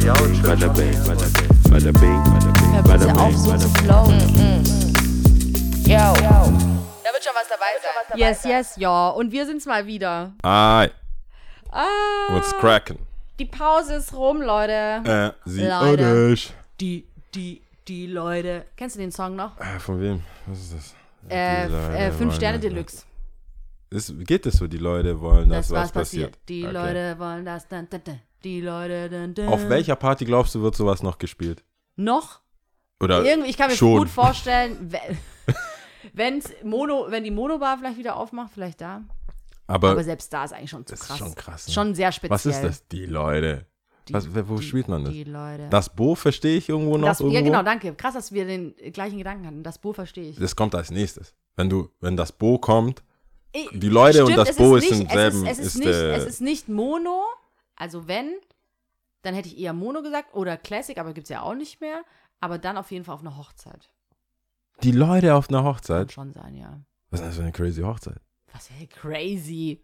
Bada 0.00 0.68
bing, 0.76 0.92
bada 1.06 1.90
bing, 1.92 2.24
bada 2.84 3.06
bing, 3.06 3.16
auf, 3.18 3.34
so 3.34 3.56
zu 3.56 3.68
flowen. 3.78 4.20
Yo. 5.86 5.96
Da 5.96 7.12
wird 7.12 7.24
schon 7.24 7.32
was 7.34 7.48
dabei 7.48 7.72
sein. 7.80 8.18
Yes, 8.18 8.44
yes, 8.44 8.76
ja. 8.76 9.08
Und 9.08 9.32
wir 9.32 9.46
sind's 9.46 9.64
mal 9.64 9.86
wieder. 9.86 10.32
Hi, 10.44 10.90
Ah, 11.70 11.86
what's 12.28 12.52
cracking? 12.58 12.98
die 13.38 13.46
Pause 13.46 13.94
ist 13.94 14.12
rum, 14.12 14.42
Leute. 14.42 15.32
Äh, 15.46 15.48
sie 15.48 15.64
Leute. 15.66 16.36
Die, 16.78 17.06
die, 17.34 17.62
die 17.88 18.06
Leute. 18.06 18.66
Kennst 18.76 18.96
du 18.96 19.00
den 19.00 19.12
Song 19.12 19.34
noch? 19.34 19.58
Äh, 19.58 19.78
von 19.78 19.98
wem? 19.98 20.22
Was 20.46 20.58
ist 20.58 20.74
das? 20.74 20.94
Äh, 21.30 22.08
äh, 22.08 22.12
Fünf 22.12 22.34
Sterne 22.34 22.58
das- 22.58 22.70
Deluxe. 22.70 23.02
Ist, 23.88 24.12
geht 24.26 24.44
es 24.44 24.56
so, 24.58 24.66
die 24.66 24.76
Leute 24.78 25.18
wollen, 25.22 25.48
dass 25.48 25.68
Das 25.68 25.70
was 25.70 25.82
was 25.84 25.92
passiert. 25.92 26.32
passiert? 26.32 26.48
Die 26.50 26.64
Okay. 26.64 26.72
Leute 26.72 27.18
wollen 27.18 27.44
das. 27.46 27.66
Dun, 27.66 27.88
dun, 27.88 28.00
dun. 28.04 28.20
Die 28.46 28.60
Leute. 28.60 29.10
Dun, 29.10 29.34
dun. 29.34 29.48
Auf 29.48 29.68
welcher 29.68 29.96
Party 29.96 30.24
glaubst 30.24 30.54
du, 30.54 30.62
wird 30.62 30.76
sowas 30.76 31.02
noch 31.02 31.18
gespielt? 31.18 31.64
Noch? 31.96 32.40
Oder 33.00 33.24
Irgendwie, 33.24 33.50
ich 33.50 33.56
kann 33.58 33.68
mir 33.70 33.76
schon. 33.76 33.98
gut 33.98 34.08
vorstellen, 34.08 34.92
wenn, 36.12 36.40
Mono, 36.62 37.06
wenn 37.08 37.24
die 37.24 37.32
Monobar 37.32 37.76
vielleicht 37.76 37.98
wieder 37.98 38.14
aufmacht, 38.16 38.52
vielleicht 38.54 38.80
da. 38.80 39.02
aber, 39.66 39.90
Aber 39.90 40.04
selbst 40.04 40.32
da 40.32 40.44
ist 40.44 40.52
eigentlich 40.52 40.70
schon 40.70 40.86
zu 40.86 40.92
das 40.94 41.00
ist 41.02 41.08
krass. 41.08 41.18
schon 41.18 41.34
krass. 41.34 41.66
Ne? 41.66 41.74
Schon 41.74 41.94
sehr 41.96 42.12
speziell. 42.12 42.30
was 42.30 42.46
ist 42.46 42.62
das? 42.62 42.86
Die 42.86 43.06
Leute. 43.06 43.66
Die, 44.08 44.14
Was, 44.14 44.28
wo 44.48 44.60
spielt 44.60 44.86
man 44.86 45.04
das? 45.04 45.12
Die 45.12 45.24
Leute. 45.24 45.66
Das 45.68 45.88
Bo 45.92 46.14
verstehe 46.14 46.58
ich 46.58 46.68
irgendwo 46.68 46.96
noch. 46.96 47.08
Das, 47.08 47.18
ja, 47.18 47.26
irgendwo. 47.26 47.44
genau, 47.46 47.62
danke. 47.64 47.92
Krass, 47.96 48.14
dass 48.14 48.30
wir 48.30 48.46
den 48.46 48.76
gleichen 48.92 49.18
Gedanken 49.18 49.44
hatten. 49.44 49.62
Das 49.64 49.78
Bo 49.78 49.92
verstehe 49.92 50.30
ich. 50.30 50.38
Das 50.38 50.54
kommt 50.54 50.76
als 50.76 50.92
nächstes. 50.92 51.34
Wenn 51.56 51.68
du, 51.68 51.90
wenn 52.00 52.16
das 52.16 52.30
Bo 52.30 52.58
kommt, 52.58 53.02
die 53.72 53.88
Leute 53.88 54.24
und 54.24 54.36
das 54.36 54.54
Bo 54.54 54.76
ist 54.76 54.88
nicht, 54.90 55.00
im 55.00 55.08
selben- 55.08 55.44
Es 55.46 55.58
ist, 55.58 55.58
es 55.58 55.66
ist, 55.66 55.74
ist 55.74 55.78
nicht, 55.78 55.88
der- 55.92 56.16
es 56.18 56.24
ist 56.26 56.40
nicht 56.40 56.68
Mono. 56.68 57.24
Also 57.76 58.08
wenn, 58.08 58.34
dann 59.22 59.34
hätte 59.34 59.48
ich 59.48 59.58
eher 59.58 59.72
Mono 59.72 60.02
gesagt 60.02 60.34
oder 60.34 60.56
Classic, 60.56 60.96
aber 60.98 61.12
gibt 61.12 61.26
es 61.26 61.30
ja 61.30 61.42
auch 61.42 61.54
nicht 61.54 61.80
mehr. 61.80 62.02
Aber 62.40 62.58
dann 62.58 62.76
auf 62.76 62.90
jeden 62.90 63.04
Fall 63.04 63.14
auf 63.14 63.20
einer 63.22 63.36
Hochzeit. 63.36 63.88
die 64.82 64.92
Leute 64.92 65.34
auf 65.34 65.48
einer 65.48 65.58
Kann 65.58 65.66
Hochzeit. 65.66 66.12
schon 66.12 66.32
sein, 66.32 66.54
ja. 66.54 66.80
Was 67.10 67.20
ist 67.20 67.26
das 67.28 67.36
für 67.36 67.42
eine 67.42 67.52
crazy 67.52 67.80
Hochzeit? 67.82 68.20
Was, 68.52 68.68
hey, 68.70 68.86
crazy. 68.86 69.80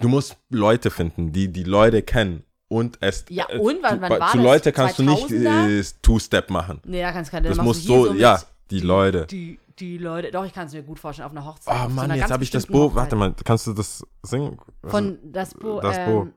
Du 0.00 0.08
musst 0.08 0.36
Leute 0.48 0.90
finden, 0.90 1.32
die 1.32 1.48
die 1.52 1.64
Leute 1.64 2.02
kennen. 2.02 2.44
Und 2.68 2.98
es. 3.00 3.24
Ja, 3.28 3.46
äh, 3.50 3.58
und? 3.58 3.82
Wann- 3.82 4.00
wann 4.00 4.10
war 4.20 4.30
zu 4.30 4.36
das? 4.38 4.44
Leute 4.46 4.72
kannst 4.72 4.98
du 4.98 5.02
nicht 5.02 5.26
2000er? 5.26 5.80
äh, 5.80 5.84
Two-Step 6.02 6.50
machen. 6.50 6.80
Nee, 6.84 7.02
da 7.02 7.10
kannst 7.12 7.30
du 7.32 7.36
keine. 7.36 7.48
Das 7.48 7.58
muss 7.58 7.82
so, 7.84 8.14
ja, 8.14 8.40
die 8.70 8.80
Leute. 8.80 9.26
Die, 9.26 9.58
die 9.78 9.98
Leute. 9.98 10.30
Doch, 10.30 10.44
ich 10.46 10.52
kann 10.52 10.68
es 10.68 10.72
mir 10.72 10.82
gut 10.84 10.98
vorstellen, 11.00 11.26
auf 11.26 11.32
einer 11.32 11.44
Hochzeit. 11.44 11.74
Oh 11.76 11.88
so 11.88 11.94
Mann, 11.94 12.04
einer 12.12 12.14
jetzt 12.22 12.30
habe 12.30 12.44
ich 12.44 12.50
das 12.50 12.66
Bo. 12.66 12.94
Warte 12.94 13.16
Hochzeit. 13.16 13.18
mal, 13.18 13.44
kannst 13.44 13.66
du 13.66 13.72
das 13.72 14.06
singen? 14.22 14.58
Von 14.84 15.14
ist- 15.16 15.20
das 15.32 15.54
Bo. 15.54 15.80
Das 15.80 15.96
Bo. 16.06 16.22
ähm, 16.22 16.32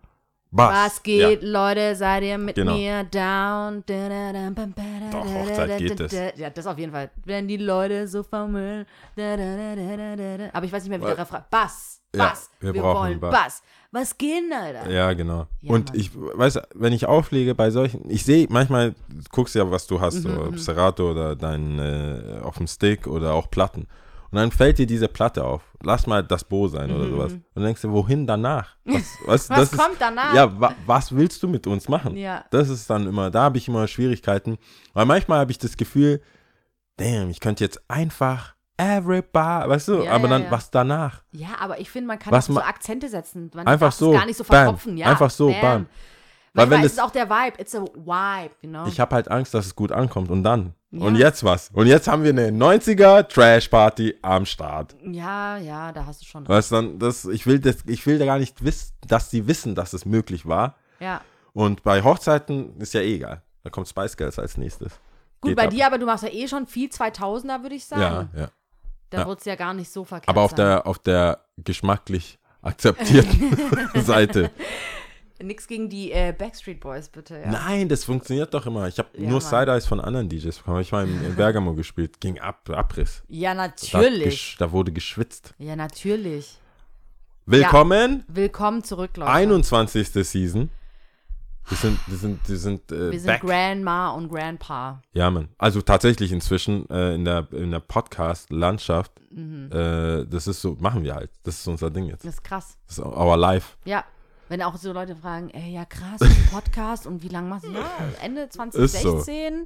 Bass. 0.55 0.85
Was 0.85 1.03
geht, 1.03 1.41
Leute? 1.43 1.95
Seid 1.95 2.23
ihr 2.23 2.37
mit 2.37 2.55
Genau. 2.55 2.75
mir 2.75 3.03
down? 3.05 3.83
Doch, 3.87 5.25
Hochzeit 5.25 5.77
geht 5.79 5.99
es. 5.99 6.11
Ja, 6.37 6.49
das 6.49 6.67
auf 6.67 6.77
jeden 6.77 6.91
Fall. 6.91 7.09
Wenn 7.25 7.47
die 7.47 7.57
Leute 7.57 8.07
so 8.07 8.23
vermüllen. 8.23 8.85
Aber 9.17 10.65
ich 10.65 10.71
weiß 10.71 10.83
nicht 10.83 10.89
mehr, 10.89 11.01
wie 11.01 11.05
der 11.05 11.17
Refrain. 11.17 11.43
Bass. 11.49 11.99
Ja, 12.15 12.25
Bass. 12.29 12.49
wir 12.59 12.73
wir 12.75 12.81
brauchen 12.83 12.99
wollen 13.09 13.19
Bass. 13.19 13.31
Bass. 13.31 13.63
Was 13.91 14.17
geht, 14.17 14.43
denn, 14.43 14.53
Alter? 14.53 14.89
Ja, 14.89 14.95
Ja, 15.07 15.13
genau. 15.13 15.47
Ja, 15.61 15.73
und 15.73 15.89
Mann. 15.89 15.99
ich 15.99 16.11
weiß, 16.15 16.59
wenn 16.75 16.93
ich 16.93 17.05
auflege 17.07 17.55
bei 17.55 17.71
solchen, 17.71 18.09
ich 18.09 18.23
sehe 18.23 18.45
manchmal, 18.49 18.91
du 18.91 18.95
guckst 19.31 19.55
ja, 19.55 19.69
was 19.69 19.87
du 19.87 19.99
hast, 19.99 20.21
so, 20.21 20.29
Mhm, 20.29 20.57
Serato 20.57 21.09
oder 21.11 21.35
dein 21.35 21.79
äh, 21.79 22.39
auf 22.43 22.57
dem 22.57 22.67
Stick 22.67 23.07
oder 23.07 23.33
auch 23.33 23.49
Platten. 23.49 23.87
Und 24.33 24.39
dann 24.39 24.51
fällt 24.51 24.79
dir 24.79 24.87
diese 24.87 25.07
Platte 25.07 25.43
auf. 25.43 25.61
Lass 25.83 26.07
mal 26.07 26.23
das 26.23 26.43
Bo 26.43 26.67
sein 26.67 26.89
oder 26.89 27.07
sowas. 27.07 27.33
Und 27.33 27.43
dann 27.53 27.65
denkst 27.65 27.83
du, 27.83 27.91
wohin 27.91 28.25
danach? 28.25 28.75
Was, 28.83 29.03
was, 29.27 29.49
Mhm, 29.49 29.55
Was 29.57 29.71
kommt 29.77 29.91
ist, 29.93 30.01
danach? 30.01 30.33
Ja, 30.33 30.59
wa, 30.59 30.73
was 30.87 31.15
willst 31.15 31.43
du 31.43 31.47
mit 31.47 31.67
uns 31.67 31.87
machen? 31.87 32.17
Ja. 32.17 32.43
Das 32.49 32.67
ist 32.67 32.89
dann 32.89 33.05
immer, 33.05 33.29
da 33.29 33.43
habe 33.43 33.59
ich 33.59 33.67
immer 33.67 33.85
Schwierigkeiten. 33.87 34.57
Weil 34.93 35.05
manchmal 35.05 35.37
habe 35.39 35.51
ich 35.51 35.59
das 35.59 35.77
Gefühl, 35.77 36.19
damn, 36.97 37.29
ich 37.29 37.39
könnte 37.41 37.63
jetzt 37.63 37.79
einfach 37.87 38.55
everybody, 38.77 39.69
weißt 39.69 39.87
du, 39.89 40.03
Ja, 40.03 40.13
aber 40.13 40.27
dann 40.27 40.45
ja. 40.45 40.51
was 40.51 40.71
danach? 40.71 41.21
Ja, 41.31 41.49
aber 41.59 41.79
ich 41.79 41.91
finde, 41.91 42.07
man 42.07 42.17
kann 42.17 42.33
Was 42.33 42.47
so 42.47 42.59
Akzente 42.59 43.09
setzen. 43.09 43.51
Man 43.53 43.67
Einfach 43.67 43.91
so, 43.91 44.13
gar 44.13 44.25
nicht 44.25 44.37
so 44.37 44.43
bam. 44.43 44.57
verkopfen. 44.65 44.97
Ja, 44.97 45.07
Einfach 45.11 45.29
so, 45.29 45.49
bam. 45.61 45.85
Weil 46.55 46.65
Weil 46.65 46.69
wenn 46.71 46.79
ist 46.81 46.93
es- 46.93 46.93
es 46.93 46.99
auch 46.99 47.11
der 47.11 47.29
Vibe. 47.29 47.59
It's 47.61 47.75
a 47.75 47.81
vibe, 47.81 48.55
genau. 48.61 48.87
Ich 48.87 48.99
habe 48.99 49.13
halt 49.15 49.29
Angst, 49.29 49.53
dass 49.53 49.67
es 49.67 49.75
gut 49.75 49.91
ankommt 49.91 50.29
und 50.31 50.43
dann. 50.43 50.73
Ja. 50.95 51.05
Und 51.07 51.15
jetzt 51.15 51.43
was? 51.43 51.69
Und 51.73 51.87
jetzt 51.87 52.07
haben 52.07 52.23
wir 52.23 52.29
eine 52.29 52.49
90er 52.49 53.27
Trash 53.27 53.67
Party 53.67 54.15
am 54.21 54.45
Start. 54.45 54.95
ja, 55.03 55.57
ja, 55.57 55.91
da 55.91 56.05
hast 56.05 56.21
du 56.21 56.25
schon. 56.25 56.41
recht. 56.43 56.49
Weißt 56.49 56.71
dann 56.71 56.99
das 56.99 57.25
ich 57.25 57.47
will 57.47 57.59
das 57.59 57.77
ich 57.87 58.05
will 58.05 58.19
da 58.19 58.25
gar 58.25 58.37
nicht 58.37 58.63
wissen, 58.63 58.93
dass 59.07 59.31
sie 59.31 59.47
wissen, 59.47 59.73
dass 59.73 59.93
es 59.93 60.05
möglich 60.05 60.45
war. 60.47 60.75
Ja. 60.99 61.21
Und 61.53 61.81
bei 61.83 62.03
Hochzeiten 62.03 62.77
ist 62.79 62.93
ja 62.93 63.01
eh 63.01 63.15
egal. 63.15 63.41
Da 63.63 63.69
kommt 63.71 63.87
Spice 63.87 64.15
Girls 64.17 64.37
als 64.37 64.55
nächstes. 64.57 64.91
Gut, 65.41 65.49
Geht 65.49 65.57
bei 65.57 65.63
ab. 65.65 65.69
dir 65.71 65.87
aber, 65.87 65.97
du 65.97 66.05
machst 66.05 66.23
ja 66.23 66.29
eh 66.29 66.47
schon 66.47 66.67
viel 66.67 66.89
2000er, 66.89 67.61
würde 67.63 67.75
ich 67.75 67.85
sagen. 67.85 68.29
Ja, 68.35 68.41
ja. 68.41 68.47
Da 69.09 69.19
ja. 69.21 69.27
wird 69.27 69.39
es 69.39 69.45
ja 69.45 69.55
gar 69.55 69.73
nicht 69.73 69.91
so 69.91 70.03
verkehrt 70.05 70.29
Aber 70.29 70.41
auf 70.41 70.51
sein. 70.51 70.57
der 70.57 70.85
auf 70.87 70.99
der 70.99 71.39
geschmacklich 71.57 72.37
akzeptierten 72.61 73.57
Seite. 74.03 74.51
Nix 75.43 75.67
gegen 75.67 75.89
die 75.89 76.11
äh, 76.11 76.33
Backstreet 76.37 76.79
Boys, 76.79 77.09
bitte. 77.09 77.39
Ja. 77.39 77.51
Nein, 77.51 77.89
das 77.89 78.03
funktioniert 78.05 78.53
doch 78.53 78.65
immer. 78.65 78.87
Ich 78.87 78.97
habe 78.97 79.09
Ja, 79.17 79.29
nur. 79.29 79.41
Side-Eyes 79.41 79.85
von 79.85 79.99
anderen 79.99 80.29
DJs 80.29 80.57
bekommen. 80.57 80.81
Ich 80.81 80.91
mal 80.91 81.07
in, 81.07 81.23
in 81.25 81.35
Bergamo 81.35 81.73
gespielt. 81.75 82.19
Ging 82.19 82.39
ab, 82.39 82.69
Abriss. 82.69 83.23
Ja, 83.27 83.53
Da, 83.53 83.67
natürlich. 83.67 84.33
gesch- 84.53 84.57
da 84.59 84.71
wurde 84.71 84.91
geschwitzt. 84.91 85.53
Ja, 85.57 85.75
natürlich. 85.75 86.57
Willkommen, 87.45 88.23
Willkommen 88.27 88.83
zurück, 88.83 89.17
Leute. 89.17 89.29
21. 89.31 90.07
Season. 90.27 90.69
Wir 91.67 91.77
sind, 91.77 91.99
wir 92.07 92.17
sind, 92.17 92.49
wir 92.49 92.57
sind, 92.57 92.91
äh, 92.91 93.11
Wir 93.11 93.19
sind 93.19 93.27
back. 93.27 93.41
Grandma 93.41 94.11
und 94.11 94.29
Grandpa. 94.29 95.01
Ja, 95.13 95.29
Mann. 95.31 95.47
Also 95.57 95.81
tatsächlich 95.81 96.31
inzwischen 96.33 96.89
äh, 96.89 97.15
in 97.15 97.23
der, 97.25 97.47
in 97.53 97.71
der 97.71 97.79
Podcast-Landschaft, 97.79 99.11
Mhm. 99.31 99.71
äh, 99.71 100.25
das 100.25 100.45
ist 100.47 100.61
so, 100.61 100.75
machen 100.79 101.03
wir 101.03 101.15
halt. 101.15 101.31
Das 101.43 101.57
ist 101.59 101.67
unser 101.67 101.89
Ding 101.89 102.05
jetzt. 102.05 102.23
Das 102.25 102.35
ist 102.35 102.43
krass. 102.43 102.77
Das 102.87 102.97
ist 102.99 103.03
our 103.05 103.35
life. 103.37 103.75
Ja. 103.85 104.03
Wenn 104.53 104.61
auch 104.61 104.77
so 104.77 104.93
Leute 104.93 105.15
fragen, 105.15 105.49
ey, 105.49 105.73
ja 105.73 105.83
krass, 105.83 106.19
Podcast 106.51 107.07
und 107.07 107.23
wie 107.23 107.27
lange 107.27 107.49
machst 107.49 107.65
du? 107.65 107.71
Ja, 107.71 107.89
Ende 108.21 108.41
Ist 108.43 108.53
so. 108.53 108.59
2016. 108.59 109.65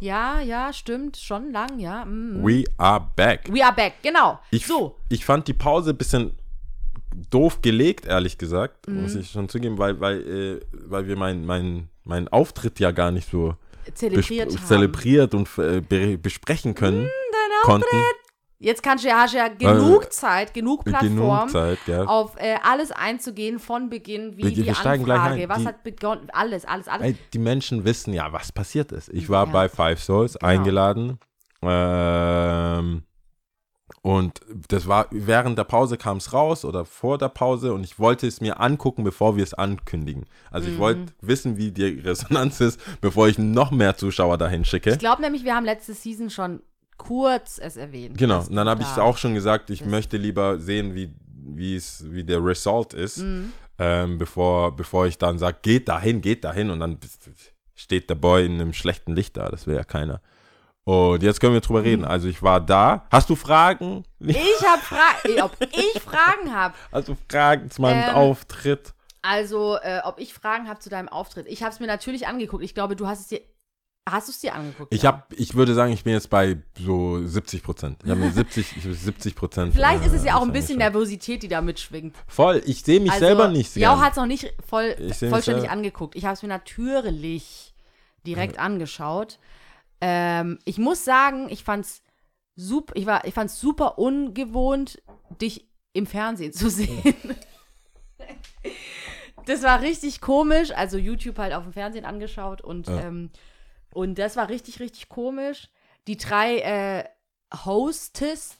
Ja, 0.00 0.40
ja, 0.40 0.72
stimmt. 0.72 1.18
Schon 1.18 1.52
lang, 1.52 1.78
ja. 1.78 2.06
Mhm. 2.06 2.42
We 2.42 2.64
are 2.78 3.10
back. 3.14 3.42
We 3.52 3.62
are 3.62 3.74
back, 3.74 3.96
genau. 4.02 4.40
Ich, 4.50 4.64
so. 4.66 4.96
ich 5.10 5.22
fand 5.26 5.46
die 5.48 5.52
Pause 5.52 5.90
ein 5.90 5.98
bisschen 5.98 6.32
doof 7.28 7.60
gelegt, 7.60 8.06
ehrlich 8.06 8.38
gesagt, 8.38 8.88
muss 8.88 9.12
Mhm. 9.12 9.20
ich 9.20 9.30
schon 9.32 9.50
zugeben, 9.50 9.76
weil, 9.76 10.00
weil, 10.00 10.20
äh, 10.26 10.60
weil 10.72 11.06
wir 11.08 11.18
meinen 11.18 11.44
mein, 11.44 11.90
mein 12.04 12.26
Auftritt 12.28 12.80
ja 12.80 12.92
gar 12.92 13.10
nicht 13.10 13.30
so 13.30 13.54
Zelebriert 13.92 14.50
zelebriert 14.66 15.34
und 15.34 15.46
äh, 15.58 15.82
be 15.82 16.16
besprechen 16.16 16.74
können 16.74 17.06
konnten. 17.64 17.84
Jetzt 18.58 18.82
kannst 18.82 19.04
du 19.04 19.08
ja, 19.08 19.20
hast 19.20 19.34
du 19.34 19.38
ja 19.38 19.48
genug 19.48 20.10
Zeit, 20.12 20.54
genug 20.54 20.84
Plattform, 20.84 21.16
Genug 21.16 21.50
Zeit, 21.50 21.78
gell. 21.84 22.06
auf 22.06 22.36
äh, 22.38 22.56
alles 22.62 22.90
einzugehen 22.90 23.58
von 23.58 23.90
Beginn, 23.90 24.36
wie 24.38 24.44
Wir- 24.44 24.50
die 24.50 24.64
wir 24.64 24.74
steigen 24.74 25.04
gleich 25.04 25.18
Anfrage, 25.20 25.42
ein. 25.42 25.48
was 25.50 25.58
Die- 25.58 25.66
hat 25.66 25.82
begonnen, 25.82 26.28
alles, 26.32 26.64
alles, 26.64 26.88
alles. 26.88 27.06
Ey, 27.06 27.16
die 27.34 27.38
Menschen 27.38 27.84
wissen 27.84 28.14
ja, 28.14 28.32
was 28.32 28.52
passiert 28.52 28.92
ist. 28.92 29.10
Ich 29.10 29.28
war 29.28 29.46
Ja. 29.46 29.52
bei 29.52 29.68
Five 29.68 30.02
Souls 30.02 30.34
Genau. 30.34 30.46
eingeladen. 30.46 31.18
Ähm, 31.62 33.02
und 34.02 34.40
das 34.68 34.86
war 34.86 35.06
während 35.10 35.58
der 35.58 35.64
Pause 35.64 35.96
kam 35.96 36.16
es 36.16 36.32
raus 36.32 36.64
oder 36.64 36.84
vor 36.84 37.18
der 37.18 37.28
Pause 37.28 37.74
und 37.74 37.84
ich 37.84 37.98
wollte 37.98 38.26
es 38.26 38.40
mir 38.40 38.60
angucken, 38.60 39.04
bevor 39.04 39.36
wir 39.36 39.42
es 39.44 39.52
ankündigen. 39.54 40.24
Also 40.50 40.68
Mhm. 40.68 40.74
ich 40.74 40.80
wollte 40.80 41.12
wissen, 41.20 41.56
wie 41.56 41.72
die 41.72 42.00
Resonanz 42.00 42.60
ist, 42.60 42.80
bevor 43.00 43.28
ich 43.28 43.36
noch 43.38 43.70
mehr 43.70 43.96
Zuschauer 43.96 44.38
dahin 44.38 44.64
schicke. 44.64 44.90
Ich 44.92 44.98
glaube 44.98 45.22
nämlich, 45.22 45.44
wir 45.44 45.54
haben 45.54 45.64
letzte 45.66 45.92
Season 45.94 46.30
schon 46.30 46.62
kurz 46.96 47.58
es 47.62 47.76
erwähnt. 47.76 48.16
Genau, 48.18 48.40
und 48.40 48.54
dann 48.54 48.68
habe 48.68 48.82
ich 48.82 48.88
da- 48.88 49.02
auch 49.02 49.16
schon 49.18 49.34
gesagt, 49.34 49.70
ich 49.70 49.84
möchte 49.84 50.16
lieber 50.16 50.58
sehen, 50.58 50.94
wie, 50.94 51.12
wie 51.48 51.76
es, 51.76 52.04
wie 52.10 52.24
der 52.24 52.44
Result 52.44 52.94
ist, 52.94 53.18
Mhm. 53.18 53.52
ähm, 53.78 54.18
bevor, 54.18 54.74
bevor 54.74 55.06
ich 55.06 55.18
dann 55.18 55.38
sage, 55.38 55.58
geht 55.62 55.88
dahin, 55.88 56.20
geht 56.20 56.44
dahin 56.44 56.70
und 56.70 56.80
dann 56.80 56.98
steht 57.74 58.08
der 58.10 58.14
Boy 58.14 58.46
in 58.46 58.52
einem 58.60 58.72
schlechten 58.72 59.14
Licht 59.14 59.36
da, 59.36 59.48
das 59.48 59.66
will 59.66 59.76
ja 59.76 59.84
keiner. 59.84 60.20
Und 60.84 61.22
jetzt 61.24 61.40
können 61.40 61.52
wir 61.54 61.60
drüber 61.60 61.82
reden. 61.82 62.04
Also 62.04 62.28
ich 62.28 62.44
war 62.44 62.60
da. 62.60 63.06
Hast 63.10 63.28
du 63.28 63.34
Fragen? 63.34 64.04
Ich 64.20 64.36
habe 64.64 64.80
Fragen, 64.82 65.42
ob 65.42 65.56
ich 65.60 66.00
Fragen 66.00 66.54
habe. 66.54 66.74
Hast 66.92 67.08
du 67.08 67.16
Fragen 67.28 67.68
zu 67.72 67.82
meinem 67.82 68.08
Ähm, 68.08 68.14
Auftritt? 68.14 68.94
Also, 69.20 69.76
äh, 69.82 70.00
ob 70.04 70.20
ich 70.20 70.32
Fragen 70.32 70.68
habe 70.68 70.78
zu 70.78 70.88
deinem 70.88 71.08
Auftritt. 71.08 71.46
Ich 71.48 71.64
habe 71.64 71.72
es 71.72 71.80
mir 71.80 71.88
natürlich 71.88 72.28
angeguckt. 72.28 72.62
Ich 72.62 72.72
glaube, 72.74 72.94
du 72.94 73.08
hast 73.08 73.18
es 73.22 73.26
dir. 73.26 73.40
Hast 74.08 74.28
du 74.28 74.32
es 74.32 74.38
dir 74.38 74.54
angeguckt? 74.54 74.94
Ich 74.94 75.04
habe, 75.04 75.24
ich 75.34 75.54
würde 75.56 75.74
sagen, 75.74 75.92
ich 75.92 76.04
bin 76.04 76.12
jetzt 76.12 76.30
bei 76.30 76.58
so 76.78 77.26
70 77.26 77.64
Prozent. 77.64 77.98
Ich 78.04 78.10
habe 78.10 78.20
mir 78.20 78.30
70, 78.32 78.76
ich 78.76 78.84
hab 78.84 78.92
70 78.92 79.34
Prozent. 79.34 79.74
Vielleicht 79.74 80.04
ist 80.06 80.12
es 80.12 80.22
äh, 80.22 80.28
ja 80.28 80.36
auch 80.36 80.42
ein 80.42 80.52
bisschen 80.52 80.78
Nervosität, 80.78 81.42
die 81.42 81.48
da 81.48 81.60
mitschwingt. 81.60 82.14
Voll. 82.28 82.62
Ich 82.66 82.82
sehe 82.84 83.00
mich 83.00 83.10
Also, 83.10 83.26
selber 83.26 83.48
nicht. 83.48 83.74
Jau 83.74 83.98
hat 83.98 84.12
es 84.12 84.16
noch 84.16 84.26
nicht 84.26 84.54
voll, 84.64 84.94
vollständig 85.12 85.70
angeguckt. 85.70 86.14
Ich 86.14 86.24
habe 86.24 86.34
es 86.34 86.42
mir 86.42 86.48
natürlich 86.48 87.74
direkt 88.24 88.60
angeschaut. 88.60 89.40
Ähm, 90.00 90.60
ich 90.64 90.78
muss 90.78 91.04
sagen, 91.04 91.48
ich 91.48 91.64
fand's 91.64 92.02
super, 92.54 92.92
ich 92.96 93.06
war, 93.06 93.24
ich 93.24 93.34
fand's 93.34 93.58
super 93.58 93.98
ungewohnt, 93.98 95.02
dich 95.42 95.66
im 95.94 96.06
Fernsehen 96.06 96.52
zu 96.52 96.70
sehen. 96.70 97.14
das 99.46 99.62
war 99.64 99.80
richtig 99.80 100.20
komisch. 100.20 100.70
Also 100.70 100.96
YouTube 100.96 101.38
halt 101.38 101.54
auf 101.54 101.64
dem 101.64 101.72
Fernsehen 101.72 102.04
angeschaut 102.04 102.60
und, 102.60 102.86
Ja. 102.86 103.00
ähm, 103.00 103.30
und 103.96 104.16
das 104.18 104.36
war 104.36 104.48
richtig, 104.48 104.78
richtig 104.80 105.08
komisch. 105.08 105.68
Die 106.06 106.16
drei 106.16 106.58
äh, 106.58 107.04
Hostess 107.64 108.56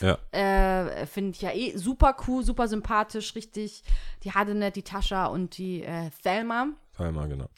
Ja. 0.00 0.18
äh, 0.32 1.06
finde 1.06 1.30
ich 1.30 1.40
ja 1.42 1.50
eh 1.52 1.76
super 1.76 2.14
cool, 2.26 2.44
super 2.44 2.68
sympathisch, 2.68 3.34
richtig. 3.34 3.82
Die 4.22 4.32
Hadenet, 4.32 4.76
die 4.76 4.82
Tascha 4.82 5.26
und 5.26 5.56
die 5.56 5.82
äh, 5.82 6.10
Thelma. 6.22 6.68
Einmal, 6.98 7.28
genau. 7.28 7.48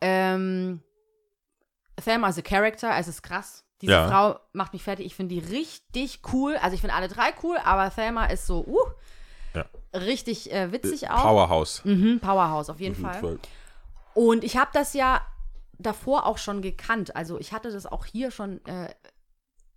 Ähm, 0.00 0.80
Thelma 2.02 2.28
ist 2.28 2.38
a 2.38 2.42
Character, 2.42 2.90
also 2.90 3.10
es 3.10 3.16
ist 3.16 3.22
krass. 3.22 3.64
Diese 3.80 3.92
Ja. 3.92 4.08
Frau 4.08 4.38
macht 4.52 4.72
mich 4.72 4.82
fertig. 4.84 5.06
Ich 5.06 5.16
finde 5.16 5.34
die 5.34 5.40
richtig 5.40 6.20
cool. 6.32 6.56
Also 6.62 6.74
ich 6.74 6.80
finde 6.80 6.94
alle 6.94 7.08
drei 7.08 7.30
cool, 7.42 7.56
aber 7.64 7.90
Thelma 7.92 8.26
ist 8.26 8.46
so, 8.46 8.64
uh, 8.64 8.78
Ja. 9.54 9.64
richtig 9.92 10.52
äh, 10.52 10.70
witzig 10.70 11.10
auch. 11.10 11.22
Powerhouse. 11.22 11.84
Mhm, 11.84 12.20
Powerhouse 12.20 12.70
auf 12.70 12.78
jeden 12.80 12.94
jeden 12.94 13.04
Fall. 13.04 13.20
Fall. 13.20 13.38
Und 14.14 14.44
ich 14.44 14.56
habe 14.56 14.70
das 14.72 14.94
ja 14.94 15.20
davor 15.82 16.26
auch 16.26 16.38
schon 16.38 16.62
gekannt. 16.62 17.14
Also 17.16 17.38
ich 17.38 17.52
hatte 17.52 17.70
das 17.70 17.86
auch 17.86 18.04
hier 18.06 18.30
schon 18.30 18.64
äh, 18.66 18.88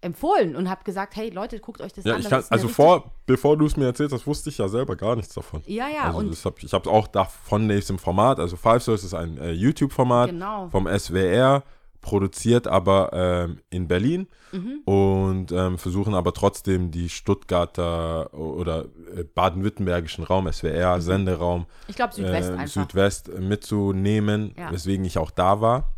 empfohlen 0.02 0.56
und 0.56 0.70
habe 0.70 0.84
gesagt, 0.84 1.16
hey 1.16 1.30
Leute, 1.30 1.60
guckt 1.60 1.82
euch 1.82 1.94
das 1.94 2.06
Ja, 2.06 2.14
an. 2.14 2.20
ich 2.22 2.28
das 2.28 2.50
kann, 2.50 2.56
also 2.58 2.68
vor, 2.68 3.12
bevor 3.26 3.58
du 3.58 3.66
es 3.66 3.76
mir 3.76 3.86
erzählt 3.86 4.12
hast, 4.12 4.28
wusste 4.28 4.50
ich 4.50 4.58
ja 4.60 4.68
selber 4.68 4.96
gar 4.96 5.16
nichts 5.16 5.34
davon. 5.34 5.64
Ja, 5.66 5.88
ja, 5.88 6.04
also 6.04 6.20
und 6.20 6.30
das 6.30 6.46
hab, 6.46 6.62
ich 6.62 6.72
habe 6.74 6.88
es 6.88 6.94
auch 6.94 7.08
da 7.08 7.26
von 7.26 7.68
diesem 7.68 7.98
Format, 7.98 8.40
also 8.40 8.56
Five 8.56 8.84
Souls 8.84 9.04
ist 9.04 9.14
ein 9.16 9.38
äh, 9.40 9.52
YouTube-Format 9.52 10.30
genau. 10.30 10.70
vom 10.70 10.88
SWR, 10.88 11.64
produziert 12.02 12.68
aber 12.68 13.10
ähm, 13.14 13.62
in 13.72 13.88
Berlin 13.88 14.28
Mhm. 14.52 14.82
und 14.86 15.52
ähm, 15.52 15.78
versuchen 15.80 16.14
aber 16.14 16.32
trotzdem 16.32 16.92
die 16.92 17.10
Stuttgarter 17.10 18.32
oder 18.34 18.86
äh, 19.16 19.24
baden-württembergischen 19.24 20.24
Raum, 20.24 20.50
SWR, 20.52 21.02
Senderaum, 21.02 21.66
Ich 21.88 21.96
glaube 21.96 22.14
Südwest 22.14 22.52
einfach. 22.52 22.68
Südwest 22.68 23.30
äh, 23.30 23.40
mitzunehmen, 23.42 24.54
Ja. 24.58 24.72
weswegen 24.72 25.04
ich 25.04 25.18
auch 25.18 25.32
da 25.32 25.62
war. 25.62 25.95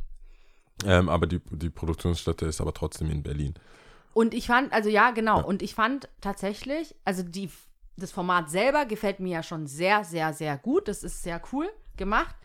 Ähm, 0.85 1.09
aber 1.09 1.27
die, 1.27 1.41
die 1.51 1.69
Produktionsstätte 1.69 2.45
ist 2.45 2.62
aber 2.62 2.74
trotzdem 2.74 3.09
in 3.09 3.24
Berlin. 3.24 3.56
Und 4.13 4.33
ich 4.33 4.47
fand, 4.47 4.74
also 4.74 4.89
ja, 4.89 5.12
genau. 5.12 5.38
Ja. 5.38 5.44
Und 5.44 5.62
ich 5.62 5.75
fand 5.75 6.09
tatsächlich, 6.21 6.95
also 7.06 7.24
die, 7.24 7.50
das 7.97 8.12
Format 8.12 8.50
selber 8.50 8.85
gefällt 8.85 9.19
mir 9.19 9.33
ja 9.33 9.44
schon 9.44 9.68
sehr, 9.68 10.03
sehr, 10.03 10.33
sehr 10.33 10.57
gut. 10.57 10.88
Das 10.88 11.03
ist 11.03 11.24
sehr 11.24 11.41
cool 11.51 11.69
gemacht. 11.97 12.35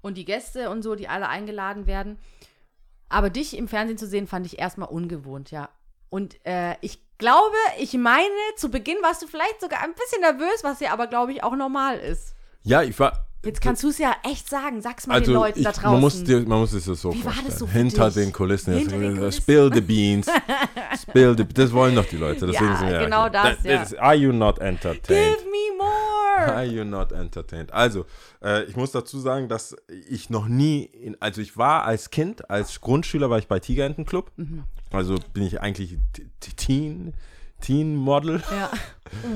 Und 0.00 0.16
die 0.16 0.24
Gäste 0.24 0.70
und 0.70 0.82
so, 0.82 0.94
die 0.94 1.08
alle 1.08 1.28
eingeladen 1.28 1.86
werden. 1.86 2.18
Aber 3.08 3.30
dich 3.30 3.56
im 3.56 3.68
Fernsehen 3.68 3.98
zu 3.98 4.06
sehen, 4.06 4.26
fand 4.26 4.46
ich 4.46 4.58
erstmal 4.58 4.88
ungewohnt, 4.88 5.50
ja. 5.50 5.68
Und 6.10 6.44
äh, 6.46 6.76
ich 6.80 7.00
glaube, 7.18 7.56
ich 7.78 7.92
meine, 7.94 8.24
zu 8.56 8.70
Beginn 8.70 8.96
warst 9.02 9.22
du 9.22 9.26
vielleicht 9.26 9.60
sogar 9.60 9.80
ein 9.82 9.94
bisschen 9.94 10.20
nervös, 10.20 10.62
was 10.62 10.80
ja 10.80 10.92
aber, 10.92 11.06
glaube 11.06 11.32
ich, 11.32 11.42
auch 11.42 11.54
normal 11.56 11.98
ist. 11.98 12.34
Ja, 12.62 12.82
ich 12.82 12.98
war. 12.98 13.23
Jetzt 13.44 13.60
kannst 13.60 13.82
du 13.82 13.88
es 13.88 13.98
ja 13.98 14.14
echt 14.22 14.48
sagen. 14.48 14.80
Sag's 14.82 15.06
mal 15.06 15.14
also 15.14 15.32
den 15.32 15.34
Leuten 15.34 15.58
ich, 15.58 15.64
da 15.64 15.72
draußen. 15.72 15.90
Man 15.92 16.00
muss, 16.00 16.24
dir, 16.24 16.40
man 16.46 16.60
muss 16.60 16.72
es 16.72 16.84
so 16.84 17.12
Wie 17.12 17.16
war 17.24 17.32
vorstellen. 17.32 17.46
das 17.48 17.58
so 17.58 17.66
für 17.66 17.72
Hinter 17.78 18.06
dich? 18.06 18.14
den 18.14 18.32
Kulissen. 18.32 18.74
Hinter 18.74 18.98
den 18.98 19.02
Jetzt, 19.10 19.18
Kulissen? 19.18 19.42
Spill 19.42 19.70
the 19.74 19.80
beans. 19.80 20.26
spill 21.02 21.34
the 21.36 21.44
Das 21.52 21.72
wollen 21.72 21.94
doch 21.94 22.06
die 22.06 22.16
Leute. 22.16 22.46
Deswegen 22.46 22.64
Ja, 22.72 22.76
sind 22.78 22.88
wir 22.90 22.98
genau 23.00 23.28
das, 23.28 23.62
ja. 23.64 23.82
is- 23.82 23.94
Are 23.94 24.14
you 24.14 24.32
not 24.32 24.58
entertained? 24.58 25.38
Give 25.38 25.50
me 25.50 25.76
more! 25.78 26.46
Are 26.54 26.64
you 26.64 26.84
not 26.84 27.12
entertained? 27.12 27.72
Also, 27.72 28.06
äh, 28.42 28.64
ich 28.64 28.76
muss 28.76 28.90
dazu 28.92 29.18
sagen, 29.18 29.48
dass 29.48 29.76
ich 30.08 30.30
noch 30.30 30.48
nie, 30.48 30.82
in, 30.84 31.16
also 31.20 31.40
ich 31.40 31.56
war 31.56 31.84
als 31.84 32.10
Kind, 32.10 32.50
als 32.50 32.80
Grundschüler 32.80 33.30
war 33.30 33.38
ich 33.38 33.46
bei 33.48 33.60
Tigerentenclub. 33.60 34.32
Mhm. 34.36 34.64
Also 34.90 35.16
bin 35.32 35.42
ich 35.44 35.60
eigentlich 35.60 35.96
Teen, 36.56 37.14
Teen 37.64 37.96
Model, 37.96 38.42
Ja. 38.50 38.70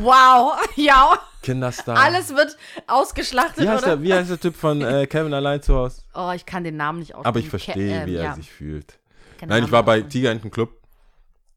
Wow, 0.02 0.58
ja. 0.76 1.18
Kinderstar. 1.42 1.96
Alles 1.96 2.30
wird 2.34 2.56
ausgeschlachtet, 2.88 3.64
Wie 3.64 3.68
heißt, 3.68 3.84
oder? 3.84 3.96
der, 3.96 4.02
wie 4.02 4.12
heißt 4.12 4.30
der 4.30 4.40
Typ 4.40 4.56
von 4.56 4.82
äh, 4.82 5.06
Kevin 5.06 5.32
allein 5.32 5.62
zu 5.62 5.74
Hause? 5.74 6.02
Oh, 6.14 6.32
ich 6.34 6.44
kann 6.44 6.64
den 6.64 6.76
Namen 6.76 6.98
nicht 6.98 7.14
aussprechen. 7.14 7.26
Aber 7.28 7.38
ich 7.38 7.44
Ke- 7.46 7.50
verstehe, 7.50 8.00
ähm, 8.02 8.06
wie 8.06 8.14
er 8.16 8.24
ja, 8.24 8.34
sich 8.34 8.50
fühlt. 8.50 8.98
keine 9.38 9.50
Nein, 9.50 9.64
ich 9.64 9.70
war 9.72 9.82
bei 9.84 9.92
aussprechen. 9.94 10.10
Tigerentenclub, 10.10 10.70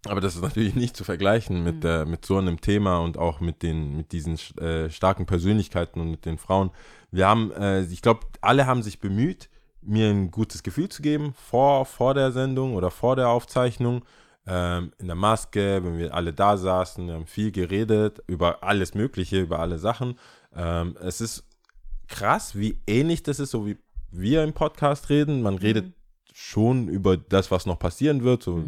aber 0.07 0.21
das 0.21 0.35
ist 0.35 0.41
natürlich 0.43 0.75
nicht 0.75 0.95
zu 0.95 1.03
vergleichen 1.03 1.57
Mhm. 1.59 1.63
mit, 1.63 1.83
der, 1.83 2.05
mit 2.05 2.25
so 2.25 2.37
einem 2.37 2.61
Thema 2.61 2.99
und 2.99 3.17
auch 3.17 3.39
mit, 3.39 3.63
den, 3.63 3.97
mit 3.97 4.11
diesen 4.11 4.37
äh, 4.59 4.89
starken 4.91 5.25
Persönlichkeiten 5.25 5.99
und 5.99 6.11
mit 6.11 6.25
den 6.25 6.37
Frauen. 6.37 6.69
Wir 7.11 7.27
haben, 7.27 7.51
äh, 7.53 7.81
ich 7.81 8.01
glaube, 8.03 8.21
alle 8.41 8.67
haben 8.67 8.83
sich 8.83 8.99
bemüht, 8.99 9.49
mir 9.81 10.09
ein 10.09 10.29
gutes 10.29 10.61
Gefühl 10.61 10.89
zu 10.89 11.01
geben 11.01 11.33
vor, 11.49 11.85
vor 11.87 12.13
der 12.13 12.31
Sendung 12.31 12.75
oder 12.75 12.91
vor 12.91 13.15
der 13.15 13.29
Aufzeichnung. 13.29 14.03
Ähm, 14.47 14.91
in 14.97 15.07
der 15.07 15.15
Maske, 15.15 15.83
wenn 15.83 15.97
wir 15.97 16.13
alle 16.13 16.33
da 16.33 16.57
saßen, 16.57 17.05
wir 17.07 17.13
haben 17.13 17.27
viel 17.27 17.51
geredet 17.51 18.23
über 18.27 18.63
alles 18.63 18.95
Mögliche, 18.95 19.39
über 19.39 19.59
alle 19.59 19.77
Sachen. 19.77 20.17
Ähm, 20.55 20.97
es 20.99 21.21
ist 21.21 21.43
krass, 22.07 22.55
wie 22.57 22.81
ähnlich 22.87 23.23
das 23.23 23.39
ist, 23.39 23.51
so 23.51 23.65
wie 23.67 23.77
wir 24.11 24.43
im 24.43 24.53
Podcast 24.53 25.09
reden. 25.09 25.41
Man 25.41 25.57
redet 25.57 25.93
schon 26.33 26.87
über 26.87 27.17
das, 27.17 27.51
was 27.51 27.65
noch 27.65 27.77
passieren 27.77 28.23
wird, 28.23 28.41
so 28.43 28.63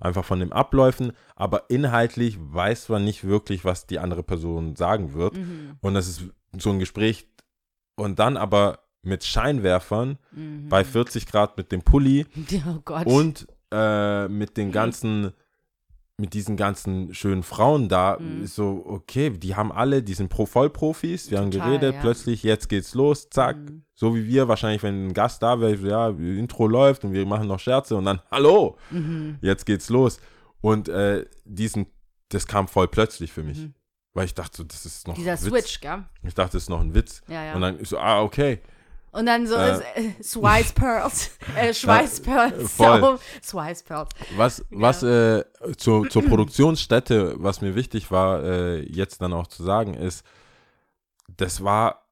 einfach 0.00 0.24
von 0.24 0.40
den 0.40 0.52
Abläufen, 0.52 1.12
aber 1.36 1.68
inhaltlich 1.68 2.38
weiß 2.40 2.88
man 2.88 3.04
nicht 3.04 3.24
wirklich, 3.24 3.64
was 3.64 3.86
die 3.86 3.98
andere 3.98 4.22
Person 4.22 4.74
sagen 4.74 5.12
wird. 5.12 5.36
Mhm. 5.36 5.76
Und 5.82 5.94
das 5.94 6.08
ist 6.08 6.22
so 6.58 6.70
ein 6.70 6.78
Gespräch 6.78 7.26
und 7.96 8.18
dann 8.18 8.36
aber 8.38 8.78
mit 9.02 9.24
Scheinwerfern 9.24 10.18
Mhm. 10.32 10.68
bei 10.68 10.84
40 10.84 11.26
Grad 11.26 11.56
mit 11.56 11.70
dem 11.72 11.82
Pulli 11.82 12.26
Oh 12.88 13.02
und 13.04 13.46
äh, 13.72 14.28
mit 14.28 14.56
den 14.56 14.72
ganzen, 14.72 15.32
mit 16.18 16.34
diesen 16.34 16.56
ganzen 16.56 17.14
schönen 17.14 17.42
Frauen 17.42 17.88
da, 17.88 18.18
Mhm. 18.20 18.46
so, 18.46 18.82
okay, 18.86 19.30
die 19.30 19.56
haben 19.56 19.72
alle, 19.72 20.02
die 20.02 20.12
sind 20.14 20.28
Pro 20.28 20.44
Vollprofis, 20.44 21.30
wir 21.30 21.38
haben 21.38 21.50
Total, 21.50 21.68
geredet, 21.70 21.94
ja. 21.94 22.00
plötzlich, 22.00 22.42
jetzt 22.42 22.68
geht's 22.68 22.94
los, 22.94 23.30
zack. 23.30 23.56
Mhm. 23.56 23.84
So 23.94 24.14
wie 24.14 24.26
wir, 24.26 24.46
wahrscheinlich, 24.48 24.82
wenn 24.82 25.08
ein 25.08 25.14
Gast 25.14 25.42
da 25.42 25.60
wäre, 25.60 25.76
ja, 25.88 26.08
Intro 26.10 26.66
läuft 26.66 27.04
und 27.04 27.12
wir 27.12 27.24
machen 27.26 27.48
noch 27.48 27.58
Scherze 27.60 27.96
und 27.96 28.04
dann, 28.04 28.20
hallo, 28.30 28.76
Mhm. 28.90 29.38
jetzt 29.40 29.64
geht's 29.66 29.88
los. 29.88 30.20
Und 30.60 30.88
äh, 30.90 31.24
diesen, 31.46 31.86
das 32.28 32.46
kam 32.46 32.68
voll 32.68 32.88
plötzlich 32.88 33.32
für 33.32 33.42
mich. 33.42 33.58
Mhm. 33.58 33.74
Weil 34.12 34.26
ich 34.26 34.34
dachte 34.34 34.58
so, 34.58 34.64
das 34.64 34.84
ist 34.84 35.06
noch 35.08 35.14
Dieser 35.14 35.32
ein 35.32 35.38
Witz. 35.42 35.48
Switch, 35.48 35.80
gell? 35.80 36.04
Ich 36.24 36.34
dachte, 36.34 36.52
das 36.56 36.64
ist 36.64 36.68
noch 36.68 36.80
ein 36.80 36.94
Witz. 36.94 37.22
Ja, 37.28 37.44
ja. 37.44 37.54
Und 37.54 37.60
dann 37.62 37.78
ist 37.78 37.90
so, 37.90 37.98
ah, 37.98 38.20
okay. 38.20 38.60
Und 39.12 39.26
dann 39.26 39.46
so 39.46 39.56
Äh, 39.56 39.72
ist, 39.72 39.82
äh, 39.96 40.22
Swice 40.22 40.72
Pearls. 40.72 41.36
Äh, 41.56 41.74
voll. 42.64 43.18
Swice 43.42 43.82
Pearls. 43.82 44.10
Was, 44.36 44.64
was 44.70 45.02
äh, 45.02 45.44
zur, 45.76 46.08
zur 46.08 46.22
Produktionsstätte, 46.22 47.34
was 47.38 47.60
mir 47.60 47.74
wichtig 47.74 48.10
war, 48.10 48.42
äh, 48.44 48.80
jetzt 48.82 49.20
dann 49.20 49.32
auch 49.32 49.48
zu 49.48 49.64
sagen, 49.64 49.94
ist, 49.94 50.24
das 51.36 51.64
war 51.64 52.06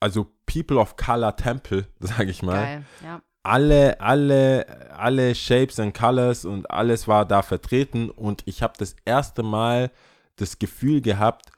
also 0.00 0.26
People 0.46 0.78
of 0.78 0.96
Color 0.96 1.36
Temple, 1.36 1.86
sage 2.00 2.30
ich 2.30 2.42
mal. 2.42 2.54
Geil, 2.54 2.84
ja. 3.02 3.22
Alle, 3.42 4.00
alle, 4.00 4.90
alle 4.90 5.34
Shapes 5.34 5.78
and 5.78 5.96
Colors 5.96 6.44
und 6.44 6.68
alles 6.68 7.06
war 7.06 7.24
da 7.24 7.42
vertreten 7.42 8.10
und 8.10 8.42
ich 8.44 8.62
habe 8.62 8.74
das 8.76 8.96
erste 9.04 9.44
Mal 9.44 9.92
das 10.34 10.58
Gefühl 10.58 11.00
gehabt, 11.00 11.52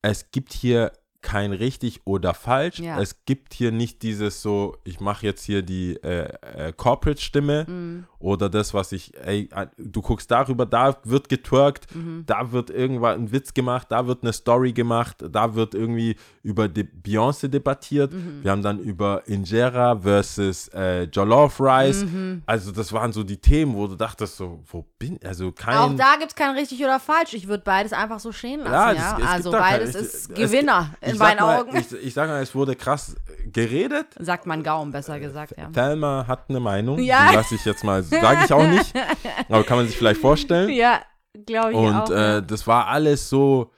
es 0.00 0.30
gibt 0.30 0.54
hier 0.54 0.92
kein 1.22 1.52
richtig 1.52 2.00
oder 2.04 2.32
falsch. 2.34 2.78
Ja. 2.78 3.00
Es 3.00 3.24
gibt 3.26 3.52
hier 3.54 3.72
nicht 3.72 4.02
dieses 4.02 4.40
so, 4.42 4.76
ich 4.84 5.00
mache 5.00 5.26
jetzt 5.26 5.44
hier 5.44 5.62
die 5.62 5.96
äh, 6.02 6.32
äh, 6.68 6.72
Corporate-Stimme 6.72 7.66
Mhm. 7.68 8.04
oder 8.18 8.48
das, 8.48 8.72
was 8.74 8.92
ich, 8.92 9.12
ey, 9.24 9.48
äh, 9.54 9.66
du 9.76 10.00
guckst 10.02 10.30
darüber, 10.30 10.64
da 10.66 10.96
wird 11.04 11.28
getwerkt, 11.28 11.94
Mhm. 11.94 12.24
da 12.26 12.52
wird 12.52 12.70
irgendwann 12.70 13.20
ein 13.24 13.32
Witz 13.32 13.52
gemacht, 13.52 13.88
da 13.90 14.06
wird 14.06 14.22
eine 14.22 14.32
Story 14.32 14.72
gemacht, 14.72 15.18
da 15.30 15.54
wird 15.54 15.74
irgendwie 15.74 16.16
über 16.42 16.68
die 16.68 16.84
Beyoncé 16.84 17.48
debattiert. 17.48 18.12
Mhm. 18.12 18.40
Wir 18.42 18.50
haben 18.50 18.62
dann 18.62 18.78
über 18.78 19.22
Injera 19.26 19.98
versus 20.00 20.68
äh, 20.68 21.02
Jollof 21.04 21.60
Rice. 21.60 22.04
Mhm. 22.04 22.42
Also 22.46 22.72
das 22.72 22.92
waren 22.92 23.12
so 23.12 23.22
die 23.24 23.36
Themen, 23.36 23.74
wo 23.74 23.86
du 23.86 23.94
dachtest 23.96 24.36
so, 24.36 24.60
wo 24.70 24.86
bin, 24.98 25.18
also 25.24 25.52
kein... 25.52 25.76
Auch 25.76 25.94
da 25.96 26.16
gibt 26.18 26.30
es 26.30 26.34
kein 26.34 26.56
richtig 26.56 26.80
oder 26.82 26.98
falsch. 26.98 27.34
Ich 27.34 27.46
würde 27.46 27.62
beides 27.64 27.92
einfach 27.92 28.20
so 28.20 28.32
stehen 28.32 28.60
lassen. 28.60 28.72
Ja, 28.72 28.92
Ja, 28.92 29.16
es- 29.18 29.22
es 29.24 29.28
also 29.30 29.50
kein- 29.50 29.60
beides 29.60 29.94
es- 29.94 30.02
ist 30.02 30.14
es- 30.14 30.28
Gewinner 30.34 30.94
ich 31.00 31.09
in 31.12 31.18
meinen 31.18 31.40
mal, 31.40 31.60
Augen. 31.60 31.76
Ich, 31.76 31.92
ich 31.92 32.14
sage 32.14 32.32
mal, 32.32 32.42
es 32.42 32.54
wurde 32.54 32.76
krass 32.76 33.16
geredet. 33.52 34.06
Sagt 34.18 34.46
man 34.46 34.62
Gaum, 34.62 34.90
besser 34.92 35.18
gesagt, 35.20 35.54
ja. 35.56 35.68
Thelma 35.70 36.24
hat 36.26 36.48
eine 36.48 36.60
Meinung, 36.60 36.98
Ja. 36.98 37.28
die 37.30 37.36
lasse 37.36 37.54
ich 37.54 37.64
jetzt 37.64 37.84
mal, 37.84 38.02
sage 38.02 38.44
ich 38.44 38.52
auch 38.52 38.66
nicht, 38.66 38.92
aber 39.48 39.64
kann 39.64 39.78
man 39.78 39.86
sich 39.86 39.96
vielleicht 39.96 40.20
vorstellen. 40.20 40.70
Ja, 40.70 41.00
glaube 41.46 41.72
ich 41.72 41.76
Und 41.78 41.94
auch. 41.94 42.10
äh, 42.10 42.14
ja. 42.14 42.40
das 42.40 42.66
war 42.66 42.86
alles 42.86 43.28
so 43.28 43.70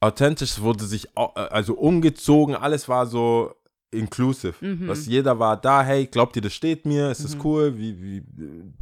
authentisch, 0.00 0.52
es 0.52 0.60
wurde 0.60 0.84
sich 0.84 1.08
äh, 1.16 1.40
also 1.50 1.74
umgezogen, 1.74 2.54
alles 2.54 2.88
war 2.88 3.06
so 3.06 3.54
inclusive. 3.90 4.54
Mhm. 4.60 4.88
Was 4.88 5.06
jeder 5.06 5.38
war 5.38 5.56
da, 5.56 5.82
hey, 5.82 6.06
glaubt 6.06 6.36
ihr, 6.36 6.42
das 6.42 6.52
steht 6.54 6.84
mir, 6.86 7.10
ist 7.10 7.24
das 7.24 7.36
cool, 7.42 7.76
wie, 7.78 8.00
wie 8.02 8.22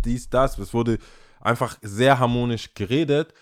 dies, 0.05 0.29
das. 0.29 0.59
Es 0.59 0.75
wurde 0.75 0.99
einfach 1.41 1.79
sehr 1.81 2.19
harmonisch 2.19 2.75
geredet. 2.75 3.33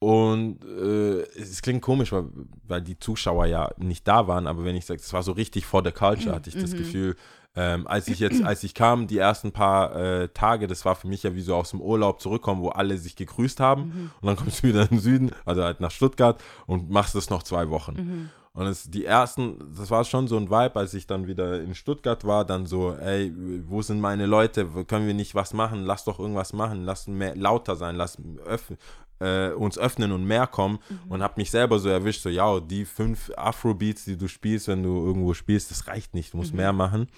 Und 0.00 0.64
äh, 0.64 1.22
es 1.36 1.60
klingt 1.60 1.82
komisch, 1.82 2.12
weil, 2.12 2.26
weil 2.66 2.82
die 2.82 2.98
Zuschauer 2.98 3.46
ja 3.46 3.70
nicht 3.78 4.06
da 4.06 4.28
waren, 4.28 4.46
aber 4.46 4.64
wenn 4.64 4.76
ich 4.76 4.86
sage, 4.86 5.00
es 5.00 5.12
war 5.12 5.24
so 5.24 5.32
richtig 5.32 5.66
for 5.66 5.82
the 5.84 5.90
culture, 5.90 6.34
hatte 6.34 6.50
ich 6.50 6.56
das 6.56 6.72
Mhm. 6.72 6.78
Gefühl. 6.78 7.16
Ähm, 7.56 7.88
als 7.88 8.06
ich 8.06 8.20
jetzt, 8.20 8.44
als 8.44 8.62
ich 8.62 8.74
kam, 8.74 9.08
die 9.08 9.18
ersten 9.18 9.50
paar 9.50 9.96
äh, 9.96 10.28
Tage, 10.28 10.68
das 10.68 10.84
war 10.84 10.94
für 10.94 11.08
mich 11.08 11.24
ja 11.24 11.34
wie 11.34 11.40
so 11.40 11.56
aus 11.56 11.70
dem 11.70 11.80
Urlaub 11.80 12.20
zurückkommen, 12.20 12.62
wo 12.62 12.68
alle 12.68 12.96
sich 12.98 13.16
gegrüßt 13.16 13.58
haben. 13.58 13.82
Mhm. 13.82 14.10
Und 14.20 14.26
dann 14.26 14.36
kommst 14.36 14.62
du 14.62 14.68
wieder 14.68 14.82
in 14.82 14.88
den 14.88 15.00
Süden, 15.00 15.30
also 15.44 15.64
halt 15.64 15.80
nach 15.80 15.90
Stuttgart 15.90 16.40
und 16.66 16.90
machst 16.90 17.16
das 17.16 17.30
noch 17.30 17.42
zwei 17.42 17.68
Wochen. 17.70 17.94
Mhm. 17.94 18.30
Und 18.52 18.66
es, 18.66 18.90
die 18.90 19.04
ersten, 19.04 19.56
das 19.76 19.90
war 19.90 20.04
schon 20.04 20.28
so 20.28 20.36
ein 20.36 20.50
Vibe, 20.50 20.76
als 20.76 20.94
ich 20.94 21.06
dann 21.06 21.26
wieder 21.26 21.60
in 21.60 21.74
Stuttgart 21.74 22.24
war, 22.24 22.44
dann 22.44 22.66
so, 22.66 22.92
ey, 22.92 23.32
wo 23.66 23.82
sind 23.82 24.00
meine 24.00 24.26
Leute? 24.26 24.66
Können 24.86 25.06
wir 25.06 25.14
nicht 25.14 25.34
was 25.34 25.52
machen? 25.52 25.84
Lass 25.84 26.04
doch 26.04 26.18
irgendwas 26.18 26.52
machen. 26.52 26.84
Lass 26.84 27.06
mehr 27.08 27.34
lauter 27.36 27.76
sein. 27.76 27.96
Lass 27.96 28.18
öff, 28.46 28.72
äh, 29.20 29.50
uns 29.50 29.78
öffnen 29.78 30.12
und 30.12 30.24
mehr 30.24 30.46
kommen. 30.46 30.78
Und 31.08 31.22
hab 31.22 31.36
mich 31.36 31.50
selber 31.50 31.78
so 31.78 31.88
erwischt, 31.88 32.22
so, 32.22 32.28
ja, 32.28 32.60
die 32.60 32.84
fünf 32.84 33.30
Afrobeats, 33.36 34.04
die 34.04 34.16
du 34.16 34.28
spielst, 34.28 34.68
wenn 34.68 34.82
du 34.82 35.04
irgendwo 35.06 35.34
spielst, 35.34 35.70
das 35.70 35.86
reicht 35.86 36.14
nicht. 36.14 36.32
Du 36.32 36.38
musst 36.38 36.54
mehr 36.54 36.72
machen. 36.72 37.08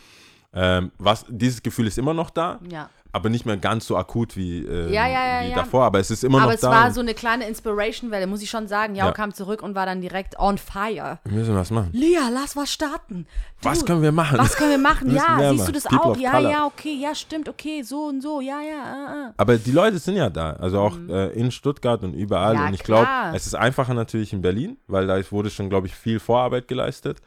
Ähm, 0.52 0.90
was, 0.98 1.24
dieses 1.28 1.62
Gefühl 1.62 1.86
ist 1.86 1.98
immer 1.98 2.14
noch 2.14 2.30
da, 2.30 2.58
Ja. 2.70 2.90
Aber 3.12 3.28
nicht 3.28 3.46
mehr 3.46 3.56
ganz 3.56 3.86
so 3.86 3.96
akut 3.96 4.36
wie, 4.36 4.64
äh, 4.64 4.92
Ja, 4.92 5.06
ja, 5.08 5.42
ja, 5.42 5.48
wie 5.50 5.54
davor. 5.54 5.84
Aber 5.84 5.98
es 5.98 6.10
ist 6.10 6.24
immer 6.24 6.38
Aber 6.38 6.46
noch 6.48 6.54
es 6.54 6.60
da. 6.60 6.70
war 6.70 6.90
so 6.92 7.00
eine 7.00 7.14
kleine 7.14 7.46
Inspiration-Welle, 7.48 8.26
muss 8.26 8.42
ich 8.42 8.50
schon 8.50 8.68
sagen. 8.68 8.94
Jao 8.94 9.08
Ja. 9.08 9.12
kam 9.12 9.32
zurück 9.34 9.62
und 9.62 9.74
war 9.74 9.86
dann 9.86 10.00
direkt 10.00 10.38
on 10.38 10.58
fire. 10.58 11.18
wir 11.24 11.32
müssen 11.32 11.54
was 11.54 11.70
machen. 11.70 11.90
Lea, 11.92 12.18
lass 12.32 12.56
was 12.56 12.72
starten. 12.72 13.26
Du, 13.62 13.68
Was 13.68 13.84
können 13.84 14.02
wir 14.02 14.12
machen? 14.12 14.38
Was 14.38 14.56
können 14.56 14.70
wir 14.70 14.78
machen? 14.78 15.08
Wir 15.10 15.16
Ja, 15.16 15.50
siehst 15.50 15.52
du 15.52 15.72
machen. 15.72 15.72
das 15.74 15.84
People 15.84 16.00
auch? 16.12 16.16
Ja, 16.16 16.30
Color. 16.32 16.50
ja, 16.50 16.66
okay, 16.66 16.94
ja, 16.94 17.14
stimmt, 17.14 17.48
okay, 17.48 17.82
so 17.82 18.04
und 18.06 18.22
so, 18.22 18.40
ja, 18.40 18.60
ja, 18.62 18.82
ah, 18.82 19.12
ah. 19.28 19.34
Aber 19.36 19.58
die 19.58 19.72
Leute 19.72 19.98
sind 19.98 20.16
ja 20.16 20.30
da, 20.30 20.52
also 20.54 20.80
auch 20.80 20.96
äh, 21.08 21.28
in 21.38 21.50
Stuttgart 21.50 22.02
und 22.02 22.14
überall. 22.14 22.54
Ja, 22.54 22.66
und 22.68 22.74
ich 22.74 22.82
glaube, 22.82 23.06
es 23.34 23.46
ist 23.46 23.54
einfacher 23.54 23.92
natürlich 23.94 24.32
in 24.32 24.40
Berlin, 24.40 24.78
weil 24.86 25.06
da 25.06 25.18
wurde 25.30 25.50
schon, 25.50 25.68
glaube 25.68 25.86
ich, 25.88 25.94
viel 25.94 26.20
Vorarbeit 26.20 26.68
geleistet. 26.68 27.20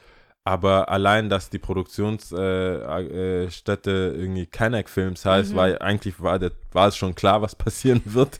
Aber 0.45 0.89
allein, 0.89 1.29
dass 1.29 1.49
die 1.49 1.59
Produktionsstätte 1.59 3.45
äh, 3.47 3.51
Stätte 3.51 4.13
irgendwie 4.17 4.45
Kanak 4.45 4.89
Films 4.89 5.25
heißt, 5.25 5.53
Mhm. 5.53 5.55
weil 5.55 5.79
eigentlich 5.79 6.21
war, 6.21 6.37
der, 6.39 6.51
war 6.73 6.89
es 6.89 6.97
schon 6.97 7.15
klar, 7.15 7.41
was 7.41 7.55
passieren 7.55 8.01
wird. 8.05 8.39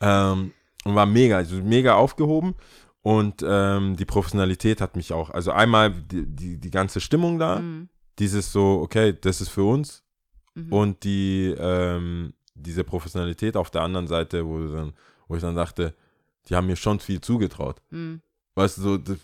ähm, 0.00 0.52
und 0.84 0.94
war 0.94 1.06
mega, 1.06 1.36
also 1.36 1.56
mega 1.56 1.94
aufgehoben. 1.94 2.54
Und 3.02 3.44
ähm, 3.46 3.96
die 3.96 4.04
Professionalität 4.04 4.80
hat 4.80 4.96
mich 4.96 5.12
auch, 5.12 5.30
also 5.30 5.52
einmal 5.52 5.90
die, 5.92 6.26
die, 6.26 6.58
die 6.58 6.70
ganze 6.70 7.00
Stimmung 7.00 7.38
da, 7.38 7.60
Mhm. 7.60 7.88
dieses 8.18 8.52
so, 8.52 8.80
okay, 8.82 9.16
das 9.18 9.40
ist 9.40 9.50
für 9.50 9.64
uns, 9.64 10.02
Mhm. 10.54 10.72
und 10.72 11.04
die 11.04 11.54
ähm, 11.58 12.34
diese 12.56 12.82
Professionalität 12.82 13.56
auf 13.56 13.70
der 13.70 13.82
anderen 13.82 14.08
Seite, 14.08 14.44
wo, 14.44 14.58
dann, 14.66 14.92
wo 15.28 15.36
ich 15.36 15.40
dann 15.42 15.54
dachte, 15.54 15.94
die 16.48 16.56
haben 16.56 16.66
mir 16.66 16.74
schon 16.74 16.98
viel 16.98 17.20
zugetraut. 17.20 17.80
Mhm. 17.90 18.20
Weißt 18.58 18.78
du, 18.78 18.82
so, 18.82 18.98
du, 18.98 19.16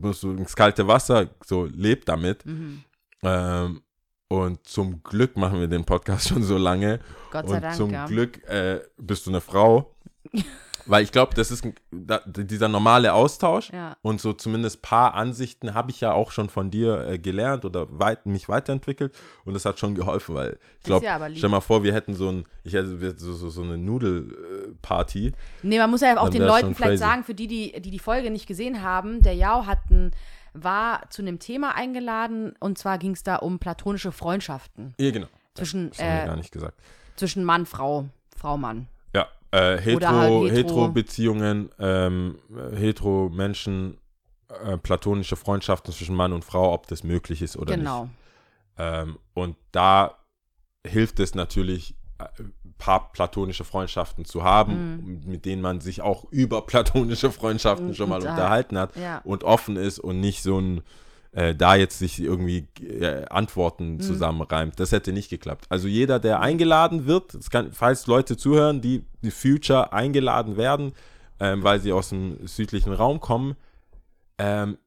musst 0.00 0.20
so 0.20 0.30
ins 0.30 0.54
kalte 0.54 0.86
Wasser, 0.86 1.28
so 1.44 1.64
lebt 1.64 2.08
damit. 2.08 2.46
Mhm. 2.46 2.84
Ähm, 3.20 3.82
und 4.28 4.64
zum 4.64 5.02
Glück 5.02 5.36
machen 5.36 5.58
wir 5.58 5.66
den 5.66 5.84
Podcast 5.84 6.28
schon 6.28 6.44
so 6.44 6.56
lange. 6.56 7.00
Gott 7.32 7.48
sei 7.48 7.56
und 7.56 7.62
Dank, 7.64 7.74
zum 7.74 7.90
ja. 7.90 8.06
Glück 8.06 8.48
äh, 8.48 8.80
bist 8.96 9.26
du 9.26 9.30
eine 9.30 9.40
Frau. 9.40 9.92
Weil 10.88 11.02
ich 11.02 11.10
glaube, 11.12 11.34
das 11.34 11.50
ist 11.50 11.64
ein, 11.64 11.74
da, 11.90 12.20
dieser 12.26 12.68
normale 12.68 13.12
Austausch 13.12 13.70
Ja. 13.72 13.96
und 14.02 14.20
so 14.20 14.32
zumindest 14.32 14.82
paar 14.82 15.14
Ansichten 15.14 15.74
habe 15.74 15.90
ich 15.90 16.00
ja 16.00 16.12
auch 16.12 16.30
schon 16.30 16.48
von 16.48 16.70
dir 16.70 17.06
äh, 17.08 17.18
gelernt 17.18 17.64
oder 17.64 17.86
weit, 17.98 18.24
mich 18.26 18.48
weiterentwickelt 18.48 19.14
und 19.44 19.54
das 19.54 19.64
hat 19.64 19.78
schon 19.80 19.94
geholfen, 19.94 20.34
weil 20.36 20.58
ich 20.78 20.84
glaube, 20.84 21.04
ja 21.04 21.18
stell 21.34 21.48
mal 21.50 21.60
vor, 21.60 21.82
wir 21.82 21.92
hätten 21.92 22.14
so 22.14 22.30
ein, 22.30 22.44
ich 22.62 22.74
hätte 22.74 23.14
so, 23.18 23.32
so, 23.32 23.50
so 23.50 23.62
eine 23.62 23.76
Nudelparty. 23.78 25.32
Nee, 25.62 25.78
man 25.78 25.90
muss 25.90 26.00
ja 26.00 26.18
auch 26.18 26.28
den 26.28 26.42
Leuten 26.42 26.74
vielleicht 26.74 26.92
crazy. 26.92 26.96
sagen, 26.98 27.24
für 27.24 27.34
die, 27.34 27.46
die, 27.46 27.80
die 27.80 27.90
die 27.90 27.98
Folge 27.98 28.30
nicht 28.30 28.46
gesehen 28.46 28.82
haben, 28.82 29.22
der 29.22 29.34
Jao 29.34 29.66
hat 29.66 29.90
ein, 29.90 30.12
war 30.54 31.08
zu 31.10 31.22
einem 31.22 31.38
Thema 31.38 31.74
eingeladen 31.74 32.54
und 32.60 32.78
zwar 32.78 32.98
ging 32.98 33.12
es 33.12 33.22
da 33.22 33.36
um 33.36 33.58
platonische 33.58 34.12
Freundschaften 34.12 34.94
Ja, 34.98 35.10
genau. 35.10 35.26
zwischen, 35.54 35.90
Das 35.90 35.98
haben 35.98 36.06
wir 36.16 36.22
äh, 36.22 36.26
gar 36.26 36.36
nicht 36.36 36.52
gesagt. 36.52 36.78
zwischen 37.16 37.44
Mann, 37.44 37.66
Frau, 37.66 38.06
Frau, 38.36 38.56
Mann. 38.56 38.86
Äh, 39.52 39.78
hetero, 39.78 40.08
halt 40.12 40.32
hetero. 40.32 40.50
hetero-Beziehungen, 40.50 41.70
ähm, 41.78 42.38
äh, 42.72 42.76
hetero-Menschen, 42.76 43.98
äh, 44.64 44.76
platonische 44.78 45.36
Freundschaften 45.36 45.92
zwischen 45.92 46.14
Mann 46.16 46.32
und 46.32 46.44
Frau, 46.44 46.72
ob 46.72 46.86
das 46.88 47.02
möglich 47.04 47.42
ist 47.42 47.56
oder 47.56 47.76
nicht. 47.76 47.80
genau. 47.86 48.08
Ähm, 48.78 49.18
und 49.34 49.56
da 49.72 50.16
hilft 50.86 51.20
es 51.20 51.34
natürlich, 51.34 51.94
äh, 52.18 52.24
ein 52.42 52.74
paar 52.78 53.10
platonische 53.12 53.64
Freundschaften 53.64 54.24
zu 54.24 54.44
haben, 54.44 55.22
mit 55.26 55.44
denen 55.46 55.62
man 55.62 55.80
sich 55.80 56.02
auch 56.02 56.24
über 56.30 56.62
platonische 56.62 57.30
Freundschaften 57.32 57.94
schon 57.94 58.08
mal 58.10 58.18
Mhm. 58.20 58.24
Da- 58.24 58.30
unterhalten 58.32 58.78
hat 58.78 58.96
Ja. 58.96 59.20
und 59.24 59.44
offen 59.44 59.76
ist 59.76 59.98
und 59.98 60.20
nicht 60.20 60.42
so 60.42 60.58
ein 60.60 60.82
äh, 61.36 61.54
da 61.54 61.74
jetzt 61.76 61.98
sich 61.98 62.18
irgendwie 62.18 62.66
äh, 62.82 63.20
Mhm. 63.20 63.26
Antworten 63.30 64.00
zusammenreimt. 64.00 64.80
Das 64.80 64.90
hätte 64.92 65.12
nicht 65.12 65.28
geklappt. 65.28 65.66
Also 65.68 65.86
jeder, 65.86 66.18
der 66.18 66.40
eingeladen 66.40 67.04
wird, 67.06 67.34
kann, 67.50 67.72
falls 67.72 68.06
Leute 68.06 68.36
zuhören, 68.38 68.80
die 68.80 69.04
die 69.22 69.30
Future 69.30 69.92
eingeladen 69.92 70.56
werden, 70.56 70.92
ähm, 71.38 71.62
weil 71.62 71.78
sie 71.80 71.92
aus 71.92 72.08
dem 72.08 72.46
südlichen 72.46 72.92
Raum 72.94 73.20
kommen, 73.20 73.54
ähm, 74.38 74.78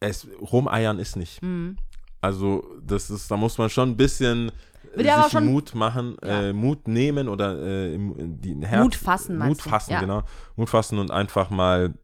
es 0.00 0.26
rumeiern 0.40 0.98
ist 0.98 1.16
nicht. 1.16 1.40
Mhm. 1.42 1.76
Also 2.20 2.64
das 2.84 3.08
ist, 3.10 3.30
da 3.30 3.36
muss 3.36 3.58
man 3.58 3.70
schon 3.70 3.90
ein 3.90 3.96
bisschen 3.96 4.50
aber 4.96 5.28
sich 5.28 5.40
Mut 5.40 5.74
machen, 5.76 6.16
Ja. 6.24 6.48
äh, 6.48 6.52
Mut 6.52 6.88
nehmen 6.88 7.28
oder 7.28 7.56
äh, 7.62 7.96
die 7.96 8.56
Herz, 8.66 8.82
Mut 8.82 8.94
fassen, 8.96 9.38
Mut 9.38 9.62
fassen, 9.62 9.92
Ja. 9.92 10.00
genau. 10.00 10.22
Mut 10.56 10.68
fassen 10.68 10.98
und 10.98 11.12
einfach 11.12 11.50
mal 11.50 11.94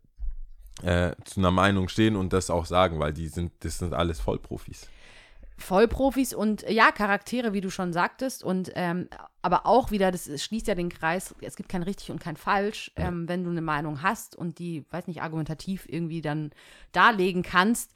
äh, 0.83 1.13
zu 1.25 1.41
einer 1.41 1.51
Meinung 1.51 1.89
stehen 1.89 2.17
und 2.17 2.33
das 2.33 2.51
auch 2.51 2.67
sagen, 2.67 2.99
weil 2.99 3.13
die 3.13 3.29
sind, 3.29 3.53
das 3.61 3.79
sind 3.79 3.95
alles 3.95 4.21
Vollprofis. 4.21 4.89
Vollprofis 5.57 6.35
und 6.35 6.65
äh, 6.65 6.73
ja, 6.73 6.91
Charaktere, 6.91 7.53
wie 7.53 7.61
du 7.61 7.71
schon 7.71 7.93
sagtest. 7.93 8.43
Und 8.43 8.73
ähm, 8.75 9.09
aber 9.43 9.67
auch 9.67 9.91
wieder, 9.91 10.11
das 10.11 10.29
schließt 10.43 10.67
ja 10.67 10.75
den 10.75 10.89
Kreis, 10.89 11.35
es 11.41 11.57
gibt 11.57 11.69
kein 11.69 11.83
richtig 11.83 12.11
und 12.11 12.21
kein 12.21 12.37
falsch. 12.37 12.91
Ähm, 12.97 13.29
wenn 13.29 13.45
du 13.45 13.51
eine 13.51 13.63
Meinung 13.63 14.03
hast 14.03 14.37
und 14.37 14.59
die, 14.59 14.85
weiß 14.91 15.07
nicht, 15.07 15.23
argumentativ 15.23 15.87
irgendwie 15.89 16.21
dann 16.21 16.51
darlegen 16.93 17.43
kannst, 17.43 17.93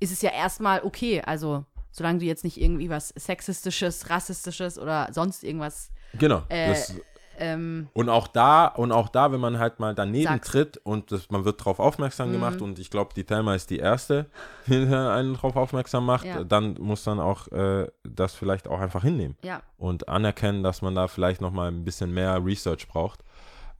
ist 0.00 0.12
es 0.12 0.22
ja 0.22 0.30
erstmal 0.30 0.82
okay. 0.82 1.20
Also, 1.20 1.64
solange 1.90 2.20
du 2.20 2.24
jetzt 2.24 2.44
nicht 2.44 2.60
irgendwie 2.60 2.88
was 2.88 3.08
Sexistisches, 3.10 4.08
Rassistisches 4.08 4.78
oder 4.78 5.08
sonst 5.12 5.44
irgendwas. 5.44 5.90
Genau. 6.14 6.42
Äh, 6.48 6.68
das, 6.68 6.94
Ähm, 7.38 7.88
und 7.92 8.08
auch 8.08 8.28
da, 8.28 8.66
und 8.66 8.92
auch 8.92 9.08
da, 9.08 9.32
wenn 9.32 9.40
man 9.40 9.58
halt 9.58 9.80
mal 9.80 9.94
daneben 9.94 10.24
Sag's. 10.24 10.48
tritt 10.48 10.76
und 10.78 11.10
das, 11.12 11.30
man 11.30 11.44
wird 11.44 11.60
darauf 11.60 11.78
aufmerksam 11.80 12.30
gemacht 12.32 12.60
und 12.62 12.78
ich 12.78 12.90
glaube, 12.90 13.12
die 13.14 13.24
Thelma 13.24 13.54
ist 13.54 13.70
die 13.70 13.78
erste, 13.78 14.26
die 14.66 14.74
einen 14.76 15.34
darauf 15.34 15.56
aufmerksam 15.56 16.06
macht, 16.06 16.24
Ja. 16.24 16.44
dann 16.44 16.74
muss 16.80 17.04
dann 17.04 17.18
auch 17.20 17.48
äh, 17.52 17.86
das 18.04 18.34
vielleicht 18.34 18.68
auch 18.68 18.80
einfach 18.80 19.02
hinnehmen. 19.02 19.36
ja. 19.42 19.60
und 19.78 20.08
anerkennen, 20.08 20.62
dass 20.62 20.80
man 20.82 20.94
da 20.94 21.08
vielleicht 21.08 21.40
noch 21.40 21.50
mal 21.52 21.68
ein 21.68 21.84
bisschen 21.84 22.12
mehr 22.14 22.42
Research 22.44 22.88
braucht. 22.88 23.20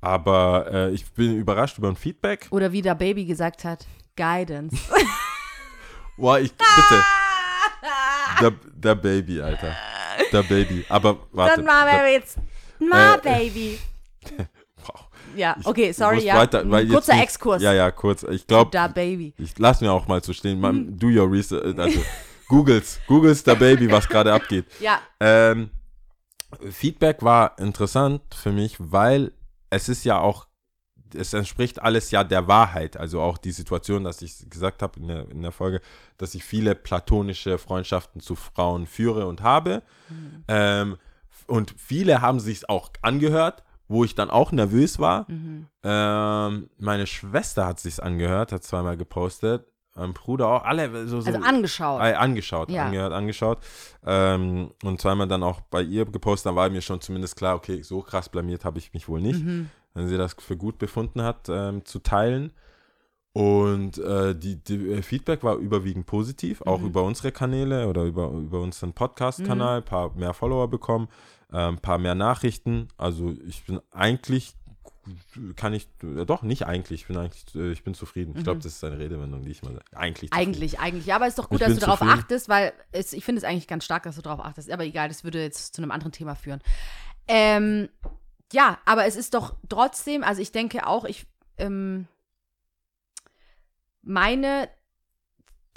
Aber 0.00 0.66
äh, 0.70 0.90
ich 0.90 1.10
bin 1.12 1.34
überrascht 1.38 1.78
über 1.78 1.88
ein 1.88 1.96
Feedback. 1.96 2.48
Oder 2.50 2.72
wie 2.72 2.82
der 2.82 2.94
Baby 2.94 3.24
gesagt 3.24 3.64
hat, 3.64 3.86
Guidance. 4.16 4.76
Boah, 6.18 6.38
ich 6.38 6.52
bitte. 6.52 7.02
Der, 8.40 8.52
der 8.74 8.94
Baby, 8.96 9.40
Alter. 9.40 9.76
Der 10.32 10.42
Baby. 10.42 10.84
Aber 10.88 11.18
warte. 11.32 11.56
Dann 11.56 11.66
machen 11.66 11.86
wir 12.02 12.12
jetzt 12.12 12.36
Ma 12.88 13.14
äh, 13.14 13.20
Baby. 13.22 13.78
wow. 14.86 15.06
Ja, 15.36 15.56
okay, 15.64 15.92
sorry, 15.92 16.24
ja. 16.24 16.36
Weiter, 16.36 16.64
Kurzer 16.86 17.20
Exkurs. 17.20 17.62
Ja, 17.62 17.72
ja, 17.72 17.90
kurz. 17.90 18.22
Ich 18.24 18.46
glaube, 18.46 18.70
Da 18.70 18.88
Baby. 18.88 19.34
ich 19.38 19.58
lass 19.58 19.80
mir 19.80 19.92
auch 19.92 20.06
mal 20.06 20.22
so 20.22 20.32
stehen. 20.32 20.60
Man, 20.60 20.96
do 20.98 21.08
your 21.08 21.30
research. 21.30 21.76
Also, 21.78 22.00
Googles. 22.48 23.00
Googles 23.06 23.42
der 23.42 23.54
Baby, 23.56 23.90
was 23.90 24.08
gerade 24.08 24.32
abgeht. 24.32 24.66
Ja, 24.80 25.00
Ähm, 25.20 25.70
Feedback 26.70 27.22
war 27.22 27.58
interessant 27.58 28.22
für 28.34 28.52
mich, 28.52 28.76
weil 28.78 29.32
es 29.70 29.88
ist 29.88 30.04
ja 30.04 30.20
auch, 30.20 30.46
es 31.14 31.32
entspricht 31.32 31.82
alles 31.82 32.10
ja 32.10 32.22
der 32.24 32.46
Wahrheit. 32.48 32.96
Also 32.96 33.20
auch 33.20 33.38
die 33.38 33.50
Situation, 33.50 34.04
dass 34.04 34.22
ich 34.22 34.48
gesagt 34.50 34.82
habe 34.82 35.00
in 35.00 35.08
der, 35.08 35.30
in 35.30 35.42
der 35.42 35.52
Folge, 35.52 35.80
dass 36.16 36.34
ich 36.34 36.44
viele 36.44 36.74
platonische 36.74 37.58
Freundschaften 37.58 38.20
zu 38.20 38.36
Frauen 38.36 38.86
führe 38.86 39.26
und 39.26 39.42
habe. 39.42 39.82
Ähm, 40.48 40.96
und 41.46 41.74
viele 41.78 42.20
haben 42.20 42.40
sich 42.40 42.68
auch 42.68 42.90
angehört, 43.02 43.62
wo 43.88 44.04
ich 44.04 44.14
dann 44.14 44.30
auch 44.30 44.52
nervös 44.52 44.98
war. 44.98 45.26
Ähm, 45.82 46.70
meine 46.78 47.06
Schwester 47.06 47.66
hat 47.66 47.80
sich 47.80 48.02
angehört, 48.02 48.52
hat 48.52 48.64
zweimal 48.64 48.96
gepostet. 48.96 49.66
Mein 49.96 50.12
Bruder 50.12 50.48
auch, 50.48 50.64
alle 50.64 51.06
so, 51.06 51.20
so 51.20 51.28
also 51.30 51.40
angeschaut. 51.46 52.00
äh, 52.02 52.14
angeschaut, 52.14 52.68
Ja. 52.70 52.86
angehört, 52.86 53.12
angeschaut. 53.12 53.58
Ähm, 54.04 54.72
und 54.82 55.00
zweimal 55.00 55.28
dann 55.28 55.44
auch 55.44 55.60
bei 55.60 55.82
ihr 55.82 56.04
gepostet, 56.04 56.46
dann 56.46 56.56
war 56.56 56.68
mir 56.68 56.80
schon 56.82 57.00
zumindest 57.00 57.36
klar, 57.36 57.54
okay, 57.54 57.80
so 57.82 58.00
krass 58.02 58.28
blamiert 58.28 58.64
habe 58.64 58.78
ich 58.78 58.92
mich 58.92 59.08
wohl 59.08 59.20
nicht. 59.20 59.44
Mhm. 59.44 59.70
Wenn 59.94 60.08
sie 60.08 60.16
das 60.16 60.34
für 60.36 60.56
gut 60.56 60.78
befunden 60.78 61.22
hat, 61.22 61.48
ähm, 61.48 61.84
zu 61.84 62.00
teilen. 62.00 62.52
Und 63.34 63.98
äh, 63.98 64.32
die, 64.36 64.56
die 64.62 64.92
äh, 64.92 65.02
Feedback 65.02 65.42
war 65.42 65.56
überwiegend 65.56 66.06
positiv, 66.06 66.62
auch 66.62 66.78
Mhm. 66.78 66.86
über 66.86 67.02
unsere 67.02 67.32
Kanäle 67.32 67.88
oder 67.88 68.04
über, 68.04 68.28
über 68.30 68.60
unseren 68.60 68.92
Podcast-Kanal, 68.92 69.78
ein 69.78 69.84
paar 69.84 70.14
mehr 70.14 70.32
Follower 70.34 70.68
bekommen, 70.68 71.08
äh, 71.52 71.56
ein 71.56 71.78
paar 71.78 71.98
mehr 71.98 72.14
Nachrichten. 72.14 72.86
Also 72.96 73.34
ich 73.48 73.64
bin 73.64 73.80
eigentlich, 73.90 74.54
kann 75.56 75.74
ich, 75.74 75.88
äh, 76.04 76.24
doch, 76.24 76.42
nicht 76.42 76.64
eigentlich, 76.66 77.00
ich 77.02 77.06
bin 77.08 77.16
eigentlich, 77.16 77.44
äh, 77.56 77.72
ich 77.72 77.82
bin 77.82 77.94
zufrieden. 77.94 78.34
Ich 78.36 78.44
glaube, 78.44 78.60
das 78.60 78.72
ist 78.74 78.84
eine 78.84 79.00
Redewendung, 79.00 79.42
die 79.42 79.50
ich 79.50 79.64
mal 79.64 79.72
sage. 79.72 79.84
Eigentlich 79.96 80.30
zufrieden. 80.30 80.50
Mhm. 80.50 80.54
Eigentlich, 80.54 80.78
eigentlich. 80.78 81.06
Ja, 81.06 81.16
aber 81.16 81.26
ist 81.26 81.36
doch 81.36 81.48
gut, 81.48 81.60
Ich 81.60 81.66
dass 81.66 81.74
du 81.74 81.80
darauf 81.80 82.02
achtest, 82.02 82.48
weil 82.48 82.72
es, 82.92 83.12
ich 83.12 83.24
finde 83.24 83.38
es 83.40 83.44
eigentlich 83.44 83.66
ganz 83.66 83.84
stark, 83.84 84.04
dass 84.04 84.14
du 84.14 84.22
darauf 84.22 84.44
achtest. 84.44 84.70
Aber 84.70 84.84
egal, 84.84 85.08
das 85.08 85.24
würde 85.24 85.42
jetzt 85.42 85.74
zu 85.74 85.82
einem 85.82 85.90
anderen 85.90 86.12
Thema 86.12 86.36
führen. 86.36 86.60
Ähm, 87.26 87.88
ja, 88.52 88.78
aber 88.84 89.06
es 89.06 89.16
ist 89.16 89.34
doch 89.34 89.54
trotzdem, 89.68 90.22
also 90.22 90.40
ich 90.40 90.52
denke 90.52 90.86
auch, 90.86 91.04
ich 91.04 91.26
ähm, 91.58 92.06
meine 94.04 94.68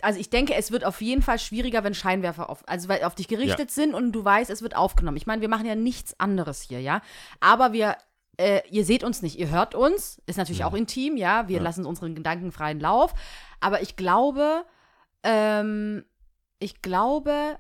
also 0.02 0.20
ich 0.20 0.30
denke, 0.30 0.54
es 0.54 0.72
wird 0.72 0.86
auf 0.86 1.02
jeden 1.02 1.22
Fall 1.22 1.40
schwieriger, 1.40 1.84
wenn 1.84 1.94
Scheinwerfer 1.94 2.50
auf, 2.50 2.68
also 2.68 2.90
auf 2.90 3.16
dich 3.16 3.28
gerichtet 3.28 3.72
sind 3.72 3.94
und 3.94 4.12
du 4.12 4.24
weißt, 4.24 4.50
es 4.50 4.62
wird 4.62 4.76
aufgenommen. 4.76 5.18
Ich 5.18 5.26
meine, 5.26 5.42
wir 5.42 5.50
machen 5.50 5.66
ja 5.66 5.76
nichts 5.76 6.20
anderes 6.20 6.62
hier, 6.62 6.80
ja. 6.80 7.02
Aber 7.40 7.74
wir, 7.74 7.98
äh, 8.38 8.62
ihr 8.70 8.86
seht 8.86 9.04
uns 9.04 9.22
nicht, 9.22 9.40
ihr 9.40 9.50
hört 9.50 9.74
uns, 9.74 10.22
ist 10.28 10.38
natürlich 10.38 10.64
auch 10.64 10.76
intim, 10.76 11.18
ja. 11.18 11.48
Wir 11.48 11.60
lassen 11.60 11.86
unseren 11.86 12.14
Gedanken 12.14 12.52
freien 12.52 12.80
Lauf. 12.80 13.14
Aber 13.60 13.82
ich 13.82 13.96
glaube, 13.96 14.66
ähm, 15.24 16.06
ich 16.60 16.82
glaube, 16.82 17.58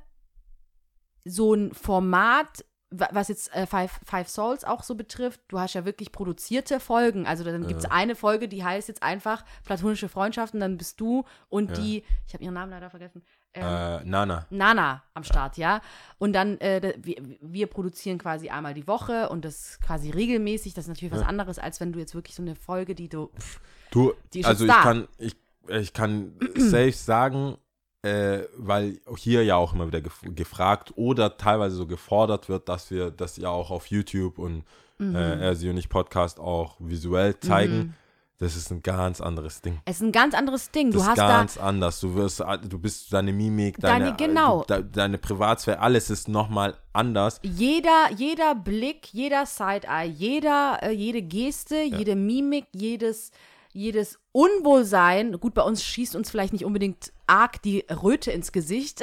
so 1.25 1.53
ein 1.53 1.73
Format, 1.73 2.65
was 3.11 3.27
jetzt 3.27 3.53
äh, 3.55 3.65
Five, 3.65 3.99
Five 4.05 4.29
Souls 4.29 4.63
auch 4.63 4.83
so 4.83 4.95
betrifft, 4.95 5.41
du 5.47 5.59
hast 5.59 5.73
ja 5.73 5.85
wirklich 5.85 6.11
produzierte 6.11 6.79
Folgen. 6.79 7.25
Also 7.27 7.43
dann 7.43 7.67
gibt 7.67 7.79
es 7.79 7.85
eine 7.89 8.15
Folge, 8.15 8.47
die 8.47 8.63
heißt 8.63 8.87
jetzt 8.87 9.03
einfach 9.03 9.43
platonische 9.63 10.09
Freundschaften, 10.09 10.59
dann 10.59 10.77
bist 10.77 10.99
du 10.99 11.25
und 11.49 11.77
die, 11.77 12.03
ich 12.27 12.33
habe 12.33 12.43
ihren 12.43 12.53
Namen 12.53 12.71
leider 12.71 12.89
vergessen, 12.89 13.23
ähm, 13.53 13.63
Äh, 13.63 14.03
Nana. 14.05 14.45
Nana 14.49 15.03
am 15.13 15.23
Start, 15.23 15.57
ja. 15.57 15.81
Und 16.17 16.33
dann, 16.33 16.59
äh, 16.59 16.93
wir, 16.97 17.15
wir 17.41 17.67
produzieren 17.67 18.17
quasi 18.17 18.49
einmal 18.49 18.73
die 18.73 18.87
Woche 18.87 19.29
und 19.29 19.45
das 19.45 19.79
quasi 19.81 20.09
regelmäßig. 20.11 20.73
Das 20.73 20.85
ist 20.85 20.89
natürlich 20.89 21.13
was 21.13 21.23
anderes, 21.23 21.57
als 21.59 21.79
wenn 21.79 21.91
du 21.93 21.99
jetzt 21.99 22.13
wirklich 22.13 22.35
so 22.35 22.41
eine 22.43 22.55
Folge, 22.55 22.93
die 22.95 23.09
du. 23.09 23.29
Pff, 23.37 23.59
Du, 23.89 24.13
Die 24.33 24.43
also 24.43 24.65
ich 24.65 24.69
da. 24.71 24.81
kann, 24.81 25.07
ich, 25.17 25.37
ich 25.69 25.93
kann 25.93 26.33
safe 26.57 26.91
sagen, 26.91 27.57
äh, 28.03 28.39
weil 28.57 28.99
hier 29.17 29.43
ja 29.43 29.55
auch 29.55 29.73
immer 29.73 29.87
wieder 29.87 30.01
gef 30.01 30.21
gefragt 30.23 30.93
oder 30.95 31.37
teilweise 31.37 31.75
so 31.75 31.87
gefordert 31.87 32.47
wird, 32.49 32.69
dass 32.69 32.91
wir 32.91 33.11
das 33.11 33.37
ja 33.37 33.49
auch 33.49 33.71
auf 33.71 33.87
YouTube 33.87 34.37
und 34.39 34.63
Mhm. 34.99 35.15
äh, 35.15 35.53
sie 35.55 35.69
und 35.69 35.77
ich 35.77 35.89
Podcast 35.89 36.39
auch 36.39 36.75
visuell 36.79 37.39
zeigen. 37.39 37.95
Das 38.39 38.55
ist 38.55 38.71
ein 38.71 38.81
ganz 38.83 39.19
anderes 39.21 39.61
Ding. 39.61 39.79
es 39.85 39.97
ist 39.97 40.01
ein 40.03 40.11
ganz 40.11 40.33
anderes 40.35 40.69
Ding. 40.71 40.91
Das 40.91 41.01
du 41.01 41.07
hast 41.07 41.17
ist 41.17 41.21
da. 41.23 41.27
ganz 41.27 41.57
anders. 41.57 41.99
Du 41.99 42.15
wirst, 42.15 42.39
du 42.67 42.79
bist 42.79 43.13
deine 43.13 43.31
Mimik, 43.33 43.77
deine, 43.79 44.05
Deine- 44.05 44.17
genau. 44.17 44.63
du, 44.67 44.75
de, 44.81 44.85
deine 44.91 45.17
Privatsphäre, 45.19 45.79
alles 45.79 46.09
ist 46.09 46.27
nochmal 46.27 46.75
anders. 46.93 47.39
Jeder, 47.43 48.09
jeder 48.15 48.55
Blick, 48.55 49.11
jeder 49.13 49.45
Side-Eye, 49.45 50.07
jeder, 50.09 50.79
äh, 50.81 50.91
jede 50.91 51.21
Geste, 51.21 51.81
jede 51.81 52.15
Mimik, 52.15 52.65
jedes, 52.73 53.31
jedes 53.73 54.19
Unwohlsein. 54.37 55.39
Gut, 55.39 55.55
bei 55.55 55.63
uns 55.63 55.83
schießt 55.83 56.15
uns 56.15 56.29
vielleicht 56.29 56.53
nicht 56.53 56.63
unbedingt 56.63 57.11
arg 57.25 57.59
die 57.63 57.83
Röte 57.89 58.29
ins 58.31 58.51
Gesicht, 58.51 59.01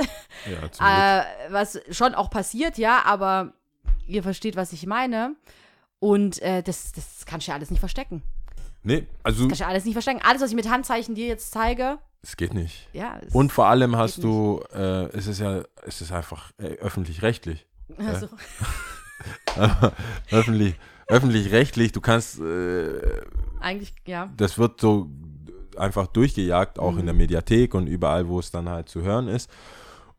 Ja, 0.79 1.19
äh, 1.19 1.25
was 1.51 1.81
schon 1.91 2.15
auch 2.15 2.31
passiert, 2.31 2.79
ja, 2.79 3.03
aber 3.05 3.53
ihr 4.07 4.23
versteht, 4.23 4.55
was 4.55 4.73
ich 4.73 4.87
meine. 4.87 5.35
Und 5.99 6.41
äh, 6.41 6.63
das, 6.63 6.93
das 6.93 7.27
kannst 7.27 7.49
du 7.49 7.51
ja 7.51 7.57
alles 7.57 7.71
nicht 7.71 7.81
verstecken. 7.81 8.23
nee, 8.85 9.09
also 9.25 9.49
Kannst 9.49 9.59
du 9.61 9.65
ja 9.65 9.71
alles 9.71 9.85
nicht 9.85 9.95
verstecken. 9.95 10.21
Alles, 10.23 10.41
was 10.41 10.51
ich 10.51 10.57
mit 10.57 10.71
Handzeichen 10.71 11.17
dir 11.17 11.27
jetzt 11.27 11.51
zeige, 11.51 11.99
es 12.23 12.37
geht 12.37 12.55
nicht. 12.55 12.89
ja. 12.93 13.19
Und 13.33 13.51
vor 13.51 13.67
allem 13.67 13.97
hast 13.97 14.23
du, 14.23 14.63
äh, 14.73 15.07
es 15.17 15.27
ist 15.27 15.41
ja, 15.41 15.65
es 15.85 16.01
ist 16.01 16.13
einfach 16.13 16.53
äh, 16.59 16.77
öffentlich-rechtlich. 16.77 17.67
also, 17.99 18.29
Öffentlich, 20.31 20.77
öffentlich-rechtlich, 21.09 21.93
du 21.93 22.01
kannst, 22.01 22.41
äh, 22.41 23.01
eigentlich, 23.61 23.95
ja. 24.07 24.31
das 24.37 24.59
wird 24.59 24.81
so 24.81 25.09
einfach 25.77 26.07
durchgejagt, 26.07 26.79
auch 26.79 26.93
Mhm. 26.93 26.99
in 27.01 27.07
der 27.07 27.15
Mediathek 27.15 27.75
und 27.75 27.87
überall, 27.87 28.29
wo 28.29 28.39
es 28.39 28.51
dann 28.51 28.69
halt 28.69 28.89
zu 28.89 29.03
hören 29.03 29.29
ist. 29.29 29.51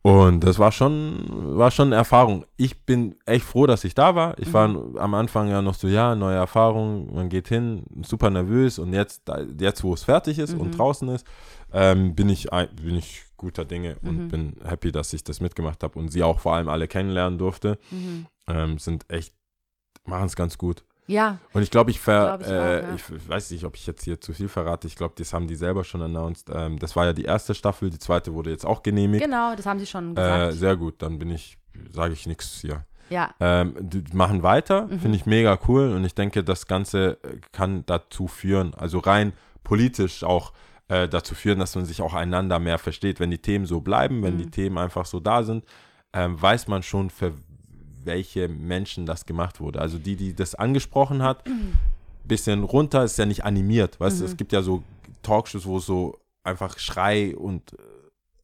Und 0.02 0.44
das 0.44 0.60
war 0.60 0.72
schon, 0.72 1.24
war 1.58 1.72
schon 1.72 1.88
eine 1.88 1.96
Erfahrung. 1.96 2.46
Ich 2.58 2.86
bin 2.86 3.16
echt 3.26 3.44
froh, 3.46 3.66
dass 3.66 3.84
ich 3.86 3.96
da 3.96 4.14
war. 4.14 4.38
Ich 4.38 4.54
war 4.54 4.68
Mhm. 4.68 4.98
am 4.98 5.14
Anfang 5.16 5.48
ja 5.50 5.64
noch 5.64 5.74
so, 5.74 5.88
ja, 5.88 6.14
neue 6.14 6.36
Erfahrung, 6.36 7.12
man 7.16 7.28
geht 7.30 7.48
hin, 7.48 7.84
super 8.04 8.30
nervös 8.30 8.78
und 8.78 8.94
jetzt, 8.94 9.24
jetzt 9.60 9.84
wo 9.84 9.96
es 9.96 10.04
fertig 10.04 10.38
ist 10.38 10.54
Mhm. 10.54 10.62
und 10.62 10.78
draußen 10.78 11.10
ist, 11.10 11.26
ähm, 11.74 12.14
bin, 12.14 12.30
ich, 12.30 12.48
bin 12.84 12.96
ich 12.98 13.24
guter 13.36 13.66
Dinge 13.66 13.98
Mhm. 14.02 14.10
und 14.10 14.28
bin 14.28 14.54
happy, 14.64 14.92
dass 14.92 15.12
ich 15.14 15.24
das 15.24 15.40
mitgemacht 15.42 15.82
habe 15.84 15.98
und 15.98 16.10
sie 16.10 16.22
auch 16.22 16.40
vor 16.40 16.54
allem 16.54 16.70
alle 16.70 16.88
kennenlernen 16.88 17.40
durfte. 17.40 17.80
Mhm. 17.90 18.28
Ähm, 18.48 18.78
sind 18.78 19.10
echt, 19.10 19.34
machen 20.06 20.26
es 20.26 20.36
ganz 20.36 20.58
gut. 20.58 20.84
Ja, 21.08 21.38
Und 21.54 21.62
ich 21.62 21.70
glaube, 21.70 21.92
ich, 21.92 22.00
ver, 22.00 22.38
Glaub 22.38 22.42
ich 22.42 22.48
auch, 22.48 22.52
äh, 22.52 22.82
ja. 22.82 22.96
ich 22.96 23.30
weiß 23.30 23.52
nicht, 23.52 23.64
ob 23.64 23.76
ich 23.76 23.86
jetzt 23.86 24.04
hier 24.04 24.20
zu 24.20 24.34
viel 24.34 24.48
verrate. 24.48 24.88
Ich 24.88 24.96
glaube, 24.96 25.14
das 25.18 25.34
haben 25.34 25.48
die 25.48 25.54
selber 25.56 25.84
schon 25.84 26.02
announced. 26.02 26.50
Ähm, 26.52 26.80
das 26.80 26.96
war 26.96 27.06
ja 27.06 27.14
die 27.14 27.26
erste 27.26 27.54
Staffel, 27.54 27.92
die 27.92 28.00
zweite 28.00 28.34
wurde 28.34 28.50
jetzt 28.50 28.66
auch 28.66 28.82
genehmigt. 28.82 29.24
genau, 29.24 29.56
das 29.56 29.68
haben 29.68 29.78
sie 29.80 29.86
schon 29.86 30.14
äh, 30.14 30.16
gesagt. 30.16 30.54
sehr 30.54 30.76
gut, 30.76 30.96
dann 31.04 31.20
bin 31.20 31.30
ich, 31.30 31.60
sage 31.92 32.14
ich 32.14 32.26
nichts 32.26 32.60
hier. 32.62 32.86
ja. 33.12 33.30
Ähm, 33.40 33.76
die 33.80 34.04
machen 34.14 34.42
weiter, 34.42 34.88
Mhm. 34.88 35.00
finde 35.00 35.18
ich 35.18 35.28
mega 35.28 35.60
cool 35.68 35.92
und 35.94 36.04
ich 36.06 36.16
denke, 36.16 36.44
das 36.44 36.66
Ganze 36.66 37.20
äh, 37.24 37.38
kann 37.52 37.84
dazu 37.86 38.28
führen, 38.28 38.74
also 38.74 38.98
rein 38.98 39.34
politisch 39.64 40.24
auch 40.24 40.54
äh, 40.88 41.08
dazu 41.08 41.36
führen, 41.36 41.60
dass 41.60 41.76
man 41.76 41.86
sich 41.86 42.02
auch 42.02 42.16
einander 42.16 42.58
mehr 42.58 42.80
versteht. 42.80 43.20
Wenn 43.20 43.30
die 43.30 43.38
Themen 43.40 43.68
so 43.68 43.80
bleiben, 43.80 44.24
wenn 44.24 44.36
Mhm. 44.36 44.40
die 44.40 44.50
Themen 44.52 44.78
einfach 44.80 45.06
so 45.06 45.20
da 45.20 45.44
sind, 45.44 45.66
ähm, 46.14 46.42
weiß 46.42 46.68
man 46.68 46.82
schon, 46.82 47.10
für 47.12 47.34
welche 48.06 48.48
Menschen 48.48 49.06
das 49.06 49.26
gemacht 49.26 49.60
wurde. 49.60 49.82
Also 49.82 49.98
die, 49.98 50.16
die 50.16 50.34
das 50.34 50.56
angesprochen 50.56 51.24
hat, 51.24 51.44
bisschen 52.24 52.64
runter, 52.64 53.04
ist 53.04 53.18
ja 53.18 53.26
nicht 53.26 53.46
animiert. 53.46 54.00
Weißt 54.00 54.22
du, 54.22 54.26
es 54.26 54.38
gibt 54.38 54.52
ja 54.52 54.62
so 54.62 54.84
Talkshows, 55.22 55.66
wo 55.66 55.78
es 55.78 55.86
so 55.86 56.20
einfach 56.44 56.78
Schrei 56.80 57.36
und 57.36 57.74
äh, 57.74 57.78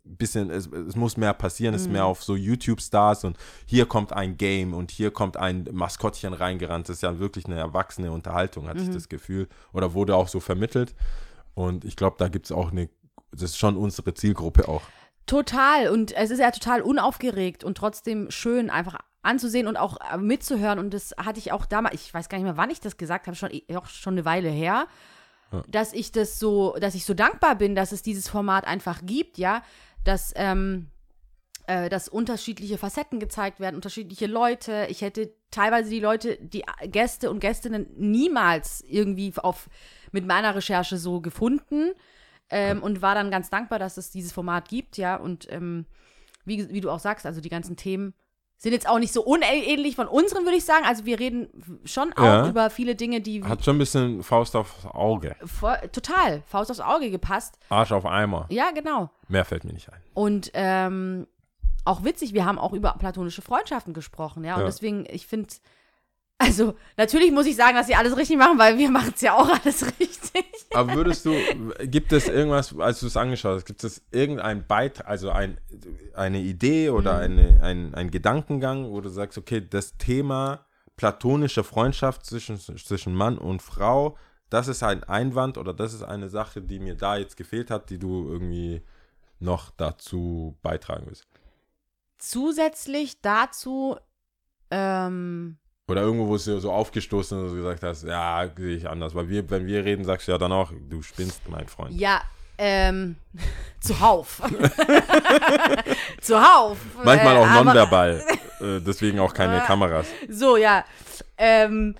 bisschen, 0.03 0.49
es, 0.49 0.67
es 0.67 0.95
muss 0.95 1.17
mehr 1.17 1.33
passieren, 1.33 1.73
es 1.73 1.83
ist 1.83 1.91
mehr 1.91 2.05
auf 2.05 2.23
so 2.23 2.35
YouTube-Stars 2.35 3.23
und 3.23 3.37
hier 3.65 3.85
kommt 3.85 4.13
ein 4.13 4.37
Game 4.37 4.73
und 4.73 4.91
hier 4.91 5.11
kommt 5.11 5.37
ein 5.37 5.67
Maskottchen 5.71 6.33
reingerannt. 6.33 6.89
Das 6.89 6.97
ist 6.97 7.03
ja 7.03 7.19
wirklich 7.19 7.45
eine 7.45 7.55
erwachsene 7.55 8.11
Unterhaltung, 8.11 8.67
hatte 8.67 8.81
ich 8.81 8.89
das 8.89 9.09
Gefühl. 9.09 9.47
Oder 9.73 9.93
wurde 9.93 10.15
auch 10.15 10.27
so 10.27 10.39
vermittelt. 10.39 10.95
Und 11.53 11.85
ich 11.85 11.95
glaube, 11.95 12.15
da 12.17 12.27
gibt 12.27 12.45
es 12.45 12.51
auch 12.51 12.71
eine, 12.71 12.89
das 13.31 13.43
ist 13.43 13.57
schon 13.57 13.77
unsere 13.77 14.13
Zielgruppe 14.13 14.67
auch. 14.67 14.81
Total. 15.27 15.89
Und 15.89 16.11
es 16.13 16.31
ist 16.31 16.39
ja 16.39 16.51
total 16.51 16.81
unaufgeregt 16.81 17.63
und 17.63 17.77
trotzdem 17.77 18.31
schön, 18.31 18.69
einfach 18.69 18.97
anzusehen 19.21 19.67
und 19.67 19.77
auch 19.77 19.97
äh, 20.11 20.17
mitzuhören. 20.17 20.79
Und 20.79 20.93
das 20.93 21.13
hatte 21.17 21.39
ich 21.39 21.51
auch 21.51 21.65
damals, 21.65 21.95
ich 21.95 22.13
weiß 22.13 22.29
gar 22.29 22.37
nicht 22.37 22.45
mehr, 22.45 22.57
wann 22.57 22.69
ich 22.69 22.79
das 22.79 22.97
gesagt 22.97 23.27
habe, 23.27 23.35
schon, 23.35 23.51
eh- 23.51 23.75
auch 23.75 23.87
schon 23.87 24.15
eine 24.15 24.25
Weile 24.25 24.49
her, 24.49 24.87
dass 25.67 25.91
ich 25.91 26.13
das 26.13 26.39
so, 26.39 26.75
dass 26.79 26.95
ich 26.95 27.03
so 27.03 27.13
dankbar 27.13 27.55
bin, 27.55 27.75
dass 27.75 27.91
es 27.91 28.01
dieses 28.01 28.29
Format 28.29 28.65
einfach 28.65 29.01
gibt, 29.03 29.37
ja, 29.37 29.63
dass, 30.05 30.31
ähm, 30.37 30.87
äh, 31.67 31.89
dass 31.89 32.07
unterschiedliche 32.07 32.77
Facetten 32.77 33.19
gezeigt 33.19 33.59
werden, 33.59 33.75
unterschiedliche 33.75 34.27
Leute. 34.27 34.87
Ich 34.89 35.01
hätte 35.01 35.33
teilweise 35.51 35.89
die 35.89 35.99
Leute, 35.99 36.37
die 36.37 36.63
Gäste 36.85 37.29
und 37.29 37.41
Gästinnen 37.41 37.87
niemals 37.97 38.81
irgendwie 38.87 39.33
auf, 39.35 39.69
mit 40.13 40.25
meiner 40.25 40.55
Recherche 40.55 40.97
so 40.97 41.19
gefunden 41.19 41.91
ähm, 42.49 42.81
und 42.81 43.01
war 43.01 43.15
dann 43.15 43.29
ganz 43.29 43.49
dankbar, 43.49 43.77
dass 43.77 43.97
es 43.97 44.09
dieses 44.09 44.31
Format 44.31 44.69
gibt, 44.69 44.97
ja. 44.97 45.17
Und 45.17 45.51
ähm, 45.51 45.85
wie, 46.45 46.69
wie 46.69 46.81
du 46.81 46.89
auch 46.89 46.99
sagst, 46.99 47.25
also 47.25 47.41
die 47.41 47.49
ganzen 47.49 47.75
Themen 47.75 48.13
sind 48.63 48.73
jetzt 48.73 48.87
auch 48.87 48.99
nicht 48.99 49.11
so 49.11 49.23
unähnlich 49.23 49.95
von 49.95 50.07
unseren, 50.07 50.43
würde 50.43 50.55
ich 50.57 50.65
sagen. 50.65 50.85
Also 50.85 51.03
wir 51.05 51.19
reden 51.19 51.47
schon 51.83 52.13
auch 52.13 52.23
Ja. 52.23 52.47
über 52.47 52.69
viele 52.69 52.93
Dinge, 52.93 53.19
die 53.19 53.43
Hat 53.43 53.65
schon 53.65 53.75
ein 53.77 53.79
bisschen 53.79 54.21
Faust 54.21 54.55
aufs 54.55 54.85
Auge. 54.85 55.35
voll, 55.45 55.77
total 55.91 56.43
Faust 56.45 56.69
aufs 56.69 56.79
Auge 56.79 57.09
gepasst. 57.09 57.57
Arsch 57.69 57.91
auf 57.91 58.05
Eimer. 58.05 58.45
Ja, 58.49 58.69
genau. 58.69 59.09
Mehr 59.27 59.45
fällt 59.45 59.63
mir 59.63 59.73
nicht 59.73 59.91
ein. 59.91 59.99
Und 60.13 60.51
ähm, 60.53 61.25
auch 61.85 62.03
witzig, 62.03 62.35
wir 62.35 62.45
haben 62.45 62.59
auch 62.59 62.73
über 62.73 62.93
platonische 62.99 63.41
Freundschaften 63.41 63.93
gesprochen, 63.95 64.43
ja. 64.43 64.53
Und 64.53 64.59
Ja. 64.61 64.65
deswegen, 64.67 65.05
ich 65.09 65.25
finde, 65.25 65.49
also 66.41 66.75
natürlich 66.97 67.31
muss 67.31 67.45
ich 67.45 67.55
sagen, 67.55 67.75
dass 67.75 67.87
sie 67.87 67.95
alles 67.95 68.17
richtig 68.17 68.37
machen, 68.37 68.57
weil 68.57 68.77
wir 68.77 68.89
machen 68.89 69.13
es 69.15 69.21
ja 69.21 69.35
auch 69.35 69.47
alles 69.47 69.85
richtig. 69.99 70.45
Aber 70.73 70.93
würdest 70.93 71.25
du, 71.25 71.33
gibt 71.83 72.11
es 72.11 72.27
irgendwas, 72.27 72.77
als 72.79 72.99
du 72.99 73.07
es 73.07 73.17
angeschaut 73.17 73.57
hast, 73.57 73.65
gibt 73.65 73.83
es 73.83 74.01
irgendein 74.11 74.65
Beitrag, 74.65 75.07
also 75.07 75.29
ein, 75.29 75.57
eine 76.13 76.39
Idee 76.39 76.89
oder 76.89 77.17
Mhm. 77.17 77.23
eine, 77.23 77.63
ein, 77.63 77.95
ein 77.95 78.11
Gedankengang, 78.11 78.91
wo 78.91 79.01
du 79.01 79.09
sagst, 79.09 79.37
okay, 79.37 79.61
das 79.61 79.97
Thema 79.97 80.65
platonische 80.95 81.63
Freundschaft 81.63 82.25
zwischen, 82.25 82.59
zwischen 82.59 83.13
Mann 83.15 83.37
und 83.37 83.61
Frau, 83.61 84.17
das 84.49 84.67
ist 84.67 84.83
ein 84.83 85.03
Einwand 85.03 85.57
oder 85.57 85.73
das 85.73 85.93
ist 85.93 86.03
eine 86.03 86.29
Sache, 86.29 86.61
die 86.61 86.79
mir 86.79 86.95
da 86.95 87.17
jetzt 87.17 87.37
gefehlt 87.37 87.71
hat, 87.71 87.89
die 87.89 87.99
du 87.99 88.27
irgendwie 88.29 88.81
noch 89.39 89.71
dazu 89.71 90.57
beitragen 90.61 91.03
willst? 91.07 91.25
Zusätzlich 92.17 93.21
dazu, 93.21 93.97
ähm, 94.69 95.57
Oder 95.91 96.01
irgendwo, 96.01 96.27
wo 96.27 96.35
es 96.35 96.45
dir 96.45 96.59
so 96.59 96.71
aufgestoßen 96.71 97.37
ist 97.37 97.43
und 97.51 97.57
du 97.57 97.61
gesagt 97.61 97.83
hast, 97.83 98.03
ja, 98.03 98.49
sehe 98.57 98.77
ich 98.77 98.89
anders. 98.89 99.13
Weil 99.13 99.29
wir, 99.29 99.49
wenn 99.49 99.67
wir 99.67 99.83
reden, 99.85 100.03
sagst 100.05 100.27
du 100.27 100.31
ja 100.31 100.37
dann 100.37 100.51
auch, 100.51 100.71
du 100.89 101.01
spinnst, 101.01 101.47
mein 101.49 101.67
Freund. 101.67 101.93
ja, 101.99 102.21
ähm, 102.57 103.15
zuhauf. 103.79 104.41
zuhauf. 106.21 106.77
Manchmal 107.03 107.35
Äh, 107.35 107.39
auch 107.39 107.47
aber- 107.47 107.63
nonverbal. 107.65 108.23
äh, 108.59 108.79
deswegen 108.81 109.19
auch 109.19 109.33
keine 109.33 109.59
Kameras. 109.67 110.07
So, 110.29 110.57
ja. 110.57 110.85
Ähm, 111.37 111.95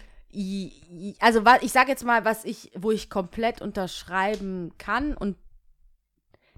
also 1.19 1.43
ich 1.61 1.71
sage 1.71 1.89
jetzt 1.89 2.05
mal, 2.05 2.23
was 2.25 2.45
ich, 2.45 2.71
wo 2.75 2.91
ich 2.91 3.09
komplett 3.09 3.61
unterschreiben 3.61 4.71
kann 4.77 5.13
und 5.15 5.35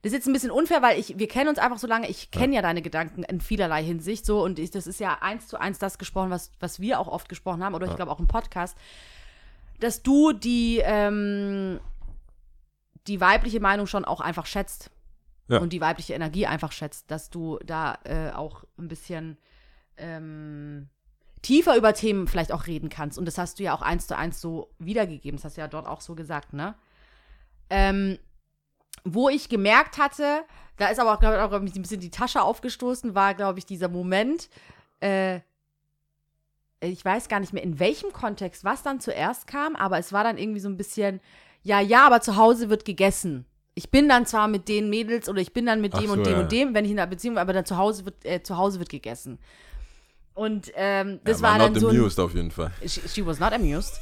das 0.03 0.11
ist 0.11 0.17
jetzt 0.17 0.27
ein 0.27 0.33
bisschen 0.33 0.51
unfair, 0.51 0.81
weil 0.81 0.99
ich, 0.99 1.17
wir 1.17 1.29
kennen 1.29 1.47
uns 1.47 1.59
einfach 1.59 1.77
so 1.77 1.87
lange, 1.87 2.09
ich 2.09 2.29
kenne 2.29 2.55
ja. 2.55 2.61
deine 2.61 2.81
Gedanken 2.81 3.23
in 3.23 3.39
vielerlei 3.39 3.81
Hinsicht 3.81 4.25
so 4.25 4.43
und 4.43 4.59
ich, 4.59 4.69
das 4.69 4.85
ist 4.85 4.99
ja 4.99 5.19
eins 5.21 5.47
zu 5.47 5.57
eins 5.57 5.79
das 5.79 5.97
gesprochen, 5.97 6.29
was, 6.29 6.51
was 6.59 6.81
wir 6.81 6.99
auch 6.99 7.07
oft 7.07 7.29
gesprochen 7.29 7.63
haben 7.63 7.73
oder 7.73 7.87
ich 7.87 7.95
glaube 7.95 8.11
auch 8.11 8.19
im 8.19 8.27
Podcast, 8.27 8.77
dass 9.79 10.03
du 10.03 10.33
die, 10.33 10.81
ähm, 10.83 11.79
die 13.07 13.21
weibliche 13.21 13.61
Meinung 13.61 13.87
schon 13.87 14.03
auch 14.03 14.19
einfach 14.19 14.45
schätzt. 14.45 14.91
Ja. 15.49 15.57
und 15.59 15.73
die 15.73 15.81
weibliche 15.81 16.13
Energie 16.13 16.47
einfach 16.47 16.71
schätzt, 16.71 17.11
dass 17.11 17.29
du 17.29 17.59
da 17.65 17.97
äh, 18.05 18.31
auch 18.31 18.63
ein 18.77 18.87
bisschen 18.87 19.37
ähm, 19.97 20.87
tiefer 21.41 21.75
über 21.75 21.93
Themen 21.93 22.27
vielleicht 22.27 22.53
auch 22.53 22.65
reden 22.65 22.87
kannst. 22.87 23.17
Und 23.17 23.25
das 23.25 23.37
hast 23.37 23.59
du 23.59 23.63
ja 23.63 23.75
auch 23.75 23.81
eins 23.81 24.07
zu 24.07 24.17
eins 24.17 24.39
so 24.39 24.69
wiedergegeben. 24.79 25.37
Das 25.37 25.43
hast 25.43 25.57
du 25.57 25.61
ja 25.61 25.67
dort 25.67 25.85
auch 25.85 25.99
so 25.99 26.15
gesagt, 26.15 26.53
ne? 26.53 26.75
Ähm, 27.69 28.17
wo 29.03 29.29
ich 29.29 29.49
gemerkt 29.49 29.97
hatte, 29.97 30.43
da 30.77 30.87
ist 30.87 30.99
aber 30.99 31.13
auch, 31.13 31.19
glaube 31.19 31.35
ich, 31.35 31.41
auch 31.41 31.51
ein 31.51 31.65
bisschen 31.65 31.99
die 31.99 32.09
Tasche 32.09 32.41
aufgestoßen, 32.41 33.15
war, 33.15 33.33
glaube 33.33 33.59
ich, 33.59 33.65
dieser 33.65 33.89
Moment, 33.89 34.49
äh, 35.01 35.39
ich 36.81 37.03
weiß 37.03 37.29
gar 37.29 37.39
nicht 37.39 37.53
mehr 37.53 37.63
in 37.63 37.79
welchem 37.79 38.11
Kontext, 38.11 38.63
was 38.63 38.83
dann 38.83 38.99
zuerst 38.99 39.47
kam, 39.47 39.75
aber 39.75 39.99
es 39.99 40.11
war 40.11 40.23
dann 40.23 40.37
irgendwie 40.37 40.59
so 40.59 40.69
ein 40.69 40.77
bisschen, 40.77 41.21
ja, 41.61 41.79
ja, 41.79 42.05
aber 42.05 42.21
zu 42.21 42.35
Hause 42.35 42.69
wird 42.69 42.85
gegessen. 42.85 43.45
Ich 43.75 43.89
bin 43.89 44.07
dann 44.09 44.25
zwar 44.25 44.47
mit 44.47 44.67
den 44.67 44.89
Mädels 44.89 45.29
oder 45.29 45.41
ich 45.41 45.53
bin 45.53 45.65
dann 45.65 45.81
mit 45.81 45.93
dem 45.93 46.07
so, 46.07 46.13
und 46.13 46.25
dem 46.25 46.33
ja. 46.33 46.39
und 46.41 46.51
dem, 46.51 46.73
wenn 46.73 46.85
ich 46.85 46.91
in 46.91 46.99
einer 46.99 47.07
Beziehung 47.07 47.37
aber 47.37 47.53
dann 47.53 47.65
zu 47.65 47.77
Hause 47.77 48.05
wird, 48.05 48.23
äh, 48.25 48.43
zu 48.43 48.57
Hause 48.57 48.79
wird 48.79 48.89
gegessen. 48.89 49.39
Und 50.35 50.71
ähm, 50.75 51.19
das 51.23 51.41
ja, 51.41 51.47
war 51.47 51.57
not 51.57 51.67
dann 51.67 51.79
so 51.79 51.87
ein, 51.89 51.97
amused 51.97 52.19
auf 52.19 52.33
jeden 52.33 52.51
Fall. 52.51 52.71
she, 52.85 53.01
she 53.07 53.25
was 53.25 53.39
not 53.39 53.53
amused. 53.53 53.99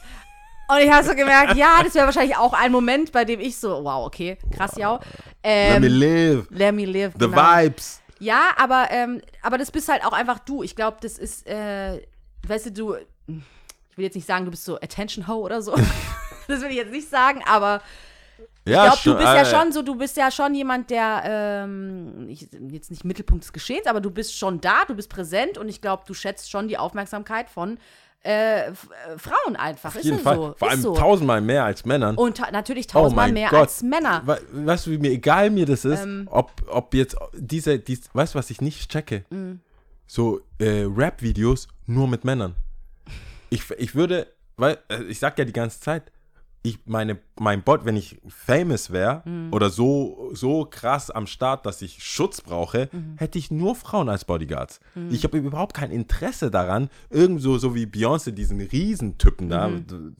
Und 0.72 0.80
ich 0.80 0.92
habe 0.92 1.06
so 1.06 1.16
gemerkt, 1.16 1.56
ja, 1.56 1.82
das 1.84 1.94
wäre 1.96 2.06
wahrscheinlich 2.06 2.38
auch 2.38 2.54
ein 2.54 2.72
Moment, 2.72 3.12
bei 3.12 3.26
dem 3.26 3.40
ich 3.40 3.58
so, 3.58 3.84
wow, 3.84 4.06
okay, 4.06 4.38
krass, 4.56 4.76
ja. 4.78 4.94
Let 4.94 5.02
me 5.02 5.08
Ähm, 5.44 5.84
live. 5.84 6.48
let 6.52 6.74
me 6.76 6.86
live. 6.86 7.14
The 7.20 7.26
genau. 7.26 7.38
vibes. 7.38 8.02
Ja, 8.20 8.52
aber, 8.58 8.88
ähm, 8.92 9.22
aber 9.42 9.58
das 9.58 9.72
bist 9.72 9.90
halt 9.90 10.06
auch 10.06 10.14
einfach 10.14 10.40
du. 10.40 10.64
Ich 10.64 10.76
glaube, 10.76 10.98
das 11.02 11.18
ist, 11.18 11.48
äh, 11.48 12.02
weißt 12.48 12.68
du, 12.68 12.72
du, 12.72 12.96
ich 13.28 13.98
will 13.98 14.06
jetzt 14.06 14.16
nicht 14.16 14.28
sagen, 14.28 14.46
du 14.46 14.52
bist 14.52 14.64
so 14.64 14.76
Attention 14.76 15.28
Ho 15.28 15.36
oder 15.40 15.62
so. 15.62 15.76
das 16.48 16.62
will 16.62 16.70
ich 16.70 16.76
jetzt 16.78 16.92
nicht 16.92 17.10
sagen, 17.10 17.42
aber 17.46 17.82
Ja, 18.66 18.94
ich 18.94 19.02
glaube, 19.02 19.18
du 19.20 19.24
bist 19.24 19.34
ja 19.34 19.42
äh, 19.42 19.46
schon 19.46 19.72
so, 19.72 19.82
du 19.82 19.96
bist 19.96 20.16
ja 20.18 20.30
schon 20.30 20.54
jemand, 20.54 20.90
der, 20.92 21.24
ähm, 21.26 22.28
ich, 22.30 22.48
jetzt 22.70 22.92
nicht 22.92 23.04
Mittelpunkt 23.04 23.44
des 23.44 23.52
Geschehens, 23.54 23.88
aber 23.88 24.00
du 24.00 24.12
bist 24.12 24.38
schon 24.38 24.62
da, 24.62 24.86
du 24.88 24.94
bist 24.96 25.10
präsent 25.10 25.58
und 25.58 25.68
ich 25.68 25.82
glaube, 25.82 26.04
du 26.06 26.14
schätzt 26.14 26.52
schon 26.52 26.68
die 26.68 26.78
Aufmerksamkeit 26.78 27.50
von 27.50 27.80
äh, 28.24 28.68
äh, 28.68 28.74
Frauen 29.18 29.56
einfach. 29.56 29.90
Auf 29.90 29.96
ist 29.96 30.06
jeden 30.06 30.20
Fall. 30.20 30.36
so. 30.36 30.56
Vor 30.58 30.70
allem 30.70 30.82
so. 30.82 30.96
tausendmal 30.96 31.42
mehr 31.42 31.64
als 31.66 31.86
Männern. 31.86 32.16
Und 32.16 32.38
ta 32.38 32.52
natürlich 32.52 32.86
Oh 32.90 32.94
tausendmal 32.94 33.28
mein 33.28 33.34
mehr 33.34 33.50
Gott. 33.50 33.62
als 33.62 33.82
Männer. 33.82 34.22
We 34.26 34.40
weißt 34.52 34.88
du, 34.88 34.92
wie 34.92 34.98
mir 35.00 35.12
egal 35.12 35.50
mir 35.50 35.66
das 35.66 35.86
ist, 35.86 36.04
Ähm. 36.04 36.28
ob, 36.32 36.52
ob 36.68 36.94
jetzt 36.94 37.16
diese, 37.34 37.80
dies, 37.80 38.10
weißt 38.14 38.36
du, 38.36 38.40
was 38.40 38.50
ich 38.50 38.62
nicht 38.62 38.92
checke? 38.92 39.26
Mm. 39.30 39.54
So 40.06 40.42
äh, 40.60 40.86
Rap-Videos 40.88 41.68
nur 41.88 42.08
mit 42.08 42.24
Männern. 42.24 42.56
Ich, 43.50 43.70
ich 43.72 43.96
würde, 43.96 44.28
weil, 44.58 44.78
äh, 44.90 45.04
ich 45.04 45.20
sag 45.20 45.40
ja 45.40 45.46
die 45.46 45.54
ganze 45.54 45.80
Zeit, 45.80 46.12
ich 46.63 46.78
meine, 46.86 47.17
mein 47.39 47.63
Bot, 47.63 47.86
wenn 47.86 47.95
ich 47.95 48.19
famous 48.28 48.91
wäre 48.91 49.24
Mm. 49.26 49.52
oder 49.52 49.71
so, 49.71 50.30
so 50.34 50.65
krass 50.65 51.10
am 51.10 51.26
Start, 51.26 51.65
dass 51.65 51.82
ich 51.82 52.04
Schutz 52.04 52.41
brauche, 52.41 52.88
Mhm. 52.91 53.15
hätte 53.17 53.39
ich 53.39 53.50
nur 53.50 53.74
Frauen 53.76 54.10
als 54.10 54.26
Bodyguards. 54.26 54.80
Ich 55.10 55.24
habe 55.24 55.39
überhaupt 55.39 55.74
kein 55.76 55.89
Interesse 55.89 56.52
daran, 56.52 56.89
irgendwo 57.10 57.58
so 57.58 57.74
wie 57.74 57.86
Beyoncé, 57.86 58.30
diesen 58.32 58.62
Riesentypen 58.62 59.50
da, 59.50 59.71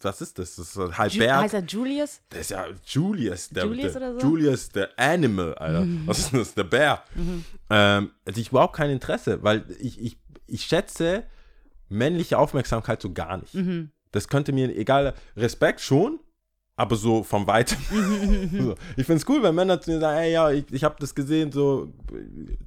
was 0.02 0.22
ist 0.22 0.40
das? 0.40 0.56
Das 0.56 0.76
ist 0.76 0.98
halb 0.98 1.12
Mhm. 1.14 1.20
Ju 1.20 1.26
Berg. 1.26 1.42
heißt 1.44 1.54
er 1.54 1.64
Julius? 1.64 2.22
Das 2.30 2.40
ist 2.42 2.50
ja 2.50 2.66
Julius, 2.86 3.50
der, 3.50 3.66
Julius 3.66 3.94
der, 3.94 4.02
oder 4.02 4.20
so? 4.20 4.28
Julius, 4.28 4.70
der 4.70 4.90
Animal, 4.98 5.54
Alter. 5.56 5.86
Was 6.08 6.20
ist 6.20 6.34
das? 6.34 6.54
Der 6.56 6.64
Bär. 6.64 7.04
Ähm, 7.70 8.12
also 8.26 8.42
ich 8.42 8.50
überhaupt 8.50 8.76
kein 8.76 8.90
Interesse, 8.90 9.44
weil 9.44 9.64
ich, 9.80 10.00
ich, 10.02 10.18
ich 10.48 10.64
schätze 10.64 11.24
männliche 11.88 12.38
Aufmerksamkeit 12.40 13.00
so 13.02 13.12
gar 13.14 13.38
nicht. 13.38 13.56
Das 14.12 14.28
könnte 14.28 14.52
mir 14.54 14.76
egal, 14.76 15.14
Respekt 15.38 15.82
schon, 15.82 16.20
aber 16.82 16.96
so 16.96 17.24
vom 17.24 17.46
Weitem. 17.48 17.78
so. 18.60 18.76
Ich 18.98 19.06
finde 19.06 19.22
es 19.22 19.30
cool, 19.30 19.42
wenn 19.44 19.54
Männer 19.56 19.80
zu 19.80 19.92
mir 19.92 20.00
sagen, 20.00 20.18
ey, 20.20 20.32
ja, 20.34 20.50
ich, 20.52 20.66
ich 20.72 20.84
habe 20.84 20.96
das 21.00 21.14
gesehen, 21.14 21.52
so, 21.52 21.92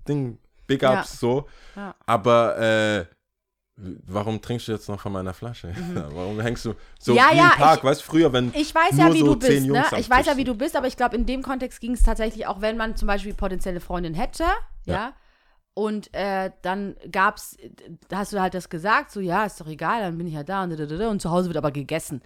Ding, 0.09 0.39
Big 0.67 0.83
Ja. 0.83 1.01
Ups, 1.01 1.19
so. 1.21 1.47
Ja. 1.77 1.95
Aber, 2.07 2.59
äh, 2.59 3.05
Warum 4.07 4.41
trinkst 4.41 4.69
du 4.69 4.73
jetzt 4.73 4.89
noch 4.89 5.01
von 5.01 5.11
meiner 5.11 5.35
Flasche? 5.35 5.75
Warum 6.15 6.39
hängst 6.41 6.65
du 6.65 6.75
so 7.01 7.11
Mhm. 7.11 7.19
Ja, 7.19 7.29
wie 7.33 7.37
ja, 7.39 7.45
im 7.47 7.59
Park, 7.59 7.79
ich- 7.79 7.85
weißt 7.85 8.01
du, 8.03 8.05
früher, 8.05 8.33
wenn 8.33 8.53
Ich 8.55 8.73
weiß 8.73 8.93
nur 8.93 9.09
ja, 9.09 9.13
wie 9.13 9.19
so 9.19 9.35
du 9.35 9.37
bist, 9.37 9.67
ne? 9.67 9.85
Ich 9.99 10.09
weiß 10.09 10.27
ja, 10.27 10.37
wie 10.37 10.45
du 10.45 10.55
bist, 10.55 10.77
aber 10.77 10.87
ich 10.87 10.97
glaube, 10.97 11.17
in 11.17 11.27
dem 11.27 11.43
Kontext 11.43 11.81
ging 11.81 11.91
es 11.95 12.05
tatsächlich 12.05 12.47
auch, 12.47 12.61
wenn 12.61 12.77
man 12.77 12.95
zum 12.95 13.09
Beispiel 13.09 13.35
potenzielle 13.35 13.81
Freundin 13.81 14.15
hätte, 14.15 14.45
ja. 14.85 14.95
Ja. 14.95 15.13
Und 15.77 16.15
äh, 16.15 16.53
dann 16.63 16.95
gab's, 17.11 17.57
hast 18.13 18.33
du 18.33 18.41
halt 18.41 18.55
das 18.55 18.69
gesagt, 18.69 19.11
so 19.11 19.19
ja, 19.19 19.45
ist 19.45 19.61
doch 19.61 19.67
egal, 19.67 20.03
dann 20.03 20.17
bin 20.19 20.29
ich 20.29 20.35
ja 20.35 20.45
da 20.45 20.63
und, 20.63 20.79
und 20.79 21.21
zu 21.21 21.31
Hause 21.33 21.49
wird 21.49 21.57
aber 21.57 21.73
gegessen. 21.73 22.23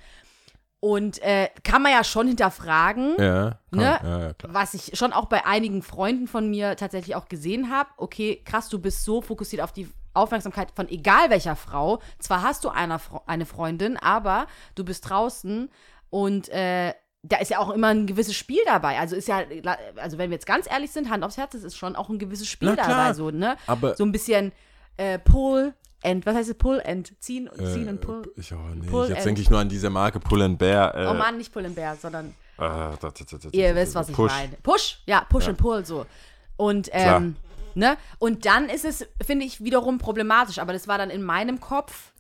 Und 0.80 1.20
äh, 1.22 1.48
kann 1.64 1.82
man 1.82 1.90
ja 1.92 2.04
schon 2.04 2.28
hinterfragen, 2.28 3.16
Ja, 3.18 3.58
komm, 3.70 3.78
Ne? 3.80 3.98
ja, 4.02 4.18
ja, 4.28 4.32
was 4.46 4.74
ich 4.74 4.96
schon 4.96 5.12
auch 5.12 5.26
bei 5.26 5.44
einigen 5.44 5.82
Freunden 5.82 6.28
von 6.28 6.48
mir 6.48 6.76
tatsächlich 6.76 7.16
auch 7.16 7.28
gesehen 7.28 7.70
habe. 7.70 7.88
Okay, 7.96 8.42
krass, 8.44 8.68
du 8.68 8.78
bist 8.78 9.04
so 9.04 9.20
fokussiert 9.20 9.60
auf 9.62 9.72
die 9.72 9.88
Aufmerksamkeit 10.14 10.70
von 10.74 10.88
egal 10.88 11.30
welcher 11.30 11.56
Frau. 11.56 12.00
Zwar 12.20 12.42
hast 12.42 12.62
du 12.64 12.68
einer, 12.68 12.98
Fre- 13.00 13.22
eine 13.26 13.44
Freundin, 13.46 13.96
aber 13.96 14.46
du 14.76 14.84
bist 14.84 15.08
draußen 15.08 15.68
und 16.10 16.48
äh, 16.50 16.94
da 17.22 17.38
ist 17.38 17.50
ja 17.50 17.58
auch 17.58 17.70
immer 17.70 17.88
ein 17.88 18.06
gewisses 18.06 18.36
Spiel 18.36 18.60
dabei. 18.64 18.98
Also 19.00 19.16
ist 19.16 19.26
ja, 19.26 19.42
also 19.96 20.16
wenn 20.18 20.30
wir 20.30 20.36
jetzt 20.36 20.46
ganz 20.46 20.70
ehrlich 20.70 20.92
sind, 20.92 21.10
Hand 21.10 21.24
aufs 21.24 21.36
Herz, 21.36 21.54
es 21.54 21.64
ist 21.64 21.76
schon 21.76 21.96
auch 21.96 22.08
ein 22.08 22.20
gewisses 22.20 22.46
Spiel 22.48 22.76
dabei, 22.76 23.12
so, 23.14 23.30
ne? 23.32 23.56
Aber- 23.66 23.96
so 23.96 24.04
ein 24.04 24.12
bisschen 24.12 24.52
äh, 24.96 25.18
Pull 25.18 25.74
and, 26.02 26.24
was 26.26 26.34
heißt 26.34 26.50
es? 26.50 26.56
Pull 26.56 26.82
and 26.84 27.12
ziehen, 27.20 27.48
ziehen 27.56 27.88
und 27.88 28.00
Pull. 28.00 28.32
Ich, 28.36 28.52
oh, 28.52 28.58
nee, 28.74 28.86
Pull 28.86 29.08
jetzt 29.08 29.26
denke 29.26 29.40
ich 29.40 29.50
nur 29.50 29.60
an 29.60 29.68
diese 29.68 29.90
Marke 29.90 30.20
Pull 30.20 30.42
and 30.42 30.58
Bear. 30.58 30.94
Äh, 30.94 31.06
Oh 31.08 31.14
Mann, 31.14 31.36
nicht 31.38 31.52
Pull 31.52 31.66
and 31.66 31.74
Bear, 31.74 31.96
sondern 31.96 32.28
äh, 32.28 32.60
da, 32.60 32.96
da, 33.00 33.10
da, 33.10 33.48
Ihr 33.52 33.74
wisst, 33.74 33.94
was 33.94 34.08
ich 34.08 34.14
Push. 34.16 34.32
meine. 34.32 34.56
Push, 34.62 34.98
ja, 35.06 35.20
Push 35.28 35.48
and 35.48 35.58
Pull 35.58 35.84
so. 35.84 36.06
Und 36.56 36.90
Klar. 36.90 37.18
ähm, 37.18 37.36
ne? 37.74 37.96
Und 38.18 38.46
dann 38.46 38.68
ist 38.68 38.84
es, 38.84 39.06
finde 39.24 39.44
ich, 39.46 39.62
wiederum 39.62 39.98
problematisch. 39.98 40.58
Aber 40.58 40.72
das 40.72 40.88
war 40.88 40.98
dann 40.98 41.10
in 41.10 41.22
meinem 41.22 41.60
Kopf 41.60 42.12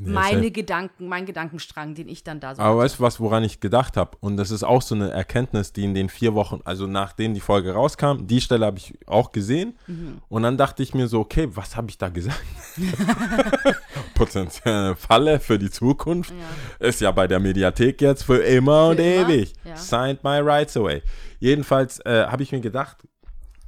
Nee, 0.00 0.10
meine 0.12 0.38
safe. 0.38 0.50
Gedanken, 0.52 1.08
mein 1.08 1.26
Gedankenstrang, 1.26 1.94
den 1.96 2.08
ich 2.08 2.22
dann 2.22 2.38
da 2.38 2.54
so. 2.54 2.62
Aber 2.62 2.70
hatte. 2.70 2.84
weißt 2.84 2.98
du 2.98 3.02
was, 3.02 3.18
woran 3.18 3.42
ich 3.42 3.58
gedacht 3.58 3.96
habe? 3.96 4.16
Und 4.20 4.36
das 4.36 4.52
ist 4.52 4.62
auch 4.62 4.80
so 4.80 4.94
eine 4.94 5.10
Erkenntnis, 5.10 5.72
die 5.72 5.82
in 5.82 5.92
den 5.94 6.08
vier 6.08 6.34
Wochen, 6.34 6.60
also 6.64 6.86
nachdem 6.86 7.34
die 7.34 7.40
Folge 7.40 7.72
rauskam, 7.72 8.26
die 8.26 8.40
Stelle 8.40 8.64
habe 8.66 8.78
ich 8.78 8.94
auch 9.06 9.32
gesehen. 9.32 9.76
Mhm. 9.88 10.18
Und 10.28 10.44
dann 10.44 10.56
dachte 10.56 10.84
ich 10.84 10.94
mir 10.94 11.08
so, 11.08 11.18
okay, 11.18 11.48
was 11.54 11.76
habe 11.76 11.90
ich 11.90 11.98
da 11.98 12.10
gesagt? 12.10 12.40
Potenzielle 14.14 14.96
Falle 14.96 15.40
für 15.40 15.58
die 15.58 15.70
Zukunft. 15.70 16.32
Ist 16.78 17.00
ja 17.00 17.10
bei 17.10 17.26
der 17.26 17.40
Mediathek 17.40 18.00
jetzt 18.00 18.22
für 18.24 18.38
immer 18.38 18.88
und 18.90 18.96
Für 18.96 19.02
immer, 19.02 19.28
ewig. 19.28 19.52
ja. 19.64 19.76
Signed 19.76 20.22
my 20.24 20.38
rights 20.38 20.76
away. 20.76 21.02
Jedenfalls 21.40 21.98
äh, 22.00 22.26
habe 22.26 22.42
ich 22.42 22.52
mir 22.52 22.60
gedacht, 22.60 22.98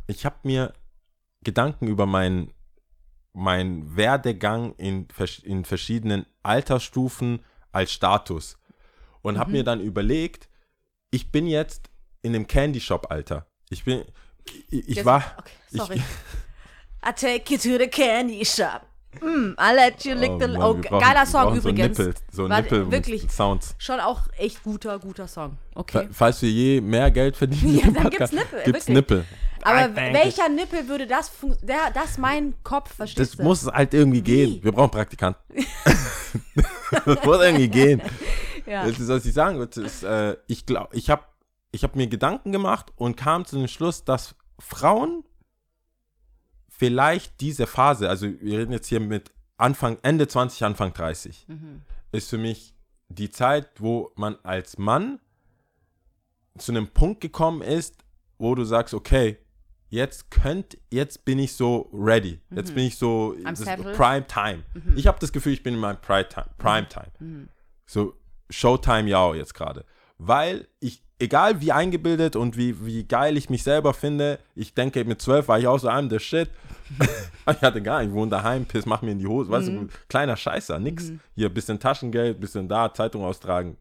ich 0.06 0.24
habe 0.24 0.36
mir 0.44 0.72
Gedanken 1.42 1.86
über 1.88 2.06
meinen 2.06 2.52
mein 3.32 3.96
Werdegang 3.96 4.74
in, 4.76 5.06
in 5.44 5.64
verschiedenen 5.64 6.26
Altersstufen 6.42 7.40
als 7.72 7.92
Status 7.92 8.58
und 9.22 9.34
Mhm. 9.34 9.38
habe 9.38 9.50
mir 9.52 9.64
dann 9.64 9.80
überlegt, 9.80 10.48
ich 11.10 11.30
bin 11.30 11.46
jetzt 11.46 11.90
in 12.22 12.32
dem 12.32 12.46
Candy 12.46 12.80
Shop 12.80 13.06
Alter. 13.10 13.46
Ich 13.70 13.84
bin 13.84 14.04
ich, 14.70 14.88
ich 14.88 14.96
Jetzt- 14.96 15.04
war 15.04 15.22
Okay, 15.38 15.50
ich- 15.70 15.76
sorry. 15.80 16.02
I 17.06 17.12
take 17.14 17.52
you 17.52 17.58
to 17.58 17.78
the 17.82 17.88
candy 17.88 18.44
shop. 18.44 18.82
Mm, 19.20 19.54
I 19.58 19.74
let 19.74 20.04
you 20.04 20.14
lick 20.14 20.30
Oh 20.32 20.38
the. 20.38 20.46
Mann, 20.48 20.62
Oh, 20.62 20.74
brauchen- 20.74 21.00
geiler 21.00 21.26
Song 21.26 21.56
übrigens. 21.56 21.96
So 21.96 22.02
Nippel, 22.04 22.14
so 22.30 22.48
War 22.48 22.60
Nippel 22.62 22.90
wirklich 22.92 23.30
Sounds. 23.30 23.74
schon 23.78 23.98
auch 24.00 24.28
echt 24.36 24.62
guter, 24.62 24.98
guter 24.98 25.26
Song. 25.26 25.56
Okay. 25.74 26.04
Fa- 26.06 26.08
Falls 26.12 26.42
wir 26.42 26.50
je 26.50 26.80
mehr 26.80 27.10
Geld 27.10 27.36
verdienen, 27.36 27.78
Ja, 27.84 27.90
dann 27.90 28.10
gibt's 28.10 28.32
Nippel, 28.32 28.62
Gibt's 28.64 28.86
wirklich. 28.88 28.94
Nippel. 28.94 29.24
Aber 29.64 29.94
welcher 29.96 30.48
Nippel 30.48 30.88
würde 30.88 31.06
das 31.06 31.30
der, 31.62 31.90
das 31.92 32.18
mein 32.18 32.54
Kopf, 32.62 32.88
Das 32.88 32.96
verstehst 32.96 33.38
du? 33.38 33.42
muss 33.42 33.66
halt 33.66 33.94
irgendwie 33.94 34.22
gehen. 34.22 34.62
Wir 34.62 34.72
brauchen 34.72 34.90
Praktikanten. 34.90 35.42
das 37.04 37.24
muss 37.24 37.40
irgendwie 37.40 37.68
gehen. 37.68 38.02
ja. 38.66 38.86
Das 38.86 38.98
ist, 38.98 39.08
was 39.08 39.24
ich 39.26 39.32
sagen 39.34 39.58
würde. 39.58 39.80
Ist, 39.82 40.02
äh, 40.02 40.36
ich 40.46 40.66
glaube, 40.66 40.94
ich 40.96 41.10
habe 41.10 41.24
ich 41.72 41.84
hab 41.84 41.94
mir 41.96 42.06
Gedanken 42.08 42.52
gemacht 42.52 42.92
und 42.96 43.16
kam 43.16 43.44
zu 43.44 43.56
dem 43.56 43.68
Schluss, 43.68 44.04
dass 44.04 44.34
Frauen 44.58 45.24
vielleicht 46.68 47.40
diese 47.40 47.66
Phase, 47.66 48.08
also 48.08 48.26
wir 48.40 48.58
reden 48.58 48.72
jetzt 48.72 48.88
hier 48.88 49.00
mit 49.00 49.30
Anfang, 49.56 49.98
Ende 50.02 50.26
20, 50.26 50.64
Anfang 50.64 50.92
30, 50.94 51.44
Mhm. 51.48 51.82
ist 52.12 52.30
für 52.30 52.38
mich 52.38 52.74
die 53.08 53.30
Zeit, 53.30 53.68
wo 53.78 54.10
man 54.16 54.36
als 54.42 54.78
Mann 54.78 55.20
zu 56.58 56.72
einem 56.72 56.88
Punkt 56.88 57.20
gekommen 57.20 57.60
ist, 57.62 57.96
wo 58.38 58.54
du 58.54 58.64
sagst, 58.64 58.94
okay, 58.94 59.36
jetzt 59.90 60.30
könnt, 60.30 60.78
jetzt 60.90 61.24
bin 61.24 61.38
ich 61.38 61.52
so 61.52 61.90
ready. 61.92 62.40
Jetzt 62.50 62.74
bin 62.74 62.84
ich 62.84 62.96
so. 62.96 63.34
Prime 63.92 64.26
Time. 64.26 64.62
Ich 64.96 65.06
habe 65.06 65.18
das 65.20 65.32
Gefühl, 65.32 65.52
ich 65.52 65.62
bin 65.62 65.74
in 65.74 65.80
meinem 65.80 66.00
Prime 66.00 66.28
Time. 66.28 66.46
Prime 66.58 66.88
Time. 66.88 67.48
So 67.86 68.14
Showtime 68.48 69.08
ja 69.08 69.34
jetzt 69.34 69.54
gerade. 69.54 69.84
Weil 70.18 70.68
ich, 70.80 71.02
egal 71.18 71.60
wie 71.60 71.72
eingebildet 71.72 72.36
und 72.36 72.56
wie, 72.56 72.84
wie 72.84 73.04
geil 73.04 73.36
ich 73.36 73.50
mich 73.50 73.62
selber 73.62 73.94
finde, 73.94 74.38
ich 74.54 74.74
denke, 74.74 75.04
mit 75.04 75.20
zwölf 75.20 75.48
war 75.48 75.58
ich 75.58 75.66
auch 75.66 75.78
so, 75.78 75.88
I'm 75.88 76.10
the 76.10 76.18
shit. 76.18 76.50
ich 77.00 77.62
hatte 77.62 77.80
gar 77.82 78.00
nicht, 78.00 78.08
ich 78.08 78.14
wohne 78.14 78.30
daheim, 78.30 78.66
piss, 78.66 78.86
mach 78.86 79.02
mir 79.02 79.12
in 79.12 79.18
die 79.18 79.26
Hose, 79.26 79.50
weißt 79.50 79.68
du, 79.68 79.88
kleiner 80.08 80.36
Scheißer, 80.36 80.78
nix. 80.78 81.12
Hier, 81.34 81.48
bisschen 81.48 81.78
Taschengeld, 81.78 82.40
bisschen 82.40 82.68
da, 82.68 82.92
Zeitung 82.92 83.24
austragen. 83.24 83.76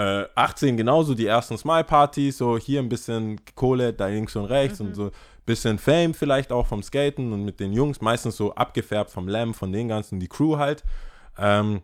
Äh. 0.00 0.20
Äh, 0.22 0.28
18 0.34 0.76
genauso, 0.76 1.14
die 1.14 1.26
ersten 1.26 1.58
Smile-Partys, 1.58 2.38
so 2.38 2.56
hier 2.56 2.80
ein 2.80 2.88
bisschen 2.88 3.38
Kohle, 3.54 3.92
da 3.92 4.06
links 4.06 4.34
und 4.36 4.46
rechts 4.46 4.80
und 4.80 4.94
so 4.94 5.10
bisschen 5.46 5.78
Fame 5.78 6.14
vielleicht 6.14 6.52
auch 6.52 6.66
vom 6.66 6.82
Skaten 6.82 7.32
und 7.32 7.44
mit 7.44 7.58
den 7.60 7.72
Jungs, 7.72 8.00
meistens 8.00 8.36
so 8.36 8.54
abgefärbt 8.54 9.10
vom 9.10 9.26
Lamb, 9.28 9.56
von 9.56 9.72
den 9.72 9.88
ganzen, 9.88 10.20
die 10.20 10.28
Crew 10.28 10.56
halt. 10.58 10.84
Ähm, 11.38 11.82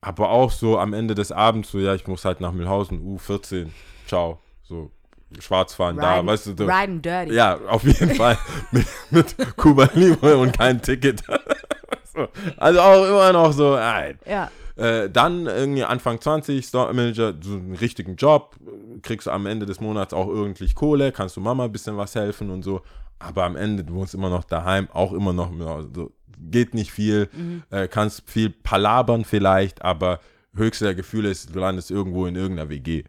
aber 0.00 0.30
auch 0.30 0.50
so 0.50 0.78
am 0.78 0.92
Ende 0.92 1.14
des 1.14 1.30
Abends, 1.32 1.70
so 1.70 1.78
ja, 1.78 1.94
ich 1.94 2.06
muss 2.06 2.24
halt 2.24 2.40
nach 2.40 2.52
Mühlhausen, 2.52 3.00
U14, 3.00 3.68
ciao, 4.06 4.38
so 4.62 4.90
schwarz 5.38 5.74
fahren 5.74 5.96
da, 5.96 6.16
Riding- 6.16 6.26
weißt 6.26 6.46
du, 6.48 6.54
so. 6.58 6.64
Riding 6.66 7.02
dirty. 7.02 7.32
Ja, 7.34 7.58
auf 7.68 7.84
jeden 7.84 8.14
Fall 8.16 8.36
mit, 8.72 8.86
mit 9.10 9.36
Cuba 9.56 9.88
Libre 9.94 10.36
und 10.36 10.56
kein 10.58 10.82
Ticket. 10.82 11.22
so. 12.14 12.26
Also 12.56 12.80
auch 12.80 13.04
immer 13.06 13.32
noch 13.32 13.52
so, 13.52 13.74
nein. 13.76 14.18
Ja. 14.26 14.50
Äh, 14.76 15.08
dann 15.08 15.46
irgendwie 15.46 15.84
Anfang 15.84 16.20
20, 16.20 16.64
Store 16.64 16.92
Manager, 16.92 17.34
so 17.40 17.54
einen 17.54 17.76
richtigen 17.76 18.16
Job, 18.16 18.56
kriegst 19.02 19.28
du 19.28 19.30
am 19.30 19.46
Ende 19.46 19.66
des 19.66 19.80
Monats 19.80 20.12
auch 20.12 20.28
irgendwie 20.28 20.72
Kohle, 20.72 21.12
kannst 21.12 21.36
du 21.36 21.40
Mama 21.40 21.66
ein 21.66 21.72
bisschen 21.72 21.96
was 21.96 22.14
helfen 22.14 22.50
und 22.50 22.62
so. 22.62 22.82
Aber 23.20 23.44
am 23.44 23.56
Ende, 23.56 23.84
du 23.84 23.94
wohnst 23.94 24.14
immer 24.14 24.30
noch 24.30 24.44
daheim, 24.44 24.88
auch 24.90 25.12
immer 25.12 25.32
noch, 25.32 25.52
ja, 25.58 25.82
so, 25.94 26.12
geht 26.38 26.74
nicht 26.74 26.90
viel, 26.90 27.28
äh, 27.70 27.86
kannst 27.86 28.28
viel 28.28 28.50
palabern 28.50 29.24
vielleicht, 29.24 29.82
aber 29.82 30.20
höchste 30.54 30.86
der 30.86 30.94
Gefühle 30.94 31.30
ist, 31.30 31.54
du 31.54 31.60
landest 31.60 31.90
irgendwo 31.90 32.26
in 32.26 32.34
irgendeiner 32.34 32.68
WG. 32.68 33.04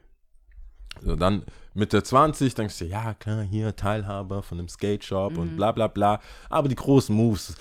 So, 1.01 1.15
dann 1.15 1.43
Mitte 1.73 2.01
20 2.01 2.55
denkst 2.55 2.79
du, 2.79 2.85
ja 2.85 3.13
klar, 3.15 3.41
hier 3.41 3.75
Teilhaber 3.75 4.43
von 4.43 4.59
einem 4.59 4.69
Skate 4.69 5.03
Shop 5.03 5.37
und 5.37 5.57
bla 5.57 5.71
bla 5.73 5.87
bla. 5.87 6.21
Aber 6.49 6.69
die 6.69 6.75
großen 6.75 7.13
Moves, 7.13 7.55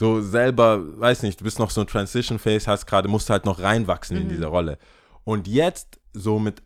so 0.00 0.22
selber, 0.22 0.98
weiß 0.98 1.24
nicht, 1.24 1.38
du 1.38 1.44
bist 1.44 1.58
noch 1.58 1.68
so 1.68 1.82
ein 1.82 1.86
Transition 1.86 2.38
Phase, 2.38 2.70
hast 2.70 2.86
gerade, 2.86 3.06
musst 3.06 3.28
halt 3.28 3.44
noch 3.44 3.60
reinwachsen 3.60 4.16
in 4.16 4.30
diese 4.30 4.46
Rolle. 4.46 4.78
Und 5.24 5.46
jetzt, 5.46 6.00
so 6.14 6.38
mit 6.38 6.62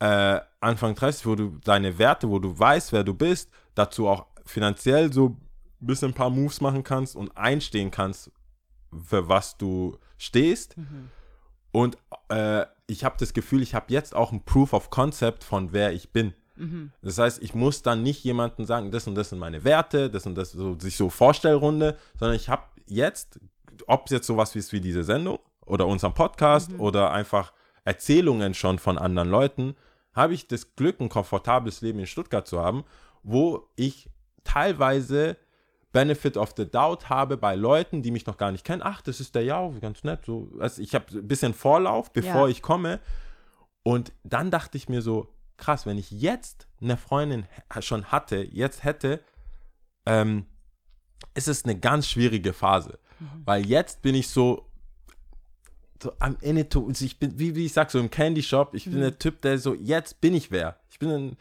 äh, 0.00 0.38
Anfang 0.60 0.94
30, 0.94 1.24
wo 1.24 1.34
du 1.34 1.58
deine 1.64 1.98
Werte, 1.98 2.28
wo 2.28 2.38
du 2.38 2.58
weißt, 2.58 2.92
wer 2.92 3.04
du 3.04 3.14
bist, 3.14 3.50
dazu 3.74 4.06
auch 4.06 4.26
finanziell 4.44 5.10
so 5.10 5.28
ein 5.80 5.86
bisschen 5.86 6.10
ein 6.10 6.14
paar 6.14 6.28
Moves 6.28 6.60
machen 6.60 6.84
kannst 6.84 7.16
und 7.16 7.34
einstehen 7.38 7.90
kannst, 7.90 8.30
für 9.02 9.30
was 9.30 9.56
du 9.56 9.96
stehst. 10.18 10.76
Und 11.72 11.96
äh, 12.28 12.66
ich 12.86 13.02
habe 13.02 13.16
das 13.18 13.32
Gefühl, 13.32 13.62
ich 13.62 13.74
habe 13.74 13.86
jetzt 13.88 14.14
auch 14.14 14.30
ein 14.30 14.44
Proof 14.44 14.74
of 14.74 14.90
Concept 14.90 15.42
von 15.42 15.72
wer 15.72 15.94
ich 15.94 16.12
bin. 16.12 16.34
Das 17.02 17.18
heißt, 17.18 17.42
ich 17.42 17.54
muss 17.54 17.82
dann 17.82 18.02
nicht 18.02 18.24
jemandem 18.24 18.64
sagen, 18.64 18.90
das 18.90 19.06
und 19.06 19.14
das 19.14 19.30
sind 19.30 19.38
meine 19.38 19.64
Werte, 19.64 20.10
das 20.10 20.26
und 20.26 20.34
das, 20.34 20.52
so, 20.52 20.78
sich 20.78 20.96
so 20.96 21.08
Vorstellrunde, 21.10 21.96
sondern 22.18 22.36
ich 22.36 22.48
habe 22.48 22.62
jetzt, 22.86 23.38
ob 23.86 24.06
es 24.06 24.12
jetzt 24.12 24.26
sowas 24.26 24.54
ist 24.56 24.72
wie 24.72 24.80
diese 24.80 25.04
Sendung 25.04 25.38
oder 25.66 25.86
unseren 25.86 26.14
Podcast 26.14 26.70
oder 26.78 27.10
einfach 27.12 27.52
Erzählungen 27.84 28.54
schon 28.54 28.78
von 28.78 28.98
anderen 28.98 29.30
Leuten, 29.30 29.76
habe 30.14 30.34
ich 30.34 30.48
das 30.48 30.74
Glück, 30.74 31.00
ein 31.00 31.08
komfortables 31.08 31.80
Leben 31.80 32.00
in 32.00 32.06
Stuttgart 32.06 32.46
zu 32.46 32.58
haben, 32.60 32.84
wo 33.22 33.68
ich 33.76 34.10
teilweise 34.44 35.36
Benefit 35.92 36.36
of 36.36 36.52
the 36.56 36.70
Doubt 36.70 37.08
habe 37.08 37.36
bei 37.36 37.54
Leuten, 37.54 38.02
die 38.02 38.10
mich 38.10 38.26
noch 38.26 38.36
gar 38.36 38.52
nicht 38.52 38.64
kennen. 38.64 38.82
Ach, 38.84 39.00
das 39.00 39.20
ist 39.20 39.34
der 39.34 39.44
Jau, 39.44 39.74
ganz 39.80 40.04
nett. 40.04 40.20
So, 40.26 40.50
also 40.58 40.82
ich 40.82 40.94
habe 40.94 41.06
ein 41.12 41.26
bisschen 41.28 41.54
Vorlauf, 41.54 42.12
bevor 42.12 42.46
Ja. 42.46 42.48
ich 42.48 42.62
komme. 42.62 43.00
Und 43.82 44.12
dann 44.22 44.50
dachte 44.50 44.76
ich 44.76 44.88
mir 44.88 45.00
so, 45.00 45.28
krass, 45.58 45.84
wenn 45.86 45.98
ich 45.98 46.10
jetzt 46.10 46.66
eine 46.80 46.96
Freundin 46.96 47.46
schon 47.80 48.06
hatte, 48.06 48.36
jetzt 48.36 48.84
hätte, 48.84 49.22
ähm, 50.06 50.46
ist 51.34 51.48
es 51.48 51.64
eine 51.64 51.78
ganz 51.78 52.08
schwierige 52.08 52.52
Phase. 52.52 52.98
Weil 53.44 53.66
jetzt 53.66 54.00
bin 54.02 54.14
ich 54.14 54.28
so, 54.28 54.70
so 56.02 56.12
am 56.20 56.36
Ende, 56.40 56.66
ich 57.00 57.18
bin, 57.18 57.38
wie, 57.38 57.56
wie 57.56 57.66
ich 57.66 57.72
sag, 57.72 57.90
so 57.90 57.98
im 57.98 58.10
Candy 58.10 58.42
Shop, 58.42 58.74
ich 58.74 58.84
bin 58.84 59.00
der 59.00 59.18
Typ, 59.18 59.42
der 59.42 59.58
so, 59.58 59.74
jetzt 59.74 60.20
bin 60.20 60.34
ich 60.34 60.50
wer. 60.50 60.78
Ich 60.88 60.98
bin 60.98 61.10
ein, 61.10 61.36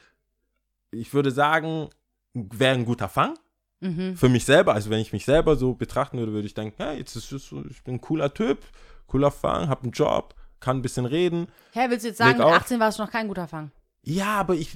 ich 0.92 1.14
würde 1.14 1.32
sagen, 1.32 1.90
wäre 2.34 2.74
ein 2.76 2.86
guter 2.86 3.10
Fang 3.10 3.38
Mhm. 3.80 4.18
für 4.18 4.28
mich 4.28 4.44
selber. 4.44 4.74
Also 4.74 4.90
wenn 4.90 5.00
ich 5.00 5.14
mich 5.14 5.26
selber 5.26 5.56
so 5.56 5.76
betrachten 5.76 6.18
würde, 6.18 6.32
würde 6.32 6.48
ich 6.48 6.56
denken, 6.56 6.74
hey, 6.78 6.98
jetzt 6.98 7.16
ist 7.16 7.32
es 7.32 7.46
so, 7.48 7.64
ich 7.70 7.84
bin 7.84 7.96
ein 7.96 8.02
cooler 8.02 8.34
Typ, 8.34 8.66
cooler 9.06 9.30
Fang, 9.30 9.70
hab 9.70 9.84
einen 9.84 9.92
Job, 9.92 10.34
kann 10.60 10.78
ein 10.78 10.82
bisschen 10.82 11.06
reden. 11.06 11.48
Hä, 11.74 11.86
willst 11.90 12.04
du 12.04 12.08
jetzt 12.10 12.18
sagen, 12.18 12.40
mit 12.40 12.42
auf. 12.42 12.54
18 12.54 12.80
warst 12.80 12.98
du 12.98 13.04
noch 13.04 13.12
kein 13.12 13.28
guter 13.28 13.48
Fang? 13.48 13.70
Ja, 14.10 14.38
aber 14.38 14.56
ich, 14.56 14.70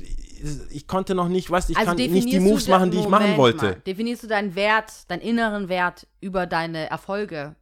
ich 0.71 0.87
konnte 0.87 1.15
noch 1.15 1.29
nicht, 1.29 1.49
weißt 1.49 1.69
ich 1.69 1.77
Also 1.77 1.87
kann 1.91 1.95
nicht 1.95 2.31
die 2.33 2.39
Moves 2.41 2.67
machen, 2.67 2.91
die 2.91 2.97
ich 2.99 3.07
machen 3.07 3.21
Moment 3.23 3.37
wollte. 3.37 3.65
Mal. 3.65 3.75
Definierst 3.85 4.23
du 4.23 4.27
deinen 4.27 4.55
Wert, 4.55 5.09
deinen 5.09 5.21
inneren 5.21 5.69
Wert 5.69 6.05
über 6.19 6.45
deine 6.45 6.89
Erfolge? 6.89 7.55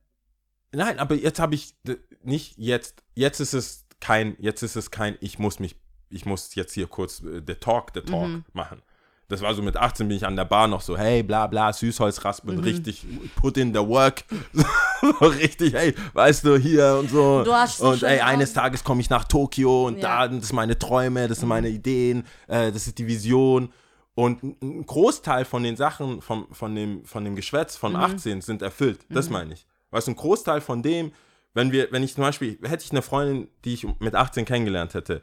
Nein, 0.71 0.97
aber 0.97 1.13
jetzt 1.13 1.39
habe 1.39 1.53
ich 1.53 1.75
nicht 2.23 2.58
jetzt, 2.58 3.03
jetzt 3.13 3.39
ist 3.39 3.53
es 3.53 3.86
kein, 3.99 4.36
jetzt 4.39 4.63
ist 4.63 4.77
es 4.77 4.89
kein, 4.89 5.15
ich 5.21 5.38
muss 5.38 5.60
mich, 5.60 5.75
ich 6.10 6.25
muss 6.25 6.55
jetzt 6.55 6.73
hier 6.73 6.88
kurz 6.88 7.21
äh, 7.21 7.43
the 7.45 7.53
talk, 7.53 7.91
the 7.93 8.01
talk 8.01 8.27
Mhm. 8.27 8.45
machen. 8.53 8.82
Das 9.30 9.42
war 9.42 9.54
so 9.54 9.62
mit 9.62 9.78
18 9.78 10.08
bin 10.08 10.18
ich 10.18 10.26
an 10.26 10.36
der 10.36 10.46
Bar 10.46 10.68
noch 10.68 10.82
so, 10.82 10.98
hey, 10.98 11.24
bla 11.24 11.48
bla, 11.48 11.72
Süßholz 11.72 12.26
raspeln, 12.26 12.58
Mhm. 12.58 12.63
richtig, 12.63 13.06
put 13.36 13.56
in 13.58 13.74
the 13.74 13.80
work. 13.80 14.24
so 15.20 15.26
richtig, 15.28 15.74
hey, 15.74 15.94
weißt 16.13 16.44
du, 16.46 16.58
hier 16.58 16.98
und 17.00 17.10
so. 17.10 17.44
Du 17.44 17.54
hast 17.54 17.80
und 17.82 18.04
ey, 18.04 18.20
eines 18.20 18.54
Tages 18.54 18.84
komme 18.84 19.02
ich 19.02 19.10
nach 19.10 19.24
Tokio 19.26 19.88
und 19.88 20.00
Ja. 20.00 20.28
da, 20.28 20.36
das 20.36 20.48
sind 20.48 20.56
meine 20.56 20.78
Träume, 20.78 21.28
das 21.28 21.39
sind 21.39 21.48
meine 21.48 21.70
Ideen, 21.70 22.24
äh, 22.48 22.72
das 22.72 22.88
ist 22.88 22.98
die 22.98 23.08
Vision. 23.08 23.72
Und 24.15 24.44
ein- 24.44 24.86
Großteil 24.86 25.46
von 25.46 25.63
den 25.63 25.78
Sachen, 25.78 26.22
vom, 26.22 26.48
von, 26.52 26.76
dem, 26.76 27.06
von 27.06 27.24
dem 27.24 27.36
Geschwätz 27.36 27.78
von 27.78 27.96
18 27.96 28.42
sind 28.42 28.62
erfüllt. 28.62 29.00
Das 29.10 29.30
meine 29.30 29.54
ich. 29.54 29.65
Weißt 29.92 30.08
du, 30.08 30.12
ein 30.12 30.15
Großteil 30.18 30.60
von 30.60 30.82
dem, 30.84 31.12
wenn 31.54 31.72
wir, 31.72 31.88
wenn 31.92 32.04
ich 32.04 32.15
zum 32.15 32.24
Beispiel, 32.24 32.58
hätte 32.63 32.84
ich 32.84 32.92
eine 32.92 33.02
Freundin, 33.02 33.48
die 33.63 33.76
ich 33.76 33.88
mit 34.00 34.15
18 34.15 34.44
kennengelernt 34.46 34.94
hätte, 34.94 35.22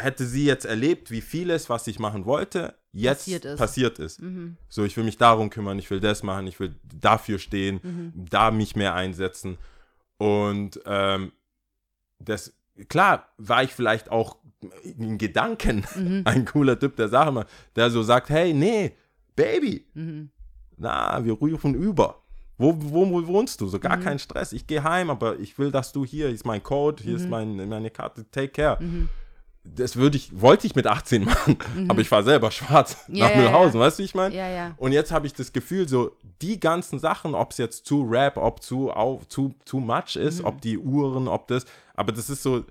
hätte 0.00 0.26
sie 0.26 0.44
jetzt 0.44 0.64
erlebt, 0.64 1.10
wie 1.10 1.20
vieles, 1.20 1.68
was 1.68 1.86
ich 1.86 1.98
machen 1.98 2.24
wollte, 2.24 2.74
jetzt 2.92 3.20
Passiert 3.20 3.44
ist. 3.44 3.58
passiert 3.58 3.98
ist. 3.98 4.20
So, 4.68 4.84
ich 4.84 4.96
will 4.96 5.04
mich 5.04 5.16
darum 5.18 5.50
kümmern, 5.50 5.78
ich 5.78 5.90
will 5.90 6.00
das 6.00 6.22
machen, 6.22 6.46
ich 6.46 6.58
will 6.58 6.74
dafür 7.00 7.38
stehen, 7.38 8.12
da 8.14 8.50
mich 8.50 8.74
mehr 8.76 8.94
einsetzen. 8.94 9.58
Und 10.18 10.80
ähm, 10.86 11.32
das, 12.18 12.52
klar, 12.88 13.28
war 13.38 13.62
ich 13.62 13.72
vielleicht 13.72 14.10
auch 14.10 14.36
in 14.82 15.16
Gedanken 15.18 15.84
ein 16.24 16.44
cooler 16.44 16.78
Typ, 16.78 16.96
der 16.96 17.08
Sache 17.08 17.32
macht, 17.32 17.48
der 17.76 17.90
so 17.90 18.02
sagt, 18.02 18.28
hey, 18.30 18.52
nee, 18.52 18.94
Baby, 19.36 19.86
na, 20.76 21.24
wir 21.24 21.32
rufen 21.34 21.74
über. 21.74 22.16
Wo, 22.58 22.74
wo, 22.78 23.10
wo 23.10 23.26
wohnst 23.26 23.58
du? 23.62 23.68
So 23.68 23.78
gar 23.78 23.96
kein 23.96 24.18
Stress. 24.18 24.52
Ich 24.52 24.66
gehe 24.66 24.82
heim, 24.84 25.08
aber 25.08 25.38
ich 25.38 25.58
will, 25.58 25.70
dass 25.70 25.92
du 25.92 26.04
hier, 26.04 26.26
hier 26.26 26.34
ist 26.34 26.44
mein 26.44 26.62
Code, 26.62 27.02
hier 27.02 27.16
ist 27.16 27.26
mein, 27.30 27.56
meine 27.70 27.88
Karte, 27.90 28.26
take 28.30 28.48
care. 28.48 28.78
Das 29.62 29.96
würde 29.96 30.16
ich, 30.16 30.40
wollte 30.40 30.66
ich 30.66 30.74
mit 30.74 30.86
18 30.86 31.24
machen, 31.24 31.58
aber 31.88 32.00
ich 32.00 32.10
war 32.10 32.22
selber 32.22 32.50
schwarz 32.50 32.96
Ja, 33.08 33.26
nach 33.26 33.34
ja, 33.34 33.40
Mühlhausen, 33.42 33.78
weißt 33.78 33.98
du, 33.98 34.02
wie 34.02 34.06
ich 34.06 34.14
meine? 34.14 34.34
Ja, 34.34 34.48
ja. 34.48 34.74
Und 34.78 34.92
jetzt 34.92 35.12
habe 35.12 35.26
ich 35.26 35.34
das 35.34 35.52
Gefühl, 35.52 35.86
so 35.86 36.16
die 36.40 36.58
ganzen 36.58 36.98
Sachen, 36.98 37.34
ob 37.34 37.50
es 37.52 37.58
jetzt 37.58 37.84
zu 37.84 38.02
Rap, 38.02 38.38
ob 38.38 38.62
zu, 38.62 38.90
auf, 38.90 39.28
zu, 39.28 39.54
zu 39.66 39.78
much 39.78 40.16
ist, 40.16 40.42
ob 40.44 40.62
die 40.62 40.78
Uhren, 40.78 41.28
ob 41.28 41.46
das, 41.48 41.66
aber 41.94 42.10
das 42.12 42.30
ist 42.30 42.42
so 42.42 42.64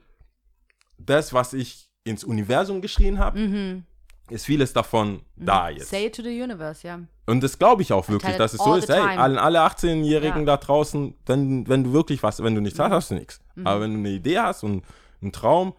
das, 0.98 1.32
was 1.34 1.54
ich 1.54 1.90
ins 2.04 2.24
Universum 2.24 2.82
geschrien 2.82 3.20
habe, 3.20 3.84
ist 4.30 4.46
vieles 4.46 4.74
davon 4.74 5.22
da 5.36 5.70
jetzt. 5.70 5.90
Say 5.90 6.08
it 6.08 6.16
to 6.16 6.24
the 6.24 6.42
universe, 6.42 6.86
ja. 6.88 7.00
Und 7.28 7.42
das 7.44 7.60
glaube 7.60 7.84
ich 7.84 7.94
auch 7.94 8.10
wirklich, 8.10 8.36
dass 8.38 8.54
es 8.54 8.60
so 8.64 8.74
ist. 8.76 8.90
Hey, 8.90 9.00
time. 9.00 9.20
alle, 9.20 9.42
alle 9.42 9.60
18-Jährigen 9.62 10.40
Ja. 10.40 10.46
da 10.46 10.58
draußen, 10.58 11.14
wenn, 11.28 11.68
wenn 11.68 11.84
du 11.84 11.94
wirklich 11.94 12.24
was, 12.24 12.42
wenn 12.44 12.56
du 12.56 12.62
nichts 12.62 12.80
Mhm. 12.80 12.84
hast, 12.84 12.92
hast 12.92 13.12
du 13.12 13.16
nichts. 13.16 13.40
Aber 13.64 13.82
wenn 13.82 13.94
du 13.94 14.00
eine 14.00 14.10
Idee 14.10 14.40
hast 14.40 14.64
und 14.64 14.84
einen 15.22 15.32
Traum, 15.32 15.74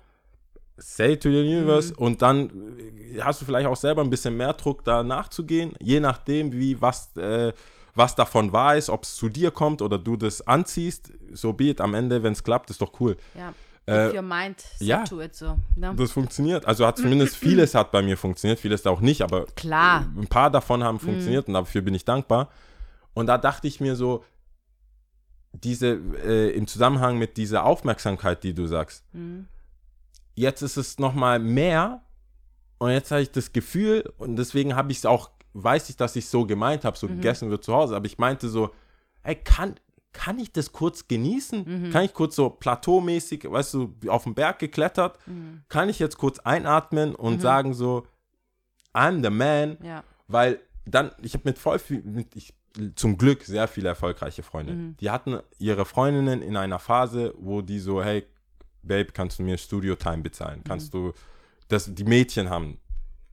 say 0.81 1.17
to 1.17 1.31
the 1.31 1.39
universe 1.41 1.91
Mhm. 1.93 1.99
und 1.99 2.23
dann 2.23 2.51
äh, 2.79 3.21
hast 3.21 3.41
du 3.41 3.45
vielleicht 3.45 3.67
auch 3.67 3.77
selber 3.77 4.03
ein 4.03 4.11
bisschen 4.11 4.37
mehr 4.37 4.53
Druck, 4.55 4.85
da 4.85 5.03
nachzugehen, 5.03 5.73
je 5.81 6.01
nachdem, 6.01 6.53
wie 6.53 6.81
was, 6.81 7.15
äh, 7.17 7.53
was 7.95 8.15
davon 8.15 8.53
wahr 8.53 8.77
ist, 8.77 8.89
ob 8.89 9.05
es 9.05 9.15
zu 9.17 9.29
dir 9.29 9.51
kommt 9.51 9.83
oder 9.83 9.99
du 9.99 10.17
das 10.17 10.47
anziehst, 10.47 11.13
so 11.33 11.53
be 11.53 11.65
it, 11.65 11.81
am 11.81 11.95
Ende, 11.95 12.23
wenn 12.23 12.33
es 12.33 12.43
klappt, 12.43 12.71
ist 12.71 12.81
doch 12.81 12.93
cool. 13.01 13.17
Ja. 13.35 13.53
Äh, 13.87 14.09
If 14.09 14.15
your 14.15 14.23
mind 14.23 14.63
ja. 14.79 15.05
to 15.05 15.21
it, 15.21 15.35
so. 15.35 15.57
Ne? 15.75 15.95
Das 15.97 16.13
funktioniert. 16.13 16.65
Also 16.67 16.87
hat 16.87 16.99
zumindest 16.99 17.37
vieles 17.37 17.75
hat 17.75 17.91
bei 17.93 18.03
mir 18.03 18.17
funktioniert, 18.17 18.61
vieles 18.61 18.87
auch 18.87 19.01
nicht, 19.01 19.23
aber 19.23 19.47
Klar. 19.57 20.07
ein 20.17 20.27
paar 20.29 20.51
davon 20.51 20.85
haben 20.85 21.01
funktioniert 21.01 21.49
und 21.49 21.55
dafür 21.55 21.83
bin 21.83 21.95
ich 21.95 22.05
dankbar. 22.05 22.49
Und 23.15 23.27
da 23.27 23.39
dachte 23.39 23.67
ich 23.69 23.81
mir 23.81 23.97
so, 23.97 24.23
diese, 25.53 25.99
äh, 26.25 26.51
im 26.51 26.67
Zusammenhang 26.69 27.19
mit 27.19 27.37
dieser 27.37 27.65
Aufmerksamkeit, 27.65 28.45
die 28.45 28.55
du 28.55 28.67
sagst, 28.67 29.05
jetzt 30.41 30.63
ist 30.63 30.77
es 30.77 30.99
nochmal 30.99 31.39
mehr. 31.39 32.03
Und 32.79 32.91
jetzt 32.91 33.11
habe 33.11 33.21
ich 33.23 33.31
das 33.31 33.53
Gefühl 33.53 34.11
und 34.17 34.37
deswegen 34.37 34.75
habe 34.75 34.91
ich 34.91 34.99
es 34.99 35.07
auch, 35.07 35.31
weiß 35.53 35.91
ich, 35.91 35.97
dass 35.97 36.17
ich 36.17 36.25
es 36.25 36.31
so 36.31 36.47
gemeint 36.47 36.85
habe, 36.85 36.97
so 36.97 37.09
gegessen 37.09 37.51
wird 37.51 37.63
zu 37.63 37.75
Hause, 37.75 37.95
aber 37.95 38.07
ich 38.07 38.17
meinte 38.19 38.49
so, 38.49 38.71
ey, 39.23 39.35
kann, 39.37 39.75
kann 40.13 40.39
ich 40.39 40.51
das 40.51 40.73
kurz 40.73 41.07
genießen? 41.07 41.91
Kann 41.93 42.05
ich 42.05 42.15
kurz 42.15 42.37
so 42.37 42.49
plateaumäßig, 42.49 43.51
weißt 43.51 43.75
du, 43.75 43.95
auf 44.09 44.25
den 44.25 44.35
Berg 44.35 44.59
geklettert, 44.61 45.19
kann 45.69 45.91
ich 45.91 45.99
jetzt 45.99 46.17
kurz 46.17 46.39
einatmen 46.39 47.15
und 47.15 47.43
sagen 47.43 47.75
so, 47.75 48.07
I'm 48.95 49.23
the 49.23 49.31
man, 49.31 49.77
Ja. 49.85 50.03
weil 50.27 50.61
dann, 50.87 51.11
ich 51.21 51.35
habe 51.35 51.43
mit 51.45 51.59
voll 51.59 51.79
viel, 51.79 52.03
mit, 52.03 52.35
ich, 52.35 52.55
zum 52.95 53.19
Glück 53.19 53.43
sehr 53.45 53.69
viele 53.69 53.89
erfolgreiche 53.91 54.43
Freunde. 54.43 54.95
Die 55.01 55.11
hatten 55.11 55.39
ihre 55.59 55.85
Freundinnen 55.85 56.41
in 56.41 56.57
einer 56.57 56.79
Phase, 56.79 57.35
wo 57.37 57.61
die 57.61 57.79
so, 57.79 58.03
hey, 58.03 58.25
Babe, 58.83 59.07
kannst 59.13 59.39
du 59.39 59.43
mir 59.43 59.59
Studio-Time 59.59 60.19
bezahlen? 60.23 60.63
Kannst 60.65 60.95
du, 60.95 61.13
das, 61.69 61.93
die 61.95 62.05
Mädchen 62.05 62.49
haben, 62.51 62.79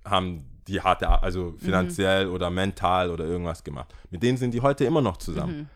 haben 0.05 0.45
die 0.67 0.81
harte, 0.81 1.07
Ar- 1.09 1.23
also 1.23 1.55
finanziell 1.57 2.27
oder 2.27 2.49
mental 2.49 3.09
oder 3.09 3.25
irgendwas 3.25 3.63
gemacht. 3.63 3.93
Mit 4.09 4.21
denen 4.23 4.37
sind 4.37 4.53
die 4.53 4.61
heute 4.61 4.83
immer 4.85 5.01
noch 5.01 5.17
zusammen. 5.17 5.69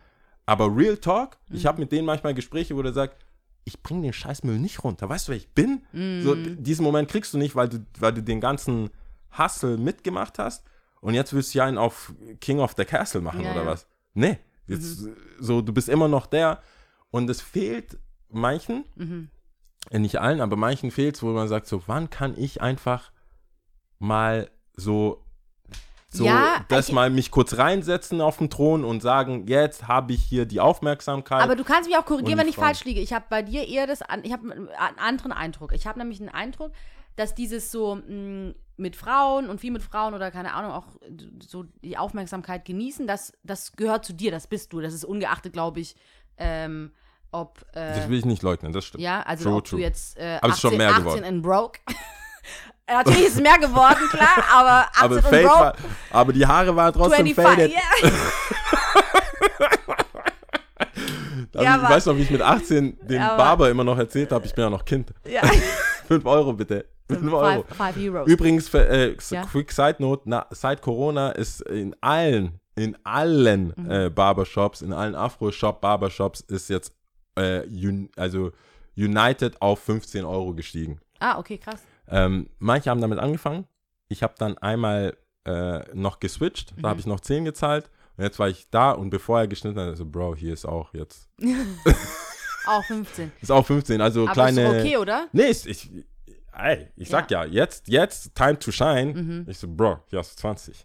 Aber 0.44 0.74
Real 0.76 0.96
Talk, 0.98 1.38
ich 1.50 1.66
habe 1.66 1.80
mit 1.80 1.92
denen 1.92 2.04
manchmal 2.06 2.34
Gespräche, 2.34 2.76
wo 2.76 2.82
der 2.82 2.92
sagt, 2.92 3.16
ich 3.64 3.80
bringe 3.82 4.02
den 4.02 4.12
Scheißmüll 4.12 4.58
nicht 4.58 4.82
runter. 4.84 5.08
Weißt 5.08 5.28
du, 5.28 5.32
wer 5.32 5.36
ich 5.36 5.48
bin? 5.50 5.82
So, 6.22 6.34
d- 6.34 6.56
diesen 6.56 6.82
Moment 6.84 7.08
kriegst 7.08 7.32
du 7.32 7.38
nicht, 7.38 7.54
weil 7.54 7.68
du, 7.68 7.78
weil 8.00 8.12
du 8.12 8.22
den 8.22 8.40
ganzen 8.40 8.90
Hustle 9.38 9.78
mitgemacht 9.78 10.38
hast 10.38 10.64
und 11.00 11.14
jetzt 11.14 11.32
willst 11.32 11.54
du 11.54 11.58
ja 11.58 11.64
einen 11.64 11.78
auf 11.78 12.12
King 12.40 12.58
of 12.58 12.74
the 12.76 12.84
Castle 12.84 13.20
machen 13.20 13.44
Ja, 13.44 13.52
oder 13.52 13.60
ja. 13.62 13.66
was? 13.68 13.86
Nee, 14.14 14.38
jetzt, 14.66 15.06
so, 15.38 15.62
du 15.62 15.72
bist 15.72 15.88
immer 15.88 16.08
noch 16.08 16.26
der 16.26 16.60
und 17.10 17.30
es 17.30 17.40
fehlt 17.40 17.98
manchen, 18.28 18.84
Mhm. 18.96 19.28
Nicht 19.90 20.20
allen, 20.20 20.40
aber 20.40 20.56
manchen 20.56 20.90
fehlt 20.90 21.16
es, 21.16 21.22
wo 21.22 21.28
man 21.28 21.48
sagt, 21.48 21.66
so, 21.66 21.82
wann 21.86 22.08
kann 22.10 22.34
ich 22.38 22.62
einfach 22.62 23.10
mal 23.98 24.50
so, 24.74 25.22
so 26.08 26.24
Ja, 26.24 26.64
das 26.68 26.88
ich- 26.88 26.94
mal 26.94 27.10
mich 27.10 27.30
kurz 27.30 27.56
reinsetzen 27.58 28.20
auf 28.20 28.38
den 28.38 28.50
Thron 28.50 28.84
und 28.84 29.00
sagen, 29.00 29.46
jetzt 29.46 29.88
habe 29.88 30.12
ich 30.12 30.22
hier 30.22 30.46
die 30.46 30.60
Aufmerksamkeit. 30.60 31.42
Aber 31.42 31.56
du 31.56 31.64
kannst 31.64 31.88
mich 31.88 31.98
auch 31.98 32.04
korrigieren, 32.04 32.38
wenn 32.38 32.48
ich 32.48 32.56
Frauen. 32.56 32.66
falsch 32.66 32.84
liege. 32.84 33.00
Ich 33.00 33.12
habe 33.12 33.24
bei 33.28 33.42
dir 33.42 33.66
eher 33.66 33.86
das, 33.86 34.00
ich 34.22 34.32
habe 34.32 34.52
einen 34.52 34.68
anderen 34.98 35.32
Eindruck. 35.32 35.72
Ich 35.72 35.86
habe 35.86 35.98
nämlich 35.98 36.20
einen 36.20 36.28
Eindruck, 36.30 36.72
dass 37.16 37.34
dieses 37.34 37.70
so 37.70 37.96
mh, 37.96 38.54
mit 38.76 38.96
Frauen 38.96 39.48
und 39.50 39.60
viel 39.60 39.70
mit 39.70 39.82
Frauen 39.82 40.14
oder 40.14 40.30
keine 40.30 40.54
Ahnung 40.54 40.72
auch 40.72 40.86
so 41.46 41.64
die 41.82 41.98
Aufmerksamkeit 41.98 42.64
genießen, 42.64 43.06
das, 43.06 43.32
das 43.44 43.72
gehört 43.72 44.04
zu 44.04 44.14
dir, 44.14 44.30
das 44.30 44.46
bist 44.46 44.72
du. 44.72 44.80
Das 44.80 44.94
ist 44.94 45.04
ungeachtet, 45.04 45.52
glaube 45.52 45.80
ich, 45.80 45.94
ähm, 46.38 46.92
ob 47.32 47.58
äh, 47.74 47.94
das 47.96 48.08
will 48.08 48.18
ich 48.18 48.24
nicht 48.24 48.42
leugnen, 48.42 48.72
das 48.72 48.84
stimmt. 48.86 49.02
ja, 49.02 49.22
also 49.22 49.44
True, 49.44 49.54
ob 49.58 49.64
true. 49.64 49.78
du 49.80 49.84
jetzt 49.84 50.16
äh, 50.18 50.38
Aber 50.40 50.48
es 50.50 50.54
ist 50.56 50.60
schon 50.60 50.68
18, 50.74 50.78
mehr 50.78 50.90
18 50.90 51.02
geworden. 51.04 51.24
in 51.24 51.42
broke. 51.42 51.80
Natürlich 52.88 53.26
ist 53.26 53.34
es 53.36 53.40
mehr 53.40 53.58
geworden, 53.58 54.06
klar, 54.10 54.44
aber 54.52 54.86
18 54.94 55.02
aber, 55.02 55.16
in 55.16 55.22
broke. 55.46 55.60
war, 55.60 55.74
aber 56.10 56.32
die 56.32 56.46
Haare 56.46 56.76
waren 56.76 56.92
trotzdem 56.92 57.26
25, 57.26 57.44
faded. 57.46 57.72
ja. 57.72 58.10
Also 61.54 61.64
Ja, 61.64 61.76
ich 61.76 61.82
weiß 61.90 62.06
noch, 62.06 62.16
wie 62.16 62.22
ich 62.22 62.30
mit 62.30 62.40
18 62.40 62.98
dem 63.06 63.20
Ja, 63.20 63.36
Barber 63.36 63.68
immer 63.70 63.84
noch 63.84 63.98
erzählt 63.98 64.32
habe, 64.32 64.46
ich 64.46 64.54
bin 64.54 64.64
ja 64.64 64.70
noch 64.70 64.84
Kind. 64.84 65.12
ja. 65.26 65.42
5 66.08 66.24
Euro 66.26 66.52
bitte. 66.54 66.86
5 67.10 67.32
Euro. 67.32 67.64
Five, 67.68 67.94
five. 67.94 68.26
Übrigens, 68.26 68.68
für, 68.68 68.86
äh, 68.88 69.16
Ja. 69.30 69.42
quick 69.44 69.70
Side 69.70 69.96
Note, 69.98 70.22
na, 70.26 70.46
seit 70.50 70.80
Corona 70.80 71.30
ist 71.32 71.60
in 71.62 71.94
allen, 72.00 72.58
in 72.74 72.96
allen 73.04 73.72
Mhm. 73.76 73.90
äh, 73.90 74.10
Barbershops, 74.10 74.80
in 74.82 74.92
allen 74.92 75.14
Afro-Shop 75.14 75.80
Barbershops 75.80 76.40
ist 76.40 76.68
jetzt 76.70 76.92
äh, 77.36 77.62
un, 77.66 78.10
also 78.16 78.52
United 78.96 79.60
auf 79.62 79.80
15 79.80 80.24
Euro 80.24 80.54
gestiegen. 80.54 81.00
ah, 81.20 81.38
okay, 81.38 81.58
krass. 81.58 81.80
Ähm, 82.08 82.48
manche 82.58 82.90
haben 82.90 83.00
damit 83.00 83.18
angefangen. 83.18 83.66
Ich 84.08 84.22
habe 84.22 84.34
dann 84.38 84.58
einmal 84.58 85.16
äh, 85.46 85.80
noch 85.94 86.20
geswitcht, 86.20 86.76
Mhm. 86.76 86.82
da 86.82 86.88
habe 86.90 87.00
ich 87.00 87.06
noch 87.06 87.20
10 87.20 87.44
gezahlt. 87.44 87.90
Und 88.16 88.24
jetzt 88.24 88.38
war 88.38 88.48
ich 88.48 88.68
da 88.70 88.90
und 88.92 89.08
bevor 89.10 89.40
er 89.40 89.48
geschnitten 89.48 89.80
hat, 89.80 89.96
so, 89.96 90.04
Bro, 90.04 90.36
hier 90.36 90.52
ist 90.52 90.66
auch 90.66 90.92
jetzt. 90.94 91.28
Auch 92.66 92.84
15. 92.84 93.32
Ist 93.40 93.50
auch 93.50 93.66
15, 93.66 94.00
also 94.00 94.22
Aber 94.22 94.32
kleine. 94.34 94.76
ist 94.76 94.84
okay, 94.84 94.96
oder? 94.96 95.26
Nee, 95.32 95.46
ich, 95.48 95.66
ich, 95.66 95.90
ey, 96.56 96.86
ich 96.96 97.08
sag 97.08 97.28
ja, 97.32 97.44
jetzt, 97.44 97.88
jetzt, 97.88 98.36
time 98.36 98.56
to 98.56 98.70
shine. 98.70 99.14
Mhm. 99.14 99.46
Ich 99.48 99.58
so, 99.58 99.66
Bro, 99.66 99.98
hier 100.06 100.20
hast 100.20 100.36
du 100.36 100.40
20. 100.42 100.84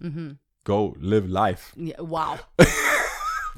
Go, 0.63 0.95
live 0.99 1.27
life. 1.27 1.79
Ja, 1.79 1.97
wow. 1.99 2.47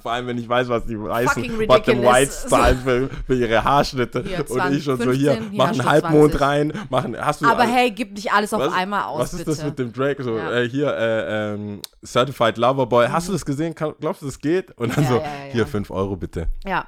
Vor 0.01 0.11
allem, 0.11 0.27
wenn 0.27 0.37
ich 0.37 0.47
weiß, 0.47 0.67
was 0.69 0.85
die 0.85 0.99
weißen 0.99 1.67
Bottom. 1.67 2.01
Whites 2.03 2.47
zahlen 2.47 2.79
für, 2.83 3.09
für 3.25 3.35
ihre 3.35 3.63
Haarschnitte. 3.63 4.23
Hier, 4.23 4.39
und 4.39 4.47
20, 4.49 4.77
ich 4.77 4.83
schon 4.83 4.97
so 4.97 5.03
15, 5.03 5.19
hier, 5.21 5.33
hier 5.33 5.49
mach 5.53 5.69
einen 5.71 5.85
Halbmond 5.85 6.31
20. 6.33 6.41
rein, 6.41 6.73
machen, 6.89 7.17
hast 7.19 7.41
du 7.41 7.45
Aber 7.47 7.61
alles- 7.61 7.73
hey, 7.75 7.91
gib 7.91 8.13
nicht 8.13 8.31
alles 8.31 8.53
auf 8.53 8.61
was, 8.61 8.73
einmal 8.73 9.03
aus, 9.03 9.19
Was 9.19 9.33
ist 9.33 9.39
bitte. 9.45 9.51
das 9.57 9.63
mit 9.63 9.79
dem 9.79 9.93
Drake? 9.93 10.23
So, 10.23 10.37
Ja. 10.37 10.51
äh, 10.51 10.69
hier, 10.69 10.87
äh, 10.95 11.53
ähm, 11.53 11.81
Certified 12.05 12.57
Lover 12.57 12.85
Boy. 12.85 13.07
Hast 13.07 13.27
du 13.27 13.33
das 13.33 13.45
gesehen? 13.45 13.73
Glaubst 13.75 14.21
du, 14.21 14.25
das 14.25 14.39
geht? 14.39 14.71
Und 14.77 14.95
dann 14.95 15.03
Ja, 15.05 15.09
so, 15.09 15.15
ja, 15.17 15.23
hier, 15.51 15.59
ja. 15.61 15.65
5 15.65 15.91
Euro 15.91 16.15
bitte. 16.15 16.47
ja. 16.65 16.87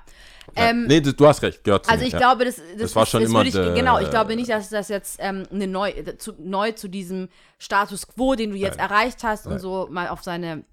Ähm, 0.53 0.85
nee, 0.87 0.99
du, 0.99 1.27
hast 1.27 1.41
recht, 1.43 1.63
gehört 1.63 1.87
Also 1.87 2.01
mir, 2.01 2.07
ich 2.07 2.13
ja. 2.13 2.19
glaube, 2.19 2.43
das, 2.43 2.55
das, 2.57 2.81
Das 2.81 2.95
war 2.95 3.05
schon 3.05 3.21
das 3.21 3.29
immer 3.29 3.43
ich, 3.43 3.53
genau, 3.53 3.99
ich 3.99 4.09
glaube 4.09 4.35
nicht, 4.35 4.49
dass 4.49 4.69
das 4.69 4.89
jetzt 4.89 5.17
ähm, 5.21 5.43
eine 5.49 5.65
neu, 5.65 5.93
zu, 6.17 6.33
neu 6.39 6.71
zu 6.73 6.89
diesem 6.89 7.29
Status 7.57 8.05
quo, 8.07 8.35
den 8.35 8.49
du 8.49 8.57
jetzt 8.57 8.77
Nein. 8.77 8.89
erreicht 8.89 9.23
hast 9.23 9.45
und 9.45 9.53
Nein. 9.53 9.61
so 9.61 9.87
mal 9.89 10.09
auf 10.09 10.23
seine 10.23 10.63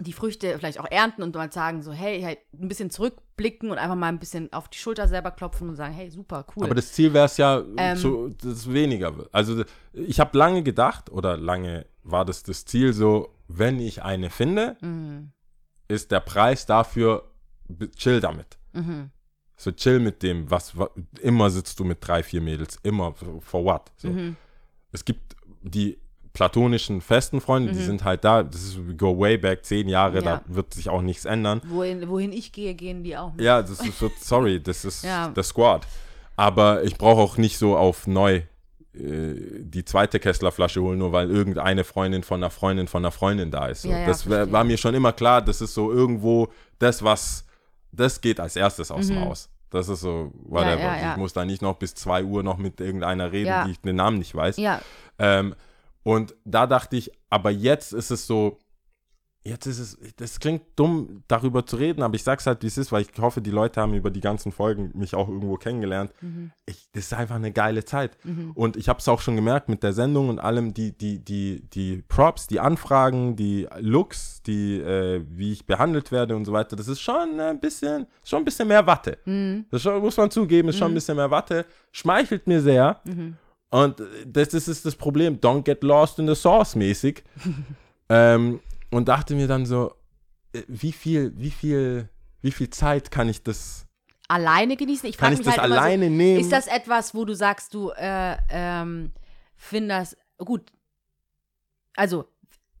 die 0.00 0.12
Früchte 0.12 0.56
vielleicht 0.58 0.80
auch 0.80 0.90
ernten 0.90 1.22
und 1.22 1.34
mal 1.34 1.52
sagen 1.52 1.82
so, 1.82 1.92
hey, 1.92 2.20
halt 2.22 2.38
ein 2.58 2.66
bisschen 2.68 2.90
zurückblicken 2.90 3.70
und 3.70 3.78
einfach 3.78 3.94
mal 3.94 4.08
ein 4.08 4.18
bisschen 4.18 4.52
auf 4.52 4.68
die 4.68 4.78
Schulter 4.78 5.06
selber 5.06 5.30
klopfen 5.30 5.68
und 5.68 5.76
sagen, 5.76 5.94
hey, 5.94 6.10
super, 6.10 6.44
cool. 6.56 6.64
Aber 6.64 6.74
das 6.74 6.92
Ziel 6.92 7.12
wäre 7.14 7.26
es 7.26 7.36
ja, 7.36 7.62
Ähm. 7.76 7.96
zu, 7.96 8.28
dass 8.30 8.52
es 8.52 8.72
weniger 8.72 9.16
wird. 9.16 9.28
Also 9.32 9.64
ich 9.92 10.18
habe 10.18 10.36
lange 10.36 10.62
gedacht, 10.64 11.10
oder 11.10 11.36
lange 11.36 11.86
war 12.02 12.24
das 12.24 12.42
das 12.42 12.64
Ziel 12.64 12.92
so, 12.92 13.34
wenn 13.46 13.78
ich 13.78 14.02
eine 14.02 14.30
finde, 14.30 14.76
Mhm. 14.80 15.30
ist 15.86 16.10
der 16.10 16.20
Preis 16.20 16.66
dafür, 16.66 17.30
chill 17.96 18.20
damit. 18.20 18.58
Mhm. 18.72 19.10
So 19.56 19.70
chill 19.70 20.00
mit 20.00 20.22
dem, 20.24 20.50
was, 20.50 20.76
wa- 20.76 20.90
immer 21.20 21.50
sitzt 21.50 21.78
du 21.78 21.84
mit 21.84 21.98
drei, 22.00 22.22
vier 22.24 22.40
Mädels, 22.40 22.78
immer, 22.82 23.14
for 23.14 23.64
what? 23.64 23.92
So. 23.96 24.08
Mhm. 24.08 24.36
Es 24.90 25.04
gibt 25.04 25.36
die 25.62 25.98
platonischen 26.34 27.00
festen 27.00 27.40
Freunde, 27.40 27.72
die 27.72 27.78
sind 27.82 28.04
halt 28.04 28.24
da, 28.24 28.42
das 28.42 28.62
ist, 28.62 28.78
go 28.98 29.18
way 29.18 29.38
back, 29.38 29.64
zehn 29.64 29.88
Jahre, 29.88 30.18
Mhm. 30.20 30.24
Ja. 30.26 30.42
da 30.46 30.54
wird 30.54 30.74
sich 30.74 30.88
auch 30.90 31.00
nichts 31.00 31.24
ändern. 31.24 31.62
Wohin, 31.68 32.06
wohin 32.08 32.32
ich 32.32 32.52
gehe, 32.52 32.74
gehen 32.74 33.02
die 33.04 33.16
auch. 33.16 33.32
mit. 33.32 33.40
Ja, 33.42 33.62
das 33.62 33.70
ist 33.80 33.98
so, 33.98 34.10
sorry, 34.20 34.60
das 34.60 34.84
ist 34.84 35.04
Ja. 35.04 35.28
der 35.28 35.42
Squad. 35.44 35.86
Aber 36.36 36.82
ich 36.82 36.98
brauche 36.98 37.20
auch 37.22 37.36
nicht 37.38 37.56
so 37.56 37.76
auf 37.76 38.06
neu 38.08 38.42
äh, 38.96 39.34
die 39.60 39.84
zweite 39.84 40.20
Kessler-Flasche 40.20 40.80
holen, 40.82 40.98
nur 40.98 41.12
weil 41.12 41.30
irgendeine 41.30 41.82
Freundin 41.84 42.22
von 42.22 42.40
einer 42.42 42.50
Freundin 42.50 42.86
von 42.88 43.02
einer 43.04 43.10
Freundin 43.12 43.50
da 43.50 43.66
ist. 43.66 43.82
So. 43.82 43.88
Ja, 43.88 43.98
ja, 44.00 44.06
das 44.06 44.22
verstehe. 44.22 44.52
war 44.52 44.62
mir 44.64 44.76
schon 44.76 44.94
immer 44.94 45.12
klar, 45.12 45.40
das 45.42 45.60
ist 45.60 45.74
so 45.74 45.90
irgendwo 45.92 46.48
das, 46.78 47.02
was, 47.02 47.44
das 47.92 48.20
geht 48.20 48.38
als 48.40 48.54
erstes 48.56 48.90
aus 48.92 49.06
dem 49.08 49.20
Haus. 49.20 49.48
Das 49.70 49.88
ist 49.88 50.00
so, 50.00 50.30
whatever. 50.44 50.76
Mhm. 50.76 51.00
ja. 51.02 51.10
Ich 51.12 51.16
muss 51.16 51.32
da 51.32 51.44
nicht 51.44 51.60
noch 51.62 51.74
bis 51.76 51.94
2 51.96 52.22
Uhr 52.24 52.42
noch 52.44 52.58
mit 52.58 52.80
irgendeiner 52.80 53.32
reden, 53.32 53.52
die 53.66 53.72
ich 53.72 53.80
den 53.80 53.96
Namen 53.96 54.18
nicht 54.18 54.34
weiß. 54.34 54.56
Ja, 54.58 54.80
Ähm, 55.18 55.54
und 56.04 56.34
da 56.44 56.66
dachte 56.66 56.96
ich, 56.96 57.10
aber 57.30 57.50
jetzt 57.50 57.92
ist 57.92 58.10
es 58.12 58.26
so, 58.26 58.58
jetzt 59.46 59.66
ist 59.66 59.78
es, 59.78 59.98
das 60.16 60.40
klingt 60.40 60.62
dumm, 60.74 61.22
darüber 61.28 61.66
zu 61.66 61.76
reden, 61.76 62.02
aber 62.02 62.14
ich 62.14 62.22
sag's 62.22 62.46
halt, 62.46 62.62
wie 62.62 62.66
es 62.66 62.78
ist, 62.78 62.92
weil 62.92 63.02
ich 63.02 63.08
hoffe, 63.20 63.42
die 63.42 63.50
Leute 63.50 63.78
haben 63.78 63.92
über 63.92 64.10
die 64.10 64.22
ganzen 64.22 64.52
Folgen 64.52 64.90
mich 64.94 65.14
auch 65.14 65.28
irgendwo 65.28 65.56
kennengelernt. 65.56 66.12
Ich, 66.64 66.88
das 66.92 67.04
ist 67.04 67.12
einfach 67.12 67.34
eine 67.34 67.52
geile 67.52 67.84
Zeit. 67.84 68.16
Und 68.54 68.76
ich 68.78 68.88
habe 68.88 69.00
es 69.00 69.08
auch 69.08 69.20
schon 69.20 69.36
gemerkt 69.36 69.68
mit 69.68 69.82
der 69.82 69.92
Sendung 69.92 70.30
und 70.30 70.38
allem, 70.38 70.72
die, 70.72 70.96
die, 70.96 71.22
die, 71.22 71.60
die 71.68 72.02
Props, 72.08 72.46
die 72.46 72.58
Anfragen, 72.58 73.36
die 73.36 73.68
Looks, 73.80 74.42
die, 74.46 74.78
äh, 74.80 75.22
wie 75.28 75.52
ich 75.52 75.66
behandelt 75.66 76.10
werde 76.10 76.36
und 76.36 76.46
so 76.46 76.52
weiter, 76.54 76.74
das 76.74 76.88
ist 76.88 77.00
schon 77.02 77.38
ein 77.38 77.60
bisschen, 77.60 78.06
schon 78.24 78.38
ein 78.40 78.44
bisschen 78.46 78.66
mehr 78.68 78.86
Watte. 78.86 79.18
Das 79.70 79.82
schon, 79.82 80.00
muss 80.00 80.16
man 80.16 80.30
zugeben, 80.30 80.70
ist 80.70 80.78
schon 80.78 80.90
ein 80.92 80.94
bisschen 80.94 81.16
mehr 81.16 81.30
Watte. 81.30 81.66
Schmeichelt 81.92 82.46
mir 82.46 82.62
sehr. 82.62 83.00
Und 83.74 84.00
das, 84.24 84.50
das 84.50 84.68
ist 84.68 84.86
das 84.86 84.94
Problem. 84.94 85.40
Don't 85.40 85.62
get 85.62 85.82
lost 85.82 86.20
in 86.20 86.28
the 86.28 86.36
sauce 86.36 86.76
mäßig. 86.76 87.24
ähm, 88.08 88.60
und 88.92 89.08
dachte 89.08 89.34
mir 89.34 89.48
dann 89.48 89.66
so, 89.66 89.96
äh, 90.52 90.62
wie 90.68 90.92
viel, 90.92 91.32
wie 91.34 91.50
viel, 91.50 92.08
wie 92.40 92.52
viel 92.52 92.70
Zeit 92.70 93.10
kann 93.10 93.28
ich 93.28 93.42
das, 93.42 93.84
alleine 94.28 94.76
genießen. 94.76 95.08
Ich 95.08 95.16
kann 95.16 95.32
ich 95.32 95.40
mich 95.40 95.46
das 95.46 95.58
halt 95.58 95.72
alleine 95.72 96.06
so, 96.06 96.12
nehmen? 96.12 96.40
Ist 96.40 96.52
das 96.52 96.68
etwas, 96.68 97.16
wo 97.16 97.24
du 97.24 97.34
sagst, 97.34 97.74
du 97.74 97.90
äh, 97.90 98.36
ähm, 98.48 99.10
findest, 99.56 100.18
gut, 100.38 100.70
also, 101.96 102.26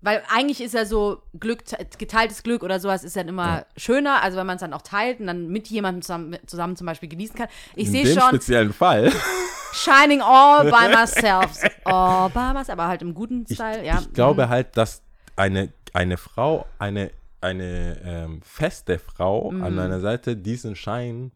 weil 0.04 0.22
eigentlich 0.28 0.60
ist 0.60 0.74
ja 0.74 0.84
so 0.84 1.22
Glück, 1.40 1.64
geteiltes 1.98 2.42
Glück 2.42 2.62
oder 2.62 2.78
sowas 2.78 3.02
ist 3.04 3.16
dann 3.16 3.26
immer 3.26 3.64
schöner, 3.76 4.22
also 4.22 4.36
wenn 4.38 4.46
man 4.46 4.56
es 4.56 4.60
dann 4.60 4.72
auch 4.74 4.82
teilt 4.82 5.18
und 5.20 5.26
dann 5.26 5.48
mit 5.48 5.68
jemandem 5.68 6.02
zusammen, 6.02 6.36
zusammen 6.46 6.76
zum 6.76 6.86
Beispiel 6.86 7.08
genießen 7.08 7.34
kann. 7.36 7.48
Ich 7.74 7.86
in 7.86 7.92
sehe 7.92 8.06
schon 8.06 8.28
speziellen 8.28 8.72
Fall. 8.72 9.10
Shining 9.72 10.20
all 10.22 10.64
by 10.70 10.88
myself. 10.94 11.58
All 11.84 12.30
by 12.30 12.52
myself, 12.52 12.68
aber 12.70 12.86
halt 12.86 13.02
im 13.02 13.14
guten 13.14 13.44
Ich, 13.48 13.56
Style, 13.56 13.84
ja. 13.84 13.98
ich 13.98 14.12
glaube 14.12 14.46
Mhm. 14.46 14.50
halt, 14.50 14.76
dass 14.76 15.02
eine, 15.36 15.72
eine 15.92 16.16
Frau, 16.16 16.66
eine, 16.78 17.10
eine 17.40 18.00
ähm, 18.04 18.40
feste 18.42 18.98
Frau 18.98 19.50
Mhm. 19.50 19.62
an 19.64 19.74
meiner 19.74 20.00
Seite 20.00 20.36
diesen 20.36 20.76
Schein, 20.76 21.32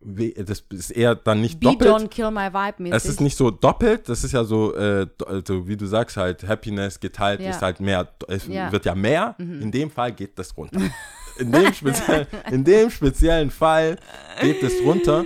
das 0.00 0.62
ist 0.70 0.90
eher 0.90 1.14
dann 1.16 1.40
nicht 1.40 1.58
Be 1.58 1.66
doppelt. 1.66 1.90
don't 1.90 2.08
kill 2.08 2.30
my 2.30 2.52
vibe 2.52 2.82
mäßig. 2.84 2.96
Es 2.96 3.04
ist 3.06 3.20
nicht 3.20 3.36
so 3.36 3.50
doppelt, 3.50 4.08
das 4.08 4.22
ist 4.22 4.32
ja 4.32 4.44
so, 4.44 4.74
äh, 4.76 5.06
also 5.26 5.66
wie 5.66 5.76
du 5.76 5.86
sagst, 5.86 6.16
halt 6.16 6.46
Happiness 6.46 7.00
geteilt 7.00 7.40
Ja. 7.40 7.50
ist 7.50 7.62
halt 7.62 7.80
mehr, 7.80 8.08
es 8.28 8.46
Ja. 8.46 8.68
Mhm. 8.68 8.72
wird 8.72 8.84
ja 8.84 8.94
mehr. 8.94 9.34
In 9.38 9.70
dem 9.72 9.90
Fall 9.90 10.12
geht 10.12 10.38
das 10.38 10.56
runter. 10.56 10.80
In 11.38 11.52
dem, 11.52 11.72
speziellen, 11.72 12.26
in 12.50 12.64
dem 12.64 12.90
speziellen 12.90 13.50
Fall 13.52 13.96
geht 14.40 14.60
es 14.60 14.82
runter. 14.82 15.24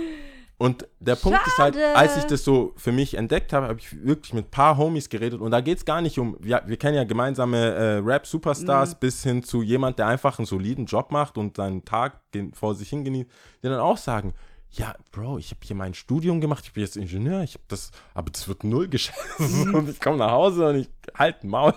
Und 0.59 0.87
der 0.99 1.15
Punkt 1.15 1.39
ist 1.47 1.57
halt, 1.57 1.75
als 1.75 2.17
ich 2.17 2.23
das 2.25 2.43
so 2.43 2.73
für 2.77 2.91
mich 2.91 3.15
entdeckt 3.15 3.51
habe, 3.51 3.67
habe 3.67 3.79
ich 3.79 4.05
wirklich 4.05 4.31
mit 4.33 4.45
ein 4.45 4.51
paar 4.51 4.77
Homies 4.77 5.09
geredet. 5.09 5.41
Und 5.41 5.49
da 5.49 5.59
geht 5.59 5.79
es 5.79 5.85
gar 5.85 6.01
nicht 6.01 6.19
um, 6.19 6.37
wir, 6.39 6.61
wir 6.67 6.77
kennen 6.77 6.95
ja 6.95 7.03
gemeinsame 7.03 7.75
äh, 7.75 8.01
Mhm. 8.01 8.07
Rap-Superstars 8.07 8.99
bis 8.99 9.23
hin 9.23 9.41
zu 9.43 9.63
jemand, 9.63 9.97
der 9.97 10.05
einfach 10.05 10.37
einen 10.37 10.45
soliden 10.45 10.85
Job 10.85 11.11
macht 11.11 11.35
und 11.39 11.57
seinen 11.57 11.83
Tag 11.83 12.21
vor 12.53 12.75
sich 12.75 12.89
hin 12.89 13.03
genießt, 13.03 13.29
die 13.63 13.67
dann 13.67 13.79
auch 13.79 13.97
sagen, 13.97 14.33
ja, 14.75 14.95
Bro, 15.11 15.37
ich 15.37 15.51
habe 15.51 15.59
hier 15.63 15.75
mein 15.75 15.93
Studium 15.93 16.41
gemacht, 16.41 16.63
ich 16.65 16.73
bin 16.73 16.83
jetzt 16.83 16.97
Ingenieur, 16.97 17.43
ich 17.43 17.53
habe 17.53 17.63
das, 17.67 17.91
aber 18.13 18.31
das 18.31 18.47
wird 18.47 18.63
null 18.63 18.87
geschätzt. 18.87 19.39
und 19.39 19.89
ich 19.89 19.99
komme 19.99 20.17
nach 20.17 20.31
Hause 20.31 20.69
und 20.69 20.75
ich 20.75 20.89
halte 21.15 21.45
Maul. 21.45 21.73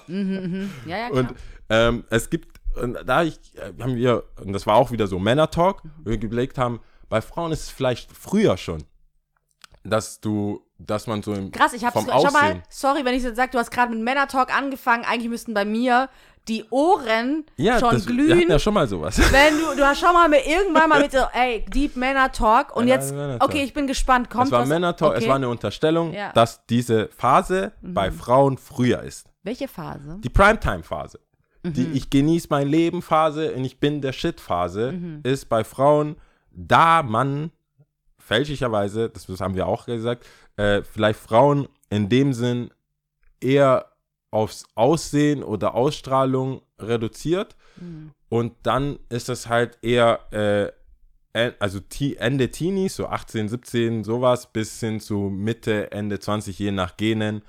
Ja, 0.87 0.99
ja, 0.99 1.11
klar. 1.11 1.11
Und 1.11 1.35
ähm, 1.69 2.05
es 2.11 2.31
gibt, 2.31 2.61
und 2.75 2.97
da 3.05 3.23
ich, 3.23 3.39
äh, 3.57 3.73
haben 3.83 3.97
wir, 3.97 4.25
und 4.43 4.53
das 4.53 4.67
war 4.67 4.77
auch 4.77 4.91
wieder 4.91 5.07
so 5.07 5.19
Männer-Talk, 5.19 5.83
wo 6.05 6.11
wir 6.11 6.23
überlegt 6.23 6.59
haben, 6.59 6.81
bei 7.09 7.21
Frauen 7.21 7.53
ist 7.53 7.65
es 7.65 7.71
vielleicht 7.71 8.11
früher 8.13 8.57
schon, 8.57 8.83
dass 9.85 10.21
du, 10.21 10.63
dass 10.79 11.07
man 11.07 11.23
so 11.23 11.35
im, 11.35 11.51
Krass, 11.51 11.75
ich 11.75 11.85
habe 11.85 12.01
schon 12.01 12.33
mal, 12.33 12.63
sorry, 12.71 13.05
wenn 13.05 13.15
ich 13.15 13.23
jetzt 13.23 13.37
sage, 13.37 13.51
du 13.53 13.59
hast 13.59 13.71
gerade 13.71 13.95
mit 13.95 14.03
Männer-Talk 14.03 14.57
angefangen, 14.57 15.05
eigentlich 15.05 15.29
müssten 15.29 15.53
bei 15.53 15.65
mir 15.65 16.09
die 16.49 16.65
Ohren 16.71 17.45
ja, 17.57 17.79
schon 17.81 17.91
das, 17.95 18.07
wir 18.07 18.15
glühen. 18.15 18.39
hatten 18.39 18.51
ja 18.51 18.59
schon 18.59 18.75
mal 18.75 18.87
sowas. 18.87 19.19
Wenn 19.33 19.59
du, 19.59 19.77
du 19.77 19.85
hast 19.85 19.99
schon 20.01 20.13
mal 20.13 20.29
mit, 20.29 20.47
irgendwann 20.47 20.89
mal 20.89 21.01
mit 21.01 21.13
so, 21.13 21.19
ey, 21.33 21.65
Deep 21.69 21.97
Männer 21.97 22.31
Talk 22.31 22.75
und 22.77 22.87
Ja, 22.89 22.95
jetzt, 22.97 23.13
Männer 23.13 23.39
Talk. 23.39 23.49
okay, 23.51 23.63
ich 23.65 23.75
bin 23.75 23.87
gespannt, 23.87 24.31
kommt 24.31 24.47
es 24.47 24.53
war 24.53 24.61
was? 24.63 24.69
Männer-Talk, 24.69 25.13
es 25.15 25.19
okay. 25.23 25.29
war 25.29 25.37
eine 25.37 25.49
Unterstellung, 25.49 26.13
Ja. 26.13 26.29
Mhm. 26.29 26.33
dass 26.35 26.65
diese 26.67 27.09
Phase 27.09 27.73
bei 27.83 28.11
Frauen 28.13 28.59
früher 28.59 29.03
ist. 29.03 29.27
Welche 29.43 29.67
Phase? 29.69 30.19
Die 30.23 30.29
Primetime-Phase. 30.31 31.19
Die 31.65 31.83
Mhm. 31.89 31.95
ich 31.97 32.11
genieße 32.11 32.47
mein 32.51 32.69
Leben-Phase 32.69 33.53
und 33.53 33.65
ich 33.65 33.81
bin 33.81 34.01
der 34.01 34.13
Shit-Phase 34.13 34.93
Mhm. 34.93 35.21
ist 35.25 35.49
bei 35.49 35.65
Frauen, 35.65 36.17
da 36.53 37.03
man 37.03 37.51
fälschlicherweise, 38.19 39.09
das 39.11 39.29
haben 39.41 39.55
wir 39.55 39.67
auch 39.67 39.87
gesagt, 39.87 40.27
äh, 40.57 40.83
vielleicht 40.83 41.19
Frauen 41.21 41.69
in 41.91 42.09
dem 42.09 42.33
Sinn 42.33 42.71
eher 43.41 43.87
aufs 44.37 44.65
Aussehen 44.75 45.43
oder 45.43 45.75
Ausstrahlung 45.75 46.61
reduziert 46.79 47.57
Mhm. 47.79 48.11
und 48.29 48.53
dann 48.63 48.99
ist 49.09 49.29
es 49.29 49.49
halt 49.49 49.79
eher 49.83 50.21
äh, 50.31 51.53
also 51.59 51.81
Ende 52.19 52.51
Teenies, 52.51 52.97
so 52.97 53.07
18, 53.07 53.49
17, 53.49 54.05
sowas, 54.05 54.51
bis 54.51 54.81
hin 54.81 55.01
zu 55.01 55.31
Mitte, 55.31 55.91
Ende 55.93 56.19
20, 56.19 56.59
je 56.59 56.71
nach 56.71 56.97
Genen, 56.97 57.43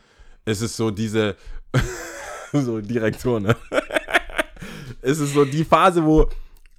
ist 0.46 0.62
es 0.62 0.76
so 0.76 0.92
diese, 0.92 1.36
so 2.54 2.82
direkt 2.82 3.22
so, 3.22 3.40
ne? 3.40 3.56
ist 5.02 5.20
es 5.20 5.34
so 5.34 5.46
die 5.46 5.64
Phase, 5.64 6.04
wo 6.04 6.30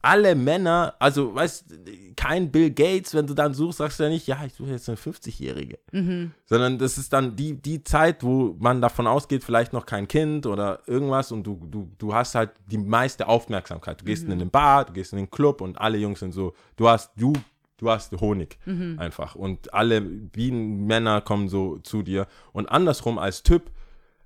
alle 0.08 0.34
Männer, 0.34 0.94
also 0.98 1.34
weißt 1.34 1.66
kein 2.16 2.50
Bill 2.50 2.70
Gates, 2.70 3.12
wenn 3.14 3.26
du 3.26 3.34
dann 3.34 3.52
suchst, 3.52 3.76
sagst 3.76 4.00
du 4.00 4.04
ja 4.04 4.08
nicht, 4.08 4.26
ja, 4.26 4.42
ich 4.46 4.54
suche 4.54 4.70
jetzt 4.70 4.88
eine 4.88 4.96
50-Jährige. 4.96 5.78
Sondern 6.46 6.78
das 6.78 6.96
ist 6.96 7.12
dann 7.12 7.36
die, 7.36 7.60
die 7.60 7.84
Zeit, 7.84 8.24
wo 8.24 8.56
man 8.58 8.80
davon 8.80 9.06
ausgeht, 9.06 9.44
vielleicht 9.44 9.74
noch 9.74 9.84
kein 9.84 10.08
Kind 10.08 10.46
oder 10.46 10.80
irgendwas 10.86 11.30
und 11.30 11.46
du, 11.46 11.60
du, 11.70 11.90
du 11.98 12.14
hast 12.14 12.34
halt 12.34 12.52
die 12.70 12.78
meiste 12.78 13.28
Aufmerksamkeit. 13.28 14.00
Du 14.00 14.06
gehst 14.06 14.24
in 14.24 14.38
den 14.38 14.50
Bar, 14.50 14.86
du 14.86 14.94
gehst 14.94 15.12
in 15.12 15.18
den 15.18 15.30
Club 15.30 15.60
und 15.60 15.78
alle 15.78 15.98
Jungs 15.98 16.20
sind 16.20 16.32
so, 16.32 16.54
du 16.76 16.88
hast, 16.88 17.10
du, 17.16 17.34
du 17.76 17.90
hast 17.90 18.18
Honig 18.18 18.58
einfach. 18.98 19.34
Und 19.34 19.74
alle 19.74 20.00
Bienenmänner 20.00 21.20
kommen 21.20 21.50
so 21.50 21.78
zu 21.80 22.02
dir. 22.02 22.26
Und 22.52 22.66
andersrum 22.66 23.18
als 23.18 23.42
Typ 23.42 23.70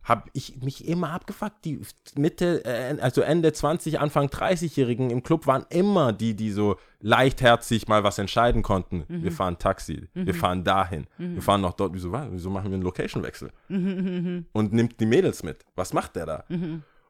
habe 0.04 0.28
ich 0.32 0.60
mich 0.62 0.86
immer 0.86 1.10
abgefuckt. 1.10 1.64
Die 1.64 1.80
Mitte, 2.16 2.64
äh, 2.64 2.96
also 3.00 3.20
Ende 3.20 3.52
20, 3.52 4.00
Anfang 4.00 4.26
30-Jährigen 4.26 5.10
im 5.10 5.22
Club 5.22 5.46
waren 5.46 5.64
immer 5.70 6.12
die, 6.12 6.34
die 6.34 6.50
so 6.50 6.76
leichtherzig 7.00 7.88
mal 7.88 8.04
was 8.04 8.18
entscheiden 8.18 8.62
konnten. 8.62 9.04
Wir 9.08 9.32
fahren 9.32 9.58
Taxi, 9.58 10.08
wir 10.14 10.34
fahren 10.34 10.64
dahin, 10.64 11.06
wir 11.18 11.42
fahren 11.42 11.60
noch 11.60 11.74
dort. 11.74 11.94
Wieso, 11.94 12.12
wieso 12.12 12.50
machen 12.50 12.70
wir 12.70 12.74
einen 12.74 12.82
Location-Wechsel? 12.82 13.50
Und 13.68 14.72
nimmt 14.72 15.00
die 15.00 15.06
Mädels 15.06 15.42
mit. 15.42 15.64
Was 15.74 15.92
macht 15.92 16.16
der 16.16 16.26
da? 16.26 16.44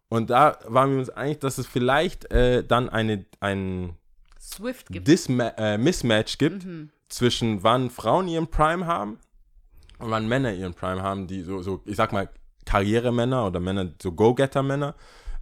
Und 0.08 0.28
da 0.28 0.58
waren 0.66 0.90
wir 0.90 0.98
uns 0.98 1.08
einig, 1.08 1.40
dass 1.40 1.56
es 1.56 1.66
vielleicht 1.66 2.30
äh, 2.30 2.62
dann 2.62 2.90
eine, 2.90 3.24
ein 3.40 3.96
Swift 4.38 4.88
gibt. 4.88 5.08
Disma 5.08 5.48
äh, 5.56 5.78
Mismatch 5.78 6.36
gibt 6.36 6.66
zwischen 7.08 7.62
wann 7.62 7.88
Frauen 7.88 8.28
ihren 8.28 8.48
Prime 8.48 8.86
haben 8.86 9.18
und 9.98 10.10
wann 10.10 10.28
Männer 10.28 10.52
ihren 10.52 10.74
Prime 10.74 11.02
haben, 11.02 11.26
die 11.28 11.42
so, 11.42 11.62
so 11.62 11.80
ich 11.86 11.96
sag 11.96 12.12
mal, 12.12 12.28
Karrieremänner 12.72 13.46
oder 13.46 13.60
Männer, 13.60 13.88
so 14.00 14.12
Go-Getter-Männer, 14.12 14.94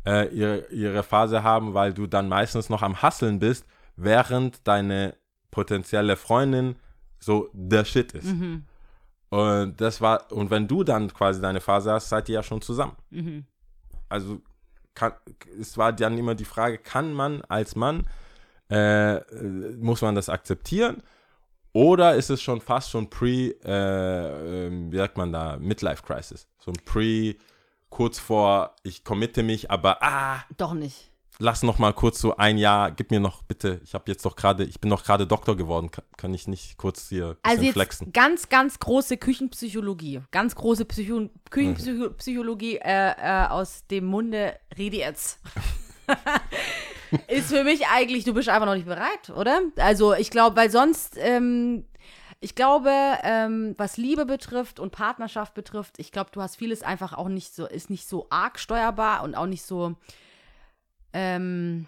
äh, 0.04 0.28
ihre, 0.34 0.66
ihre 0.70 1.04
Phase 1.04 1.44
haben, 1.44 1.74
weil 1.74 1.92
du 1.94 2.08
dann 2.08 2.28
meistens 2.28 2.68
noch 2.68 2.82
am 2.82 3.02
Hasseln 3.02 3.38
bist, 3.38 3.66
während 3.94 4.66
deine 4.66 5.14
potenzielle 5.52 6.16
Freundin 6.16 6.74
so 7.20 7.48
der 7.52 7.84
Shit 7.84 8.12
ist. 8.14 8.26
Und 9.28 9.80
das 9.80 10.00
war, 10.00 10.32
und 10.32 10.50
wenn 10.50 10.66
du 10.66 10.82
dann 10.82 11.12
quasi 11.14 11.40
deine 11.40 11.60
Phase 11.60 11.92
hast, 11.92 12.08
seid 12.08 12.28
ihr 12.28 12.34
ja 12.34 12.42
schon 12.42 12.62
zusammen. 12.62 12.96
Also 14.08 14.40
kann, 14.94 15.12
es 15.60 15.78
war 15.78 15.92
dann 15.92 16.18
immer 16.18 16.34
die 16.34 16.44
Frage, 16.44 16.78
kann 16.78 17.12
man 17.12 17.42
als 17.42 17.76
Mann, 17.76 18.08
äh, 18.70 19.20
muss 19.76 20.02
man 20.02 20.16
das 20.16 20.28
akzeptieren? 20.28 21.02
Oder 21.72 22.14
ist 22.16 22.30
es 22.30 22.42
schon 22.42 22.60
fast 22.60 22.90
schon 22.90 23.08
pre, 23.10 23.54
äh, 23.64 24.66
ähm, 24.66 24.90
wie 24.92 24.96
sagt 24.96 25.16
man 25.16 25.32
da, 25.32 25.56
Midlife 25.56 26.02
Crisis? 26.02 26.48
So 26.58 26.70
ein 26.72 26.78
pre, 26.84 27.36
kurz 27.88 28.18
vor, 28.18 28.74
ich 28.82 29.04
committe 29.04 29.42
mich, 29.42 29.70
aber 29.70 30.02
ah, 30.02 30.44
Doch 30.56 30.74
nicht. 30.74 31.10
lass 31.38 31.62
noch 31.62 31.78
mal 31.78 31.92
kurz 31.92 32.20
so 32.20 32.36
ein 32.36 32.58
Jahr, 32.58 32.90
gib 32.90 33.10
mir 33.10 33.20
noch 33.20 33.42
bitte, 33.42 33.80
ich 33.84 33.94
habe 33.94 34.04
jetzt 34.10 34.24
doch 34.24 34.34
gerade, 34.36 34.64
ich 34.64 34.80
bin 34.80 34.90
doch 34.90 35.04
gerade 35.04 35.26
Doktor 35.26 35.56
geworden, 35.56 35.90
kann, 35.90 36.04
kann 36.16 36.34
ich 36.34 36.46
nicht 36.48 36.76
kurz 36.76 37.08
hier 37.08 37.36
Also 37.42 37.62
jetzt 37.62 37.72
flexen? 37.74 38.12
ganz, 38.12 38.48
ganz 38.48 38.78
große 38.78 39.16
Küchenpsychologie. 39.16 40.22
Ganz 40.32 40.54
große 40.56 40.84
Psycho 40.84 41.30
Küchenpsychologie 41.50 42.76
äh, 42.78 43.12
äh, 43.16 43.46
aus 43.48 43.84
dem 43.90 44.06
Munde 44.06 44.56
rede 44.76 44.98
jetzt. 44.98 45.38
ist 47.28 47.48
für 47.48 47.64
mich 47.64 47.86
eigentlich, 47.88 48.24
du 48.24 48.34
bist 48.34 48.48
einfach 48.48 48.66
noch 48.66 48.74
nicht 48.74 48.86
bereit, 48.86 49.30
oder? 49.34 49.60
Also 49.76 50.14
ich 50.14 50.30
glaube, 50.30 50.56
weil 50.56 50.70
sonst, 50.70 51.16
ähm, 51.18 51.84
ich 52.40 52.54
glaube, 52.54 52.90
ähm, 53.22 53.74
was 53.76 53.96
Liebe 53.96 54.24
betrifft 54.26 54.80
und 54.80 54.92
Partnerschaft 54.92 55.54
betrifft, 55.54 55.98
ich 55.98 56.12
glaube, 56.12 56.30
du 56.32 56.40
hast 56.40 56.56
vieles 56.56 56.82
einfach 56.82 57.12
auch 57.12 57.28
nicht 57.28 57.54
so, 57.54 57.66
ist 57.66 57.90
nicht 57.90 58.08
so 58.08 58.26
arg 58.30 58.58
steuerbar 58.58 59.22
und 59.22 59.34
auch 59.34 59.46
nicht 59.46 59.62
so, 59.62 59.94
ähm, 61.12 61.86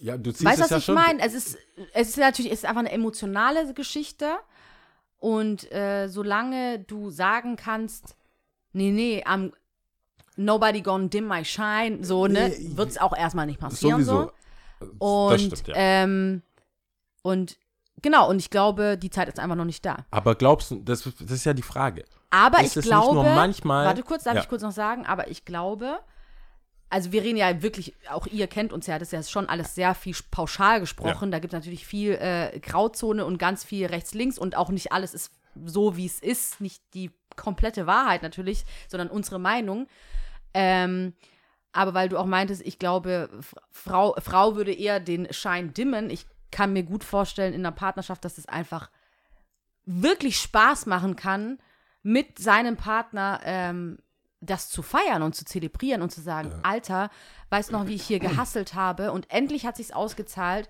Ja, 0.00 0.16
du 0.16 0.30
ziehst 0.32 0.44
Weißt 0.44 0.58
du, 0.58 0.64
es 0.64 0.64
was 0.64 0.70
ja 0.70 0.76
ich 0.78 0.84
schon. 0.84 0.94
meine? 0.94 1.20
Es 1.22 1.34
ist, 1.34 1.58
es 1.92 2.08
ist 2.10 2.18
natürlich, 2.18 2.52
es 2.52 2.58
ist 2.60 2.64
einfach 2.64 2.80
eine 2.80 2.92
emotionale 2.92 3.72
Geschichte. 3.74 4.36
Und 5.18 5.72
äh, 5.72 6.08
solange 6.08 6.80
du 6.80 7.08
sagen 7.10 7.56
kannst, 7.56 8.14
nee, 8.72 8.90
nee, 8.90 9.24
I'm 9.26 9.52
nobody 10.36 10.80
gonna 10.82 11.08
dim 11.08 11.26
my 11.28 11.44
shine, 11.44 11.98
so, 12.02 12.26
ne, 12.26 12.48
Nee, 12.50 12.76
wird 12.76 12.90
es 12.90 12.98
auch 12.98 13.16
erstmal 13.16 13.46
nicht 13.46 13.60
passieren. 13.60 14.04
Sowieso. 14.04 14.32
So. 14.80 14.90
das 15.30 15.40
Und, 15.40 15.40
stimmt, 15.58 15.68
ja. 15.68 15.74
ähm, 15.76 16.42
und 17.22 17.56
genau, 18.02 18.28
und 18.28 18.38
ich 18.38 18.50
glaube, 18.50 18.98
die 18.98 19.10
Zeit 19.10 19.28
ist 19.28 19.38
einfach 19.38 19.56
noch 19.56 19.64
nicht 19.64 19.84
da. 19.86 20.04
Aber 20.10 20.34
glaubst 20.34 20.70
du, 20.70 20.76
das, 20.76 21.02
das 21.02 21.30
ist 21.30 21.44
ja 21.44 21.54
die 21.54 21.62
Frage. 21.62 22.04
Aber 22.30 22.58
Ist 22.58 22.64
ich 22.64 22.68
es 22.70 22.76
nicht 22.76 22.86
glaube, 22.86 23.14
nur 23.14 23.24
manchmal- 23.24 23.86
warte 23.86 24.02
kurz, 24.02 24.24
darf 24.24 24.34
Ja. 24.34 24.40
ich 24.42 24.48
kurz 24.48 24.62
noch 24.62 24.72
sagen, 24.72 25.06
aber 25.06 25.28
ich 25.30 25.44
glaube, 25.44 26.00
also 26.90 27.12
wir 27.12 27.22
reden 27.22 27.36
ja 27.38 27.62
wirklich, 27.62 27.94
auch 28.10 28.26
ihr 28.26 28.46
kennt 28.48 28.72
uns 28.72 28.86
ja, 28.86 28.98
das 28.98 29.08
ist 29.08 29.12
ja 29.12 29.22
schon 29.22 29.48
alles 29.48 29.74
sehr 29.74 29.94
viel 29.94 30.14
pauschal 30.30 30.80
gesprochen. 30.80 31.30
Da 31.30 31.38
gibt 31.38 31.52
es 31.54 31.58
natürlich 31.58 31.86
viel 31.86 32.12
äh, 32.12 32.58
Grauzone 32.60 33.24
und 33.24 33.38
ganz 33.38 33.64
viel 33.64 33.86
rechts-links 33.86 34.38
und 34.38 34.56
auch 34.56 34.68
nicht 34.70 34.92
alles 34.92 35.14
ist 35.14 35.32
so, 35.64 35.96
wie 35.96 36.06
es 36.06 36.18
ist. 36.20 36.60
Nicht 36.60 36.82
die 36.94 37.10
komplette 37.36 37.86
Wahrheit 37.86 38.22
natürlich, 38.22 38.64
sondern 38.88 39.08
unsere 39.08 39.38
Meinung. 39.38 39.86
Ähm, 40.54 41.12
aber 41.72 41.92
weil 41.94 42.08
du 42.08 42.18
auch 42.18 42.26
meintest, 42.26 42.62
ich 42.64 42.78
glaube, 42.78 43.28
Frau, 43.70 44.14
Frau 44.22 44.54
würde 44.56 44.72
eher 44.72 45.00
den 45.00 45.32
Schein 45.32 45.74
dimmen. 45.74 46.08
Ich 46.08 46.26
kann 46.52 46.72
mir 46.72 46.84
gut 46.84 47.02
vorstellen 47.02 47.52
in 47.52 47.60
einer 47.66 47.74
Partnerschaft, 47.74 48.24
dass 48.24 48.38
es 48.38 48.46
einfach 48.46 48.90
wirklich 49.84 50.38
Spaß 50.38 50.86
machen 50.86 51.16
kann, 51.16 51.58
mit 52.02 52.38
seinem 52.38 52.76
Partner 52.76 53.40
ähm, 53.44 53.98
das 54.40 54.68
zu 54.68 54.82
feiern 54.82 55.22
und 55.22 55.34
zu 55.34 55.44
zelebrieren 55.44 56.02
und 56.02 56.10
zu 56.10 56.20
sagen, 56.20 56.52
Alter, 56.62 57.10
weißt 57.50 57.72
noch, 57.72 57.86
wie 57.86 57.94
ich 57.94 58.04
hier 58.04 58.20
gehasselt 58.20 58.74
habe 58.74 59.10
und 59.10 59.30
endlich 59.30 59.66
hat 59.66 59.76
sich's 59.76 59.90
ausgezahlt. 59.90 60.68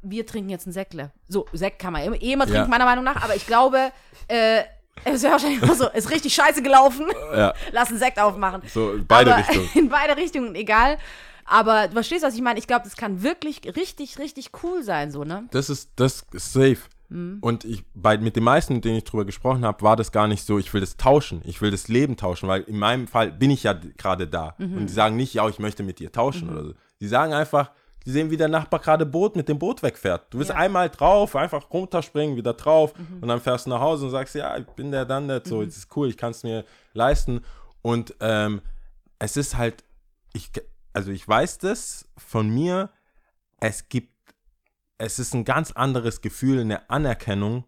Wir 0.00 0.26
trinken 0.26 0.50
jetzt 0.50 0.66
ein 0.66 0.72
Säckle. 0.72 1.10
So, 1.28 1.46
Sekt 1.52 1.80
kann 1.80 1.92
man 1.92 2.02
eh 2.02 2.16
eh 2.16 2.32
immer 2.32 2.44
trinken, 2.44 2.62
Ja. 2.62 2.68
meiner 2.68 2.84
Meinung 2.84 3.04
nach, 3.04 3.22
aber 3.22 3.34
ich 3.34 3.46
glaube, 3.46 3.90
äh, 4.28 4.62
es 5.04 5.22
wäre 5.22 5.32
wahrscheinlich 5.32 5.62
immer 5.62 5.74
so, 5.74 5.88
ist 5.88 6.10
richtig 6.10 6.34
scheiße 6.34 6.62
gelaufen. 6.62 7.06
Ja, 7.36 7.54
Lass 7.72 7.88
einen 7.90 7.98
Sekt 7.98 8.18
aufmachen. 8.18 8.62
so 8.72 8.94
beide 9.06 9.34
aber, 9.34 9.46
Richtungen. 9.46 9.68
In 9.74 9.88
beide 9.88 10.16
Richtungen, 10.16 10.54
egal. 10.54 10.98
Aber 11.44 11.88
du 11.88 11.94
verstehst, 11.94 12.22
was 12.24 12.34
ich 12.34 12.40
meine. 12.40 12.58
Ich 12.58 12.66
glaube, 12.66 12.84
das 12.84 12.96
kann 12.96 13.22
wirklich 13.22 13.60
richtig, 13.76 14.18
richtig 14.18 14.50
cool 14.62 14.82
sein, 14.82 15.10
so, 15.10 15.24
ne? 15.24 15.46
Das 15.50 15.68
ist, 15.68 15.90
das 15.96 16.24
ist 16.32 16.52
safe. 16.52 16.78
Mhm. 17.10 17.38
Und 17.40 17.64
ich, 17.64 17.84
bei, 17.94 18.16
mit 18.16 18.36
den 18.36 18.44
meisten, 18.44 18.74
mit 18.74 18.84
denen 18.84 18.96
ich 18.96 19.04
drüber 19.04 19.24
gesprochen 19.24 19.64
habe, 19.64 19.82
war 19.82 19.96
das 19.96 20.10
gar 20.10 20.26
nicht 20.26 20.44
so, 20.44 20.58
ich 20.58 20.72
will 20.72 20.80
das 20.80 20.96
tauschen, 20.96 21.42
ich 21.44 21.60
will 21.60 21.70
das 21.70 21.88
Leben 21.88 22.16
tauschen, 22.16 22.48
weil 22.48 22.62
in 22.62 22.78
meinem 22.78 23.06
Fall 23.06 23.30
bin 23.30 23.50
ich 23.50 23.62
ja 23.62 23.74
gerade 23.74 24.26
da. 24.26 24.54
Mhm. 24.58 24.78
Und 24.78 24.86
die 24.86 24.92
sagen 24.92 25.16
nicht, 25.16 25.34
ja, 25.34 25.46
ich 25.48 25.58
möchte 25.58 25.82
mit 25.82 25.98
dir 25.98 26.12
tauschen 26.12 26.48
oder 26.48 26.64
so. 26.64 26.74
Die 27.00 27.08
sagen 27.08 27.34
einfach, 27.34 27.70
die 28.06 28.10
sehen, 28.10 28.30
wie 28.30 28.36
der 28.36 28.48
Nachbar 28.48 28.80
gerade 28.80 29.06
Boot 29.06 29.34
mit 29.36 29.48
dem 29.48 29.58
Boot 29.58 29.82
wegfährt. 29.82 30.26
Du 30.32 30.38
bist 30.38 30.50
Ja. 30.50 30.56
Mhm. 30.56 30.60
einmal 30.62 30.90
drauf, 30.90 31.34
einfach 31.36 31.70
runterspringen, 31.72 32.36
wieder 32.36 32.52
drauf 32.54 32.92
und 33.20 33.28
dann 33.28 33.40
fährst 33.40 33.66
du 33.66 33.70
nach 33.70 33.80
Hause 33.80 34.04
und 34.06 34.10
sagst, 34.10 34.34
ja, 34.34 34.56
ich 34.56 34.66
bin 34.66 34.90
der 34.90 35.04
dann 35.04 35.26
nicht 35.26 35.46
so, 35.46 35.62
es 35.62 35.76
ist 35.76 35.96
cool, 35.96 36.08
ich 36.08 36.16
kann 36.16 36.30
es 36.32 36.42
mir 36.42 36.64
leisten. 36.92 37.40
Und 37.82 38.14
ähm, 38.20 38.60
es 39.18 39.36
ist 39.36 39.56
halt, 39.56 39.84
ich, 40.32 40.50
also 40.92 41.10
ich 41.10 41.26
weiß 41.26 41.58
das 41.58 42.08
von 42.16 42.48
mir, 42.48 42.90
es 43.60 43.88
gibt 43.88 44.12
es 44.96 45.18
ist 45.18 45.34
ein 45.34 45.44
ganz 45.44 45.72
anderes 45.72 46.20
Gefühl, 46.20 46.60
eine 46.60 46.88
Anerkennung 46.88 47.64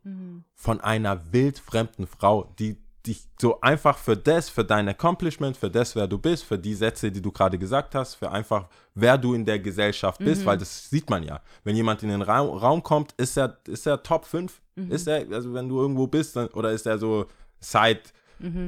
von 0.54 0.80
einer 0.80 1.32
wildfremden 1.32 2.06
Frau, 2.06 2.44
die 2.58 2.76
dich 3.06 3.24
so 3.40 3.60
einfach 3.60 3.98
für 3.98 4.16
das, 4.16 4.48
für 4.48 4.64
dein 4.64 4.88
Accomplishment, 4.88 5.56
für 5.56 5.70
das, 5.70 5.94
wer 5.94 6.06
du 6.06 6.18
bist, 6.18 6.44
für 6.44 6.58
die 6.58 6.74
Sätze, 6.74 7.10
die 7.10 7.22
du 7.22 7.30
gerade 7.30 7.58
gesagt 7.58 7.94
hast, 7.94 8.14
für 8.14 8.30
einfach, 8.30 8.68
wer 8.94 9.16
du 9.18 9.34
in 9.34 9.44
der 9.44 9.58
Gesellschaft 9.58 10.18
bist, 10.18 10.44
weil 10.44 10.58
das 10.58 10.90
sieht 10.90 11.08
man 11.10 11.22
ja. 11.22 11.40
Wenn 11.64 11.76
jemand 11.76 12.02
in 12.02 12.08
den 12.08 12.22
Raum, 12.22 12.56
Raum 12.56 12.82
kommt, 12.82 13.12
ist 13.12 13.36
er, 13.36 13.58
ist 13.68 13.86
er 13.86 14.02
Top 14.02 14.24
5? 14.24 14.60
Ist 14.90 15.06
er, 15.06 15.26
also 15.32 15.54
wenn 15.54 15.68
du 15.68 15.80
irgendwo 15.80 16.06
bist, 16.06 16.36
dann, 16.36 16.48
oder 16.48 16.72
ist 16.72 16.86
er 16.86 16.98
so 16.98 17.26
Side, 17.60 18.00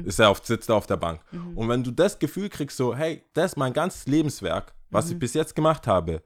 ist 0.05 0.19
er 0.19 0.29
auf, 0.29 0.43
sitzt 0.43 0.69
er 0.69 0.75
auf 0.75 0.87
der 0.87 0.97
Bank. 0.97 1.21
Und 1.55 1.69
wenn 1.69 1.83
du 1.83 1.91
das 1.91 2.17
Gefühl 2.17 2.49
kriegst, 2.49 2.77
so, 2.77 2.95
hey, 2.95 3.23
das 3.33 3.51
ist 3.51 3.57
mein 3.57 3.73
ganzes 3.73 4.07
Lebenswerk, 4.07 4.73
was 4.89 5.11
ich 5.11 5.19
bis 5.19 5.33
jetzt 5.35 5.55
gemacht 5.55 5.85
habe, 5.85 6.23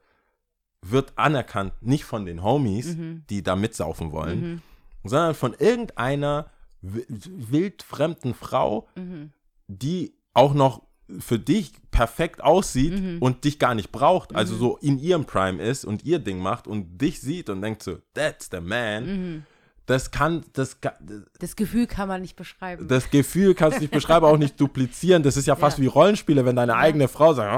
wird 0.80 1.12
anerkannt, 1.16 1.72
nicht 1.80 2.04
von 2.04 2.24
den 2.24 2.42
Homies, 2.42 2.96
die 3.28 3.42
da 3.42 3.56
mitsaufen 3.56 4.12
wollen, 4.12 4.62
sondern 5.04 5.34
von 5.34 5.54
irgendeiner 5.58 6.50
wildfremden 7.50 8.34
Frau, 8.34 8.88
die 9.68 10.14
auch 10.34 10.54
noch 10.54 10.82
für 11.18 11.38
dich 11.38 11.72
perfekt 11.90 12.42
aussieht 12.42 13.20
und 13.20 13.44
dich 13.44 13.58
gar 13.58 13.74
nicht 13.74 13.92
braucht, 13.92 14.34
also 14.34 14.56
so 14.56 14.76
in 14.78 14.98
ihrem 14.98 15.24
Prime 15.26 15.62
ist 15.62 15.84
und 15.84 16.04
ihr 16.04 16.18
Ding 16.18 16.38
macht 16.38 16.66
und 16.66 16.98
dich 17.00 17.20
sieht 17.20 17.50
und 17.50 17.60
denkt 17.62 17.82
so, 17.82 17.98
that's 18.14 18.48
the 18.50 18.60
man. 18.60 19.44
Das 19.86 20.10
kann, 20.10 20.42
das, 20.54 20.78
Das 21.38 21.56
Gefühl 21.56 21.86
kann 21.86 22.08
man 22.08 22.22
nicht 22.22 22.36
beschreiben. 22.36 22.88
das 22.88 23.10
Gefühl 23.10 23.54
kannst 23.54 23.76
du 23.76 23.82
nicht 23.82 23.90
beschreiben, 23.92 24.24
auch 24.24 24.38
nicht 24.38 24.58
duplizieren. 24.58 25.22
Das 25.22 25.36
ist 25.36 25.44
ja 25.46 25.56
fast 25.56 25.76
Ja. 25.76 25.84
wie 25.84 25.88
Rollenspiele, 25.88 26.46
wenn 26.46 26.56
deine 26.56 26.74
eigene 26.74 27.06
Frau 27.06 27.34
sagt, 27.34 27.54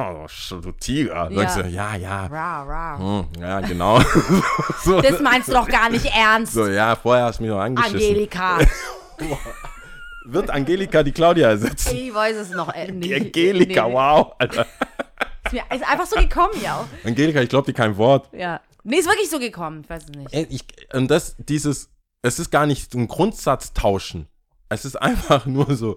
oh, 0.53 0.57
du 0.61 0.73
Tiger. 0.73 1.31
Ja. 1.31 1.43
Sagst 1.43 1.59
du, 1.59 1.69
ja, 1.69 1.95
ja, 1.95 2.27
Ra, 2.27 2.63
ra. 2.65 2.99
hm, 2.99 3.41
ja, 3.41 3.61
genau. 3.61 4.01
so, 4.85 5.01
Das 5.01 5.21
meinst 5.21 5.47
du 5.47 5.53
doch 5.53 5.69
gar 5.69 5.89
nicht 5.89 6.07
ernst, 6.07 6.55
so, 6.55 6.67
ja, 6.67 6.97
vorher 6.97 7.27
hast 7.27 7.39
du 7.39 7.45
mich 7.45 7.51
noch 7.53 7.61
angeschissen. 7.61 7.97
Angelika. 8.01 8.59
Wird 10.25 10.51
Angelika 10.51 11.03
die 11.03 11.13
Claudia 11.13 11.51
ersetzen? 11.51 11.97
Ich 11.97 12.13
weiß 12.13 12.37
es 12.37 12.51
noch 12.51 12.75
äh, 12.75 12.91
nicht. 12.91 13.05
Die 13.05 13.15
Angelika, 13.15 13.87
Nee, 13.87 13.95
wow. 13.95 14.35
Alter. 14.39 14.67
Ist, 15.45 15.53
mir, 15.53 15.63
ist 15.73 15.89
einfach 15.89 16.07
so 16.07 16.17
gekommen, 16.21 16.55
ja. 16.63 16.87
Angelika, 17.05 17.41
ich 17.41 17.49
glaube 17.49 17.67
dir 17.67 17.75
kein 17.75 17.97
Wort. 17.97 18.29
Ja. 18.33 18.61
Nee, 18.83 18.97
ist 18.97 19.07
wirklich 19.09 19.31
so 19.31 19.39
gekommen. 19.39 19.83
Ich 19.83 19.91
weiß 19.91 20.05
es 20.05 20.09
nicht. 20.11 20.33
Ey, 20.33 20.47
Ich, 20.51 20.65
und 20.93 21.09
das, 21.11 21.37
dieses, 21.39 21.91
es 22.23 22.39
ist 22.39 22.51
gar 22.51 22.67
nicht 22.67 22.93
ein 22.95 23.07
Grundsatz 23.07 23.73
tauschen. 23.73 24.27
Es 24.69 24.85
ist 24.85 24.97
einfach 24.97 25.47
nur 25.47 25.77
so, 25.77 25.97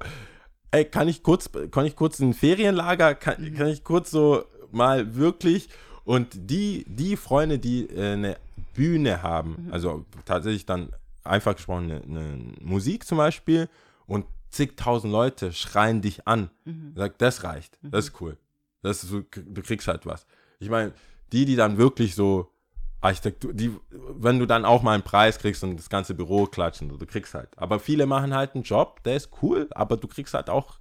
ey, 0.71 0.85
kann 0.85 1.07
ich 1.07 1.23
kurz, 1.23 1.49
kann 1.71 1.85
ich 1.85 1.95
kurz 1.95 2.19
in 2.19 2.29
ein 2.29 2.33
Ferienlager, 2.33 3.15
kann, 3.15 3.55
kann 3.55 3.67
ich 3.67 3.83
kurz 3.83 4.11
so 4.11 4.43
mal 4.71 5.15
wirklich 5.15 5.69
und 6.03 6.27
die, 6.33 6.85
die 6.87 7.17
Freunde, 7.17 7.57
die 7.57 7.85
äh, 7.89 8.13
eine 8.13 8.37
Bühne 8.73 9.23
haben, 9.23 9.69
also 9.71 10.05
tatsächlich 10.25 10.65
dann 10.65 10.89
einfach 11.23 11.55
gesprochen 11.55 11.91
eine, 11.91 12.01
eine 12.03 12.53
Musik 12.61 13.05
zum 13.05 13.17
Beispiel 13.17 13.69
und 14.05 14.25
zigtausend 14.49 15.11
Leute 15.11 15.53
schreien 15.53 16.01
dich 16.01 16.27
an, 16.27 16.49
sagt, 16.95 17.21
das 17.21 17.43
reicht, 17.43 17.77
das 17.83 18.07
ist 18.07 18.21
cool, 18.21 18.37
das 18.81 19.03
ist 19.03 19.09
so, 19.09 19.21
du 19.21 19.61
kriegst 19.61 19.87
halt 19.87 20.05
was. 20.05 20.25
Ich 20.59 20.69
meine, 20.69 20.93
die, 21.31 21.45
die 21.45 21.55
dann 21.55 21.77
wirklich 21.77 22.15
so 22.15 22.51
Architektur, 23.01 23.53
die, 23.53 23.71
wenn 23.89 24.39
du 24.39 24.45
dann 24.45 24.65
auch 24.65 24.81
mal 24.81 24.93
einen 24.93 25.03
Preis 25.03 25.39
kriegst 25.39 25.63
und 25.63 25.77
das 25.77 25.89
ganze 25.89 26.13
Büro 26.13 26.45
klatschen, 26.45 26.89
du 26.89 27.05
kriegst 27.05 27.33
halt. 27.33 27.49
Aber 27.57 27.79
viele 27.79 28.05
machen 28.05 28.33
halt 28.33 28.55
einen 28.55 28.63
Job, 28.63 29.03
der 29.03 29.15
ist 29.15 29.29
cool, 29.41 29.67
aber 29.71 29.95
du 29.97 30.07
kriegst 30.07 30.33
halt 30.33 30.49
auch, 30.49 30.79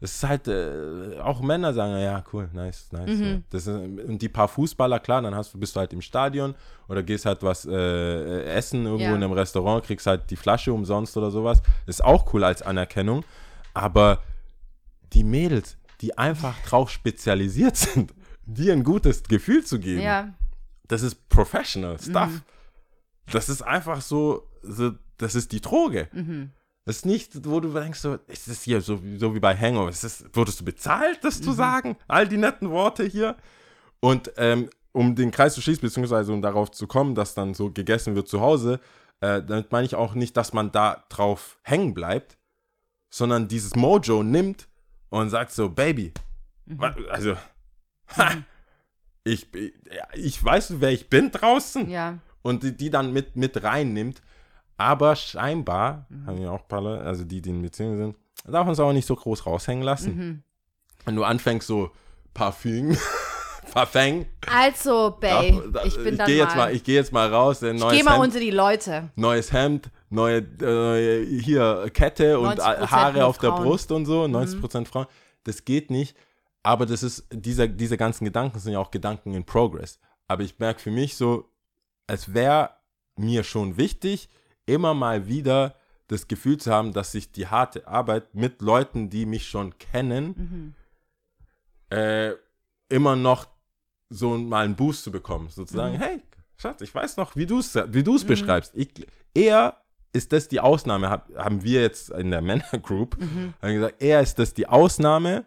es 0.00 0.14
ist 0.14 0.28
halt, 0.28 0.46
äh, 0.48 1.18
auch 1.20 1.40
Männer 1.40 1.72
sagen, 1.74 2.00
ja, 2.00 2.22
cool, 2.32 2.48
nice, 2.52 2.88
nice. 2.92 3.18
Ja. 3.18 3.38
Das 3.50 3.66
ist, 3.66 3.74
und 3.76 4.18
die 4.22 4.28
paar 4.28 4.46
Fußballer, 4.48 5.00
klar, 5.00 5.22
dann 5.22 5.34
hast 5.34 5.52
du, 5.54 5.58
bist 5.58 5.74
du 5.74 5.80
halt 5.80 5.92
im 5.92 6.00
Stadion 6.02 6.54
oder 6.88 7.02
gehst 7.02 7.26
halt 7.26 7.42
was 7.42 7.66
äh, 7.66 8.44
essen 8.44 8.84
irgendwo 8.84 9.02
Ja. 9.04 9.08
in 9.10 9.16
einem 9.22 9.32
Restaurant, 9.32 9.84
kriegst 9.84 10.06
halt 10.06 10.30
die 10.30 10.36
Flasche 10.36 10.72
umsonst 10.72 11.16
oder 11.16 11.30
sowas. 11.32 11.60
ist 11.86 12.04
auch 12.04 12.32
cool 12.32 12.44
als 12.44 12.62
Anerkennung, 12.62 13.24
aber 13.74 14.22
die 15.12 15.24
Mädels, 15.24 15.76
die 16.00 16.16
einfach 16.16 16.54
drauf 16.68 16.90
spezialisiert 16.90 17.76
sind, 17.76 18.14
dir 18.46 18.72
ein 18.74 18.84
gutes 18.84 19.24
Gefühl 19.24 19.64
zu 19.64 19.78
geben, 19.80 20.00
Ja. 20.02 20.32
das 20.86 21.02
ist 21.02 21.28
professional 21.28 21.98
stuff. 22.00 22.42
Das 23.30 23.48
ist 23.48 23.62
einfach 23.62 24.00
so, 24.00 24.44
so, 24.62 24.92
das 25.18 25.34
ist 25.34 25.50
die 25.52 25.60
Droge. 25.60 26.08
Das 26.88 26.96
ist 26.96 27.06
nicht, 27.06 27.46
wo 27.46 27.60
du 27.60 27.70
denkst, 27.70 28.00
so, 28.00 28.14
ist 28.28 28.48
das 28.48 28.62
hier 28.62 28.80
so, 28.80 29.02
wie- 29.04 29.18
so 29.18 29.34
wie 29.34 29.40
bei 29.40 29.54
Hangover? 29.54 29.90
Ist 29.90 30.04
das, 30.04 30.24
wurdest 30.32 30.60
du 30.60 30.64
bezahlt, 30.64 31.22
das 31.22 31.42
zu 31.42 31.52
sagen? 31.52 31.96
All 32.08 32.26
die 32.26 32.38
netten 32.38 32.70
Worte 32.70 33.04
hier. 33.04 33.36
Und 34.00 34.32
ähm, 34.38 34.70
um 34.92 35.14
den 35.14 35.30
Kreis 35.30 35.52
zu 35.52 35.60
schließen, 35.60 35.82
beziehungsweise 35.82 36.32
um 36.32 36.40
darauf 36.40 36.70
zu 36.70 36.86
kommen, 36.86 37.14
dass 37.14 37.34
dann 37.34 37.52
so 37.52 37.70
gegessen 37.70 38.14
wird 38.14 38.26
zu 38.28 38.40
Hause, 38.40 38.80
äh, 39.20 39.42
damit 39.42 39.70
meine 39.70 39.84
ich 39.84 39.96
auch 39.96 40.14
nicht, 40.14 40.34
dass 40.38 40.54
man 40.54 40.72
da 40.72 41.04
drauf 41.10 41.58
hängen 41.62 41.92
bleibt, 41.92 42.38
sondern 43.10 43.48
dieses 43.48 43.76
Mojo 43.76 44.22
nimmt 44.22 44.66
und 45.10 45.28
sagt 45.28 45.52
so, 45.52 45.68
Baby, 45.68 46.14
wa- 46.64 46.96
also, 47.10 47.36
ha, 48.16 48.30
ich, 49.24 49.46
ich 50.14 50.42
weiß, 50.42 50.80
wer 50.80 50.90
ich 50.90 51.10
bin 51.10 51.30
draußen 51.32 51.90
Ja. 51.90 52.18
und 52.40 52.62
die, 52.62 52.74
die 52.74 52.88
dann 52.88 53.12
mit, 53.12 53.36
mit 53.36 53.62
reinnimmt. 53.62 54.22
Aber 54.78 55.14
scheinbar, 55.16 56.06
haben 56.26 56.40
ja 56.40 56.50
auch 56.50 56.62
ein 56.62 56.68
paar 56.68 56.80
Leute, 56.80 57.02
also 57.04 57.24
die, 57.24 57.42
die 57.42 57.50
in 57.50 57.60
Beziehungen 57.62 57.96
sind, 57.96 58.16
darf 58.46 58.64
man 58.64 58.72
es 58.72 58.80
auch 58.80 58.92
nicht 58.92 59.06
so 59.06 59.14
groß 59.16 59.44
raushängen 59.44 59.82
lassen. 59.84 60.42
Wenn 61.04 61.16
du 61.16 61.24
anfängst 61.24 61.66
so 61.66 61.90
Parfüm, 62.32 62.96
Parfum, 63.72 64.24
Also, 64.50 65.10
da- 65.10 65.42
Babe, 65.42 65.70
da- 65.72 65.84
ich 65.84 65.96
bin 66.02 66.16
dann 66.16 66.26
geh 66.26 66.38
mal. 66.38 66.44
jetzt 66.44 66.56
mal, 66.56 66.74
ich 66.74 66.84
gehe 66.84 66.94
jetzt 66.94 67.12
mal 67.12 67.28
raus, 67.32 67.60
ich 67.62 67.78
neues 67.78 67.98
geh 67.98 68.02
mal 68.02 68.12
Hemd, 68.14 68.24
unter 68.24 68.40
die 68.40 68.50
Leute. 68.50 69.10
neues 69.16 69.52
Hemd, 69.52 69.90
neue, 70.08 70.38
äh, 70.38 71.40
hier 71.42 71.90
Kette 71.92 72.38
und 72.38 72.58
90% 72.60 72.90
Haare 72.90 73.26
auf 73.26 73.36
der. 73.38 73.50
Brust 73.50 73.92
und 73.92 74.06
so, 74.06 74.24
90% 74.24 74.86
Frauen. 74.86 75.06
Das 75.44 75.64
geht 75.66 75.90
nicht. 75.90 76.16
Aber 76.62 76.86
das 76.86 77.02
ist, 77.02 77.26
dieser, 77.30 77.66
diese 77.68 77.96
ganzen 77.96 78.24
Gedanken 78.24 78.58
sind 78.58 78.72
ja 78.72 78.78
auch 78.78 78.90
Gedanken 78.90 79.34
in 79.34 79.44
Progress. 79.44 79.98
Aber 80.28 80.42
ich 80.44 80.58
merke 80.58 80.80
für 80.80 80.90
mich 80.90 81.16
so, 81.16 81.50
es 82.06 82.32
wäre 82.34 82.70
mir 83.16 83.42
schon 83.44 83.76
wichtig, 83.76 84.28
immer 84.68 84.94
mal 84.94 85.26
wieder 85.26 85.74
das 86.06 86.28
Gefühl 86.28 86.58
zu 86.58 86.72
haben, 86.72 86.92
dass 86.92 87.14
ich 87.14 87.32
die 87.32 87.48
harte 87.48 87.86
Arbeit 87.86 88.34
mit 88.34 88.62
Leuten, 88.62 89.10
die 89.10 89.26
mich 89.26 89.48
schon 89.48 89.78
kennen, 89.78 90.74
äh, 91.90 92.32
immer 92.88 93.16
noch 93.16 93.46
so 94.08 94.36
mal 94.38 94.64
einen 94.64 94.76
Boost 94.76 95.04
zu 95.04 95.10
bekommen. 95.10 95.48
Sozusagen, 95.48 95.98
hey, 95.98 96.22
Schatz, 96.56 96.80
ich 96.80 96.94
weiß 96.94 97.16
noch, 97.18 97.36
wie 97.36 97.46
du 97.46 97.58
es 97.58 97.74
wie 97.74 98.02
du's 98.02 98.24
beschreibst. 98.24 98.72
Ich, 98.74 99.06
eher 99.34 99.76
ist 100.12 100.32
das 100.32 100.48
die 100.48 100.60
Ausnahme, 100.60 101.10
hab, 101.10 101.34
haben 101.36 101.62
wir 101.62 101.82
jetzt 101.82 102.10
in 102.10 102.30
der 102.30 102.40
Männergroup 102.42 103.18
haben 103.60 103.74
gesagt, 103.74 104.02
eher 104.02 104.20
ist 104.20 104.38
das 104.38 104.54
die 104.54 104.66
Ausnahme, 104.66 105.44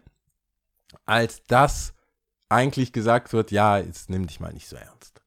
als 1.04 1.42
dass 1.44 1.94
eigentlich 2.48 2.92
gesagt 2.92 3.32
wird, 3.32 3.50
ja, 3.50 3.78
jetzt 3.78 4.10
nimm 4.10 4.26
dich 4.26 4.38
mal 4.38 4.52
nicht 4.52 4.68
so 4.68 4.76
ernst. 4.76 5.22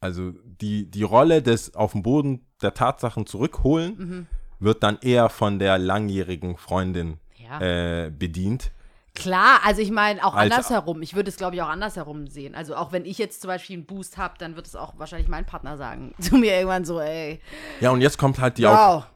Also 0.00 0.32
die, 0.44 0.88
die 0.90 1.02
Rolle 1.02 1.42
des 1.42 1.74
auf 1.74 1.92
den 1.92 2.02
Boden 2.02 2.46
der 2.64 2.74
Tatsachen 2.74 3.26
zurückholen 3.26 4.26
wird 4.58 4.82
dann 4.82 4.98
eher 5.02 5.28
von 5.28 5.58
der 5.58 5.78
langjährigen 5.78 6.56
Freundin 6.56 7.18
Ja. 7.36 7.60
äh, 7.60 8.10
bedient. 8.10 8.70
Klar, 9.14 9.60
also 9.64 9.80
ich 9.80 9.92
meine 9.92 10.24
auch 10.24 10.34
Als- 10.34 10.50
andersherum. 10.50 11.00
Ich 11.02 11.14
würde 11.14 11.28
es, 11.28 11.36
glaube 11.36 11.54
ich, 11.54 11.62
auch 11.62 11.68
andersherum 11.68 12.26
sehen. 12.26 12.56
Also 12.56 12.74
auch 12.74 12.90
wenn 12.90 13.04
ich 13.04 13.16
jetzt 13.18 13.42
zum 13.42 13.48
Beispiel 13.48 13.76
einen 13.76 13.86
Boost 13.86 14.16
habe, 14.16 14.34
dann 14.38 14.56
wird 14.56 14.66
es 14.66 14.74
auch 14.74 14.98
wahrscheinlich 14.98 15.28
mein 15.28 15.44
Partner 15.46 15.76
sagen 15.76 16.14
zu 16.20 16.36
mir 16.36 16.54
irgendwann 16.54 16.84
so, 16.84 16.98
ey, 17.00 17.40
Ja, 17.80 17.90
und 17.90 18.00
jetzt 18.00 18.18
kommt 18.18 18.40
halt 18.40 18.58
die 18.58 18.66
auch, 18.66 18.72
wow, 18.96 19.06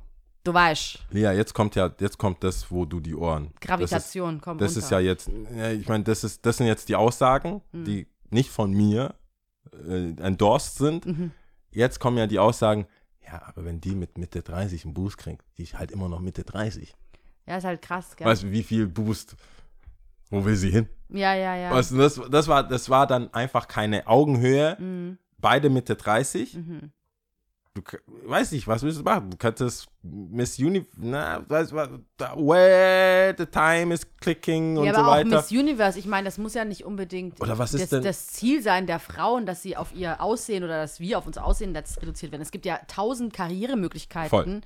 du 0.44 0.54
weißt, 0.54 0.98
Lea, 1.10 1.32
jetzt 1.32 1.52
kommt 1.52 1.74
ja, 1.74 1.90
jetzt 1.98 2.16
kommt 2.18 2.44
das, 2.44 2.70
wo 2.70 2.84
du 2.84 3.00
die 3.00 3.16
Ohren. 3.16 3.50
Gravitation 3.60 4.40
kommt 4.40 4.60
Das 4.60 4.76
ist, 4.76 4.76
das 4.76 4.84
ist 4.84 4.92
runter. 4.92 5.00
ja 5.00 5.10
jetzt, 5.10 5.30
ja, 5.56 5.70
ich 5.72 5.88
meine, 5.88 6.04
das 6.04 6.22
ist, 6.22 6.46
das 6.46 6.58
sind 6.58 6.66
jetzt 6.68 6.88
die 6.88 6.94
Aussagen, 6.96 7.62
Mhm. 7.72 7.84
die 7.84 8.06
nicht 8.30 8.50
von 8.50 8.70
mir 8.72 9.14
äh, 9.88 10.10
endorsed 10.20 10.76
sind. 10.76 11.06
Mhm. 11.06 11.30
Jetzt 11.72 11.98
kommen 11.98 12.18
ja 12.18 12.26
die 12.28 12.38
Aussagen, 12.38 12.86
ja, 13.30 13.42
aber 13.46 13.64
wenn 13.64 13.80
die 13.80 13.94
mit 13.94 14.16
Mitte 14.16 14.42
30 14.42 14.84
einen 14.84 14.94
Boost 14.94 15.18
kriegt, 15.18 15.44
die 15.58 15.64
ist 15.64 15.78
halt 15.78 15.90
immer 15.90 16.08
noch 16.08 16.20
Mitte 16.20 16.44
30. 16.44 16.94
Ja, 17.46 17.58
ist 17.58 17.64
halt 17.64 17.82
krass, 17.82 18.16
gell? 18.16 18.26
Weißt 18.26 18.44
du, 18.44 18.50
wie 18.50 18.62
viel 18.62 18.86
Boost? 18.86 19.36
Wo 20.30 20.44
will 20.44 20.56
sie 20.56 20.70
hin? 20.70 20.88
Ja, 21.10 21.34
ja, 21.34 21.54
ja. 21.54 21.70
Weißt 21.70 21.92
du, 21.92 21.96
das, 21.96 22.20
das, 22.30 22.48
war, 22.48 22.66
das 22.66 22.90
war 22.90 23.06
dann 23.06 23.32
einfach 23.32 23.68
keine 23.68 24.06
Augenhöhe. 24.06 24.76
Mhm. 24.78 25.18
Beide 25.38 25.70
Mitte 25.70 25.94
30. 25.94 26.58
Du 27.74 27.82
weiß 28.24 28.52
nicht, 28.52 28.66
was 28.66 28.82
willst 28.82 28.98
du 28.98 29.02
machen? 29.04 29.30
Du 29.30 29.36
könntest 29.36 29.86
Miss 30.02 30.58
Uni, 30.58 30.84
na, 30.96 31.44
weißt 31.48 31.70
du 31.72 31.76
where 31.76 33.34
the 33.38 33.46
time 33.46 33.94
is 33.94 34.06
clicking 34.20 34.76
und 34.78 34.84
ja, 34.86 34.94
so 34.94 34.98
aber 35.00 35.08
auch 35.08 35.12
weiter. 35.12 35.28
Miss 35.36 35.50
Universe, 35.52 35.98
ich 35.98 36.06
meine, 36.06 36.24
das 36.24 36.38
muss 36.38 36.54
ja 36.54 36.64
nicht 36.64 36.84
unbedingt 36.84 37.40
Oder 37.40 37.56
was 37.58 37.74
ist 37.74 37.82
das, 37.82 37.90
denn- 37.90 38.02
das 38.02 38.26
Ziel 38.26 38.62
sein 38.62 38.86
der 38.86 38.98
Frauen, 38.98 39.46
dass 39.46 39.62
sie 39.62 39.76
auf 39.76 39.94
ihr 39.94 40.20
Aussehen 40.20 40.64
oder 40.64 40.80
dass 40.80 40.98
wir 40.98 41.18
auf 41.18 41.26
uns 41.26 41.38
Aussehen 41.38 41.76
reduziert 41.76 42.32
werden. 42.32 42.42
Es 42.42 42.50
gibt 42.50 42.66
ja 42.66 42.78
tausend 42.88 43.32
Karrieremöglichkeiten. 43.32 44.28
Voll. 44.30 44.60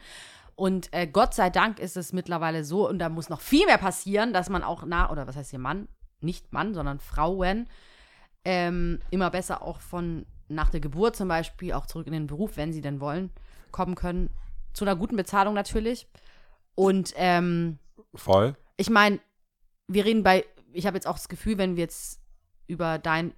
Und 0.55 0.93
äh, 0.93 1.07
Gott 1.07 1.35
sei 1.35 1.51
Dank 1.51 1.79
ist 1.81 1.97
es 1.97 2.13
mittlerweile 2.13 2.65
so, 2.65 2.89
und 2.89 2.99
da 2.99 3.09
muss 3.09 3.29
noch 3.29 3.41
viel 3.41 3.67
mehr 3.67 3.79
passieren, 3.79 4.33
dass 4.33 4.49
man 4.49 4.63
auch 4.63 4.85
nach, 4.85 5.11
oder 5.11 5.27
was 5.27 5.37
heißt 5.37 5.51
hier 5.51 5.59
Mann, 5.59 5.89
nicht 6.21 6.53
Mann, 6.53 6.73
sondern 6.75 6.99
Frauen, 7.01 7.69
ähm, 8.45 9.01
immer 9.11 9.31
besser 9.31 9.63
auch 9.63 9.81
von 9.81 10.27
nach 10.55 10.71
der 10.71 10.81
Geburt 10.81 11.17
zum 11.17 11.29
Beispiel 11.29 11.73
auch 11.73 11.87
zurück 11.87 12.07
in 12.07 12.13
den 12.13 12.27
Beruf, 12.27 12.57
wenn 12.57 12.73
sie 12.73 12.81
denn 12.81 13.01
wollen, 13.01 13.31
kommen 13.71 13.95
können. 13.95 14.31
Zu 14.73 14.85
einer 14.85 14.97
guten 14.97 15.17
Bezahlung 15.17 15.55
natürlich. 15.55 16.07
Und 16.75 17.13
ähm, 17.17 17.79
Voll. 18.15 18.57
ich 18.77 18.89
meine, 18.91 19.21
wir 19.89 20.05
reden 20.05 20.23
bei, 20.23 20.45
ich 20.73 20.87
habe 20.87 20.97
jetzt 20.97 21.07
auch 21.07 21.17
das 21.17 21.29
Gefühl, 21.29 21.59
wenn 21.59 21.77
wir 21.77 21.83
jetzt 21.83 22.21
über 22.67 22.99
dein 22.99 23.35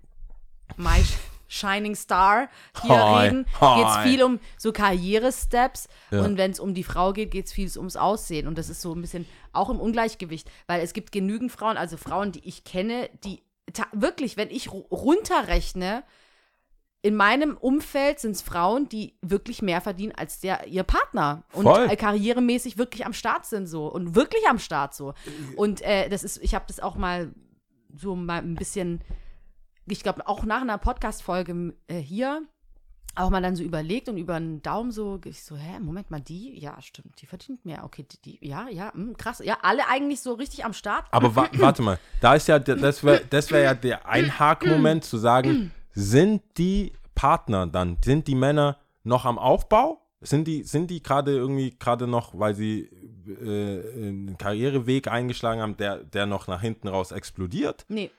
My 0.76 1.02
Shining 1.48 1.94
Star 1.94 2.48
hier 2.82 2.96
Hi, 2.96 3.26
reden, 3.26 3.44
geht 3.44 3.86
es 3.88 3.96
viel 3.98 4.22
um 4.22 4.40
so 4.56 4.72
Karrieresteps 4.72 5.88
Ja. 6.10 6.22
und 6.24 6.36
wenn 6.38 6.50
es 6.52 6.58
um 6.60 6.74
die 6.74 6.84
Frau 6.84 7.12
geht, 7.12 7.30
geht 7.30 7.46
es 7.46 7.52
viel 7.52 7.70
ums 7.76 7.96
Aussehen 7.96 8.46
und 8.48 8.56
das 8.58 8.68
ist 8.70 8.80
so 8.80 8.94
ein 8.94 9.00
bisschen 9.00 9.26
auch 9.52 9.68
im 9.70 9.78
Ungleichgewicht, 9.78 10.50
weil 10.66 10.80
es 10.82 10.92
gibt 10.94 11.12
genügend 11.12 11.52
Frauen, 11.52 11.76
also 11.76 11.96
Frauen, 11.96 12.32
die 12.32 12.46
ich 12.48 12.64
kenne, 12.64 13.08
die 13.24 13.42
wirklich, 13.92 14.36
wenn 14.36 14.50
ich 14.50 14.68
ru- 14.68 14.88
runterrechne, 14.90 16.02
in 17.04 17.16
meinem 17.16 17.58
Umfeld 17.58 18.18
sind 18.18 18.30
es 18.30 18.40
Frauen, 18.40 18.88
die 18.88 19.14
wirklich 19.20 19.60
mehr 19.60 19.82
verdienen 19.82 20.14
als 20.16 20.40
der, 20.40 20.66
ihr 20.68 20.84
Partner 20.84 21.44
und 21.52 21.64
Voll. 21.64 21.90
äh, 21.90 21.96
karrieremäßig 21.96 22.78
wirklich 22.78 23.04
am 23.04 23.12
Start 23.12 23.44
sind 23.44 23.66
so 23.66 23.88
und 23.88 24.14
wirklich 24.14 24.42
am 24.48 24.58
Start 24.58 24.94
so. 24.94 25.12
Und 25.56 25.82
äh, 25.82 26.08
das 26.08 26.24
ist, 26.24 26.42
ich 26.42 26.54
habe 26.54 26.64
das 26.66 26.80
auch 26.80 26.96
mal 26.96 27.34
so 27.94 28.16
mal 28.16 28.38
ein 28.38 28.54
bisschen, 28.54 29.04
ich 29.86 30.02
glaube 30.02 30.26
auch 30.26 30.44
nach 30.46 30.62
einer 30.62 30.78
Podcast-Folge 30.78 31.74
äh, 31.88 31.98
hier 31.98 32.40
auch 33.16 33.28
mal 33.28 33.42
dann 33.42 33.54
so 33.54 33.62
überlegt 33.62 34.08
und 34.08 34.16
über 34.16 34.36
einen 34.36 34.62
Daumen 34.62 34.90
so, 34.90 35.20
ich 35.26 35.44
so, 35.44 35.56
hä, 35.56 35.80
Moment 35.80 36.10
mal, 36.10 36.22
die, 36.22 36.58
ja, 36.58 36.80
stimmt, 36.80 37.20
die 37.20 37.26
verdient 37.26 37.66
mehr, 37.66 37.84
okay, 37.84 38.06
die, 38.10 38.22
die 38.22 38.48
ja, 38.48 38.66
ja, 38.70 38.94
hm, 38.94 39.14
krass, 39.18 39.42
ja, 39.44 39.58
alle 39.60 39.86
eigentlich 39.90 40.22
so 40.22 40.32
richtig 40.32 40.64
am 40.64 40.72
Start. 40.72 41.04
Aber 41.10 41.36
wa 41.36 41.50
warte 41.52 41.82
mal, 41.82 41.98
da 42.22 42.34
ist 42.34 42.48
ja, 42.48 42.58
das 42.58 43.04
wäre 43.04 43.20
das 43.28 43.50
wär 43.50 43.60
ja 43.60 43.74
der 43.74 44.08
Einhakmoment 44.08 45.04
zu 45.04 45.18
sagen, 45.18 45.70
sind 45.94 46.42
die 46.58 46.92
Partner 47.14 47.66
dann, 47.66 47.96
sind 48.04 48.26
die 48.26 48.34
Männer 48.34 48.78
noch 49.04 49.24
am 49.24 49.38
Aufbau? 49.38 50.00
Sind 50.20 50.46
die, 50.46 50.62
sind 50.62 50.90
die 50.90 51.02
gerade 51.02 51.32
irgendwie 51.32 51.76
gerade 51.78 52.06
noch, 52.06 52.38
weil 52.38 52.54
sie 52.54 52.88
äh, 53.26 53.96
einen 53.96 54.38
Karriereweg 54.38 55.08
eingeschlagen 55.08 55.60
haben, 55.60 55.76
der, 55.76 55.98
der 55.98 56.26
noch 56.26 56.46
nach 56.46 56.60
hinten 56.60 56.88
raus 56.88 57.12
explodiert? 57.12 57.84
Nee. 57.88 58.10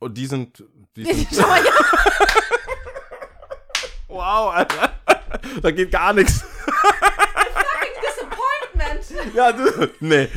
Und 0.00 0.18
die 0.18 0.26
sind, 0.26 0.64
die 0.96 1.04
sind 1.14 1.28
Schau 1.32 1.46
mal, 1.46 1.64
ja, 1.64 1.70
wow, 4.08 4.54
Alter, 4.54 4.92
da 5.62 5.70
geht 5.70 5.92
gar 5.92 6.12
nichts. 6.12 6.44
Disappointment. 8.02 9.34
Ja, 9.34 9.52
du, 9.52 9.90
nee. 10.00 10.28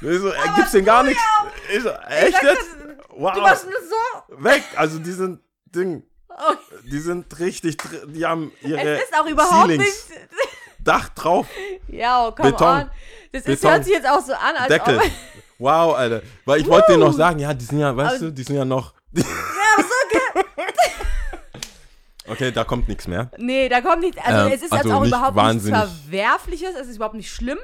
So, 0.00 0.28
äh, 0.28 0.34
gibt's 0.54 0.72
denn 0.72 0.84
gar 0.84 1.02
nichts? 1.02 1.22
Ich 1.74 1.82
so, 1.82 1.90
echt 1.90 2.42
jetzt? 2.42 2.76
Wow. 3.10 3.34
Du 3.34 3.40
machst 3.40 3.64
nur 3.64 3.80
so. 3.80 4.44
Weg. 4.44 4.62
Also 4.76 5.00
die 5.00 5.10
sind 5.10 5.40
Ding, 5.66 6.04
Oh, 6.30 6.54
die 6.84 6.98
sind 7.00 7.38
richtig, 7.40 7.78
die 8.06 8.24
haben 8.24 8.52
ihre 8.62 8.80
es 8.80 9.02
ist 9.04 9.14
auch 9.18 9.26
überhaupt 9.26 9.52
Ceilings, 9.68 10.08
nicht. 10.08 10.28
Dach 10.78 11.08
drauf, 11.10 11.46
Ja, 11.88 12.28
oh, 12.28 12.32
come 12.32 12.52
Beton. 12.52 12.68
on. 12.68 12.90
Das 13.32 13.42
ist, 13.42 13.46
Beton. 13.46 13.70
hört 13.70 13.84
sich 13.84 13.94
jetzt 13.94 14.06
auch 14.08 14.20
so 14.24 14.32
an, 14.34 14.54
als 14.56 14.68
Deckel. 14.68 15.00
Wow, 15.58 15.96
Alter. 15.96 16.22
Weil 16.44 16.60
ich 16.60 16.68
wollte 16.68 16.92
dir 16.92 16.98
noch 16.98 17.12
sagen, 17.12 17.40
ja, 17.40 17.52
die 17.52 17.64
sind 17.64 17.80
ja, 17.80 17.96
weißt 17.96 18.16
Aber- 18.16 18.26
du, 18.26 18.32
die 18.32 18.42
sind 18.44 18.56
ja 18.56 18.64
noch. 18.64 18.94
okay, 22.28 22.52
da 22.52 22.64
kommt 22.64 22.88
nichts 22.88 23.06
mehr. 23.08 23.30
Nee, 23.38 23.68
da 23.68 23.80
kommt 23.80 24.00
nichts. 24.00 24.18
Also 24.22 24.46
Ähm, 24.46 24.52
es 24.52 24.62
ist 24.62 24.72
also 24.72 24.88
jetzt 24.88 24.96
auch 24.96 25.04
überhaupt 25.04 25.34
wahnsinnig- 25.36 25.80
nichts 25.80 25.98
Verwerfliches, 26.02 26.74
es 26.80 26.88
ist 26.88 26.96
überhaupt 26.96 27.14
nicht 27.16 27.30
schlimm. 27.30 27.58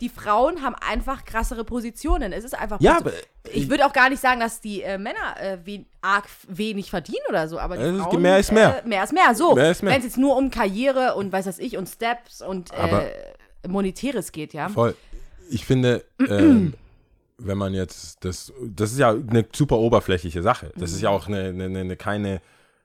Die 0.00 0.08
Frauen 0.08 0.62
haben 0.62 0.74
einfach 0.74 1.24
krassere 1.24 1.64
Positionen. 1.64 2.32
Es 2.32 2.44
ist 2.44 2.54
einfach. 2.58 2.80
Ja, 2.80 2.98
aber 2.98 3.12
ich 3.52 3.68
würde 3.70 3.86
auch 3.86 3.92
gar 3.92 4.10
nicht 4.10 4.20
sagen, 4.20 4.40
dass 4.40 4.60
die 4.60 4.82
äh, 4.82 4.98
Männer 4.98 5.40
äh, 5.40 5.58
wen, 5.64 5.86
arg 6.02 6.24
wenig 6.48 6.90
verdienen 6.90 7.24
oder 7.28 7.48
so, 7.48 7.58
aber 7.58 7.76
die 7.76 7.98
Frauen, 7.98 8.22
mehr 8.22 8.38
ist 8.38 8.52
mehr. 8.52 8.82
Äh, 8.84 8.88
mehr 8.88 9.04
ist 9.04 9.12
mehr. 9.12 9.34
So, 9.34 9.56
wenn 9.56 9.70
es 9.70 10.04
jetzt 10.04 10.18
nur 10.18 10.36
um 10.36 10.50
Karriere 10.50 11.14
und 11.14 11.32
weiß 11.32 11.46
was 11.46 11.58
ich 11.58 11.76
und 11.76 11.88
Steps 11.88 12.42
und 12.42 12.72
äh, 12.72 13.68
Monetäres 13.68 14.32
geht, 14.32 14.52
ja. 14.52 14.68
Voll. 14.68 14.94
Ich 15.50 15.64
finde, 15.64 16.04
ähm, 16.28 16.74
wenn 17.38 17.58
man 17.58 17.74
jetzt 17.74 18.24
das, 18.24 18.52
das 18.62 18.92
ist 18.92 18.98
ja 18.98 19.10
eine 19.10 19.44
super 19.54 19.78
oberflächliche 19.78 20.42
Sache. 20.42 20.72
Das 20.76 20.92
ist 20.92 21.00
ja 21.00 21.10
auch 21.10 21.28
eine, 21.28 21.48
eine, 21.48 21.80
eine 21.80 21.96
keine, 21.96 22.40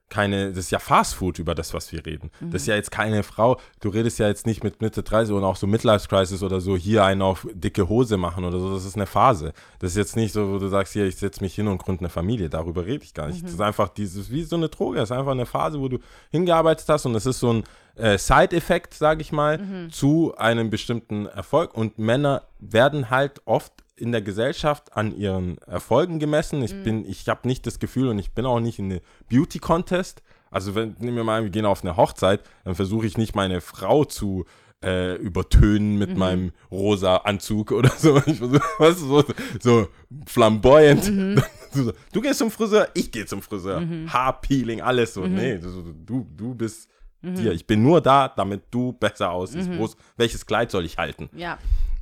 keine, 0.10 0.50
das 0.50 0.58
ist 0.58 0.72
ja 0.72 0.80
Fast 0.80 1.16
Food 1.16 1.40
über 1.40 1.56
das, 1.56 1.74
was 1.74 1.92
wir 1.92 2.06
reden. 2.06 2.32
Das 2.42 2.64
ist 2.64 2.68
ja 2.68 2.76
jetzt 2.76 2.92
keine 2.92 3.24
Frau, 3.24 3.60
du 3.80 3.90
redest 3.90 4.20
ja 4.20 4.28
jetzt 4.28 4.46
nicht 4.46 4.64
mit 4.64 4.82
Mitte 4.82 5.04
30 5.04 5.34
und 5.34 5.44
auch 5.44 5.56
so 5.56 5.68
Midlife 5.68 6.08
Crisis 6.08 6.44
oder 6.44 6.60
so 6.62 6.76
hier 6.76 7.04
einen 7.04 7.22
auf 7.22 7.48
dicke 7.54 7.88
Hose 7.88 8.18
machen 8.18 8.44
oder 8.44 8.60
so. 8.60 8.74
Das 8.74 8.86
ist 8.86 8.96
eine 8.96 9.06
Phase. 9.06 9.54
Das 9.80 9.92
ist 9.92 9.98
jetzt 9.98 10.16
nicht 10.16 10.34
so, 10.34 10.52
wo 10.52 10.58
du 10.58 10.68
sagst, 10.68 10.94
hier, 10.94 11.06
ich 11.06 11.16
setze 11.16 11.42
mich 11.42 11.56
hin 11.56 11.68
und 11.68 11.78
gründe 11.78 12.02
eine 12.02 12.10
Familie. 12.10 12.50
Darüber 12.50 12.86
rede 12.86 13.04
ich 13.04 13.14
gar 13.14 13.28
nicht. 13.28 13.44
Das 13.44 13.52
ist 13.52 13.62
einfach 13.62 13.90
dieses, 13.90 14.32
wie 14.32 14.44
so 14.44 14.56
eine 14.56 14.70
Droge. 14.70 14.98
Das 14.98 15.12
ist 15.12 15.18
einfach 15.18 15.32
eine 15.32 15.46
Phase, 15.46 15.80
wo 15.80 15.88
du 15.88 16.00
hingearbeitet 16.32 16.86
hast 16.88 17.06
und 17.06 17.16
es 17.16 17.26
ist 17.26 17.40
so 17.40 17.54
ein 17.54 17.64
äh, 17.96 18.18
Side-Effekt, 18.18 18.94
sage 18.94 19.22
ich 19.22 19.32
mal, 19.32 19.60
zu 19.92 20.34
einem 20.38 20.70
bestimmten 20.70 21.28
Erfolg. 21.28 21.76
Und 21.76 22.00
Männer 22.00 22.44
werden 22.60 23.10
halt 23.10 23.42
oft 23.46 23.74
in 24.00 24.12
der 24.12 24.22
Gesellschaft 24.22 24.96
an 24.96 25.16
ihren 25.16 25.58
Erfolgen 25.60 26.20
gemessen. 26.20 26.62
Ich 26.64 26.84
bin, 26.84 27.06
ich 27.06 27.28
habe 27.28 27.48
nicht 27.48 27.66
das 27.68 27.80
Gefühl 27.80 28.10
und 28.10 28.20
ich 28.20 28.32
bin 28.32 28.46
auch 28.46 28.60
nicht 28.60 28.80
in 28.80 28.86
eine 28.86 29.02
Beauty 29.30 29.60
Contest. 29.60 30.22
Also 30.52 30.76
wenn, 30.76 30.96
nehmen 31.00 31.18
wir 31.18 31.24
mal 31.24 31.40
an, 31.40 31.44
wir 31.44 31.52
gehen 31.52 31.66
auf 31.66 31.84
eine 31.84 31.98
Hochzeit, 31.98 32.42
dann 32.64 32.76
versuche 32.76 33.06
ich 33.06 33.18
nicht 33.18 33.36
meine 33.36 33.62
Frau 33.62 34.06
zu 34.06 34.46
äh, 34.84 35.16
übertönen 35.16 35.98
mit 35.98 36.18
meinem 36.18 36.52
rosa 36.72 37.18
Anzug 37.18 37.72
oder 37.74 37.92
so. 37.92 38.18
Ich 38.26 38.38
versuche, 38.38 38.62
weißt 38.80 39.02
du, 39.02 39.06
so, 39.06 39.24
so 39.60 39.88
flamboyant. 40.26 41.44
So, 41.72 41.94
du 42.12 42.22
gehst 42.22 42.40
zum 42.40 42.50
Friseur, 42.50 42.88
ich 42.96 43.12
gehe 43.12 43.28
zum 43.28 43.44
Friseur. 43.44 43.84
Haarpeeling, 44.08 44.82
alles 44.82 45.14
so. 45.14 45.28
Nee, 45.28 45.60
du, 45.60 46.28
du, 46.36 46.56
bist 46.56 46.90
hier. 47.22 47.52
Ich 47.52 47.68
bin 47.68 47.84
nur 47.84 48.02
da, 48.02 48.28
damit 48.28 48.64
du 48.72 48.94
besser 48.94 49.30
aussiehst. 49.30 49.70
Welches 50.18 50.48
Kleid 50.48 50.72
soll 50.72 50.84
ich 50.84 50.98
halten? 50.98 51.30
Ja. 51.32 51.60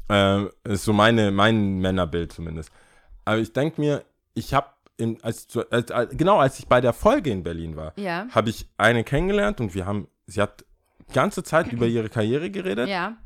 Ähm, 0.09 0.49
ist 0.63 0.85
so 0.85 0.93
meine, 0.93 1.31
mein 1.31 1.79
Männerbild 1.79 2.31
zumindest. 2.31 2.71
Aber 3.25 3.37
ich 3.39 3.51
denke 3.53 3.81
mir, 3.81 4.03
ich 4.35 4.53
habe, 4.53 4.67
als, 5.21 5.47
als, 5.69 5.91
als, 5.91 6.17
genau 6.17 6.37
als 6.39 6.59
ich 6.59 6.67
bei 6.67 6.79
der 6.81 6.93
Folge 6.93 7.29
in 7.31 7.43
Berlin 7.43 7.75
war, 7.75 7.93
Ja. 7.97 8.27
habe 8.31 8.49
ich 8.49 8.67
eine 8.77 9.03
kennengelernt 9.03 9.59
und 9.59 9.75
wir 9.75 9.85
haben, 9.85 10.07
sie 10.25 10.41
hat 10.41 10.63
die 11.09 11.13
ganze 11.13 11.43
Zeit 11.43 11.71
über 11.71 11.87
ihre 11.87 12.09
Karriere 12.09 12.49
geredet. 12.49 12.87
Ja. 12.89 13.17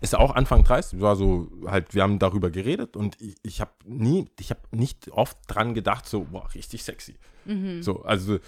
Ist 0.00 0.14
auch 0.14 0.34
Anfang 0.36 0.62
30, 0.62 1.00
war 1.00 1.16
so 1.16 1.50
halt, 1.66 1.94
wir 1.94 2.02
haben 2.04 2.20
darüber 2.20 2.50
geredet 2.50 2.96
und 2.96 3.20
ich, 3.20 3.34
ich 3.42 3.60
habe 3.60 3.72
nie, 3.84 4.28
ich 4.38 4.50
habe 4.50 4.60
nicht 4.70 5.10
oft 5.10 5.36
dran 5.48 5.74
gedacht, 5.74 6.06
so, 6.06 6.24
boah, 6.30 6.48
richtig 6.54 6.84
sexy. 6.84 7.16
Mhm. 7.44 7.82
So, 7.82 8.02
also 8.02 8.38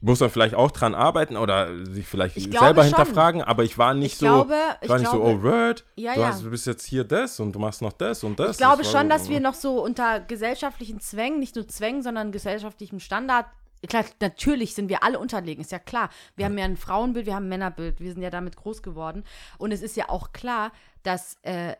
muss 0.00 0.20
man 0.20 0.30
vielleicht 0.30 0.54
auch 0.54 0.70
dran 0.70 0.94
arbeiten 0.94 1.36
oder 1.36 1.84
sich 1.86 2.06
vielleicht 2.06 2.36
Ich 2.36 2.44
selber 2.56 2.84
hinterfragen, 2.84 3.42
aber 3.42 3.64
ich 3.64 3.78
war 3.78 3.94
nicht 3.94 4.12
Ich 4.12 4.18
so, 4.18 4.26
glaube- 4.26 4.54
ich 4.80 4.88
war 4.88 4.98
nicht 4.98 5.10
so, 5.10 5.20
glaube- 5.20 5.40
oh 5.40 5.42
Word, 5.42 5.84
Ja, 5.96 6.14
du, 6.14 6.20
ja. 6.20 6.26
hast, 6.28 6.44
du 6.44 6.50
bist 6.50 6.66
jetzt 6.66 6.84
hier 6.86 7.04
das 7.04 7.40
und 7.40 7.52
du 7.52 7.58
machst 7.58 7.82
noch 7.82 7.92
das 7.92 8.22
und 8.24 8.38
das. 8.38 8.52
Ich 8.52 8.56
glaube 8.58 8.82
Das 8.82 8.92
schon, 8.92 9.02
so, 9.02 9.08
dass 9.08 9.28
wir 9.28 9.40
noch 9.40 9.54
so 9.54 9.82
unter 9.82 10.20
gesellschaftlichen 10.20 11.00
Zwängen, 11.00 11.40
nicht 11.40 11.56
nur 11.56 11.66
Zwängen, 11.66 12.02
sondern 12.02 12.30
gesellschaftlichem 12.32 13.00
Standard, 13.00 13.46
klar, 13.88 14.04
natürlich 14.20 14.74
sind 14.74 14.88
wir 14.88 15.02
alle 15.02 15.18
unterlegen, 15.18 15.62
ist 15.62 15.72
ja 15.72 15.78
klar. 15.78 16.10
Wir 16.36 16.44
haben 16.46 16.56
ja 16.58 16.64
ein 16.64 16.76
Frauenbild, 16.76 17.26
wir 17.26 17.34
haben 17.34 17.46
ein 17.46 17.50
Männerbild, 17.50 18.00
wir 18.00 18.12
sind 18.12 18.22
ja 18.22 18.30
damit 18.30 18.56
groß 18.56 18.82
geworden. 18.82 19.24
Und 19.58 19.72
es 19.72 19.82
ist 19.82 19.96
ja 19.96 20.08
auch 20.08 20.32
klar, 20.32 20.72
dass 21.02 21.36
äh, 21.42 21.74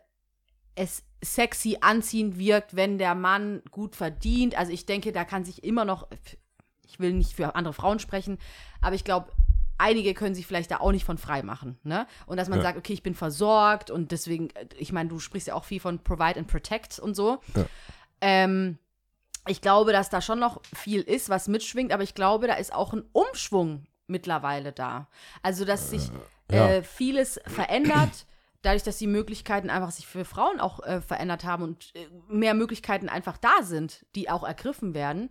es 0.74 1.02
sexy 1.24 1.78
anziehend 1.80 2.38
wirkt, 2.38 2.76
wenn 2.76 2.98
der 2.98 3.14
Mann 3.16 3.62
gut 3.72 3.96
verdient. 3.96 4.56
Also 4.56 4.70
ich 4.72 4.86
denke, 4.86 5.10
da 5.12 5.24
kann 5.24 5.44
sich 5.44 5.64
immer 5.64 5.84
noch, 5.84 6.06
ich 6.89 6.99
will 6.99 7.12
nicht 7.12 7.34
für 7.34 7.55
andere 7.55 7.74
Frauen 7.74 7.99
sprechen, 7.99 8.39
aber 8.80 8.95
ich 8.95 9.05
glaube, 9.05 9.30
einige 9.78 10.12
können 10.14 10.34
sich 10.34 10.47
vielleicht 10.47 10.70
da 10.70 10.78
auch 10.78 10.91
nicht 10.91 11.05
von 11.05 11.18
frei 11.18 11.43
machen, 11.43 11.78
ne? 11.84 12.07
Und 12.26 12.36
dass 12.36 12.49
man 12.49 12.59
Ja. 12.59 12.64
sagt, 12.64 12.78
okay, 12.78 12.93
ich 12.93 13.03
bin 13.05 13.14
versorgt 13.14 13.91
und 13.91 14.11
deswegen, 14.11 14.51
äh, 14.51 14.66
ich 14.76 14.93
meine, 14.93 15.09
du 15.09 15.20
sprichst 15.20 15.47
ja 15.49 15.55
auch 15.55 15.64
viel 15.64 15.80
von 15.80 16.01
Provide 16.01 16.41
and 16.41 16.49
Protect 16.49 16.99
und 16.99 17.14
so. 17.14 17.41
Ja. 17.55 17.66
Ähm, 18.20 18.78
ich 19.47 19.61
glaube, 19.61 19.93
dass 19.93 20.11
da 20.11 20.20
schon 20.20 20.41
noch 20.41 20.61
viel 20.74 21.01
ist, 21.01 21.28
was 21.28 21.49
mitschwingt, 21.49 21.93
aber 21.93 22.03
ich 22.03 22.14
glaube, 22.14 22.49
da 22.49 22.55
ist 22.55 22.72
auch 22.74 22.93
ein 22.93 23.05
Umschwung 23.12 23.86
mittlerweile 24.07 24.72
da. 24.72 25.07
Also, 25.43 25.64
dass 25.64 25.91
sich 25.91 26.11
ja. 26.51 26.68
äh, 26.68 26.82
vieles 26.82 27.41
verändert, 27.47 28.26
dadurch, 28.62 28.82
dass 28.82 28.99
die 28.99 29.07
Möglichkeiten 29.07 29.70
einfach 29.70 29.93
sich 29.93 30.07
für 30.07 30.24
Frauen 30.24 30.61
auch 30.61 30.80
äh, 30.80 31.01
verändert 31.01 31.45
haben 31.45 31.62
und 31.62 31.95
äh, 31.95 32.09
mehr 32.28 32.55
Möglichkeiten 32.55 33.09
einfach 33.09 33.39
da 33.39 33.62
sind, 33.62 34.05
die 34.16 34.28
auch 34.28 34.43
ergriffen 34.43 34.95
werden. 34.95 35.30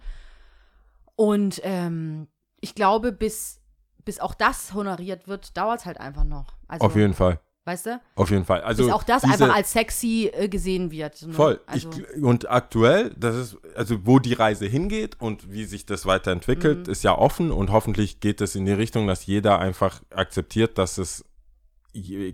Und 1.18 1.59
ähm, 1.63 2.28
ich 2.61 2.74
glaube, 2.76 3.11
bis, 3.11 3.59
bis 4.05 4.20
auch 4.22 4.34
das 4.34 4.74
honoriert 4.74 5.28
wird, 5.28 5.57
dauert 5.57 5.80
es 5.82 5.86
halt 5.86 5.99
einfach 5.99 6.24
noch. 6.24 6.53
Also, 6.70 6.86
Auf 6.86 6.95
jeden 6.95 7.13
Fall, 7.15 7.39
weißt 7.65 7.88
du? 7.88 8.01
auf 8.15 8.30
jeden 8.30 8.45
Fall. 8.45 8.61
Also 8.61 8.84
Bis 8.86 8.93
auch 8.93 9.01
das 9.03 9.24
diese- 9.24 9.34
einfach 9.34 9.55
als 9.55 9.72
sexy 9.74 10.30
äh, 10.32 10.47
gesehen 10.47 10.91
wird. 10.91 11.22
ne? 11.24 11.34
Voll. 11.34 11.59
Also, 11.65 11.89
ich, 11.89 12.22
und 12.24 12.49
aktuell, 12.49 13.13
das 13.18 13.36
ist, 13.36 13.57
also 13.76 14.05
wo 14.05 14.20
die 14.20 14.34
Reise 14.34 14.68
hingeht 14.68 15.20
und 15.20 15.51
wie 15.51 15.65
sich 15.65 15.86
das 15.88 16.05
weiterentwickelt, 16.05 16.86
Mhm. 16.88 16.91
ist 16.91 17.03
ja 17.03 17.18
offen 17.18 17.51
und 17.51 17.72
hoffentlich 17.72 18.20
geht 18.20 18.39
es 18.39 18.55
in 18.55 18.65
die 18.65 18.72
Richtung, 18.74 19.07
dass 19.07 19.26
jeder 19.26 19.57
einfach 19.59 20.01
akzeptiert, 20.11 20.78
dass 20.78 20.97
es 20.99 21.26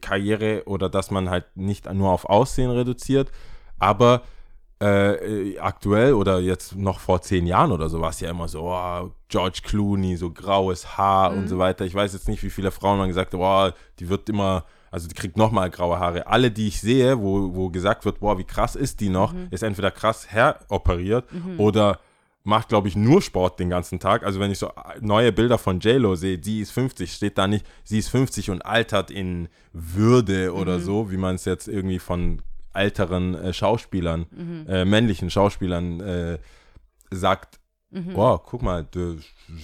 Karriere 0.02 0.64
oder 0.66 0.90
dass 0.90 1.10
man 1.10 1.30
halt 1.30 1.46
nicht 1.56 1.92
nur 1.92 2.12
auf 2.12 2.26
Aussehen 2.26 2.70
reduziert, 2.70 3.32
aber 3.80 4.24
äh, 4.84 5.14
äh, 5.52 5.60
aktuell 5.60 6.14
oder 6.14 6.40
jetzt 6.40 6.76
noch 6.76 7.00
vor 7.00 7.22
zehn 7.22 7.48
Jahren 7.48 7.72
oder 7.72 7.88
so 7.88 8.02
war 8.02 8.10
es 8.10 8.20
ja 8.20 8.30
immer 8.30 8.50
so, 8.50 8.64
oh, 8.64 9.12
George 9.30 9.62
Clooney, 9.64 10.18
so 10.18 10.30
graues 10.30 10.98
Haar 10.98 11.32
und 11.32 11.48
so 11.48 11.58
weiter. 11.58 11.86
Ich 11.86 11.96
weiß 11.96 12.12
jetzt 12.12 12.28
nicht, 12.28 12.44
wie 12.44 12.50
viele 12.50 12.70
Frauen 12.70 12.98
man 12.98 13.08
gesagt 13.08 13.34
haben, 13.34 13.42
oh, 13.42 13.74
die 14.00 14.10
wird 14.10 14.28
immer, 14.28 14.66
also 14.92 15.08
die 15.08 15.16
kriegt 15.16 15.38
nochmal 15.38 15.70
graue 15.70 16.00
Haare. 16.00 16.28
Alle, 16.28 16.52
die 16.52 16.68
ich 16.68 16.82
sehe, 16.82 17.18
wo, 17.22 17.56
wo 17.56 17.70
gesagt 17.70 18.04
wird, 18.04 18.20
boah, 18.20 18.38
wie 18.38 18.44
krass 18.44 18.76
ist 18.76 19.00
die 19.00 19.08
noch, 19.08 19.34
ist 19.52 19.64
entweder 19.64 19.90
krass 19.90 20.28
heroperiert 20.30 21.26
oder 21.58 22.00
macht, 22.44 22.68
glaube 22.68 22.90
ich, 22.90 22.98
nur 22.98 23.22
Sport 23.22 23.62
den 23.62 23.70
ganzen 23.70 24.02
Tag. 24.02 24.24
Also 24.26 24.42
wenn 24.42 24.52
ich 24.52 24.60
so 24.60 24.70
neue 25.00 25.32
Bilder 25.32 25.58
von 25.58 25.80
JLo 25.80 26.16
sehe, 26.16 26.38
die 26.38 26.60
ist 26.60 26.72
50, 26.72 27.14
steht 27.14 27.38
da 27.38 27.48
nicht, 27.48 27.66
sie 27.86 28.00
ist 28.00 28.10
50 28.10 28.50
und 28.50 28.66
altert 28.66 29.12
in 29.12 29.48
Würde 29.72 30.54
oder 30.54 30.82
so, 30.82 31.10
wie 31.10 31.18
man 31.18 31.36
es 31.36 31.46
jetzt 31.46 31.70
irgendwie 31.70 32.00
von 32.00 32.42
älteren 32.74 33.36
äh, 33.36 33.54
Schauspielern, 33.54 34.26
äh, 34.68 34.86
männlichen 34.86 35.30
Schauspielern 35.30 36.00
äh, 36.00 36.38
sagt. 37.12 37.60
Oh, 38.16 38.40
guck 38.40 38.64
mal, 38.64 38.86
der, 38.86 39.18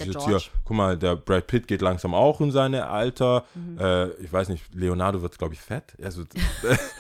jetzt 0.06 0.24
hier, 0.28 0.40
guck 0.64 0.78
mal, 0.78 0.96
der 0.96 1.16
Brad 1.16 1.48
Pitt 1.48 1.68
geht 1.68 1.82
langsam 1.82 2.14
auch 2.14 2.42
in 2.42 2.52
seine 2.52 2.88
Alter. 2.88 3.46
Äh, 3.80 4.10
ich 4.24 4.32
weiß 4.32 4.50
nicht, 4.50 4.72
Leonardo 4.76 5.24
wird, 5.24 5.36
glaube 5.40 5.56
ich, 5.56 5.60
fett. 5.60 5.98
Also, 6.00 6.26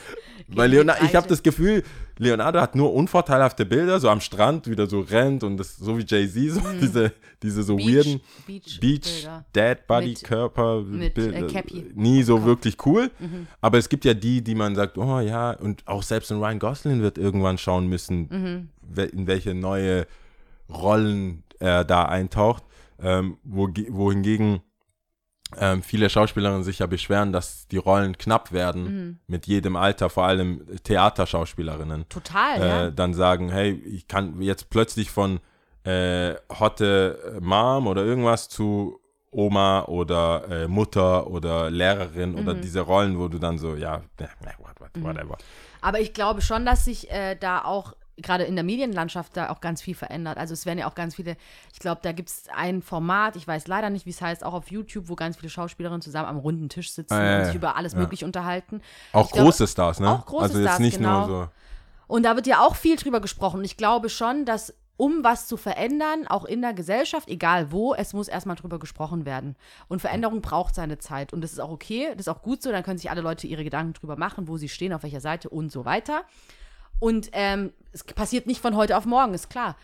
weil 0.55 0.69
Leonardo, 0.71 1.05
ich 1.05 1.15
habe 1.15 1.27
das 1.27 1.43
Gefühl, 1.43 1.83
Leonardo 2.17 2.59
hat 2.59 2.75
nur 2.75 2.93
unvorteilhafte 2.93 3.65
Bilder, 3.65 3.99
so 3.99 4.09
am 4.09 4.19
Strand 4.19 4.67
wieder 4.69 4.87
so 4.87 4.99
rennt 5.01 5.43
und 5.43 5.57
das 5.57 5.77
so 5.77 5.97
wie 5.97 6.03
Jay-Z, 6.05 6.51
so 6.53 6.61
diese, 6.81 7.13
diese 7.41 7.63
so 7.63 7.75
Beach- 7.77 7.87
weirden 7.95 8.21
Beach- 8.47 8.79
Beach. 8.81 9.27
Dead 9.55 9.77
Body, 9.87 10.07
Mit- 10.09 10.23
Körper, 10.23 10.81
mit, 10.81 11.13
Bilder. 11.13 11.47
äh, 11.55 11.63
nie 11.95 12.23
so 12.23 12.35
Kopf. 12.37 12.45
wirklich 12.45 12.85
cool. 12.85 13.09
Aber 13.61 13.77
es 13.77 13.87
gibt 13.89 14.03
ja 14.05 14.13
die, 14.13 14.41
die 14.43 14.55
man 14.55 14.75
sagt, 14.75 14.97
oh 14.97 15.19
ja, 15.19 15.51
und 15.51 15.87
auch 15.87 16.03
selbst 16.03 16.31
ein 16.31 16.39
Ryan 16.39 16.59
Gosling 16.59 17.01
wird 17.01 17.17
irgendwann 17.17 17.57
schauen 17.57 17.87
müssen, 17.87 18.69
wel- 18.93 19.09
in 19.13 19.27
welche 19.27 19.53
neue 19.53 20.05
Rollen 20.69 21.43
er 21.59 21.83
da 21.85 22.05
eintaucht. 22.05 22.63
Ähm, 23.01 23.37
wo, 23.43 23.69
wohingegen 23.89 24.59
ähm, 25.57 25.81
viele 25.81 26.09
Schauspielerinnen 26.09 26.63
sich 26.63 26.79
ja 26.79 26.85
beschweren, 26.85 27.31
dass 27.33 27.67
die 27.67 27.77
Rollen 27.77 28.17
knapp 28.17 28.51
werden 28.51 29.19
mit 29.27 29.47
jedem 29.47 29.75
Alter, 29.75 30.09
vor 30.09 30.25
allem 30.25 30.65
Theaterschauspielerinnen 30.83 32.07
Total, 32.09 32.61
äh, 32.61 32.67
ja. 32.67 32.91
dann 32.91 33.13
sagen, 33.13 33.49
hey, 33.49 33.71
ich 33.71 34.07
kann 34.07 34.41
jetzt 34.41 34.69
plötzlich 34.69 35.09
von 35.11 35.39
äh, 35.83 36.35
Hotte 36.59 37.37
Mom 37.41 37.87
oder 37.87 38.03
irgendwas 38.05 38.49
zu 38.49 38.99
Oma 39.31 39.83
oder 39.85 40.43
äh, 40.49 40.67
Mutter 40.67 41.27
oder 41.27 41.69
Lehrerin 41.69 42.35
oder 42.35 42.55
Mhm. 42.55 42.61
diese 42.61 42.81
Rollen, 42.81 43.19
wo 43.19 43.27
du 43.27 43.37
dann 43.37 43.57
so, 43.59 43.75
ja, 43.75 44.01
what, 44.59 44.79
what, 44.79 45.03
whatever. 45.03 45.37
Aber 45.81 45.99
ich 45.99 46.13
glaube 46.13 46.41
schon, 46.41 46.65
dass 46.65 46.85
sich 46.85 47.09
äh, 47.11 47.35
da 47.35 47.63
auch 47.63 47.93
gerade 48.21 48.43
in 48.43 48.55
der 48.55 48.63
Medienlandschaft 48.63 49.35
da 49.35 49.49
auch 49.49 49.61
ganz 49.61 49.81
viel 49.81 49.95
verändert. 49.95 50.37
Also 50.37 50.53
es 50.53 50.65
werden 50.65 50.79
ja 50.79 50.87
auch 50.87 50.95
ganz 50.95 51.15
viele, 51.15 51.37
ich 51.73 51.79
glaube, 51.79 52.01
da 52.03 52.11
gibt 52.11 52.29
es 52.29 52.43
ein 52.53 52.81
Format, 52.81 53.35
ich 53.35 53.47
weiß 53.47 53.67
leider 53.67 53.89
nicht, 53.89 54.05
wie 54.05 54.11
es 54.11 54.21
heißt, 54.21 54.43
auch 54.43 54.53
auf 54.53 54.71
YouTube, 54.71 55.09
wo 55.09 55.15
ganz 55.15 55.37
viele 55.37 55.49
Schauspielerinnen 55.49 56.01
zusammen 56.01 56.27
am 56.27 56.37
runden 56.37 56.69
Tisch 56.69 56.91
sitzen 56.91 57.13
Ah, 57.13 57.23
ja, 57.23 57.39
und 57.39 57.45
sich 57.45 57.55
über 57.55 57.75
alles 57.75 57.93
ja. 57.93 57.99
Mögliche 57.99 58.25
unterhalten. 58.25 58.81
Auch 59.13 59.25
Ich 59.25 59.31
glaube, 59.31 59.45
große 59.45 59.67
Stars, 59.67 59.99
ne? 59.99 60.09
auch 60.09 60.25
große 60.25 60.43
also 60.43 60.59
jetzt 60.59 60.67
Stars, 60.67 60.79
nicht 60.79 60.97
genau. 60.97 61.27
nur 61.27 61.43
so. 61.43 61.47
Und 62.07 62.23
da 62.23 62.35
wird 62.35 62.47
ja 62.47 62.65
auch 62.65 62.75
viel 62.75 62.95
drüber 62.95 63.19
gesprochen. 63.19 63.59
Und 63.59 63.65
ich 63.65 63.77
glaube 63.77 64.09
schon, 64.09 64.43
dass 64.45 64.73
um 64.99 65.23
was 65.23 65.47
zu 65.47 65.55
verändern, 65.55 66.27
auch 66.27 66.43
in 66.43 66.61
der 66.61 66.73
Gesellschaft, 66.73 67.29
egal 67.29 67.71
wo, 67.71 67.93
es 67.93 68.11
muss 68.11 68.27
erstmal 68.27 68.57
drüber 68.57 68.79
gesprochen 68.79 69.25
werden. 69.25 69.55
Und 69.87 70.01
Veränderung 70.01 70.41
braucht 70.41 70.75
seine 70.75 70.97
Zeit. 70.97 71.31
Und 71.31 71.39
das 71.39 71.53
ist 71.53 71.59
auch 71.59 71.71
okay, 71.71 72.09
das 72.11 72.21
ist 72.21 72.27
auch 72.27 72.41
gut 72.41 72.61
so. 72.61 72.69
Dann 72.69 72.83
können 72.83 72.97
sich 72.97 73.09
alle 73.09 73.21
Leute 73.21 73.47
ihre 73.47 73.63
Gedanken 73.63 73.93
drüber 73.93 74.17
machen, 74.17 74.49
wo 74.49 74.57
sie 74.57 74.67
stehen, 74.67 74.91
auf 74.91 75.03
welcher 75.03 75.21
Seite 75.21 75.49
und 75.49 75.71
so 75.71 75.85
weiter. 75.85 76.23
Und 76.99 77.29
ähm, 77.33 77.73
es 77.91 78.03
passiert 78.03 78.47
nicht 78.47 78.61
von 78.61 78.75
heute 78.75 78.97
auf 78.97 79.05
morgen, 79.05 79.33
ist 79.33 79.49
klar. 79.49 79.75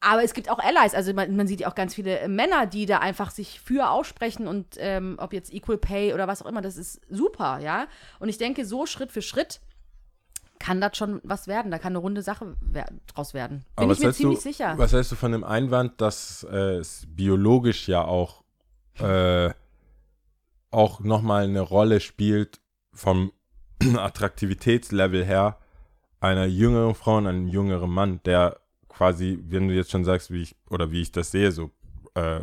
Aber 0.00 0.24
es 0.24 0.34
gibt 0.34 0.50
auch 0.50 0.58
Allies, 0.58 0.94
also 0.94 1.14
man, 1.14 1.36
man 1.36 1.46
sieht 1.46 1.60
ja 1.60 1.68
auch 1.68 1.76
ganz 1.76 1.94
viele 1.94 2.18
äh, 2.18 2.28
Männer, 2.28 2.66
die 2.66 2.86
da 2.86 2.98
einfach 2.98 3.30
sich 3.30 3.60
für 3.60 3.88
aussprechen 3.88 4.48
und 4.48 4.74
ähm, 4.78 5.14
ob 5.18 5.32
jetzt 5.32 5.52
Equal 5.52 5.78
Pay 5.78 6.12
oder 6.12 6.26
was 6.26 6.42
auch 6.42 6.46
immer, 6.46 6.60
das 6.60 6.76
ist 6.76 7.00
super, 7.08 7.60
ja. 7.60 7.86
Und 8.18 8.28
ich 8.28 8.36
denke, 8.36 8.64
so 8.64 8.84
Schritt 8.84 9.12
für 9.12 9.22
Schritt 9.22 9.60
kann 10.58 10.80
das 10.80 10.96
schon 10.96 11.20
was 11.22 11.46
werden. 11.46 11.70
Da 11.70 11.78
kann 11.78 11.92
eine 11.92 11.98
runde 11.98 12.22
Sache 12.22 12.56
wer 12.60 12.86
draus 13.06 13.32
werden. 13.32 13.64
Bin 13.76 13.84
Aber 13.84 13.92
ich 13.92 14.00
mir 14.00 14.12
ziemlich 14.12 14.38
du, 14.38 14.42
sicher. 14.42 14.74
Was 14.76 14.92
hältst 14.92 15.12
du 15.12 15.16
von 15.16 15.32
dem 15.32 15.44
Einwand, 15.44 16.00
dass 16.00 16.46
äh, 16.50 16.76
es 16.76 17.04
biologisch 17.08 17.88
ja 17.88 18.04
auch, 18.04 18.42
äh, 18.98 19.50
auch 20.72 21.00
nochmal 21.00 21.44
eine 21.44 21.60
Rolle 21.60 22.00
spielt 22.00 22.60
vom 22.92 23.32
Attraktivitätslevel 23.96 25.24
her 25.24 25.58
einer 26.22 26.46
jüngeren 26.46 26.94
Frau 26.94 27.16
und 27.18 27.26
einem 27.26 27.48
jüngeren 27.48 27.90
Mann, 27.90 28.20
der 28.24 28.58
quasi, 28.88 29.38
wenn 29.48 29.68
du 29.68 29.74
jetzt 29.74 29.90
schon 29.90 30.04
sagst, 30.04 30.30
wie 30.30 30.42
ich, 30.42 30.56
oder 30.70 30.90
wie 30.90 31.02
ich 31.02 31.12
das 31.12 31.30
sehe, 31.30 31.50
so 31.52 31.70
äh, 32.14 32.40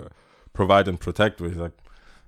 provide 0.53 0.89
and 0.91 0.99
protect, 0.99 1.39
wo 1.41 1.45
ich 1.45 1.55
sage, 1.55 1.73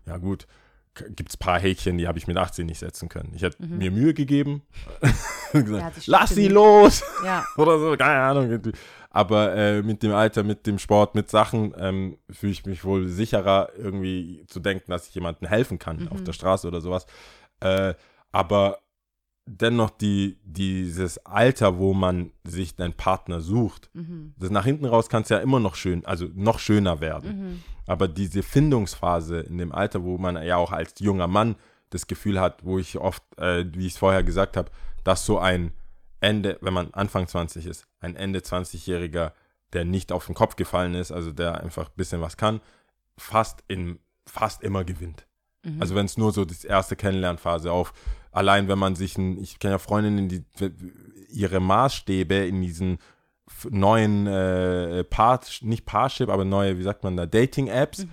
ja 0.06 0.18
gut, 0.18 0.48
gibt 0.94 1.30
es 1.30 1.36
ein 1.36 1.40
paar 1.40 1.60
Häkchen, 1.60 1.98
die 1.98 2.08
habe 2.08 2.18
ich 2.18 2.28
mit 2.28 2.38
18 2.38 2.66
nicht 2.66 2.80
setzen 2.80 3.10
können. 3.10 3.32
Ich 3.36 3.42
hätte 3.42 3.64
mir 3.66 3.92
Mühe 3.92 4.14
gegeben, 4.14 4.62
gesagt, 5.54 5.98
Mhm. 5.98 6.04
lass 6.06 6.30
sie 6.32 6.48
los! 6.48 7.04
Ja. 7.26 7.46
oder 7.58 7.80
so, 7.80 7.96
keine 7.98 8.22
Ahnung. 8.22 8.62
Aber 9.10 9.54
äh, 9.56 9.82
mit 9.82 10.04
dem 10.04 10.14
Alter, 10.14 10.44
mit 10.44 10.66
dem 10.68 10.80
Sport, 10.80 11.16
mit 11.16 11.30
Sachen 11.30 11.74
ähm, 11.78 12.18
fühle 12.30 12.54
ich 12.54 12.66
mich 12.66 12.86
wohl 12.86 13.08
sicherer, 13.08 13.70
irgendwie 13.78 14.46
zu 14.48 14.60
denken, 14.62 14.92
dass 14.92 15.08
ich 15.10 15.16
jemandem 15.16 15.50
helfen 15.50 15.80
kann 15.80 16.08
auf 16.10 16.24
der 16.24 16.32
Straße 16.34 16.68
oder 16.68 16.80
sowas. 16.80 17.06
Äh, 17.60 17.94
aber 18.32 18.80
dennoch 19.46 19.90
die, 19.90 20.38
dieses 20.44 21.18
Alter, 21.26 21.78
wo 21.78 21.94
man 21.94 22.32
sich 22.44 22.74
einen 22.78 22.94
Partner 22.94 23.42
sucht, 23.42 23.90
das 24.38 24.50
nach 24.50 24.66
hinten 24.66 24.86
raus 24.86 25.10
kann 25.10 25.24
es 25.24 25.30
ja 25.30 25.40
immer 25.40 25.60
noch 25.60 25.76
schön, 25.76 26.06
also 26.06 26.28
noch 26.34 26.60
schöner 26.60 27.02
werden. 27.02 27.64
Aber 27.88 28.08
diese 28.08 28.44
Findungsphase 28.44 29.40
in 29.42 29.58
dem 29.58 29.72
Alter, 29.72 30.04
wo 30.04 30.18
man 30.18 30.42
ja 30.44 30.58
auch 30.58 30.72
als 30.72 30.94
junger 31.00 31.28
Mann 31.28 31.56
das 31.90 32.08
Gefühl 32.08 32.40
hat, 32.40 32.64
wo 32.64 32.80
ich 32.80 32.98
oft, 32.98 33.24
äh, 33.38 33.66
wie 33.74 33.88
ich 33.88 33.94
es 33.94 34.00
vorher 34.00 34.24
gesagt 34.24 34.56
habe, 34.58 34.72
dass 35.04 35.26
so 35.26 35.40
ein 35.40 35.74
Ende, 36.22 36.58
wenn 36.62 36.74
man 36.74 36.94
Anfang 36.94 37.28
20 37.28 37.66
ist, 37.66 37.88
ein 38.00 38.16
Ende 38.16 38.40
20-Jähriger, 38.40 39.34
der 39.74 39.86
nicht 39.86 40.12
auf 40.12 40.28
den 40.28 40.36
Kopf 40.36 40.56
gefallen 40.56 40.94
ist, 40.94 41.12
also 41.12 41.32
der 41.32 41.62
einfach 41.62 41.90
ein 41.90 41.96
bisschen 41.96 42.22
was 42.22 42.38
kann, 42.38 42.62
fast, 43.18 43.64
in, 43.68 44.00
fast 44.26 44.64
immer 44.64 44.84
gewinnt. 44.84 45.26
Also 45.80 45.96
wenn 45.96 46.06
es 46.06 46.18
nur 46.18 46.32
so 46.32 46.44
das 46.46 46.64
erste 46.64 46.96
Kennenlernphase 46.96 47.72
auf, 47.72 47.94
allein 48.32 48.68
wenn 48.68 48.80
man 48.80 48.96
sich, 48.96 49.18
ein, 49.18 49.38
ich 49.40 49.60
kenne 49.60 49.74
ja 49.74 49.78
Freundinnen, 49.78 50.28
die 50.28 50.44
ihre 51.30 51.60
Maßstäbe 51.60 52.36
in 52.36 52.62
diesen 52.62 52.98
neuen 53.70 54.28
äh, 54.28 55.04
Part, 55.04 55.60
nicht 55.62 55.86
Parship, 55.86 56.30
aber 56.30 56.46
neue, 56.46 56.78
wie 56.78 56.84
sagt 56.84 57.04
man 57.04 57.16
da, 57.18 57.26
Dating-Apps, 57.26 58.08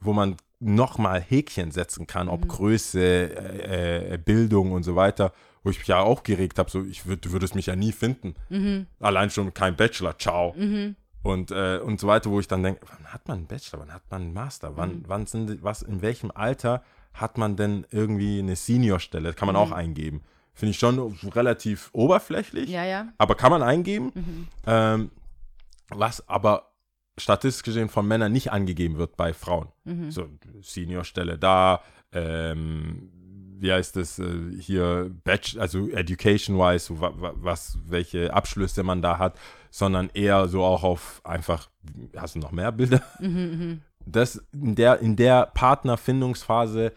wo 0.00 0.12
man 0.12 0.36
nochmal 0.60 1.20
Häkchen 1.20 1.72
setzen 1.72 2.06
kann, 2.06 2.28
ob 2.28 2.42
Größe, 2.48 3.00
äh, 3.00 4.14
äh, 4.14 4.18
Bildung 4.18 4.72
und 4.72 4.82
so 4.82 4.94
weiter, 4.94 5.32
wo 5.62 5.70
ich 5.70 5.78
mich 5.78 5.88
ja 5.88 6.00
auch 6.00 6.22
geregt 6.22 6.58
habe, 6.58 6.70
so 6.70 6.84
ich 6.84 7.06
würd, 7.06 7.24
du 7.24 7.32
würdest 7.32 7.54
mich 7.54 7.66
ja 7.66 7.76
nie 7.76 7.92
finden. 7.92 8.34
Allein 9.00 9.30
schon 9.30 9.52
kein 9.52 9.76
Bachelor, 9.76 10.16
ciao. 10.18 10.54
Und, 11.24 11.50
äh, 11.50 11.78
und 11.78 11.98
so 11.98 12.06
weiter, 12.06 12.30
wo 12.30 12.38
ich 12.38 12.46
dann 12.48 12.62
denke, 12.62 12.82
wann 12.86 13.06
hat 13.12 13.26
man 13.26 13.38
einen 13.38 13.46
Bachelor, 13.46 13.80
wann 13.80 13.92
hat 13.94 14.02
man 14.10 14.22
einen 14.22 14.32
Master, 14.34 14.76
wann, 14.76 15.04
wann 15.06 15.26
sind, 15.26 15.62
was, 15.62 15.80
in 15.82 16.02
welchem 16.02 16.30
Alter 16.30 16.82
hat 17.14 17.38
man 17.38 17.56
denn 17.56 17.86
irgendwie 17.90 18.38
eine 18.40 18.56
Seniorstelle? 18.56 19.32
Kann 19.32 19.46
man 19.46 19.56
auch 19.56 19.72
eingeben. 19.72 20.22
Finde 20.52 20.70
ich 20.72 20.78
schon 20.78 20.98
relativ 21.34 21.88
oberflächlich, 21.92 22.68
Ja, 22.68 22.84
ja. 22.84 23.08
aber 23.18 23.34
kann 23.36 23.50
man 23.50 23.62
eingeben. 23.62 24.48
Ähm, 24.66 25.10
was 25.88 26.28
aber 26.28 26.70
statistisch 27.16 27.62
gesehen 27.62 27.88
von 27.88 28.06
Männern 28.06 28.32
nicht 28.32 28.52
angegeben 28.52 28.98
wird 28.98 29.16
bei 29.16 29.32
Frauen. 29.32 29.68
So, 30.10 30.28
Seniorstelle 30.60 31.38
da, 31.38 31.80
ähm, 32.12 33.10
wie 33.58 33.72
heißt 33.72 33.96
das 33.96 34.18
äh, 34.18 34.26
hier, 34.60 35.10
Batch, 35.24 35.56
also 35.56 35.88
education-wise, 35.88 36.92
was, 36.98 37.78
welche 37.86 38.34
Abschlüsse 38.34 38.82
man 38.82 39.00
da 39.00 39.18
hat, 39.18 39.38
sondern 39.74 40.08
eher 40.14 40.46
so 40.46 40.62
auch 40.62 40.84
auf 40.84 41.20
einfach, 41.24 41.68
hast 42.16 42.36
du 42.36 42.38
noch 42.38 42.52
mehr 42.52 42.70
Bilder? 42.70 43.02
Das 44.06 44.40
in 44.52 44.76
der, 44.76 45.00
in 45.00 45.16
der 45.16 45.46
Partnerfindungsphase 45.46 46.92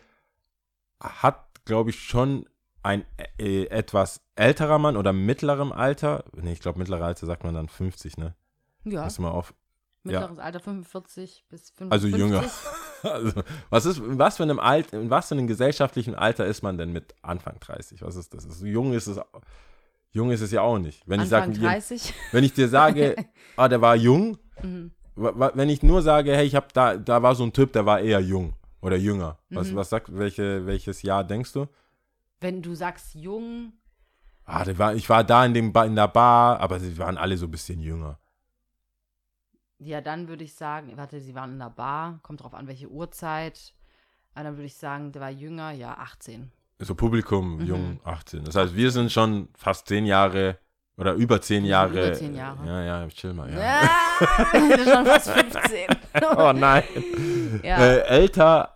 hat, 1.01 1.43
glaube 1.65 1.89
ich, 1.89 1.99
schon 1.99 2.47
ein 2.83 3.03
äh, 3.39 3.65
etwas 3.65 4.21
älterer 4.35 4.77
Mann 4.77 4.95
oder 4.95 5.11
mittlerem 5.11 5.71
Alter, 5.71 6.23
nee, 6.35 6.51
ich 6.51 6.59
glaube, 6.59 6.77
mittlerer 6.77 7.05
Alter 7.05 7.25
sagt 7.25 7.43
man 7.43 7.55
dann 7.55 7.67
50, 7.67 8.17
ne? 8.17 8.35
Ja, 8.83 9.01
Pass 9.01 9.17
mal 9.17 9.31
auf. 9.31 9.55
mittleres 10.03 10.37
Alter 10.37 10.59
45 10.59 11.45
bis 11.49 11.71
55. 11.71 11.91
Also 11.91 12.07
jünger. 12.15 12.43
Also, 13.03 13.43
was 13.69 13.85
ist, 13.85 13.99
in 13.99 14.17
was 14.17 14.37
für 14.37 14.43
einem 14.43 14.59
Alt, 14.59 14.91
in 14.91 15.11
was 15.11 15.27
für 15.27 15.35
einem 15.35 15.45
gesellschaftlichen 15.45 16.15
Alter 16.15 16.47
ist 16.47 16.63
man 16.63 16.79
denn 16.79 16.91
mit 16.91 17.13
Anfang 17.21 17.59
30? 17.59 18.01
Was 18.01 18.15
ist 18.15 18.33
das? 18.33 18.45
Also, 18.45 18.65
jung 18.65 18.91
ist 18.93 19.05
es, 19.05 19.19
jung 20.11 20.31
ist 20.31 20.41
es 20.41 20.51
ja 20.51 20.61
auch 20.61 20.77
nicht. 20.79 21.03
Wenn 21.07 21.19
Anfang 21.19 21.51
ich 21.51 21.57
sage, 21.57 21.67
30. 21.67 22.13
wenn 22.31 22.43
ich 22.43 22.53
dir 22.53 22.67
sage, 22.67 23.15
ah, 23.57 23.67
der 23.67 23.81
war 23.81 23.95
jung, 23.95 24.37
Mhm. 24.63 24.91
wenn 25.15 25.69
ich 25.69 25.83
nur 25.83 26.01
sage, 26.01 26.35
hey, 26.35 26.45
ich 26.45 26.55
habe 26.55 26.67
da, 26.73 26.97
da 26.97 27.21
war 27.21 27.35
so 27.35 27.43
ein 27.43 27.53
Typ, 27.53 27.73
der 27.73 27.85
war 27.85 27.99
eher 27.99 28.19
jung 28.19 28.53
oder 28.81 28.95
jünger. 28.97 29.37
Mhm. 29.49 29.55
Was, 29.55 29.75
was 29.75 29.89
sagt, 29.89 30.15
welche, 30.17 30.65
welches 30.65 31.01
Jahr 31.03 31.23
denkst 31.23 31.53
du? 31.53 31.67
Wenn 32.39 32.61
du 32.61 32.73
sagst 32.75 33.15
jung, 33.15 33.73
Ah, 34.49 34.63
die 34.63 34.79
war, 34.79 34.95
ich 34.95 35.09
war 35.09 35.23
da 35.25 35.43
in, 35.45 35.53
dem 35.53 35.73
ba 35.73 35.83
in 35.83 35.95
der 35.95 36.07
Bar, 36.07 36.59
aber 36.61 36.79
sie 36.79 36.97
waren 36.97 37.17
alle 37.17 37.35
so 37.35 37.47
ein 37.47 37.51
bisschen 37.51 37.81
jünger. 37.81 38.17
Ja, 39.79 40.01
dann 40.01 40.27
würde 40.27 40.43
ich 40.45 40.55
sagen, 40.55 40.93
warte, 40.95 41.19
sie 41.19 41.35
waren 41.35 41.51
in 41.51 41.59
der 41.59 41.69
Bar, 41.69 42.19
kommt 42.23 42.41
drauf 42.41 42.53
an, 42.53 42.65
welche 42.67 42.87
Uhrzeit. 42.89 43.73
Aber 44.33 44.45
dann 44.45 44.55
würde 44.55 44.65
ich 44.65 44.75
sagen, 44.77 45.11
der 45.11 45.21
war 45.21 45.29
jünger, 45.29 45.71
ja, 45.71 45.95
18. 45.97 46.51
So 46.79 46.93
Publikum, 46.95 47.57
Mhm. 47.57 47.65
jung, 47.65 47.99
18. 48.03 48.43
Das 48.45 48.55
heißt, 48.55 48.75
wir 48.75 48.91
sind 48.91 49.11
schon 49.11 49.49
fast 49.57 49.87
zehn 49.87 50.05
Jahre 50.05 50.59
oder 50.95 51.13
über 51.13 51.41
zehn 51.41 51.63
Wir 51.63 51.67
sind 51.67 51.69
Jahre. 51.71 52.07
über 52.07 52.13
zehn 52.13 52.35
Jahre. 52.35 52.65
Ja, 52.67 52.83
ja, 52.83 53.07
chill 53.09 53.33
mal, 53.33 53.51
ja. 53.51 53.59
Ja, 53.59 53.89
das 54.53 54.79
ist 54.81 54.93
schon 54.93 55.05
fast 55.05 55.29
15. 55.31 55.87
Oh 56.37 56.51
nein. 56.53 56.83
ja. 57.63 57.77
Äh, 57.77 57.99
älter 58.07 58.73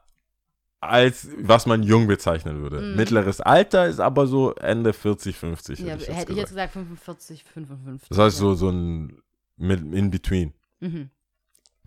als 0.80 1.28
was 1.38 1.66
man 1.68 1.84
jung 1.84 2.08
bezeichnen 2.08 2.62
würde. 2.62 2.82
Mhm. 2.82 2.96
Mittleres 2.96 3.40
Alter 3.42 3.86
ist 3.88 4.00
aber 4.00 4.26
so 4.28 4.54
Ende 4.56 4.94
40, 4.94 5.38
50. 5.38 5.80
ja, 5.80 5.94
hätte 5.94 6.04
ich 6.04 6.08
hätte 6.10 6.20
jetzt 6.20 6.30
ich 6.32 6.38
jetzt 6.38 6.50
gesagt. 6.50 6.74
gesagt 6.74 6.74
45, 6.74 7.44
55. 7.44 8.10
Das 8.10 8.18
heißt 8.18 8.38
ja. 8.38 8.42
so, 8.42 8.56
so 8.56 8.70
ein 8.72 9.22
mit, 9.58 9.80
in 9.94 10.10
between. 10.10 10.54
Mhm. 10.80 11.10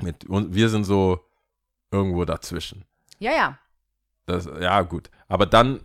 Mit, 0.00 0.24
und 0.26 0.54
wir 0.54 0.68
sind 0.68 0.84
so 0.84 1.20
irgendwo 1.90 2.24
dazwischen. 2.24 2.84
Ja, 3.18 3.32
ja. 3.32 3.58
Das, 4.26 4.48
ja, 4.60 4.80
gut. 4.82 5.10
Aber 5.28 5.46
dann, 5.46 5.80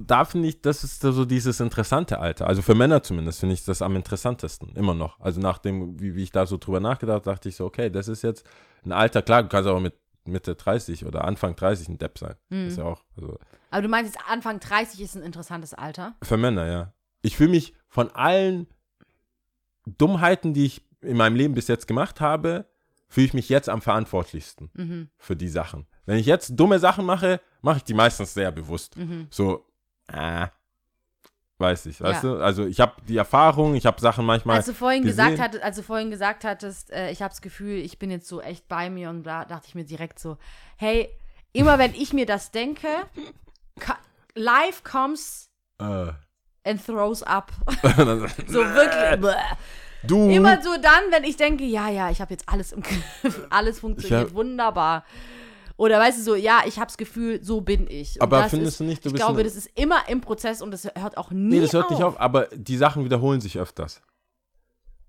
da 0.00 0.24
finde 0.24 0.48
ich, 0.48 0.62
das 0.62 0.84
ist 0.84 1.00
so 1.02 1.24
dieses 1.24 1.60
interessante 1.60 2.18
Alter. 2.18 2.46
Also 2.46 2.62
für 2.62 2.74
Männer 2.74 3.02
zumindest 3.02 3.40
finde 3.40 3.54
ich 3.54 3.64
das 3.64 3.82
am 3.82 3.96
interessantesten, 3.96 4.74
immer 4.76 4.94
noch. 4.94 5.18
Also 5.20 5.40
nachdem, 5.40 6.00
wie, 6.00 6.14
wie 6.14 6.22
ich 6.22 6.32
da 6.32 6.46
so 6.46 6.56
drüber 6.56 6.80
nachgedacht 6.80 7.26
dachte 7.26 7.48
ich 7.48 7.56
so, 7.56 7.66
okay, 7.66 7.90
das 7.90 8.08
ist 8.08 8.22
jetzt 8.22 8.46
ein 8.84 8.92
Alter, 8.92 9.22
klar, 9.22 9.42
du 9.42 9.48
kannst 9.48 9.68
auch 9.68 9.80
mit 9.80 9.94
Mitte 10.24 10.54
30 10.54 11.06
oder 11.06 11.24
Anfang 11.24 11.56
30 11.56 11.88
ein 11.88 11.98
Depp 11.98 12.18
sein. 12.18 12.34
Mhm. 12.50 12.66
Ist 12.68 12.78
ja 12.78 12.84
auch, 12.84 13.02
also 13.16 13.38
Aber 13.70 13.82
du 13.82 13.88
meinst 13.88 14.14
jetzt 14.14 14.24
Anfang 14.28 14.60
30 14.60 15.00
ist 15.00 15.16
ein 15.16 15.22
interessantes 15.22 15.74
Alter? 15.74 16.14
für 16.22 16.36
Männer, 16.36 16.66
ja. 16.66 16.92
Ich 17.22 17.36
fühle 17.36 17.50
mich 17.50 17.74
von 17.88 18.10
allen 18.10 18.66
Dummheiten, 19.86 20.54
die 20.54 20.66
ich 20.66 20.86
in 21.00 21.16
meinem 21.16 21.36
Leben 21.36 21.54
bis 21.54 21.68
jetzt 21.68 21.86
gemacht 21.86 22.20
habe, 22.20 22.66
fühle 23.08 23.26
ich 23.26 23.34
mich 23.34 23.48
jetzt 23.48 23.68
am 23.68 23.80
verantwortlichsten 23.82 24.70
Mhm. 24.74 25.08
für 25.16 25.36
die 25.36 25.48
Sachen. 25.48 25.86
Wenn 26.06 26.18
ich 26.18 26.26
jetzt 26.26 26.52
dumme 26.58 26.78
Sachen 26.78 27.04
mache, 27.06 27.40
mache 27.62 27.78
ich 27.78 27.84
die 27.84 27.94
meistens 27.94 28.34
sehr 28.34 28.50
bewusst. 28.50 28.96
Mhm. 28.96 29.26
So, 29.30 29.64
äh, 30.12 30.46
weiß 31.58 31.86
ich, 31.86 32.00
weißt 32.00 32.24
Ja. 32.24 32.34
du? 32.36 32.42
Also 32.42 32.64
ich 32.66 32.80
habe 32.80 32.94
die 33.06 33.16
Erfahrung, 33.18 33.74
ich 33.74 33.84
habe 33.86 34.00
Sachen 34.00 34.24
manchmal. 34.24 34.56
Als 34.56 34.66
du 34.66 34.72
vorhin 34.74 35.02
gesehen. 35.02 35.26
gesagt 35.28 35.40
hattest, 35.40 35.62
als 35.62 35.76
du 35.76 35.82
vorhin 35.82 36.10
gesagt 36.10 36.44
hattest, 36.44 36.90
äh, 36.90 37.10
ich 37.10 37.20
habe 37.22 37.30
das 37.30 37.42
Gefühl, 37.42 37.76
ich 37.78 37.98
bin 37.98 38.10
jetzt 38.10 38.26
so 38.28 38.40
echt 38.40 38.66
bei 38.66 38.88
mir 38.90 39.10
und 39.10 39.24
da 39.24 39.44
dachte 39.44 39.66
ich 39.68 39.74
mir 39.74 39.84
direkt 39.84 40.18
so, 40.18 40.38
hey, 40.76 41.10
immer 41.52 41.78
wenn 41.78 41.94
ich 41.94 42.12
mir 42.12 42.26
das 42.26 42.50
denke, 42.50 42.88
life 44.34 44.82
comes 44.82 45.50
äh, 45.78 46.12
and 46.64 46.84
throws 46.84 47.22
up. 47.22 47.52
so 48.46 48.60
wirklich. 48.64 49.20
bäh. 49.20 49.34
du, 50.04 50.30
Immer 50.30 50.62
so 50.62 50.70
dann, 50.80 51.10
wenn 51.10 51.24
ich 51.24 51.36
denke, 51.36 51.64
ja, 51.64 51.88
ja, 51.88 52.10
ich 52.10 52.20
habe 52.20 52.32
jetzt 52.32 52.48
alles 52.48 52.72
im 52.72 52.82
Griff, 52.82 53.46
alles 53.50 53.80
funktioniert 53.80 54.28
hab- 54.30 54.34
wunderbar. 54.34 55.04
Oder 55.80 55.98
weißt 55.98 56.18
du 56.18 56.22
so, 56.22 56.34
ja, 56.34 56.60
ich 56.66 56.76
habe 56.76 56.88
das 56.88 56.98
Gefühl, 56.98 57.42
so 57.42 57.62
bin 57.62 57.86
ich. 57.88 58.16
Und 58.16 58.22
Aber 58.22 58.44
findest 58.50 58.72
ist, 58.72 58.80
du 58.80 58.84
nicht, 58.84 59.02
du 59.02 59.08
ich 59.08 59.12
bist 59.14 59.24
glaube, 59.24 59.40
eine- 59.40 59.48
das 59.48 59.56
ist 59.56 59.70
immer 59.76 60.06
im 60.08 60.20
Prozess 60.20 60.60
und 60.60 60.70
das 60.72 60.84
hört 60.84 61.16
auch 61.16 61.30
nie 61.30 61.54
nee, 61.56 61.60
das 61.62 61.72
hört 61.72 61.84
auf. 61.86 61.90
nicht 61.90 62.02
auf, 62.02 62.20
aber 62.20 62.48
die 62.54 62.76
Sachen 62.76 63.02
wiederholen 63.04 63.40
sich 63.40 63.58
öfters. 63.58 64.02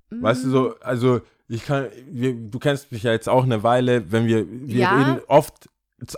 Weißt 0.10 0.44
du 0.44 0.48
Mm. 0.48 0.52
so, 0.52 0.76
also 0.80 1.22
ich 1.50 1.66
kann, 1.66 1.88
wir, 2.10 2.34
du 2.34 2.58
kennst 2.60 2.92
mich 2.92 3.04
ja 3.04 3.12
jetzt 3.12 3.28
auch 3.28 3.44
eine 3.44 3.64
Weile, 3.64 4.12
wenn 4.14 4.28
wir, 4.28 4.46
wir 4.50 4.78
Ja. 4.80 4.98
reden 4.98 5.22
oft 5.28 5.68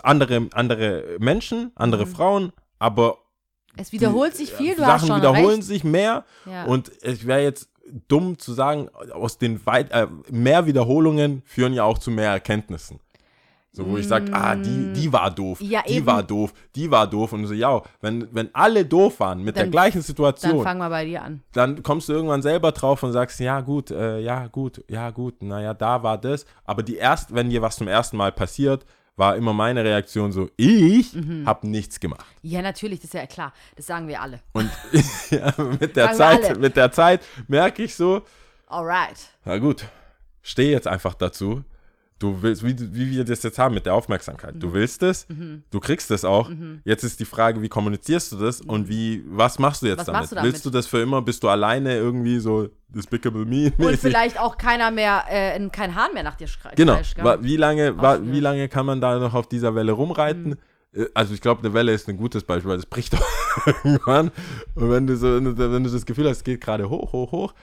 andere, 0.02 0.48
andere 0.52 1.16
Menschen, 1.18 1.72
andere 1.74 2.06
Frauen, 2.06 2.52
aber 2.78 3.18
Es 3.76 3.90
Mhm. 3.92 3.96
wiederholt 3.98 4.36
sich 4.36 4.52
äh, 4.52 4.56
viel, 4.56 4.74
du 4.76 4.82
Sachen 4.82 4.92
hast 4.92 5.06
schon 5.08 5.16
wiederholen 5.16 5.56
recht. 5.56 5.62
sich 5.64 5.82
mehr 5.82 6.24
Ja. 6.46 6.64
und 6.66 6.92
es 7.02 7.26
wäre 7.26 7.42
jetzt 7.42 7.68
dumm 8.08 8.38
zu 8.38 8.52
sagen, 8.52 8.88
aus 9.12 9.38
den 9.38 9.66
weit, 9.66 9.90
äh, 9.90 10.06
mehr 10.30 10.66
Wiederholungen 10.66 11.42
führen 11.44 11.72
ja 11.72 11.82
auch 11.82 11.98
zu 11.98 12.10
mehr 12.12 12.30
Erkenntnissen. 12.30 13.00
So, 13.76 13.84
wo 13.90 13.96
ich 13.96 14.06
sage, 14.06 14.32
ah, 14.32 14.54
die, 14.54 14.92
die 14.92 15.12
war 15.12 15.30
doof, 15.34 15.60
Mm. 15.60 15.64
Ja, 15.64 15.82
die 15.82 15.94
eben. 15.94 16.06
war 16.06 16.22
doof, 16.22 16.54
die 16.76 16.88
war 16.90 17.08
doof. 17.10 17.32
Und 17.32 17.46
so, 17.48 17.54
ja, 17.54 17.82
wenn, 18.00 18.28
wenn 18.32 18.54
alle 18.54 18.84
doof 18.84 19.18
waren 19.18 19.42
mit 19.42 19.56
der 19.56 19.64
Dann- 19.64 19.72
gleichen 19.72 19.98
Dann 19.98 20.02
Situation, 20.02 20.62
fangen 20.62 20.78
wir 20.78 20.90
bei 20.90 21.04
dir 21.04 21.22
an. 21.22 21.42
dann 21.52 21.82
kommst 21.82 22.08
du 22.08 22.12
irgendwann 22.12 22.40
selber 22.40 22.70
drauf 22.70 23.02
und 23.02 23.12
sagst, 23.12 23.40
ja 23.40 23.60
gut, 23.60 23.90
äh, 23.90 24.20
ja 24.20 24.46
gut, 24.46 24.84
ja 24.88 25.10
gut, 25.10 25.42
naja, 25.42 25.74
da 25.74 26.02
war 26.04 26.18
das. 26.18 26.46
Aber 26.64 26.84
die 26.84 26.94
erst, 26.96 27.34
wenn 27.34 27.50
dir 27.50 27.62
was 27.62 27.76
zum 27.76 27.88
ersten 27.88 28.16
Mal 28.16 28.30
passiert, 28.30 28.86
war 29.16 29.34
immer 29.36 29.52
meine 29.52 29.82
Reaktion 29.84 30.30
so, 30.30 30.48
ich 30.56 31.12
Mhm. 31.14 31.44
habe 31.46 31.68
nichts 31.68 31.98
gemacht. 31.98 32.24
Ja, 32.42 32.62
natürlich, 32.62 32.98
das 33.00 33.06
ist 33.06 33.14
ja 33.14 33.26
klar. 33.26 33.52
Das 33.76 33.86
sagen 33.86 34.06
wir 34.06 34.20
alle. 34.22 34.38
Und 34.52 34.70
ja, 35.30 35.52
mit 35.80 35.96
der 35.96 36.14
Sagen 36.14 36.42
Zeit, 36.44 36.58
mit 36.60 36.76
der 36.76 36.92
Zeit 36.92 37.22
merke 37.48 37.82
ich 37.82 37.94
so, 37.96 38.22
Alright. 38.68 39.16
na 39.44 39.58
gut, 39.58 39.84
steh 40.42 40.70
jetzt 40.70 40.86
einfach 40.86 41.14
dazu. 41.14 41.62
Du 42.24 42.40
willst, 42.40 42.64
wie, 42.64 42.74
wie 42.94 43.10
wir 43.10 43.24
das 43.24 43.42
jetzt 43.42 43.58
haben 43.58 43.74
mit 43.74 43.84
der 43.84 43.92
Aufmerksamkeit. 43.92 44.54
Mhm. 44.54 44.60
Du 44.60 44.72
willst 44.72 45.02
es, 45.02 45.26
du 45.70 45.80
kriegst 45.80 46.10
es 46.10 46.24
auch. 46.24 46.50
Jetzt 46.84 47.04
ist 47.04 47.20
die 47.20 47.26
Frage, 47.26 47.60
wie 47.60 47.68
kommunizierst 47.68 48.32
du 48.32 48.36
das 48.36 48.62
und 48.62 48.88
wie, 48.88 49.22
was 49.26 49.58
machst 49.58 49.82
du 49.82 49.86
jetzt 49.86 49.98
Was 49.98 50.06
damit? 50.06 50.30
du 50.30 50.34
damit? 50.36 50.52
Willst 50.52 50.64
du 50.64 50.70
das 50.70 50.86
für 50.86 51.00
immer? 51.00 51.20
Bist 51.20 51.42
du 51.42 51.48
alleine 51.50 51.96
irgendwie 51.96 52.38
so 52.38 52.70
Despicable 52.88 53.44
Me? 53.44 53.72
Und 53.76 53.98
vielleicht 53.98 54.40
auch 54.40 54.56
keiner 54.56 54.90
mehr, 54.90 55.24
äh, 55.28 55.68
kein 55.68 55.94
Hahn 55.94 56.14
mehr 56.14 56.22
nach 56.22 56.36
dir 56.36 56.46
schreit. 56.46 56.76
Genau. 56.76 56.98
Wie 57.40 57.56
lange, 57.56 57.94
wie 58.32 58.40
lange 58.40 58.68
kann 58.70 58.86
man 58.86 59.02
da 59.02 59.18
noch 59.18 59.34
auf 59.34 59.46
dieser 59.46 59.74
Welle 59.74 59.92
rumreiten? 59.92 60.56
Äh, 60.94 61.06
Also 61.14 61.34
ich 61.34 61.42
glaube, 61.42 61.60
eine 61.60 61.74
Welle 61.74 61.92
ist 61.92 62.08
ein 62.08 62.16
gutes 62.16 62.44
Beispiel, 62.44 62.70
weil 62.70 62.78
es 62.78 62.86
bricht 62.86 63.12
doch 63.14 63.26
irgendwann. 63.66 64.30
Und 64.74 64.90
wenn 64.90 65.06
du 65.06 65.16
so, 65.16 65.28
wenn 65.44 65.84
du 65.84 65.90
das 65.90 66.06
Gefühl 66.06 66.26
hast, 66.28 66.38
es 66.38 66.44
geht 66.44 66.62
gerade 66.62 66.88
hoch, 66.88 67.12
hoch, 67.12 67.32
hoch. 67.32 67.54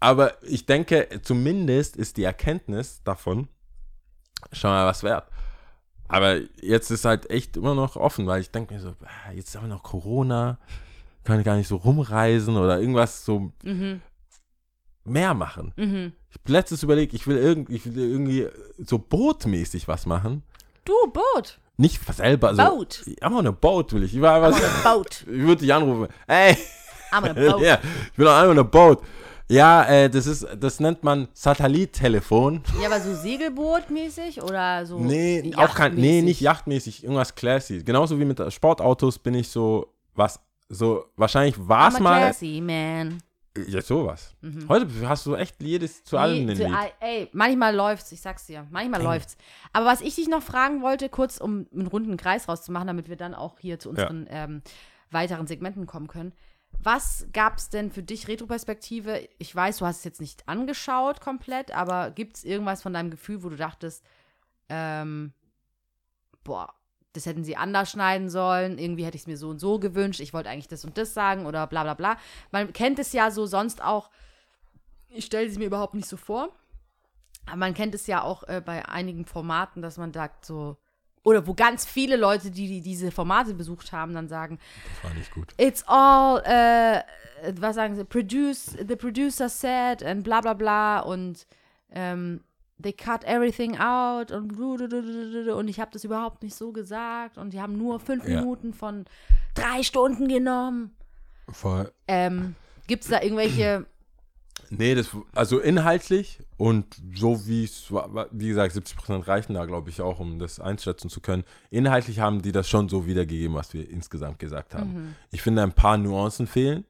Aber 0.00 0.34
ich 0.42 0.66
denke, 0.66 1.08
zumindest 1.22 1.96
ist 1.96 2.18
die 2.18 2.24
Erkenntnis 2.24 3.00
davon 3.04 3.48
schon 4.52 4.70
mal 4.70 4.86
was 4.86 5.02
wert. 5.02 5.28
Aber 6.08 6.38
jetzt 6.60 6.90
ist 6.90 7.04
halt 7.04 7.30
echt 7.30 7.56
immer 7.56 7.74
noch 7.74 7.96
offen, 7.96 8.26
weil 8.26 8.40
ich 8.40 8.50
denke 8.50 8.74
mir 8.74 8.80
so, 8.80 8.94
ah, 9.04 9.32
jetzt 9.32 9.48
ist 9.48 9.56
aber 9.56 9.68
noch 9.68 9.82
Corona, 9.82 10.58
kann 11.24 11.38
ich 11.38 11.44
gar 11.44 11.56
nicht 11.56 11.68
so 11.68 11.76
rumreisen 11.76 12.56
oder 12.56 12.78
irgendwas 12.78 13.24
so 13.24 13.52
mehr 15.04 15.34
machen. 15.34 15.72
Mhm. 15.76 16.12
Ich 16.30 16.36
hab 16.36 16.48
letztes 16.48 16.82
überlegt, 16.82 17.14
ich 17.14 17.26
will, 17.26 17.36
irgend, 17.36 17.70
ich 17.70 17.86
will 17.86 18.10
irgendwie 18.10 18.48
so 18.78 18.98
bootmäßig 18.98 19.88
was 19.88 20.06
machen. 20.06 20.42
Du, 20.84 20.92
Boot. 21.12 21.58
Nicht 21.76 22.00
selber. 22.14 22.54
So, 22.54 22.62
Boat. 22.62 23.04
Mal 23.20 23.38
eine 23.38 23.52
Boot 23.52 23.92
will 23.92 24.04
ich. 24.04 24.14
Ich, 24.14 24.20
war 24.20 24.38
I'm 24.38 24.42
was, 24.42 24.56
on 24.56 24.64
a 24.64 24.94
boat. 24.94 25.22
ich 25.26 25.26
würde 25.26 25.56
dich 25.56 25.74
anrufen. 25.74 26.12
Ey, 26.26 26.56
I'm 27.10 27.24
on 27.24 27.30
a 27.30 27.32
boat. 27.32 27.62
ja, 27.62 27.78
ich 28.12 28.18
will 28.18 28.26
doch 28.26 28.36
einmal 28.36 28.50
eine 28.50 28.64
Boot. 28.64 29.00
Ja, 29.54 29.84
äh, 29.84 30.10
das 30.10 30.26
ist, 30.26 30.46
das 30.58 30.80
nennt 30.80 31.04
man 31.04 31.28
Satellittelefon. 31.32 32.62
Ja, 32.80 32.88
aber 32.88 33.00
so 33.00 33.14
Segelboot-mäßig 33.14 34.42
oder 34.42 34.84
so? 34.84 34.98
Nee, 34.98 35.52
auch 35.56 35.74
kein, 35.74 35.94
nee, 35.94 36.22
nicht 36.22 36.40
yachtmäßig, 36.40 37.04
irgendwas 37.04 37.34
classy. 37.34 37.84
Genauso 37.84 38.18
wie 38.18 38.24
mit 38.24 38.52
Sportautos 38.52 39.18
bin 39.18 39.34
ich 39.34 39.48
so, 39.48 39.94
was, 40.14 40.40
so, 40.68 41.04
wahrscheinlich 41.16 41.54
war 41.56 41.92
es 41.92 42.00
mal, 42.00 42.20
classy 42.20 42.60
man. 42.60 43.22
ja, 43.68 43.80
sowas. 43.80 44.34
Heute 44.68 44.88
hast 45.08 45.24
du 45.26 45.36
echt 45.36 45.62
jedes 45.62 46.02
zu 46.02 46.18
allem 46.18 46.46
Nee, 46.46 46.52
ein 46.52 46.56
zu, 46.56 46.92
ey, 46.98 47.28
manchmal 47.32 47.76
läuft's, 47.76 48.10
ich 48.10 48.20
sag's 48.20 48.46
dir. 48.46 48.66
Manchmal 48.70 49.02
läuft's. 49.02 49.36
Aber 49.72 49.86
was 49.86 50.00
ich 50.00 50.16
dich 50.16 50.26
noch 50.26 50.42
fragen 50.42 50.82
wollte, 50.82 51.08
kurz 51.08 51.38
um 51.38 51.66
einen 51.72 51.86
runden 51.86 52.16
Kreis 52.16 52.48
rauszumachen, 52.48 52.88
damit 52.88 53.08
wir 53.08 53.16
dann 53.16 53.34
auch 53.34 53.60
hier 53.60 53.78
zu 53.78 53.90
unseren 53.90 54.26
ähm, 54.30 54.62
weiteren 55.12 55.46
Segmenten 55.46 55.86
kommen 55.86 56.08
können. 56.08 56.32
Was 56.82 57.26
gab's 57.32 57.70
denn 57.70 57.90
für 57.90 58.02
dich 58.02 58.28
Retroperspektive? 58.28 59.28
Ich 59.38 59.54
weiß, 59.54 59.78
du 59.78 59.86
hast 59.86 59.98
es 59.98 60.04
jetzt 60.04 60.20
nicht 60.20 60.48
angeschaut 60.48 61.20
komplett, 61.20 61.70
aber 61.70 62.10
gibt's 62.10 62.44
irgendwas 62.44 62.82
von 62.82 62.92
deinem 62.92 63.10
Gefühl, 63.10 63.42
wo 63.42 63.48
du 63.48 63.56
dachtest, 63.56 64.04
ähm, 64.68 65.32
boah, 66.42 66.74
das 67.14 67.26
hätten 67.26 67.44
sie 67.44 67.56
anders 67.56 67.90
schneiden 67.90 68.28
sollen, 68.28 68.78
irgendwie 68.78 69.04
hätte 69.04 69.16
ich 69.16 69.22
es 69.22 69.26
mir 69.26 69.38
so 69.38 69.48
und 69.48 69.60
so 69.60 69.78
gewünscht, 69.78 70.20
ich 70.20 70.34
wollte 70.34 70.50
eigentlich 70.50 70.68
das 70.68 70.84
und 70.84 70.98
das 70.98 71.14
sagen 71.14 71.46
oder 71.46 71.66
bla 71.66 71.84
bla 71.84 71.94
bla. 71.94 72.18
Man 72.50 72.72
kennt 72.72 72.98
es 72.98 73.12
ja 73.12 73.30
so 73.30 73.46
sonst 73.46 73.82
auch, 73.82 74.10
ich 75.08 75.24
stelle 75.24 75.46
es 75.46 75.56
mir 75.56 75.66
überhaupt 75.66 75.94
nicht 75.94 76.08
so 76.08 76.16
vor, 76.16 76.48
aber 77.46 77.56
man 77.56 77.74
kennt 77.74 77.94
es 77.94 78.06
ja 78.06 78.22
auch 78.22 78.42
äh, 78.44 78.60
bei 78.64 78.86
einigen 78.88 79.24
Formaten, 79.24 79.80
dass 79.80 79.96
man 79.96 80.12
sagt 80.12 80.44
so, 80.44 80.76
oder 81.24 81.46
wo 81.46 81.54
ganz 81.54 81.84
viele 81.84 82.16
Leute, 82.16 82.50
die, 82.52 82.68
die 82.68 82.80
diese 82.80 83.10
Formate 83.10 83.54
besucht 83.54 83.90
haben, 83.92 84.14
dann 84.14 84.28
sagen, 84.28 84.58
Das 85.02 85.10
war 85.10 85.18
nicht 85.18 85.32
gut. 85.32 85.52
it's 85.58 85.82
all, 85.88 86.40
äh, 86.44 87.02
was 87.60 87.74
sagen 87.74 87.96
sie, 87.96 88.04
produce, 88.04 88.76
the 88.86 88.94
producer 88.96 89.48
said 89.48 90.02
and 90.04 90.22
bla 90.22 90.40
bla 90.40 90.54
bla 90.54 91.00
und 91.00 91.46
ähm, 91.90 92.42
they 92.82 92.92
cut 92.92 93.24
everything 93.24 93.78
out 93.78 94.30
und 94.32 94.58
und 94.60 95.68
ich 95.68 95.80
habe 95.80 95.90
das 95.92 96.04
überhaupt 96.04 96.42
nicht 96.42 96.54
so 96.54 96.72
gesagt 96.72 97.38
und 97.38 97.52
die 97.52 97.60
haben 97.60 97.76
nur 97.78 98.00
fünf 98.00 98.28
Ja. 98.28 98.40
Minuten 98.40 98.72
von 98.74 99.04
drei 99.54 99.82
Stunden 99.82 100.28
genommen. 100.28 100.94
Voll. 101.50 101.92
Ähm, 102.08 102.54
Gibt 102.86 103.04
es 103.04 103.10
da 103.10 103.22
irgendwelche, 103.22 103.86
Nee, 104.70 104.94
das, 104.94 105.08
also 105.34 105.58
inhaltlich 105.58 106.38
und 106.56 106.86
so 107.14 107.46
wie 107.46 107.64
es 107.64 107.92
wie 108.30 108.48
gesagt, 108.48 108.74
70% 108.74 109.26
reichen 109.26 109.54
da, 109.54 109.64
glaube 109.64 109.90
ich, 109.90 110.00
auch, 110.00 110.20
um 110.20 110.38
das 110.38 110.60
einschätzen 110.60 111.10
zu 111.10 111.20
können. 111.20 111.44
Inhaltlich 111.70 112.20
haben 112.20 112.42
die 112.42 112.52
das 112.52 112.68
schon 112.68 112.88
so 112.88 113.06
wiedergegeben, 113.06 113.56
was 113.56 113.74
wir 113.74 113.88
insgesamt 113.88 114.38
gesagt 114.38 114.74
haben. 114.74 115.16
Ich 115.30 115.42
finde, 115.42 115.62
ein 115.62 115.72
paar 115.72 115.96
Nuancen 115.98 116.46
fehlen. 116.46 116.84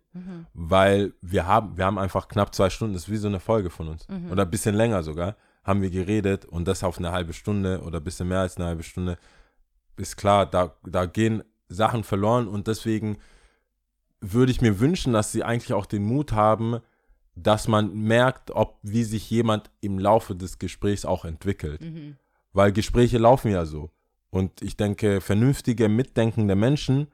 Weil 0.55 1.12
wir 1.22 1.45
haben, 1.47 1.77
wir 1.77 1.87
haben 1.87 1.99
einfach 1.99 2.29
knapp 2.29 2.55
zwei 2.55 2.70
Stunden, 2.70 2.95
das 2.95 3.05
ist 3.05 3.11
wie 3.11 3.16
so 3.16 3.27
eine 3.27 3.41
Folge 3.41 3.68
von 3.68 3.89
uns. 3.89 4.07
Oder 4.31 4.45
ein 4.45 4.51
bisschen 4.51 4.77
länger 4.77 5.03
sogar, 5.03 5.35
haben 5.64 5.83
wir 5.83 5.91
geredet 5.91 6.45
und 6.45 6.68
das 6.68 6.85
auf 6.85 6.99
eine 6.99 7.11
halbe 7.11 7.33
Stunde 7.33 7.81
oder 7.83 7.99
ein 7.99 8.05
bisschen 8.05 8.29
mehr 8.29 8.39
als 8.41 8.57
eine 8.57 8.66
halbe 8.66 8.85
Stunde. 8.85 9.18
Ist 9.97 10.16
klar, 10.16 10.47
da, 10.47 10.77
da 10.85 11.07
gehen 11.07 11.43
Sachen 11.68 12.05
verloren 12.05 12.47
und 12.47 12.68
deswegen 12.68 13.18
würde 14.20 14.53
ich 14.53 14.61
mir 14.61 14.79
wünschen, 14.79 15.12
dass 15.12 15.33
sie 15.33 15.43
eigentlich 15.43 15.72
auch 15.72 15.87
den 15.87 16.05
Mut 16.05 16.33
haben, 16.33 16.79
dass 17.37 17.66
man 17.68 17.93
merkt, 17.95 18.51
ob 18.53 18.78
wie 18.82 19.03
sich 19.05 19.28
jemand 19.30 19.70
im 19.80 19.99
Laufe 19.99 20.35
des 20.37 20.59
Gesprächs 20.59 21.05
auch 21.05 21.24
entwickelt. 21.24 21.80
Weil 22.53 22.70
Gespräche 22.72 23.18
laufen 23.18 23.51
ja 23.51 23.64
so. 23.66 23.91
Und 24.30 24.62
ich 24.62 24.76
denke, 24.76 25.20
vernünftige, 25.20 25.89
mitdenkende 25.89 26.55
Menschen 26.55 27.09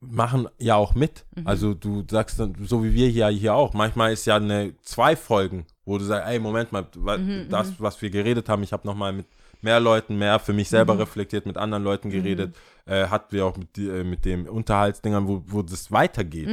machen 0.00 0.48
ja 0.58 0.76
auch 0.76 0.94
mit. 0.94 1.24
Also 1.44 1.74
du 1.74 2.04
sagst 2.10 2.38
dann, 2.38 2.54
so 2.60 2.84
wie 2.84 2.92
wir 2.92 3.08
hier, 3.08 3.28
hier 3.28 3.54
auch, 3.54 3.72
manchmal 3.72 4.12
ist 4.12 4.26
ja 4.26 4.36
eine 4.36 4.74
zwei 4.82 5.16
Folgen, 5.16 5.66
wo 5.84 5.96
du 5.98 6.04
sagst, 6.04 6.28
ey, 6.28 6.38
Moment 6.38 6.70
mal, 6.72 6.86
wa- 6.96 7.16
das, 7.48 7.80
was 7.80 8.00
wir 8.02 8.10
geredet 8.10 8.48
haben, 8.48 8.62
ich 8.62 8.72
habe 8.72 8.86
nochmal 8.86 9.12
mit 9.12 9.26
mehr 9.62 9.80
Leuten, 9.80 10.16
mehr 10.18 10.38
für 10.38 10.52
mich 10.52 10.68
selber 10.68 10.92
reflektiert, 10.98 11.46
mit 11.46 11.56
anderen 11.56 11.82
Leuten 11.82 12.10
geredet, 12.10 12.54
äh, 12.84 13.06
hatten 13.08 13.32
wir 13.34 13.46
auch 13.46 13.56
mit, 13.56 13.76
äh, 13.78 14.04
mit 14.04 14.24
dem 14.24 14.46
Unterhaltsdingern, 14.46 15.26
wo, 15.26 15.42
wo 15.46 15.62
das 15.62 15.90
weitergeht. 15.90 16.46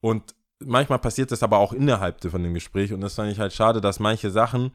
Und 0.00 0.34
manchmal 0.64 0.98
passiert 0.98 1.32
das 1.32 1.42
aber 1.42 1.58
auch 1.58 1.72
innerhalb 1.72 2.22
von 2.22 2.42
dem 2.42 2.54
Gespräch 2.54 2.92
und 2.92 3.00
das 3.00 3.14
fand 3.14 3.32
ich 3.32 3.38
halt 3.38 3.52
schade, 3.52 3.80
dass 3.80 4.00
manche 4.00 4.30
Sachen, 4.30 4.72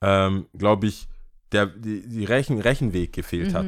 ähm, 0.00 0.46
glaube 0.56 0.86
ich, 0.86 1.08
der, 1.52 1.66
die, 1.66 2.06
die 2.06 2.24
Rechen, 2.24 2.60
Rechenweg 2.60 3.12
gefehlt 3.12 3.54
hat. 3.54 3.66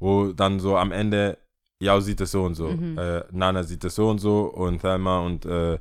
Wo 0.00 0.32
dann 0.32 0.60
so 0.60 0.76
am 0.76 0.92
Ende, 0.92 1.38
ja, 1.80 2.00
sieht 2.00 2.20
es 2.20 2.32
so 2.32 2.42
und 2.42 2.54
so, 2.56 2.68
äh, 2.70 3.22
Nana 3.30 3.62
sieht 3.62 3.84
es 3.84 3.94
so 3.94 4.08
und 4.10 4.18
so 4.18 4.46
und 4.46 4.80
Thelma 4.80 5.20
und 5.20 5.46
äh, 5.46 5.78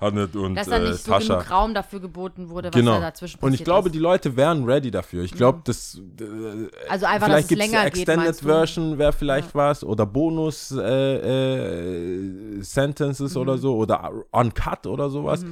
Hannet 0.00 0.34
und 0.34 0.54
Dass 0.54 0.66
dann 0.66 0.82
äh, 0.82 0.88
nicht 0.90 1.04
so 1.04 1.12
Tascha. 1.12 1.34
genug 1.34 1.50
Raum 1.50 1.74
dafür 1.74 2.00
geboten 2.00 2.48
wurde, 2.48 2.68
was 2.68 2.74
Genau. 2.80 2.94
da 2.94 3.00
dazwischen 3.00 3.38
Und 3.40 3.48
ich 3.52 3.58
passiert 3.60 3.64
glaube, 3.66 3.88
ist. 3.88 3.94
die 3.94 3.98
Leute 3.98 4.34
wären 4.36 4.64
ready 4.64 4.90
dafür. 4.90 5.24
Ich 5.24 5.32
glaube, 5.32 5.60
das 5.64 6.00
äh, 6.20 6.68
Also 6.88 7.04
einfach, 7.04 7.28
dass 7.28 7.44
vielleicht 7.44 7.48
gibt 7.48 7.60
es 7.62 7.66
länger 7.70 7.84
geht, 7.90 8.08
Extended 8.08 8.40
du? 8.42 8.46
Version, 8.46 8.98
wäre 8.98 9.12
vielleicht 9.12 9.54
was 9.54 9.84
oder 9.84 10.06
Bonus 10.06 10.70
äh, 10.70 10.80
äh, 11.60 12.62
Sentences 12.62 13.34
Mhm. 13.34 13.40
oder 13.42 13.58
so 13.58 13.76
oder 13.76 14.10
Uncut 14.30 14.86
oder 14.86 15.10
sowas. 15.10 15.44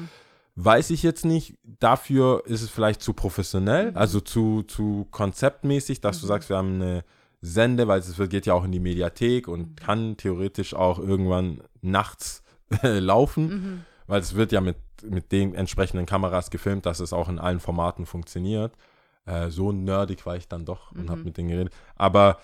Weiß 0.56 0.90
ich 0.90 1.02
jetzt 1.02 1.24
nicht. 1.26 1.56
Dafür 1.80 2.42
ist 2.46 2.62
es 2.62 2.70
vielleicht 2.70 3.02
zu 3.02 3.12
professionell, 3.12 3.90
Mhm. 3.90 3.96
also 3.98 4.20
zu, 4.20 4.62
zu 4.62 5.06
konzeptmäßig, 5.10 6.00
dass 6.00 6.20
du 6.22 6.26
sagst, 6.26 6.48
wir 6.48 6.56
haben 6.56 6.80
eine 6.80 7.04
Sende, 7.46 7.86
weil 7.88 8.00
es 8.00 8.16
geht 8.30 8.46
ja 8.46 8.54
auch 8.54 8.64
in 8.64 8.72
die 8.72 8.80
Mediathek 8.80 9.48
und 9.48 9.70
Mhm. 9.70 9.76
kann 9.76 10.16
theoretisch 10.16 10.72
auch 10.74 10.98
irgendwann 10.98 11.62
nachts 11.82 12.42
laufen, 12.82 13.46
Mhm. 13.48 13.84
weil 14.06 14.20
es 14.20 14.34
wird 14.34 14.50
ja 14.52 14.60
mit, 14.60 14.76
mit 15.02 15.30
den 15.30 15.54
entsprechenden 15.54 16.06
Kameras 16.06 16.50
gefilmt, 16.50 16.86
dass 16.86 17.00
es 17.00 17.12
auch 17.12 17.28
in 17.28 17.38
allen 17.38 17.60
Formaten 17.60 18.06
funktioniert. 18.06 18.72
Äh, 19.26 19.50
so 19.50 19.72
nerdig 19.72 20.24
war 20.24 20.36
ich 20.36 20.48
dann 20.48 20.64
doch 20.64 20.92
und 20.92 21.04
Mhm. 21.04 21.10
habe 21.10 21.24
mit 21.24 21.36
denen 21.36 21.48
geredet. 21.50 21.74
Aber 21.96 22.38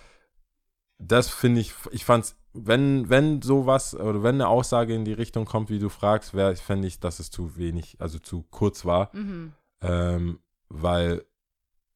das 0.98 1.30
finde 1.30 1.60
ich, 1.62 1.72
ich 1.92 2.04
fand's, 2.04 2.36
wenn, 2.52 3.08
wenn 3.08 3.40
sowas 3.42 3.94
oder 3.94 4.22
wenn 4.22 4.34
eine 4.34 4.48
Aussage 4.48 4.94
in 4.94 5.04
die 5.04 5.12
Richtung 5.14 5.44
kommt, 5.46 5.70
wie 5.70 5.78
du 5.78 5.88
fragst, 5.88 6.34
wäre, 6.34 6.54
fände 6.56 6.88
ich, 6.88 7.00
dass 7.00 7.20
es 7.20 7.30
zu 7.30 7.56
wenig, 7.56 7.96
also 8.00 8.18
zu 8.18 8.44
kurz 8.50 8.84
war, 8.84 9.10
Mhm. 9.14 9.52
ähm, 9.80 10.40
weil 10.68 11.24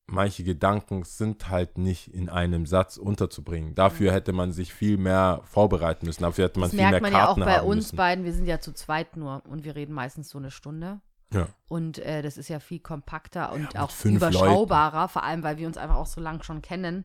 manche 0.07 0.45
Gedanken 0.45 1.05
sind 1.05 1.49
halt 1.49 1.79
nicht 1.79 2.09
in 2.13 2.29
einem 2.29 2.67
Satz 2.67 2.97
unterzubringen. 2.97 3.75
Dafür 3.75 4.13
hätte 4.13 4.33
man 4.33 4.53
sich 4.53 4.73
viel 4.75 4.97
mehr 4.99 5.41
vorbereiten 5.45 6.07
müssen. 6.07 6.23
Dafür 6.23 6.45
hätte 6.45 6.61
man 6.61 6.69
Das 6.69 6.71
viel 6.73 6.81
mehr 6.81 6.91
merkt 6.91 7.03
man 7.03 7.13
ja 7.13 7.29
auch 7.29 7.37
bei 7.37 7.63
uns 7.63 7.87
müssen. 7.87 7.97
beiden. 7.97 8.25
Wir 8.25 8.33
sind 8.33 8.47
ja 8.47 8.61
zu 8.61 8.73
zweit 8.73 9.17
nur 9.17 9.43
und 9.49 9.65
wir 9.65 9.75
reden 9.77 9.95
meistens 9.95 10.29
so 10.29 10.39
eine 10.39 10.51
Stunde. 10.51 11.01
Ja. 11.33 11.49
Und 11.69 11.99
äh, 11.99 12.23
das 12.23 12.37
ist 12.37 12.49
ja 12.49 12.61
viel 12.61 12.79
kompakter 12.81 13.53
und 13.53 13.63
mit 13.63 13.79
auch 13.79 13.91
überschaubarer, 14.05 15.09
vor 15.09 15.25
allem, 15.25 15.43
weil 15.43 15.57
wir 15.57 15.67
uns 15.67 15.77
einfach 15.79 15.97
auch 15.97 16.07
so 16.07 16.21
lang 16.21 16.43
schon 16.43 16.63
kennen. 16.63 17.05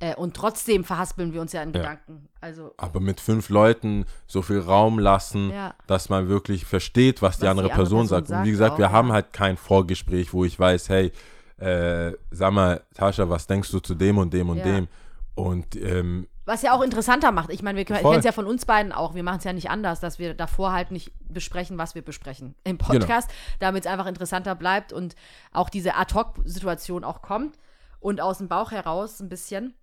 Äh, 0.00 0.14
und 0.14 0.34
trotzdem 0.36 0.84
verhaspeln 0.84 1.32
wir 1.32 1.40
uns 1.40 1.52
ja 1.52 1.62
in 1.62 1.72
Ja. 1.72 1.80
Gedanken. 1.80 2.28
Also, 2.40 2.72
Aber 2.76 3.00
mit 3.00 3.20
fünf 3.20 3.48
Leuten 3.48 4.04
so 4.28 4.42
viel 4.42 4.60
Raum 4.60 4.98
lassen, 5.00 5.50
Ja. 5.50 5.74
dass 5.88 6.08
man 6.08 6.28
wirklich 6.28 6.64
versteht, 6.64 7.20
was, 7.20 7.38
die 7.38 7.42
Was 7.42 7.50
andere 7.50 7.66
die 7.66 7.72
andere 7.72 7.82
Person 7.82 7.98
Person 8.06 8.06
sagt. 8.06 8.28
Und 8.28 8.34
sagt 8.36 8.46
wie 8.46 8.50
gesagt, 8.52 8.74
auch, 8.74 8.78
wir 8.78 8.86
ja. 8.86 8.92
haben 8.92 9.12
halt 9.12 9.32
kein 9.32 9.56
Vorgespräch, 9.56 10.32
wo 10.32 10.44
ich 10.44 10.58
weiß, 10.58 10.88
hey, 10.88 11.10
äh, 11.58 12.12
sag 12.30 12.52
mal, 12.52 12.82
Tascha, 12.94 13.28
was 13.28 13.46
denkst 13.46 13.70
du 13.70 13.80
zu 13.80 13.94
dem 13.94 14.18
und 14.18 14.32
dem 14.32 14.48
und 14.50 14.58
Ja. 14.58 14.64
dem? 14.64 14.88
Und 15.34 15.76
ähm, 15.76 16.26
was 16.46 16.62
ja 16.62 16.72
auch 16.72 16.80
interessanter 16.82 17.30
macht. 17.30 17.50
Ich 17.50 17.62
meine, 17.62 17.76
wir 17.76 17.84
kennen 17.84 18.14
es 18.14 18.24
ja 18.24 18.32
von 18.32 18.46
uns 18.46 18.64
beiden 18.64 18.90
auch. 18.90 19.14
Wir 19.14 19.22
machen 19.22 19.38
es 19.38 19.44
ja 19.44 19.52
nicht 19.52 19.68
anders, 19.70 20.00
dass 20.00 20.18
wir 20.18 20.32
davor 20.34 20.72
halt 20.72 20.90
nicht 20.90 21.12
besprechen, 21.28 21.76
was 21.76 21.94
wir 21.94 22.02
besprechen 22.02 22.54
im 22.64 22.78
Genau. 22.78 22.88
Podcast, 22.90 23.30
damit 23.58 23.84
es 23.84 23.90
einfach 23.90 24.06
interessanter 24.06 24.54
bleibt 24.54 24.92
und 24.92 25.14
auch 25.52 25.68
diese 25.68 25.94
Ad-Hoc-Situation 25.94 27.04
auch 27.04 27.20
kommt 27.22 27.58
und 28.00 28.20
aus 28.22 28.38
dem 28.38 28.48
Bauch 28.48 28.70
heraus 28.70 29.20
ein 29.20 29.28
bisschen 29.28 29.74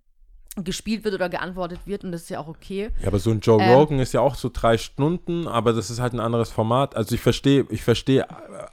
gespielt 0.64 1.04
wird 1.04 1.14
oder 1.14 1.28
geantwortet 1.28 1.80
wird 1.84 2.02
und 2.02 2.12
das 2.12 2.22
ist 2.22 2.30
ja 2.30 2.40
auch 2.40 2.48
okay. 2.48 2.90
Ja, 3.02 3.08
aber 3.08 3.18
so 3.18 3.30
ein 3.30 3.40
Joe 3.40 3.62
Ähm, 3.62 3.70
Rogan 3.74 3.98
ist 3.98 4.14
ja 4.14 4.20
auch 4.20 4.34
so 4.36 4.50
drei 4.52 4.78
Stunden, 4.78 5.46
aber 5.46 5.72
das 5.74 5.90
ist 5.90 6.00
halt 6.00 6.14
ein 6.14 6.20
anderes 6.20 6.50
Format. 6.50 6.96
Also 6.96 7.14
ich 7.14 7.20
verstehe, 7.20 7.66
ich 7.68 7.82
verstehe 7.82 8.22
äh, 8.22 8.26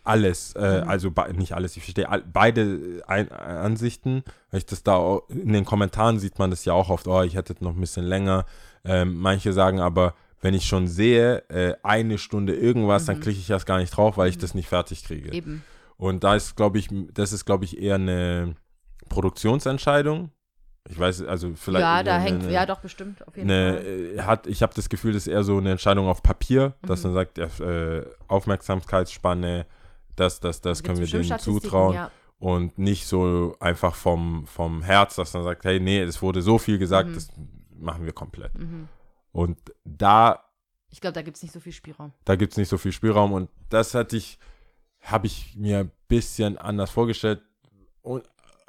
alles, 0.03 0.53
äh, 0.55 0.81
Mhm. 0.81 0.89
also 0.89 1.11
nicht 1.35 1.53
alles, 1.53 1.75
ich 1.75 1.83
verstehe 1.83 2.07
beide 2.31 3.01
Ein 3.07 3.29
Ansichten. 3.31 4.23
Wenn 4.49 4.59
ich 4.59 4.65
das 4.65 4.83
da 4.83 4.95
auch, 4.95 5.27
in 5.29 5.51
den 5.51 5.65
Kommentaren 5.65 6.19
sieht 6.19 6.39
man 6.39 6.51
das 6.51 6.63
ja 6.63 6.73
auch 6.73 6.89
oft, 6.89 7.07
oh, 7.07 7.21
ich 7.21 7.35
hätte 7.35 7.55
noch 7.61 7.75
ein 7.75 7.79
bisschen 7.81 8.05
länger. 8.05 8.45
Ähm, 8.85 9.17
manche 9.19 9.51
sagen 9.51 9.79
aber, 9.79 10.13
wenn 10.41 10.53
ich 10.53 10.65
schon 10.65 10.87
sehe, 10.87 11.37
äh, 11.49 11.73
eine 11.83 12.17
Stunde 12.17 12.55
irgendwas, 12.55 13.05
dann 13.05 13.19
klicke 13.19 13.39
ich 13.39 13.47
das 13.47 13.65
gar 13.65 13.77
nicht 13.79 13.95
drauf, 13.95 14.17
weil 14.17 14.29
ich 14.29 14.37
das 14.37 14.53
nicht 14.53 14.67
fertig 14.69 15.03
kriege. 15.03 15.29
Mhm. 15.29 15.33
Eben. 15.33 15.63
Und 15.97 16.23
da 16.23 16.35
ist, 16.35 16.55
glaube 16.55 16.79
ich, 16.79 16.89
das 17.13 17.33
ist, 17.33 17.45
glaube 17.45 17.65
ich, 17.65 17.77
eher 17.81 17.95
eine 17.95 18.55
Produktionsentscheidung. 19.09 20.31
Ich 20.89 20.99
weiß, 20.99 21.21
also 21.23 21.53
vielleicht. 21.55 21.81
ja, 21.81 22.03
da 22.03 22.15
eine- 22.15 22.23
hängt, 22.25 22.43
eine- 22.43 22.51
ja 22.51 22.65
doch, 22.65 22.79
bestimmt, 22.81 23.25
auf 23.25 23.37
jeden 23.37 23.49
eine, 23.49 23.73
Fall. 23.77 23.85
äh, 24.17 24.21
hat, 24.23 24.47
ich 24.47 24.61
habe 24.61 24.73
das 24.75 24.89
Gefühl, 24.89 25.13
das 25.13 25.27
ist 25.27 25.33
eher 25.33 25.43
so 25.45 25.57
eine 25.57 25.71
Entscheidung 25.71 26.07
auf 26.07 26.21
Papier, 26.21 26.73
dass 26.81 27.03
Mhm. 27.03 27.13
man 27.13 27.13
sagt, 27.13 27.37
äh, 27.37 28.05
Aufmerksamkeitsspanne, 28.27 29.65
das, 30.15 30.39
das, 30.39 30.61
das 30.61 30.83
können 30.83 30.99
wir 30.99 31.07
denen 31.07 31.39
zutrauen 31.39 31.95
Ja. 31.95 32.11
und 32.37 32.77
nicht 32.77 33.07
so 33.07 33.55
einfach 33.59 33.95
vom, 33.95 34.45
vom 34.45 34.83
Herz, 34.83 35.15
dass 35.15 35.33
man 35.33 35.43
sagt, 35.43 35.63
hey, 35.65 35.79
nee, 35.79 36.01
es 36.01 36.21
wurde 36.21 36.41
so 36.41 36.57
viel 36.57 36.77
gesagt, 36.77 37.09
Mhm. 37.09 37.13
das 37.15 37.29
machen 37.75 38.05
wir 38.05 38.13
komplett. 38.13 38.57
Mhm. 38.57 38.87
Und 39.31 39.57
da, 39.83 40.43
Ich 40.89 41.01
glaube, 41.01 41.13
da 41.13 41.21
gibt 41.23 41.37
es 41.37 41.43
nicht 41.43 41.53
so 41.53 41.59
viel 41.59 41.71
Spielraum. 41.73 42.13
da 42.25 42.35
gibt 42.35 42.53
es 42.53 42.57
nicht 42.57 42.69
so 42.69 42.77
viel 42.77 42.91
Spielraum 42.91 43.31
und 43.33 43.49
das 43.69 43.93
hatte 43.95 44.15
ich, 44.17 44.37
habe 45.01 45.27
ich 45.27 45.55
mir 45.57 45.79
ein 45.79 45.91
bisschen 46.07 46.57
anders 46.57 46.91
vorgestellt. 46.91 47.41
Und, 48.01 48.23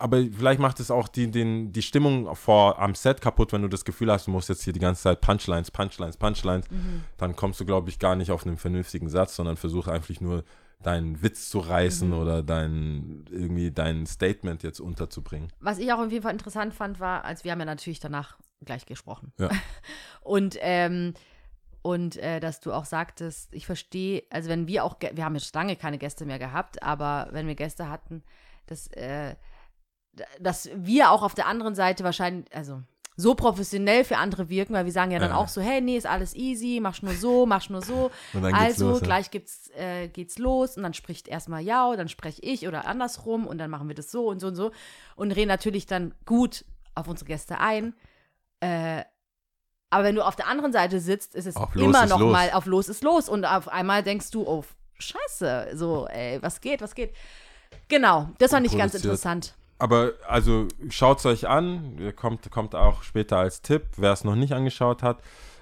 aber 0.05 0.18
vielleicht 0.18 0.61
macht 0.61 0.80
es 0.80 0.90
auch 0.90 1.09
die, 1.09 1.30
den, 1.30 1.72
die 1.72 1.80
Stimmung 1.80 2.36
vor, 2.36 2.78
am 2.78 2.94
Set 2.94 3.22
kaputt, 3.22 3.55
wenn 3.55 3.62
du 3.62 3.68
das 3.68 3.86
Gefühl 3.86 4.12
hast, 4.12 4.26
du 4.26 4.32
musst 4.32 4.50
jetzt 4.50 4.62
hier 4.62 4.74
die 4.74 4.78
ganze 4.78 5.00
Zeit 5.00 5.22
Punchlines, 5.22 5.70
Punchlines, 5.70 6.18
Punchlines. 6.18 6.70
Mhm. 6.70 7.05
Dann 7.16 7.34
kommst 7.34 7.59
du, 7.59 7.64
glaube 7.64 7.88
ich, 7.88 7.98
gar 7.98 8.14
nicht 8.14 8.30
auf 8.30 8.46
einen 8.46 8.59
vernünftigen 8.59 9.09
Satz, 9.09 9.34
sondern 9.34 9.57
versuch 9.57 9.88
einfach 9.88 10.20
nur 10.20 10.44
deinen 10.82 11.22
Witz 11.22 11.48
zu 11.48 11.59
reißen 11.59 12.11
Mhm. 12.11 12.18
oder 12.18 12.42
dein, 12.42 13.24
irgendwie 13.30 13.70
dein 13.70 14.05
Statement 14.05 14.62
jetzt 14.62 14.78
unterzubringen. 14.78 15.48
Was 15.61 15.78
ich 15.78 15.90
auch 15.90 16.00
auf 16.00 16.12
jeden 16.12 16.22
Fall 16.22 16.34
interessant 16.34 16.74
fand, 16.74 17.00
war, 17.00 17.24
als 17.24 17.44
wir 17.44 17.52
haben 17.52 17.61
ja 17.61 17.64
natürlich 17.64 18.00
danach 18.00 18.36
gleich 18.62 18.84
gesprochen. 18.84 19.32
Ja. 19.38 19.48
Und, 20.20 20.59
ähm, 20.61 21.14
und 21.80 22.16
äh, 22.16 22.40
dass 22.40 22.61
du 22.61 22.72
auch 22.72 22.84
sagtest, 22.84 23.55
ich 23.55 23.64
verstehe, 23.64 24.24
also 24.30 24.50
wenn 24.50 24.66
wir 24.66 24.84
auch, 24.84 24.96
wir 25.00 25.24
haben 25.24 25.34
jetzt 25.34 25.55
lange 25.55 25.76
keine 25.76 25.98
Gäste 25.98 26.24
mehr 26.26 26.38
gehabt, 26.38 26.82
aber 26.82 27.28
wenn 27.32 27.46
wir 27.46 27.55
Gäste 27.55 27.90
hatten, 27.90 28.22
dass, 28.66 28.86
äh, 28.88 29.34
dass 30.41 30.69
wir 30.75 31.11
auch 31.11 31.23
auf 31.23 31.35
der 31.35 31.47
anderen 31.47 31.75
Seite 31.75 32.05
wahrscheinlich, 32.05 32.47
also 32.55 32.83
so 33.17 33.37
professionell 33.37 34.03
für 34.05 34.17
andere 34.17 34.49
wirken, 34.49 34.75
weil 34.75 34.87
wir 34.87 34.93
sagen 34.93 35.12
ja 35.12 35.21
dann 35.21 35.31
Ja. 35.31 35.37
auch 35.37 35.47
so, 35.47 35.61
hey, 35.61 35.81
nee, 35.81 35.97
ist 35.97 36.07
alles 36.07 36.35
easy, 36.35 36.81
machst 36.83 37.05
nur 37.05 37.15
so, 37.15 37.47
machst 37.47 37.71
nur 37.71 37.81
so. 37.81 38.11
Also 38.53 38.91
los, 38.91 39.03
gleich 39.03 39.31
gibt's, 39.31 39.71
äh, 39.77 40.09
geht's 40.09 40.39
los 40.39 40.77
und 40.77 40.83
dann 40.83 40.95
spricht 40.95 41.29
erstmal 41.29 41.62
ja, 41.62 41.95
dann 41.97 42.09
spreche 42.09 42.43
ich 42.43 42.67
oder 42.67 42.87
andersrum 42.89 43.47
und 43.47 43.59
dann 43.59 43.71
machen 43.71 43.87
wir 43.87 43.95
das 43.95 44.11
so 44.11 44.29
und 44.29 44.41
so 44.41 44.49
und 44.49 44.57
so 44.57 44.73
und 45.15 45.31
reden 45.31 45.47
natürlich 45.49 45.87
dann 45.87 46.12
gut 46.27 46.65
auf 46.97 47.07
unsere 47.07 47.27
Gäste 47.29 47.59
ein. 47.61 47.95
Äh, 48.61 49.05
aber 49.91 50.03
wenn 50.03 50.17
du 50.17 50.23
auf 50.27 50.35
der 50.35 50.49
anderen 50.49 50.73
Seite 50.73 50.99
sitzt, 50.99 51.37
ist 51.37 51.47
es 51.47 51.55
Auf 51.55 51.77
immer 51.77 52.07
noch 52.07 52.19
los. 52.19 52.33
mal 52.33 52.51
auf 52.51 52.67
los 52.67 52.89
ist 52.89 53.05
los 53.05 53.29
und 53.29 53.45
auf 53.45 53.69
einmal 53.69 54.03
denkst 54.03 54.31
du, 54.33 54.43
oh, 54.45 54.65
scheiße, 54.99 55.69
so, 55.75 56.09
ey, 56.09 56.43
was 56.43 56.61
geht, 56.61 56.81
was 56.83 56.97
geht. 56.97 57.15
Genau, 57.87 58.29
das 58.39 58.51
fand 58.51 58.67
ich 58.67 58.77
ganz 58.77 58.95
interessant. 58.95 59.55
Aber 59.85 60.12
also 60.26 60.66
schaut 60.89 61.18
es 61.18 61.26
euch 61.26 61.47
an, 61.47 62.12
kommt, 62.16 62.51
kommt 62.51 62.74
auch 62.74 63.03
später 63.03 63.37
als 63.37 63.61
Tipp, 63.61 63.82
wer 63.99 64.12
es 64.12 64.24
noch 64.24 64.35
nicht 64.35 64.55
angeschaut 64.55 65.03
hat. 65.03 65.18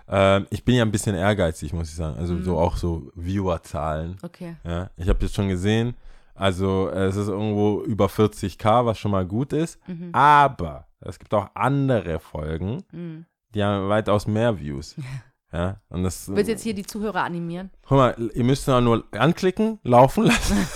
Ähm, 0.08 0.46
ich 0.50 0.64
bin 0.64 0.76
ja 0.76 0.84
ein 0.84 0.92
bisschen 0.92 1.16
ehrgeizig, 1.16 1.72
muss 1.72 1.88
ich 1.88 1.96
sagen. 1.96 2.16
Also 2.18 2.34
Mhm. 2.34 2.44
so 2.44 2.56
auch 2.56 2.76
so 2.76 3.10
Viewerzahlen. 3.16 4.18
Okay. 4.22 4.54
Ja, 4.62 4.90
ich 4.96 5.08
habe 5.08 5.18
jetzt 5.22 5.34
schon 5.34 5.48
gesehen, 5.48 5.96
also 6.36 6.88
es 6.90 7.16
ist 7.16 7.26
irgendwo 7.26 7.82
über 7.82 8.06
40k, 8.06 8.86
was 8.86 8.96
schon 8.98 9.10
mal 9.10 9.26
gut 9.26 9.52
ist. 9.52 9.80
Mhm. 9.88 10.10
Aber 10.12 10.86
es 11.00 11.18
gibt 11.18 11.34
auch 11.34 11.48
andere 11.54 12.20
Folgen, 12.20 12.84
Mhm. 12.92 13.26
die 13.56 13.64
haben 13.64 13.88
weitaus 13.88 14.28
mehr 14.28 14.56
Views. 14.58 14.94
Ja, 15.52 15.76
und 15.90 16.02
das, 16.02 16.28
Willst 16.28 16.48
du 16.48 16.52
jetzt 16.52 16.62
hier 16.62 16.72
die 16.74 16.86
Zuhörer 16.86 17.24
animieren? 17.24 17.70
Guck 17.86 17.98
mal, 17.98 18.30
ihr 18.34 18.44
müsst 18.44 18.66
da 18.66 18.80
nur 18.80 19.04
anklicken, 19.12 19.78
laufen 19.82 20.24
lassen. 20.24 20.56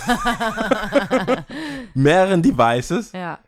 Mehreren 1.93 2.41
Devices. 2.41 3.11
Ja. 3.11 3.39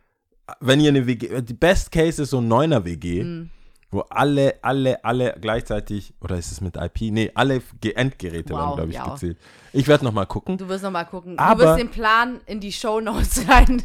Wenn 0.59 0.79
ihr 0.79 0.89
eine 0.89 1.05
WG, 1.05 1.41
die 1.41 1.53
Best 1.53 1.91
Case 1.91 2.23
ist 2.23 2.31
so 2.31 2.39
ein 2.39 2.51
9er 2.51 2.83
WG, 2.83 3.23
Mhm. 3.23 3.49
Wo 3.91 4.01
alle, 4.01 4.55
alle, 4.61 5.03
alle 5.03 5.35
gleichzeitig, 5.41 6.13
oder 6.21 6.37
ist 6.37 6.51
es 6.51 6.61
mit 6.61 6.75
IP? 6.77 7.11
Nee, 7.11 7.31
alle 7.33 7.61
Ge- 7.81 7.93
Endgeräte 7.93 8.53
Wow, 8.53 8.59
werden, 8.59 8.75
glaube 8.75 8.89
ich, 8.91 8.95
ja. 8.95 9.09
gezählt. 9.09 9.37
Ich 9.73 9.87
werde 9.87 10.05
nochmal 10.05 10.25
gucken. 10.27 10.57
Du 10.57 10.67
wirst 10.69 10.83
noch 10.83 10.91
mal 10.91 11.05
gucken. 11.05 11.37
Aber- 11.39 11.63
du 11.63 11.69
wirst 11.69 11.79
den 11.79 11.89
Plan 11.89 12.39
in 12.45 12.59
die 12.59 12.71
Shownotes 12.71 13.47
rein. 13.47 13.81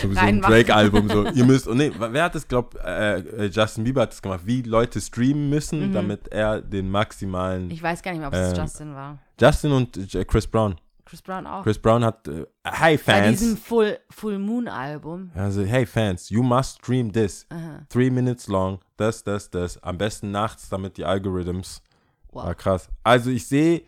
So 0.00 0.10
wie 0.10 0.14
so 0.14 0.20
ein. 0.20 0.40
Drake-Album. 0.40 1.08
So. 1.08 1.26
Ihr 1.28 1.44
müsst, 1.44 1.66
und 1.68 1.78
nee, 1.78 1.90
wer 1.98 2.24
hat 2.24 2.34
das, 2.34 2.46
glaub, 2.46 2.74
äh, 2.84 3.18
äh, 3.18 3.46
Justin 3.46 3.84
Bieber 3.84 4.02
hat 4.02 4.10
das 4.12 4.20
gemacht, 4.22 4.40
wie 4.44 4.62
Leute 4.62 5.00
streamen 5.00 5.48
müssen, 5.48 5.92
damit 5.92 6.28
er 6.28 6.60
den 6.60 6.90
maximalen. 6.90 7.66
Mhm. 7.66 7.70
Ich 7.70 7.82
weiß 7.82 8.02
gar 8.02 8.10
nicht 8.12 8.20
mehr, 8.20 8.28
ob 8.28 8.34
es 8.34 8.52
Ähm, 8.52 8.64
Justin 8.64 8.94
war. 8.94 9.18
Justin 9.40 9.72
und 9.72 10.14
äh, 10.14 10.24
Chris 10.24 10.46
Brown. 10.46 10.76
Chris 11.12 11.20
Brown 11.20 11.46
auch. 11.46 11.62
Chris 11.62 11.78
Brown 11.78 12.02
hat, 12.06 12.26
äh, 12.26 12.46
hey 12.64 12.96
Bei 12.96 13.28
diesem 13.28 13.48
Fans. 13.48 13.60
Full, 13.66 13.98
Full 14.08 14.38
Moon 14.38 14.66
Album. 14.66 15.30
Also, 15.34 15.62
hey 15.62 15.84
Fans, 15.84 16.30
you 16.30 16.42
must 16.42 16.78
stream 16.78 17.12
this. 17.12 17.44
Aha. 17.50 17.82
Three 17.90 18.08
minutes 18.08 18.46
long. 18.46 18.78
Das, 18.96 19.22
das, 19.22 19.50
das. 19.50 19.76
Am 19.82 19.98
besten 19.98 20.30
nachts, 20.30 20.70
damit 20.70 20.96
die 20.96 21.04
Algorithms. 21.04 21.82
Wow. 22.30 22.46
War 22.46 22.54
krass. 22.54 22.88
Also, 23.04 23.28
ich 23.28 23.46
sehe, 23.46 23.82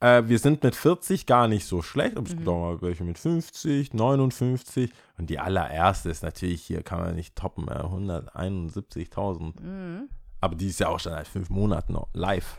äh, 0.00 0.22
wir 0.24 0.38
sind 0.38 0.62
mit 0.62 0.74
40 0.74 1.26
gar 1.26 1.48
nicht 1.48 1.66
so 1.66 1.82
schlecht. 1.82 2.16
Aber 2.16 2.26
es 2.26 2.34
gibt 2.34 2.48
auch 2.48 2.58
mal 2.58 2.80
welche 2.80 3.04
mit 3.04 3.18
50, 3.18 3.92
59. 3.92 4.90
Und 5.18 5.28
die 5.28 5.38
allererste 5.38 6.08
ist 6.08 6.22
natürlich 6.22 6.62
hier, 6.62 6.82
kann 6.82 6.98
man 6.98 7.14
nicht 7.14 7.36
toppen, 7.36 7.68
äh, 7.68 7.82
171.000. 7.82 9.60
Mhm. 9.60 10.08
Aber 10.40 10.54
die 10.54 10.68
ist 10.68 10.80
ja 10.80 10.88
auch 10.88 10.98
schon 10.98 11.12
seit 11.12 11.28
fünf 11.28 11.50
Monaten 11.50 11.92
noch 11.92 12.08
live. 12.14 12.56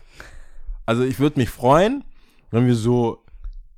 Also, 0.86 1.02
ich 1.02 1.18
würde 1.18 1.40
mich 1.40 1.50
freuen, 1.50 2.04
wenn 2.52 2.68
wir 2.68 2.76
so 2.76 3.25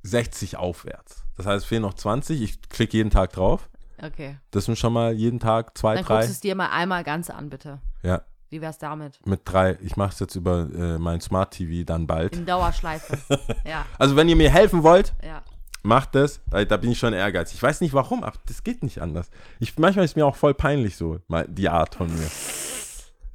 60 0.03 0.57
aufwärts. 0.57 1.23
Das 1.37 1.45
heißt, 1.45 1.63
es 1.63 1.65
fehlen 1.65 1.81
noch 1.83 1.93
20. 1.93 2.41
Ich 2.41 2.61
klicke 2.69 2.97
jeden 2.97 3.09
Tag 3.09 3.31
drauf. 3.33 3.69
Okay. 4.01 4.37
Das 4.51 4.65
sind 4.65 4.77
schon 4.77 4.93
mal 4.93 5.11
jeden 5.13 5.39
Tag 5.39 5.77
zwei, 5.77 5.95
Dann 5.95 6.05
drei. 6.05 6.15
guckst 6.15 6.29
du 6.29 6.33
es 6.33 6.39
dir 6.39 6.55
mal 6.55 6.69
einmal 6.69 7.03
ganz 7.03 7.29
an, 7.29 7.49
bitte. 7.49 7.79
Ja, 8.01 8.21
Wie 8.49 8.61
wär's 8.61 8.77
damit? 8.77 9.19
mit 9.25 9.41
drei. 9.43 9.77
Ich 9.81 9.97
mache 9.97 10.13
es 10.13 10.19
jetzt 10.19 10.35
über 10.35 10.69
äh, 10.73 10.97
mein 10.97 11.19
Smart 11.19 11.51
TV 11.51 11.83
dann 11.85 12.07
bald. 12.07 12.35
In 12.35 12.45
Dauerschleife. 12.45 13.17
ja, 13.65 13.85
Also, 13.97 14.15
wenn 14.15 14.29
ihr 14.29 14.37
mir 14.37 14.49
helfen 14.49 14.83
wollt, 14.83 15.13
ja. 15.21 15.41
macht 15.83 16.15
das. 16.15 16.39
Weil 16.47 16.65
da 16.65 16.77
bin 16.77 16.91
ich 16.91 16.99
schon 16.99 17.13
ehrgeizig. 17.13 17.55
Ich 17.57 17.63
weiß 17.63 17.81
nicht 17.81 17.93
warum, 17.93 18.23
aber 18.23 18.37
das 18.47 18.63
geht 18.63 18.83
nicht 18.83 19.01
anders. 19.01 19.29
Ich, 19.59 19.77
manchmal 19.77 20.05
ist 20.05 20.15
mir 20.15 20.25
auch 20.25 20.37
voll 20.37 20.53
peinlich 20.53 20.95
so, 20.95 21.19
mal 21.27 21.45
die 21.49 21.67
Art 21.67 21.95
von 21.95 22.07
mir. 22.07 22.29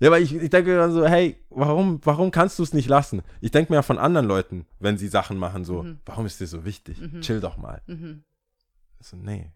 Ja, 0.00 0.10
weil 0.10 0.22
ich, 0.22 0.34
ich 0.34 0.50
denke 0.50 0.76
dann 0.76 0.92
so, 0.92 1.06
hey, 1.06 1.36
warum, 1.50 2.00
warum 2.04 2.30
kannst 2.30 2.58
du 2.58 2.62
es 2.62 2.72
nicht 2.74 2.88
lassen? 2.88 3.22
Ich 3.40 3.50
denke 3.52 3.72
mir 3.72 3.76
ja 3.76 3.82
von 3.82 3.98
anderen 3.98 4.26
Leuten, 4.26 4.66
wenn 4.80 4.98
sie 4.98 5.08
Sachen 5.08 5.38
machen, 5.38 5.64
so, 5.64 5.86
warum 6.06 6.26
ist 6.26 6.40
dir 6.40 6.46
so 6.46 6.64
wichtig? 6.64 6.98
Chill 7.20 7.40
doch 7.40 7.56
mal. 7.56 7.80
Mhm. 7.86 8.24
So, 9.00 9.16
nee. 9.16 9.50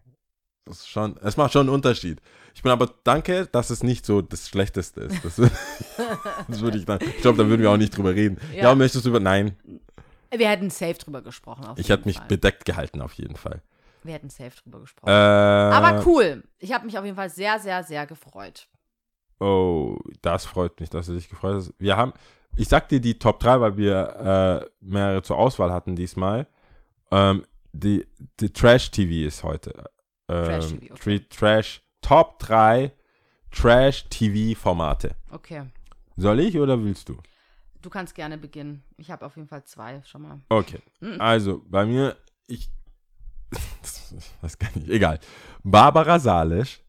Das 0.65 0.79
ist 0.79 0.89
schon, 0.89 1.17
es 1.23 1.35
macht 1.35 1.51
schon 1.53 1.61
einen 1.61 1.69
Unterschied. 1.69 2.21
Ich 2.53 2.61
bin 2.61 2.71
aber 2.71 2.93
danke, 3.03 3.47
dass 3.47 3.69
es 3.71 3.81
nicht 3.83 4.05
so 4.05 4.21
das 4.21 4.47
Schlechteste 4.47 5.01
ist. 5.01 5.25
Das, 5.25 5.35
das 6.47 6.59
würde 6.61 6.77
ich 6.77 6.85
dann, 6.85 6.99
ich 7.01 7.21
glaube, 7.21 7.37
da 7.39 7.47
würden 7.49 7.61
wir 7.61 7.71
auch 7.71 7.77
nicht 7.77 7.95
drüber 7.97 8.13
reden. 8.13 8.37
Ja, 8.53 8.63
Ja. 8.69 8.75
möchtest 8.75 9.05
du 9.05 9.09
über, 9.09 9.19
nein, 9.19 9.55
Wir 10.31 10.47
hätten 10.49 10.69
safe 10.69 10.93
drüber 10.93 11.21
gesprochen. 11.23 11.65
Ich 11.77 11.89
hätte 11.89 12.05
mich 12.07 12.17
Fall. 12.17 12.27
bedeckt 12.27 12.65
gehalten 12.65 13.01
auf 13.01 13.13
jeden 13.13 13.35
Fall. 13.35 13.61
Wir 14.03 14.13
hätten 14.13 14.29
safe 14.29 14.51
drüber 14.63 14.79
gesprochen. 14.81 15.09
Äh, 15.09 15.11
Aber 15.11 16.05
cool. 16.05 16.43
Ich 16.59 16.71
habe 16.71 16.85
mich 16.85 16.97
auf 16.97 17.03
jeden 17.03 17.17
Fall 17.17 17.29
sehr, 17.29 17.59
sehr, 17.59 17.83
sehr 17.83 18.05
gefreut. 18.05 18.67
Oh, 19.39 19.97
das 20.21 20.45
freut 20.45 20.79
mich, 20.79 20.89
dass 20.89 21.05
du 21.07 21.13
dich 21.13 21.29
gefreut 21.29 21.55
hast. 21.55 21.73
Wir 21.79 21.95
haben, 21.97 22.13
ich 22.55 22.67
sag 22.67 22.89
dir 22.89 22.99
die 22.99 23.17
Top 23.17 23.39
3, 23.39 23.61
weil 23.61 23.77
wir 23.77 24.61
äh, 24.61 24.69
mehrere 24.81 25.21
zur 25.21 25.37
Auswahl 25.37 25.71
hatten 25.71 25.95
diesmal. 25.95 26.47
Ähm, 27.11 27.45
die, 27.71 28.05
die 28.39 28.51
Trash 28.51 28.91
TV 28.91 29.27
ist 29.27 29.43
heute. 29.43 29.89
Ähm, 30.27 30.45
Trash 30.45 30.67
TV, 30.67 30.93
okay. 30.93 31.15
Tra- 31.15 31.29
Trash, 31.29 31.81
Top 32.01 32.39
3 32.39 32.91
Trash 33.51 34.05
TV 34.09 34.59
Formate. 34.59 35.15
Okay. 35.31 35.63
Soll 36.17 36.39
ich 36.41 36.57
oder 36.59 36.83
willst 36.83 37.07
du? 37.09 37.17
Du 37.81 37.89
kannst 37.89 38.13
gerne 38.13 38.37
beginnen. 38.37 38.83
Ich 38.97 39.09
habe 39.09 39.25
auf 39.25 39.37
jeden 39.37 39.47
Fall 39.47 39.63
zwei 39.63 40.01
schon 40.03 40.21
mal. 40.23 40.41
Okay. 40.49 40.79
Mhm. 40.99 41.19
Also, 41.21 41.63
bei 41.67 41.85
mir, 41.85 42.17
ich. 42.47 42.69
Das 44.41 44.57
kann 44.57 44.71
ich. 44.75 44.89
Egal. 44.89 45.19
Barbara 45.63 46.19
Salisch. 46.19 46.81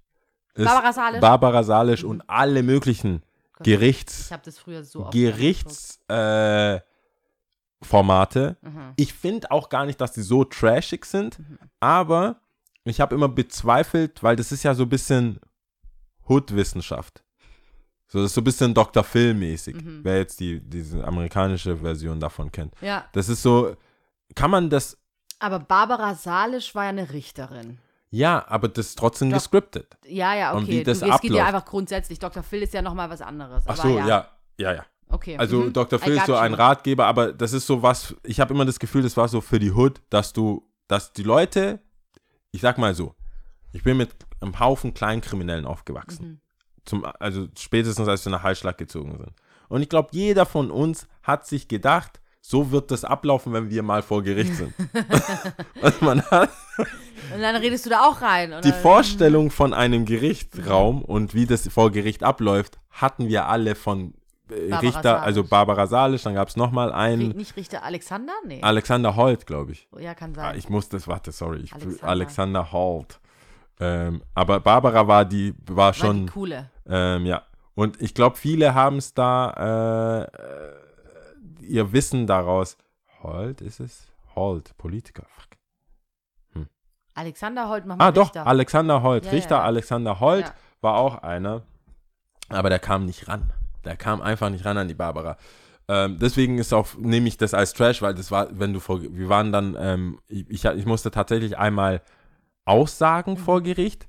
Barbara 0.55 0.93
Salisch? 0.93 1.21
Barbara 1.21 1.63
Salisch 1.65 2.05
und 2.05 2.23
alle 2.29 2.63
möglichen 2.63 3.23
Gerichts. 3.63 4.27
Ich 4.27 4.33
habe 4.33 4.43
das 4.45 4.59
früher 4.59 4.85
so 4.85 5.05
oft 5.05 5.13
Gerichtsformate. 5.13 6.83
Äh, 6.87 6.91
Formate. 7.83 8.57
Mhm. 8.61 8.93
Ich 8.97 9.15
finde 9.15 9.51
auch 9.51 9.69
gar 9.71 9.87
nicht, 9.87 10.01
dass 10.01 10.13
die 10.13 10.21
so 10.23 10.45
trashig 10.45 11.07
sind, 11.07 11.39
aber 11.81 12.37
ich 12.85 13.01
habe 13.01 13.15
immer 13.15 13.29
bezweifelt, 13.29 14.23
weil 14.23 14.37
das 14.37 14.53
ist 14.53 14.63
ja 14.65 14.75
so 14.75 14.83
ein 14.83 14.89
bisschen 14.91 15.41
Hood-Wissenschaft. 16.29 17.23
So, 18.07 18.19
das 18.19 18.27
ist 18.33 18.35
so 18.35 18.41
ein 18.43 18.45
bisschen 18.45 18.75
Dr. 18.75 19.03
Phil-mäßig, 19.05 19.77
Mhm. 19.77 20.01
wer 20.03 20.19
jetzt 20.19 20.41
die, 20.41 20.61
diese 20.61 21.03
amerikanische 21.07 21.77
Version 21.79 22.21
davon 22.21 22.51
kennt. 22.53 22.75
Ja, 22.83 23.05
Das 23.13 23.29
ist 23.31 23.43
so, 23.43 23.75
kann 24.35 24.51
man 24.51 24.69
das, 24.69 24.99
aber 25.39 25.59
Barbara 25.59 26.15
Salisch 26.15 26.75
war 26.75 26.85
ja 26.85 26.89
eine 26.91 27.11
Richterin. 27.13 27.79
Ja, 28.11 28.45
aber 28.49 28.69
das 28.69 28.89
ist 28.89 28.99
trotzdem 28.99 29.31
Doch. 29.31 29.39
gescriptet. 29.39 29.97
Ja, 30.07 30.35
ja, 30.35 30.53
Und 30.53 30.65
okay. 30.65 30.81
wie 30.81 30.85
das 30.85 31.01
du, 31.01 31.07
es 31.07 31.21
geht 31.21 31.33
ja 31.33 31.47
einfach 31.47 31.65
grundsätzlich. 31.65 32.19
Dr. 32.19 32.43
Phil 32.43 32.63
ist 32.63 32.75
ja 32.75 32.83
nochmal 32.83 33.09
was 33.09 33.23
anderes. 33.23 33.63
Ach 33.67 33.79
aber 33.79 33.89
so, 33.89 33.99
ja. 33.99 34.07
ja, 34.07 34.29
ja, 34.59 34.73
ja. 34.75 34.87
Okay. 35.09 35.37
Also 35.37 35.63
mhm. 35.63 35.73
Dr. 35.73 35.99
Phil 35.99 36.17
ist 36.17 36.27
so 36.27 36.37
ein. 36.37 36.55
Ratgeber, 36.55 37.07
aber 37.07 37.33
das 37.33 37.53
ist 37.53 37.67
so 37.67 37.83
was, 37.83 38.15
ich 38.25 38.41
habe 38.41 38.55
immer 38.55 38.65
das 38.65 38.79
Gefühl, 38.79 39.03
das 39.03 39.17
war 39.17 39.29
so 39.29 39.41
für 39.41 39.59
die 39.59 39.73
Hood, 39.73 40.01
dass 40.11 40.33
du, 40.33 40.69
dass 40.89 41.13
die 41.13 41.23
Leute, 41.23 41.81
ich 42.51 42.61
sag 42.61 42.79
mal 42.79 42.95
so, 42.95 43.15
ich 43.73 43.85
bin 43.85 43.97
mit 43.97 44.11
einem 44.41 44.59
Haufen 44.59 44.93
Kleinkriminellen 44.95 45.67
aufgewachsen. 45.67 46.27
Mhm. 46.27 46.41
Zum, 46.85 47.07
also 47.19 47.47
spätestens 47.57 48.09
als 48.09 48.25
wir 48.25 48.33
nach 48.33 48.43
Heilschlag 48.43 48.79
gezogen 48.79 49.17
sind. 49.19 49.33
Und 49.69 49.83
ich 49.83 49.89
glaube, 49.89 50.09
jeder 50.13 50.47
von 50.47 50.71
uns 50.71 51.07
hat 51.23 51.47
sich 51.47 51.69
gedacht, 51.69 52.20
so 52.41 52.71
wird 52.71 52.91
das 52.91 53.05
ablaufen, 53.05 53.53
wenn 53.53 53.71
wir 53.71 53.83
mal 53.83 54.03
vor 54.03 54.23
Gericht 54.23 54.55
sind. 54.55 54.73
also 55.83 56.05
man 56.05 56.23
hat 56.31 56.51
Und 57.35 57.41
dann 57.41 57.57
redest 57.57 57.87
du 57.87 57.91
da 57.91 58.01
auch 58.09 58.23
rein. 58.23 58.53
Und 58.53 58.65
die 58.65 58.73
Vorstellung 58.73 59.51
von 59.51 59.75
einem 59.75 60.05
Gerichtsraum 60.07 61.03
und 61.03 61.35
wie 61.35 61.47
das 61.47 61.69
vor 61.69 61.91
Gericht 61.91 62.23
abläuft, 62.25 62.79
hatten 62.91 63.29
wir 63.29 63.47
alle 63.47 63.75
von 63.75 64.15
äh, 64.51 64.75
Richter, 64.75 65.23
also 65.23 65.41
Salisch. 65.43 65.51
Barbara 65.51 65.87
Salisch, 65.87 66.23
dann 66.23 66.35
gab 66.35 66.49
es 66.49 66.57
nochmal 66.57 66.93
einen, 66.93 67.29
Nicht 67.37 67.57
Richter 67.57 67.85
Alexander? 67.85 68.33
Nee. 68.47 68.61
Alexander 68.63 69.15
Holt, 69.17 69.47
glaube 69.47 69.73
ich. 69.73 69.87
ja, 69.99 70.15
kann 70.15 70.33
Ah, 70.37 70.49
sein. 70.51 70.59
ich 70.59 70.69
muss 70.69 70.89
das, 70.89 71.07
warte, 71.07 71.31
sorry, 71.33 71.61
ich, 71.61 71.73
Alexander. 71.75 72.05
Alexander, 72.09 72.73
Holt. 72.73 73.21
Ähm, 73.79 74.23
aber 74.35 74.61
Barbara 74.61 75.07
war 75.07 75.25
die, 75.25 75.55
war 75.67 75.77
war 75.77 75.95
schon, 75.95 76.27
die 76.27 76.33
coole. 76.33 76.71
ähm, 76.89 77.27
ja. 77.27 77.43
Und 77.75 78.03
ich 78.03 78.13
glaube, 78.15 78.37
viele 78.37 78.75
haben 78.75 78.97
es 78.97 79.15
da, 79.15 79.51
äh, 79.57 80.23
äh, 80.25 80.73
ihr 81.63 81.93
Wissen 81.93 82.27
daraus. 82.27 82.77
Holt 83.23 83.61
ist 83.61 83.81
es? 83.81 84.09
Holt, 84.35 84.77
Politiker. 84.79 85.25
Fuck. 85.29 86.67
Alexander 87.15 87.69
Holt, 87.69 87.87
mach 87.87 87.97
mal 87.97 88.07
Ah, 88.07 88.13
doch, 88.13 88.27
Richter. 88.29 88.47
Alexander 88.47 89.03
Holt. 89.03 89.25
Ja, 89.27 89.31
Richter 89.33 89.57
ja. 89.57 89.63
Alexander 89.65 90.21
Holt 90.21 90.47
Ja. 90.47 90.55
war 90.81 90.95
auch 90.97 91.17
einer. 91.23 91.63
Aber 92.49 92.71
der 92.71 92.79
kam 92.79 93.05
nicht 93.05 93.29
ran. 93.29 93.53
Der 93.85 93.97
kam 93.97 94.21
einfach 94.23 94.49
nicht 94.49 94.65
ran 94.65 94.79
an 94.79 94.89
die 94.89 94.95
Barbara. 94.95 95.37
Ähm, 95.89 96.19
deswegen 96.21 96.59
ist 96.59 96.73
auch, 96.73 96.87
nehme 96.97 97.27
ich 97.29 97.37
das 97.37 97.53
als 97.53 97.73
Trash, 97.73 98.01
weil 98.01 98.15
das 98.15 98.31
war, 98.31 98.47
wenn 98.59 98.73
du 98.73 98.81
vor, 98.81 99.03
wir 99.03 99.29
waren 99.29 99.51
dann, 99.53 99.77
ähm, 99.79 100.21
ich, 100.29 100.65
ich, 100.65 100.87
musste 100.87 101.11
tatsächlich 101.11 101.59
einmal 101.59 102.01
aussagen 102.65 103.37
vor 103.37 103.61
Gericht. 103.63 104.07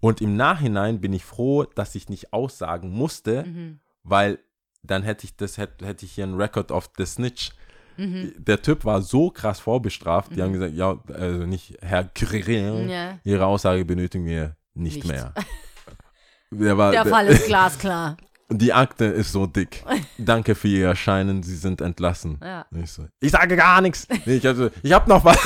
Und 0.00 0.20
im 0.20 0.36
Nachhinein 0.36 1.00
bin 1.00 1.12
ich 1.12 1.24
froh, 1.24 1.64
dass 1.64 1.94
ich 1.94 2.08
nicht 2.08 2.32
aussagen 2.32 2.90
musste, 2.90 3.44
Mhm. 3.44 3.80
weil 4.02 4.38
dann 4.84 5.02
hätte 5.02 5.24
ich 5.24 5.36
das, 5.36 5.58
hätte, 5.58 5.86
hätte 5.86 6.04
ich 6.04 6.12
hier 6.12 6.24
ein 6.24 6.34
Record 6.34 6.70
of 6.70 6.90
the 6.98 7.06
Snitch. 7.06 7.50
Mhm. 7.96 8.32
Der 8.38 8.60
Typ 8.60 8.84
war 8.84 9.02
so 9.02 9.30
krass 9.30 9.60
vorbestraft, 9.60 10.34
die 10.34 10.42
haben 10.42 10.52
gesagt, 10.52 10.74
ja, 10.74 10.98
also 11.12 11.46
nicht, 11.46 11.78
Herr 11.80 12.04
Curie, 12.04 12.88
Ja. 12.90 13.18
Ihre 13.24 13.46
Aussage 13.46 13.84
benötigen 13.84 14.26
wir 14.26 14.56
nicht, 14.74 14.96
Nicht. 14.96 15.06
mehr. 15.08 15.32
Der 16.50 16.78
war, 16.78 16.92
Der 16.92 17.04
der, 17.04 17.12
Fall 17.12 17.26
ist 17.26 17.46
glasklar. 17.46 18.16
die 18.50 18.72
Akte 18.72 19.06
ist 19.06 19.32
so 19.32 19.46
dick. 19.46 19.82
Danke 20.18 20.54
für 20.54 20.68
Ihr 20.68 20.86
Erscheinen, 20.86 21.42
Sie 21.42 21.56
sind 21.56 21.80
entlassen. 21.80 22.38
Ja. 22.42 22.66
Ich, 22.70 22.92
so, 22.92 23.06
ich 23.20 23.32
sage 23.32 23.56
gar 23.56 23.80
nichts. 23.80 24.06
Nee, 24.24 24.36
ich, 24.36 24.46
also, 24.46 24.70
ich 24.82 24.92
habe 24.92 25.08
noch 25.08 25.24
was. 25.24 25.38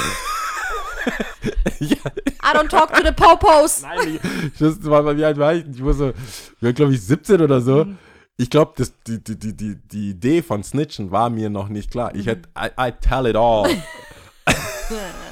I 1.81 2.53
don't 2.55 2.69
talk 2.69 2.93
to 2.93 3.03
the 3.05 3.13
Popos. 3.13 3.83
nein, 3.83 4.19
ich, 4.23 4.59
das 4.59 4.85
war 4.85 5.03
mir 5.03 5.25
halt, 5.27 5.39
war 5.39 5.55
ich, 5.55 5.65
ich 5.67 5.85
war 5.85 5.95
so, 5.95 6.11
ich 6.11 6.63
war 6.63 6.73
glaube 6.73 6.95
ich 6.95 7.01
17 7.03 7.41
oder 7.41 7.61
so. 7.61 7.85
Mhm. 7.85 7.99
Ich 8.41 8.51
glaube, 8.51 8.85
die, 9.07 9.23
die, 9.23 9.39
die, 9.39 9.57
die, 9.57 9.77
die 9.77 10.11
Idee 10.11 10.43
von 10.43 10.63
Snitchen 10.63 11.11
war 11.11 11.29
mir 11.29 11.51
noch 11.51 11.69
nicht 11.69 11.91
klar. 11.91 12.13
Mhm. 12.15 12.21
Ich 12.21 12.27
hätte, 12.27 12.49
I, 12.57 12.69
I 12.89 12.93
tell 12.93 13.27
it 13.27 13.37
all. 13.37 13.69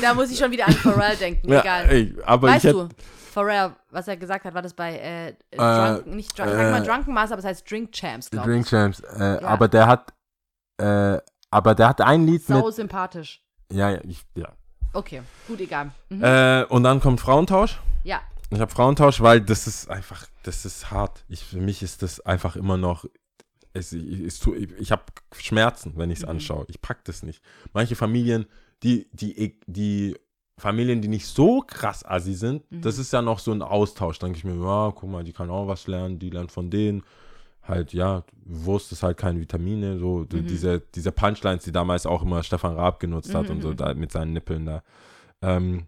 Da 0.00 0.14
muss 0.14 0.30
ich 0.30 0.38
schon 0.38 0.50
wieder 0.50 0.66
an 0.66 0.74
Pharrell 0.74 1.16
denken. 1.16 1.50
ja, 1.50 1.60
Egal. 1.60 1.90
ey, 1.90 2.16
weißt 2.26 2.64
ich 2.64 2.72
du? 2.72 2.88
Pharrell, 3.32 3.72
was 3.90 4.08
er 4.08 4.16
gesagt 4.16 4.44
hat, 4.44 4.54
war 4.54 4.62
das 4.62 4.74
bei 4.74 4.98
äh, 4.98 5.34
Drunken, 5.56 6.16
nicht 6.16 6.38
Drunken, 6.38 6.56
sag 6.56 6.70
mal 6.70 6.82
Drunken 6.82 7.14
Master, 7.14 7.34
aber 7.34 7.40
es 7.40 7.46
heißt 7.46 7.70
Drink 7.70 7.92
Champs, 7.92 8.30
glaube 8.30 8.50
ich. 8.50 8.54
Drink 8.54 8.68
Champs. 8.68 9.00
Äh, 9.00 9.38
Aber 9.42 9.68
der 9.68 9.86
hat, 9.86 10.12
äh, 10.78 11.18
aber 11.50 11.74
der 11.74 11.88
hat 11.88 12.00
ein 12.00 12.26
Lied 12.26 12.44
Sau 12.44 12.66
mit. 12.66 12.74
sympathisch. 12.74 13.42
Ja, 13.72 13.90
ja, 13.90 14.00
ich, 14.04 14.22
ja. 14.34 14.48
Okay, 14.92 15.22
gut, 15.48 15.60
egal. 15.60 15.90
Mhm. 16.10 16.22
Äh, 16.22 16.64
und 16.64 16.84
dann 16.84 17.00
kommt 17.00 17.20
Frauentausch. 17.20 17.80
Ja, 18.04 18.20
Ich 18.52 18.60
habe 18.60 18.70
Frauentausch, 18.70 19.20
weil 19.20 19.40
das 19.40 19.66
ist 19.66 19.88
einfach, 19.90 20.26
das 20.42 20.64
ist 20.64 20.90
hart. 20.90 21.24
Ich, 21.28 21.42
für 21.44 21.60
mich 21.60 21.82
ist 21.82 22.02
das 22.02 22.20
einfach 22.20 22.56
immer 22.56 22.76
noch. 22.76 23.06
Es, 23.72 23.92
ich 23.92 24.20
ich, 24.20 24.46
ich, 24.78 24.92
habe 24.92 25.02
Schmerzen, 25.38 25.94
wenn 25.96 26.10
ich 26.10 26.18
es 26.18 26.24
anschaue. 26.24 26.66
Ich 26.68 26.82
pack 26.82 27.04
das 27.06 27.22
nicht. 27.22 27.42
Manche 27.72 27.96
Familien, 27.96 28.44
die, 28.82 29.08
die, 29.12 29.58
die 29.66 30.14
Familien, 30.58 31.00
die 31.00 31.08
nicht 31.08 31.26
so 31.26 31.60
krass 31.66 32.04
assi 32.04 32.34
sind, 32.34 32.62
das 32.70 32.98
ist 32.98 33.12
ja 33.12 33.22
noch 33.22 33.38
so 33.38 33.52
ein 33.52 33.62
Austausch. 33.62 34.18
Denke 34.18 34.36
ich 34.36 34.44
mir, 34.44 34.54
ja, 34.62 34.92
guck 34.94 35.08
mal, 35.08 35.24
die 35.24 35.32
kann 35.32 35.48
auch 35.48 35.66
was 35.66 35.86
lernen, 35.86 36.18
die 36.18 36.28
lernt 36.28 36.52
von 36.52 36.68
denen. 36.68 37.02
Halt, 37.62 37.94
ja, 37.94 38.24
Wurst 38.44 38.92
ist 38.92 39.02
halt 39.02 39.16
keine 39.16 39.40
Vitamine, 39.40 39.98
so 39.98 40.24
die- 40.24 40.40
diese, 40.48 40.80
diese 40.94 41.12
Punchlines, 41.12 41.64
die 41.64 41.72
damals 41.72 42.04
auch 42.06 42.22
immer 42.22 42.42
Stefan 42.42 42.74
Raab 42.74 43.00
genutzt 43.00 43.32
hat 43.34 43.48
und 43.50 43.62
so 43.62 43.72
da 43.72 43.94
mit 43.94 44.12
seinen 44.12 44.32
Nippeln 44.34 44.66
da. 44.66 44.82
Ähm, 45.40 45.86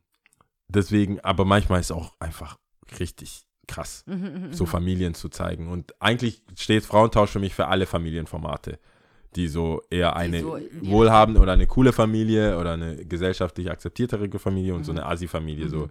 deswegen, 0.68 1.20
aber 1.20 1.44
manchmal 1.44 1.80
ist 1.80 1.92
auch 1.92 2.12
einfach 2.20 2.58
richtig 2.98 3.42
krass, 3.66 4.04
so 4.50 4.66
Familien 4.66 5.14
zu 5.14 5.28
zeigen. 5.30 5.68
Und 5.68 5.94
eigentlich 6.00 6.42
steht 6.58 6.84
Frauentausch 6.84 7.30
für 7.30 7.38
mich 7.38 7.54
für 7.54 7.66
alle 7.68 7.86
Familienformate, 7.86 8.78
die 9.36 9.48
so 9.48 9.82
eher 9.90 10.16
eine 10.16 10.40
so- 10.40 10.58
wohlhabende 10.82 11.40
oder 11.40 11.52
eine 11.52 11.66
coole 11.66 11.92
Familie 11.92 12.58
oder 12.58 12.72
eine 12.74 13.04
gesellschaftlich 13.06 13.70
akzeptiertere 13.70 14.28
Familie 14.38 14.74
und 14.74 14.84
so 14.84 14.92
eine 14.92 15.06
Assi-Familie, 15.06 15.68
so 15.68 15.88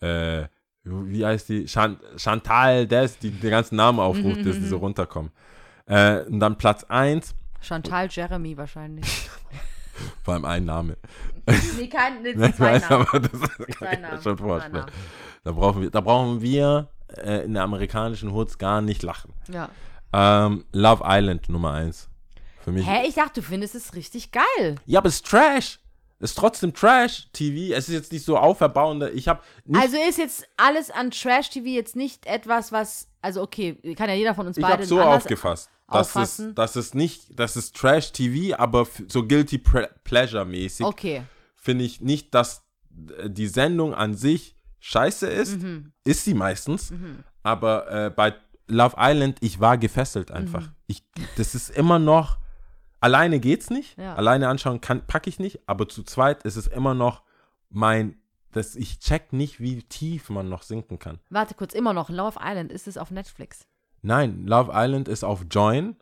äh, 0.00 0.46
wie 0.84 1.26
heißt 1.26 1.48
die? 1.48 1.64
Chan 1.64 1.98
Chantal, 2.16 2.86
Des, 2.86 3.18
die 3.18 3.32
den 3.32 3.50
ganzen 3.50 3.74
Namen 3.74 3.98
aufruft, 3.98 4.46
dass 4.46 4.54
die 4.56 4.66
so 4.66 4.76
runterkommen. 4.76 5.32
Äh, 5.86 6.20
und 6.26 6.38
dann 6.38 6.56
Platz 6.56 6.84
1, 6.84 7.34
Chantal 7.60 8.06
Jeremy 8.08 8.56
wahrscheinlich. 8.56 9.28
vor 10.24 10.34
allem 10.34 10.44
ein 10.44 10.64
Name. 10.64 10.96
nee, 11.76 11.88
kein, 11.88 12.22
nee, 12.22 12.30
Ich 12.48 12.56
zwei 12.56 12.72
weiß, 12.74 12.90
Namen. 12.90 13.06
aber 13.08 13.20
das 13.20 13.40
kann 13.40 13.66
Zwei 13.78 13.92
ich 13.92 14.00
Namen. 14.00 14.22
schon 14.22 14.38
vorstellen. 14.38 14.74
Namen. 14.74 14.92
Da 15.44 15.52
brauchen 15.52 15.82
wir, 15.82 15.90
da 15.90 16.00
brauchen 16.00 16.40
wir 16.42 16.88
äh, 17.16 17.44
in 17.44 17.54
der 17.54 17.62
amerikanischen 17.62 18.32
Hoods 18.32 18.58
gar 18.58 18.80
nicht 18.80 19.02
lachen. 19.02 19.32
Ja. 19.52 19.68
Ähm, 20.12 20.64
Love 20.72 21.02
Island 21.06 21.48
Nummer 21.48 21.72
1. 21.72 22.08
Für 22.64 22.72
mich. 22.72 22.86
Hä, 22.86 23.06
ich 23.06 23.14
dachte, 23.14 23.40
du 23.40 23.46
findest 23.46 23.74
es 23.74 23.94
richtig 23.94 24.32
geil. 24.32 24.76
Ja, 24.86 24.98
aber 25.00 25.08
es 25.08 25.16
ist 25.16 25.26
Trash. 25.26 25.78
Es 26.18 26.30
ist 26.30 26.38
trotzdem 26.38 26.72
Trash 26.72 27.28
TV. 27.32 27.74
Es 27.74 27.88
ist 27.88 27.94
jetzt 27.94 28.12
nicht 28.12 28.24
so 28.24 28.38
auferbauender. 28.38 29.12
Ich 29.12 29.28
habe. 29.28 29.40
Also 29.74 29.96
ist 30.08 30.18
jetzt 30.18 30.48
alles 30.56 30.90
an 30.90 31.10
Trash-TV 31.10 31.66
jetzt 31.66 31.94
nicht 31.94 32.24
etwas, 32.26 32.72
was, 32.72 33.08
also 33.20 33.42
okay, 33.42 33.74
kann 33.96 34.08
ja 34.08 34.14
jeder 34.14 34.34
von 34.34 34.46
uns 34.46 34.56
ich 34.56 34.62
beide 34.62 34.78
habe 34.78 34.86
so 34.86 34.98
anders 34.98 35.24
aufgefasst. 35.24 35.70
Es, 35.88 35.94
auffassen. 35.94 36.54
dass 36.54 36.74
es 36.76 36.94
nicht, 36.94 37.38
das 37.38 37.56
ist 37.56 37.76
Trash 37.76 38.12
TV, 38.12 38.56
aber 38.58 38.86
so 39.08 39.26
Guilty 39.26 39.58
Pre- 39.58 39.90
Pleasure 40.04 40.44
mäßig 40.44 40.84
Okay, 40.84 41.22
finde 41.54 41.84
ich 41.84 42.00
nicht, 42.00 42.34
dass 42.34 42.64
die 42.90 43.46
Sendung 43.46 43.94
an 43.94 44.14
sich 44.14 44.56
scheiße 44.80 45.26
ist. 45.28 45.60
Mhm. 45.60 45.92
Ist 46.04 46.24
sie 46.24 46.34
meistens. 46.34 46.92
Aber 47.42 47.90
äh, 47.90 48.10
bei 48.10 48.34
Love 48.68 48.96
Island, 48.98 49.38
ich 49.42 49.60
war 49.60 49.76
gefesselt 49.78 50.30
einfach. 50.30 50.62
Mhm. 50.62 50.72
Ich, 50.86 51.04
das 51.36 51.54
ist 51.54 51.70
immer 51.70 51.98
noch. 51.98 52.38
Alleine 53.00 53.38
geht's 53.38 53.70
nicht. 53.70 53.96
Ja. 53.98 54.14
Alleine 54.14 54.48
anschauen 54.48 54.80
kann, 54.80 55.06
packe 55.06 55.28
ich 55.28 55.38
nicht. 55.38 55.60
Aber 55.68 55.88
zu 55.88 56.02
zweit 56.02 56.42
ist 56.44 56.56
es 56.56 56.66
immer 56.66 56.94
noch 56.94 57.22
mein. 57.68 58.16
Das, 58.52 58.74
ich 58.74 58.98
check 59.00 59.32
nicht, 59.34 59.60
wie 59.60 59.82
tief 59.82 60.30
man 60.30 60.48
noch 60.48 60.62
sinken 60.62 60.98
kann. 60.98 61.20
warte 61.28 61.54
kurz, 61.54 61.74
immer 61.74 61.92
noch, 61.92 62.08
Love 62.08 62.38
Island, 62.42 62.72
ist 62.72 62.88
es 62.88 62.96
auf 62.96 63.10
Netflix? 63.10 63.66
Nein, 64.06 64.46
Love 64.46 64.70
Island 64.72 65.08
ist 65.08 65.24
auf 65.24 65.44
Join 65.50 65.96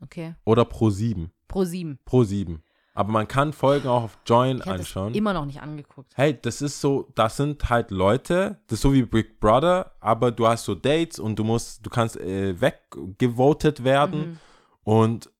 Okay, 0.00 0.34
oder 0.44 0.64
Pro 0.64 0.90
7. 0.90 1.32
Pro 1.48 1.64
7. 1.64 1.98
Pro 2.04 2.22
7. 2.24 2.62
Aber 2.94 3.10
man 3.10 3.26
kann 3.26 3.52
Folgen 3.52 3.88
auch 3.88 4.04
auf 4.04 4.18
Join 4.26 4.58
Ich 4.58 4.66
habe 4.66 4.78
das 4.78 4.86
anschauen. 4.86 5.14
immer 5.14 5.32
noch 5.32 5.44
nicht 5.44 5.60
angeguckt. 5.60 6.12
hey, 6.14 6.38
das 6.40 6.62
ist 6.62 6.80
so, 6.80 7.08
das 7.14 7.36
sind 7.36 7.68
halt 7.68 7.90
Leute, 7.90 8.60
das 8.66 8.78
ist 8.78 8.82
so 8.82 8.92
wie 8.92 9.02
Big 9.02 9.40
Brother, 9.40 9.92
aber 10.00 10.30
du 10.30 10.46
hast 10.46 10.64
so 10.64 10.74
Dates 10.74 11.18
und 11.18 11.36
du 11.38 11.44
musst, 11.44 11.84
du 11.84 11.90
kannst 11.90 12.16
äh, 12.16 12.60
weggevotet 12.60 13.82
werden 13.82 14.38
und 14.84 15.30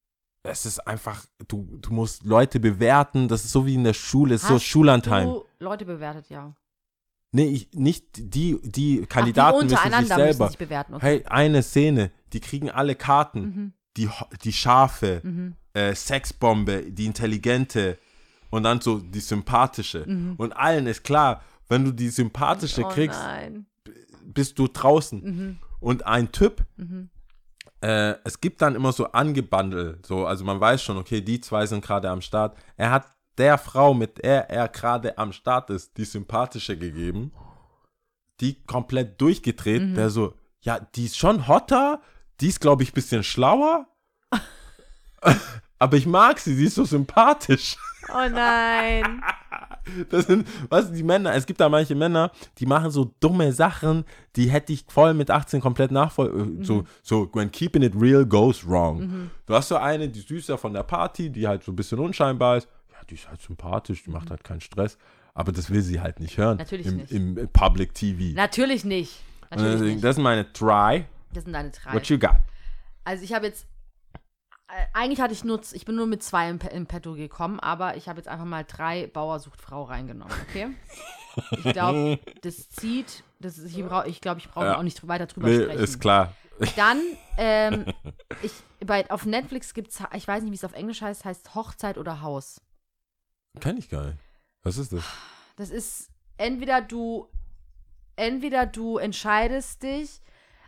es 0.42 0.66
ist 0.66 0.80
einfach, 0.80 1.24
du, 1.46 1.78
du 1.80 1.92
musst 1.92 2.24
Leute 2.24 2.58
bewerten, 2.58 3.28
das 3.28 3.44
ist 3.44 3.52
so 3.52 3.64
wie 3.64 3.74
in 3.74 3.84
der 3.84 3.92
Schule, 3.92 4.34
es 4.34 4.42
ist 4.42 4.48
so. 4.48 5.44
Du 5.58 5.64
Leute 5.64 5.84
bewertet, 5.84 6.28
ja. 6.30 6.52
Nee, 7.34 7.46
ich, 7.46 7.72
nicht 7.72 8.04
die, 8.34 8.58
die 8.62 9.00
Ach, 9.04 9.08
Kandidaten 9.08 9.60
die 9.60 9.64
müssen 9.64 9.68
sich 9.76 9.84
untereinander 9.86 10.16
müssen 10.18 10.32
selber. 10.32 10.48
sich 10.48 10.58
bewerten. 10.58 10.94
Okay. 10.94 11.06
Hey, 11.06 11.24
eine 11.26 11.62
Szene, 11.62 12.10
die 12.34 12.40
kriegen 12.40 12.70
alle 12.70 12.94
Karten, 12.94 13.40
Mhm. 13.40 13.72
die, 13.96 14.08
die 14.44 14.52
Schafe, 14.52 15.22
äh, 15.72 15.94
Sexbombe, 15.94 16.82
die 16.90 17.06
intelligente 17.06 17.98
und 18.50 18.64
dann 18.64 18.80
so 18.82 18.98
die 18.98 19.20
sympathische. 19.20 20.04
Und 20.36 20.52
allen 20.52 20.86
ist 20.86 21.04
klar, 21.04 21.42
wenn 21.68 21.84
du 21.86 21.92
die 21.92 22.10
sympathische 22.10 22.82
Mhm. 22.82 22.86
oh 22.86 22.90
kriegst, 22.90 23.20
nein. 23.20 23.66
bist 24.24 24.58
du 24.58 24.68
draußen. 24.68 25.22
Mhm. 25.24 25.58
Und 25.80 26.06
ein 26.06 26.30
Typ, 26.32 26.62
äh, 27.80 28.14
es 28.24 28.40
gibt 28.40 28.60
dann 28.62 28.74
immer 28.74 28.92
so 28.92 29.06
angebandelt, 29.12 30.04
so, 30.06 30.26
also 30.26 30.44
man 30.44 30.60
weiß 30.60 30.82
schon, 30.82 30.96
okay, 30.98 31.20
die 31.22 31.40
zwei 31.40 31.66
sind 31.66 31.82
gerade 31.84 32.10
am 32.10 32.20
Start. 32.20 32.56
Er 32.76 32.90
hat 32.90 33.06
der 33.42 33.58
Frau, 33.58 33.92
mit 33.92 34.22
der 34.22 34.48
er 34.50 34.68
gerade 34.68 35.18
am 35.18 35.32
Start 35.32 35.68
ist, 35.70 35.96
die 35.96 36.04
sympathische 36.04 36.76
gegeben, 36.78 37.32
die 38.40 38.62
komplett 38.64 39.20
durchgedreht, 39.20 39.82
Mhm. 39.82 39.94
der 39.96 40.10
so, 40.10 40.34
ja, 40.60 40.78
die 40.94 41.06
ist 41.06 41.18
schon 41.18 41.48
hotter, 41.48 42.00
die 42.40 42.46
ist, 42.48 42.60
glaube 42.60 42.84
ich, 42.84 42.90
ein 42.92 42.94
bisschen 42.94 43.24
schlauer, 43.24 43.86
aber 45.78 45.96
ich 45.96 46.06
mag 46.06 46.38
sie, 46.38 46.54
sie 46.54 46.66
ist 46.66 46.76
so 46.76 46.84
sympathisch. 46.84 47.76
Oh 48.08 48.28
nein. 48.30 49.22
Das 50.10 50.26
sind, 50.26 50.46
was 50.68 50.92
die 50.92 51.02
Männer, 51.02 51.34
es 51.34 51.44
gibt 51.44 51.60
da 51.60 51.68
manche 51.68 51.96
Männer, 51.96 52.30
die 52.58 52.66
machen 52.66 52.92
so 52.92 53.12
dumme 53.18 53.52
Sachen, 53.52 54.04
die 54.36 54.48
hätte 54.48 54.72
ich 54.72 54.84
voll 54.88 55.12
mit 55.12 55.28
18 55.28 55.60
komplett 55.60 55.90
nachvoll, 55.90 56.58
so, 56.60 56.84
so, 57.02 57.28
when 57.32 57.50
keeping 57.50 57.82
it 57.82 57.92
real 58.00 58.24
goes 58.24 58.64
wrong. 58.64 59.28
Du 59.44 59.54
hast 59.54 59.66
so 59.68 59.76
eine, 59.76 60.08
die 60.08 60.20
süßer 60.20 60.56
von 60.56 60.72
der 60.72 60.84
Party, 60.84 61.30
die 61.30 61.48
halt 61.48 61.64
so 61.64 61.72
ein 61.72 61.76
bisschen 61.76 61.98
unscheinbar 61.98 62.58
ist, 62.58 62.68
ja, 63.02 63.06
die 63.08 63.14
ist 63.14 63.28
halt 63.28 63.40
sympathisch, 63.42 64.04
die 64.04 64.10
macht 64.10 64.30
halt 64.30 64.44
keinen 64.44 64.60
Stress, 64.60 64.96
aber 65.34 65.52
das 65.52 65.70
will 65.70 65.82
sie 65.82 66.00
halt 66.00 66.20
nicht 66.20 66.38
hören. 66.38 66.58
Natürlich 66.58 66.86
im, 66.86 66.96
nicht. 66.98 67.12
Im 67.12 67.48
Public 67.52 67.94
TV. 67.94 68.34
Natürlich 68.34 68.84
nicht. 68.84 69.20
Natürlich 69.50 69.72
deswegen, 69.72 69.92
nicht. 69.94 70.04
das 70.04 70.14
sind 70.16 70.24
meine 70.24 70.52
Try. 70.52 71.04
Das 71.32 71.44
sind 71.44 71.52
deine 71.52 71.70
drei. 71.70 71.94
What 71.94 72.06
you 72.06 72.18
got? 72.18 72.36
Also 73.04 73.24
ich 73.24 73.32
habe 73.32 73.46
jetzt, 73.46 73.66
äh, 74.68 74.84
eigentlich 74.94 75.20
hatte 75.20 75.32
ich 75.34 75.44
nur, 75.44 75.60
ich 75.72 75.84
bin 75.84 75.94
nur 75.96 76.06
mit 76.06 76.22
zwei 76.22 76.48
im, 76.48 76.58
im 76.72 76.86
Petto 76.86 77.14
gekommen, 77.14 77.58
aber 77.60 77.96
ich 77.96 78.08
habe 78.08 78.18
jetzt 78.18 78.28
einfach 78.28 78.44
mal 78.44 78.64
drei 78.64 79.06
Bauer 79.08 79.38
sucht 79.40 79.60
Frau 79.60 79.82
reingenommen, 79.84 80.34
okay? 80.48 80.68
Ich 81.64 81.72
glaube, 81.72 82.18
das 82.42 82.70
zieht, 82.70 83.24
das 83.40 83.58
ist, 83.58 83.76
ich 83.76 83.86
glaube, 83.86 84.08
ich, 84.08 84.20
glaub, 84.20 84.38
ich 84.38 84.48
brauche 84.50 84.66
Ja. 84.66 84.78
auch 84.78 84.82
nicht 84.82 85.06
weiter 85.08 85.26
drüber 85.26 85.48
Nee, 85.48 85.62
sprechen. 85.64 85.80
ist 85.80 86.00
klar. 86.00 86.34
Dann, 86.76 87.00
ähm, 87.38 87.86
ich, 88.42 88.52
bei, 88.86 89.10
auf 89.10 89.24
Netflix 89.26 89.74
gibt 89.74 89.90
es, 89.90 90.02
ich 90.14 90.28
weiß 90.28 90.42
nicht, 90.42 90.52
wie 90.52 90.56
es 90.56 90.64
auf 90.64 90.74
Englisch 90.74 91.02
heißt, 91.02 91.24
heißt 91.24 91.54
Hochzeit 91.54 91.98
oder 91.98 92.20
Haus. 92.22 92.60
Kenn 93.60 93.76
ich 93.76 93.88
gar 93.88 94.06
nicht. 94.06 94.18
Was 94.62 94.78
ist 94.78 94.92
das? 94.92 95.04
Das 95.56 95.70
ist 95.70 96.10
entweder 96.36 96.80
du, 96.80 97.28
entweder 98.16 98.66
du 98.66 98.98
entscheidest 98.98 99.82
dich, 99.82 100.20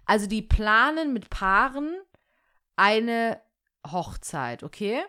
also 0.04 0.26
die 0.26 0.42
planen 0.42 1.12
mit 1.12 1.30
Paaren 1.30 1.94
eine 2.76 3.40
Hochzeit, 3.86 4.62
okay? 4.62 5.02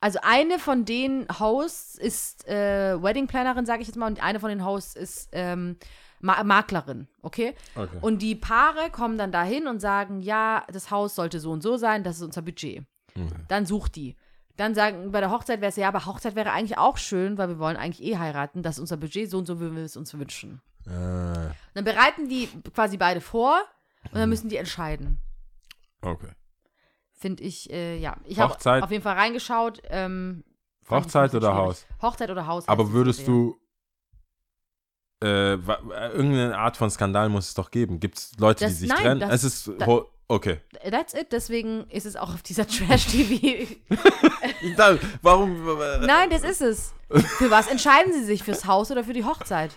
Also 0.00 0.18
eine 0.22 0.58
von 0.58 0.84
den 0.84 1.26
Hosts 1.38 1.96
ist 1.96 2.46
äh, 2.46 3.02
Wedding 3.02 3.26
Plannerin, 3.26 3.64
sage 3.64 3.80
ich 3.80 3.88
jetzt 3.88 3.96
mal, 3.96 4.06
und 4.06 4.22
eine 4.22 4.38
von 4.38 4.50
den 4.50 4.64
Hosts 4.64 4.96
ist 4.96 5.28
ähm, 5.32 5.78
Ma 6.20 6.42
Maklerin, 6.44 7.08
okay? 7.22 7.54
Okay. 7.74 7.98
Und 8.02 8.20
die 8.20 8.34
Paare 8.34 8.90
kommen 8.90 9.16
dann 9.16 9.32
dahin 9.32 9.66
und 9.66 9.80
sagen, 9.80 10.20
ja, 10.20 10.64
das 10.70 10.90
Haus 10.90 11.14
sollte 11.14 11.40
so 11.40 11.52
und 11.52 11.62
so 11.62 11.78
sein, 11.78 12.04
das 12.04 12.16
ist 12.16 12.22
unser 12.22 12.42
Budget. 12.42 12.84
Dann 13.48 13.64
sucht 13.64 13.96
die. 13.96 14.16
Dann 14.56 14.74
sagen, 14.74 15.10
bei 15.10 15.20
der 15.20 15.30
Hochzeit 15.30 15.60
wäre 15.60 15.70
es 15.70 15.76
ja, 15.76 15.88
aber 15.88 16.06
Hochzeit 16.06 16.36
wäre 16.36 16.52
eigentlich 16.52 16.78
auch 16.78 16.96
schön, 16.96 17.38
weil 17.38 17.48
wir 17.48 17.58
wollen 17.58 17.76
eigentlich 17.76 18.06
eh 18.08 18.18
heiraten, 18.18 18.62
das 18.62 18.76
ist 18.76 18.80
unser 18.80 18.96
Budget, 18.96 19.28
so 19.30 19.38
und 19.38 19.46
so 19.46 19.58
würden 19.58 19.76
wir 19.76 19.82
es 19.84 19.96
uns 19.96 20.14
wünschen. 20.16 20.60
Ah, 20.86 21.50
Dann 21.74 21.84
bereiten 21.84 22.28
die 22.28 22.48
quasi 22.72 22.96
beide 22.96 23.20
vor 23.20 23.58
und 24.12 24.14
dann 24.18 24.28
müssen 24.28 24.48
die 24.48 24.56
entscheiden. 24.56 25.18
okay. 26.02 26.30
Finde 27.16 27.42
ich, 27.42 27.70
äh, 27.72 27.96
ja. 27.96 28.18
Ich 28.24 28.38
habe 28.38 28.54
auf 28.82 28.90
jeden 28.90 29.02
Fall 29.02 29.14
reingeschaut. 29.16 29.80
Ähm, 29.88 30.44
Hochzeit 30.90 31.34
oder 31.34 31.48
schwierig. 31.52 31.58
Haus? 31.68 31.86
Hochzeit 32.02 32.28
oder 32.30 32.46
Haus. 32.46 32.68
Aber 32.68 32.84
die 32.84 32.92
würdest 32.92 33.26
du 33.26 33.56
äh, 35.22 35.54
äh, 35.54 35.56
irgendeine 36.12 36.58
Art 36.58 36.76
von 36.76 36.90
Skandal 36.90 37.30
muss 37.30 37.48
es 37.48 37.54
doch 37.54 37.70
geben. 37.70 37.98
Gibt 37.98 38.18
es 38.18 38.32
Leute, 38.38 38.66
die 38.66 38.70
Das- 38.70 38.78
sich 38.78 38.88
nein, 38.90 38.98
trennen? 38.98 39.20
das- 39.20 39.42
es 39.42 39.66
ist 39.66 39.80
da- 39.80 39.86
okay. 40.28 40.60
That's 40.90 41.14
it, 41.14 41.28
deswegen 41.32 41.84
ist 41.90 42.06
es 42.06 42.16
auch 42.16 42.34
auf 42.34 42.42
dieser 42.42 42.66
Trash-TV. 42.68 43.66
Warum? 45.22 45.64
Nein, 46.06 46.30
das 46.30 46.42
ist 46.42 46.60
es. 46.62 46.94
Für 47.38 47.50
was 47.50 47.66
entscheiden 47.68 48.12
sie 48.12 48.24
sich? 48.24 48.42
Fürs 48.42 48.64
Haus 48.66 48.90
oder 48.90 49.04
für 49.04 49.12
die 49.12 49.24
Hochzeit? 49.24 49.72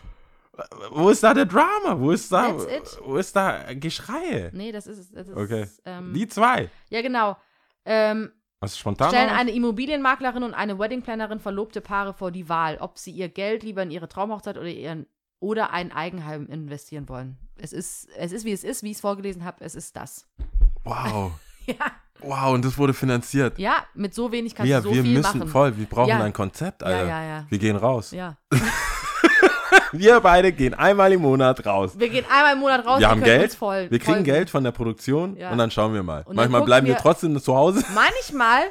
Wo 0.92 1.10
ist 1.10 1.22
da 1.24 1.34
der 1.36 1.46
Drama? 1.46 2.00
Wo 2.00 2.12
ist 2.12 2.32
da, 2.32 2.52
That's 2.52 2.66
it. 2.66 3.00
wo 3.06 3.18
ist 3.18 3.36
da 3.36 3.74
Geschreie? 3.76 4.50
Nee, 4.54 4.72
das 4.72 4.88
ist, 4.88 5.14
ist 5.14 5.30
Okay. 5.36 5.68
ähm, 5.86 6.14
Die 6.14 6.28
zwei. 6.28 6.70
Ja, 6.90 7.02
genau. 7.04 7.38
Ähm, 7.86 8.32
Was 8.60 8.72
ist 8.72 8.80
spontan? 8.80 9.10
stellen 9.10 9.30
eine 9.30 9.52
Immobilienmaklerin 9.52 10.42
und 10.42 10.56
eine 10.56 10.80
Weddingplanerin 10.80 11.40
verlobte 11.40 11.80
Paare 11.80 12.14
vor 12.16 12.32
die 12.32 12.50
Wahl, 12.50 12.78
ob 12.80 12.98
sie 12.98 13.12
ihr 13.12 13.30
Geld 13.30 13.62
lieber 13.62 13.84
in 13.84 13.92
ihre 13.92 14.08
Traumhochzeit 14.10 14.58
oder 14.58 14.68
ihren 14.68 15.06
oder 15.40 15.70
ein 15.72 15.92
Eigenheim 15.92 16.48
investieren 16.48 17.08
wollen. 17.08 17.38
Es 17.60 17.74
ist, 17.74 18.08
es 18.18 18.32
ist 18.32 18.46
wie 18.46 18.52
es 18.52 18.64
ist, 18.64 18.84
wie 18.84 18.92
ich 18.92 18.98
es 18.98 19.02
vorgelesen 19.02 19.44
habe, 19.46 19.58
es 19.64 19.76
ist 19.76 19.96
das. 19.96 20.26
Wow. 20.84 21.32
Ja, 21.68 21.76
Wow, 22.22 22.54
und 22.54 22.64
das 22.64 22.78
wurde 22.78 22.94
finanziert. 22.94 23.60
ja 23.60 23.84
mit 23.94 24.14
so 24.16 24.32
wenig 24.32 24.56
kannst 24.56 24.70
ja, 24.72 24.80
du 24.82 24.88
so 24.90 24.96
wir 24.96 25.04
viel 25.04 25.18
müssen 25.18 25.40
machen. 25.40 25.50
voll, 25.52 25.78
wir 25.78 25.86
brauchen 25.86 26.08
Ja. 26.10 26.24
ein 26.24 26.32
Konzept, 26.34 26.82
Ja, 26.82 26.88
Alter. 26.88 27.08
ja, 27.08 27.24
ja. 27.24 27.46
Wir 27.50 27.60
gehen 27.60 27.76
raus. 27.76 28.12
Ja. 28.12 28.38
Wir 29.94 30.20
beide 30.20 30.52
gehen 30.52 30.74
einmal 30.74 31.12
im 31.14 31.22
Monat 31.22 31.66
raus. 31.66 31.98
Wir 31.98 32.10
gehen 32.10 32.26
einmal 32.30 32.54
im 32.54 32.60
Monat 32.60 32.86
raus, 32.86 33.00
Wir 33.00 33.10
haben 33.10 33.24
Geld, 33.24 33.54
voll. 33.54 33.88
wir 33.90 34.00
kriegen 34.00 34.16
voll- 34.18 34.24
Geld 34.24 34.50
von 34.50 34.64
der 34.64 34.72
Produktion 34.72 35.36
Ja. 35.38 35.52
und 35.52 35.58
dann 35.58 35.72
schauen 35.72 35.94
wir 35.94 36.04
mal. 36.04 36.24
Und 36.24 36.36
Manchmal 36.36 36.64
bleiben 36.64 36.88
wir 36.88 36.96
wir- 36.96 37.02
trotzdem 37.02 37.40
zu 37.42 37.56
Hause. 37.56 37.84
Manchmal 37.96 38.64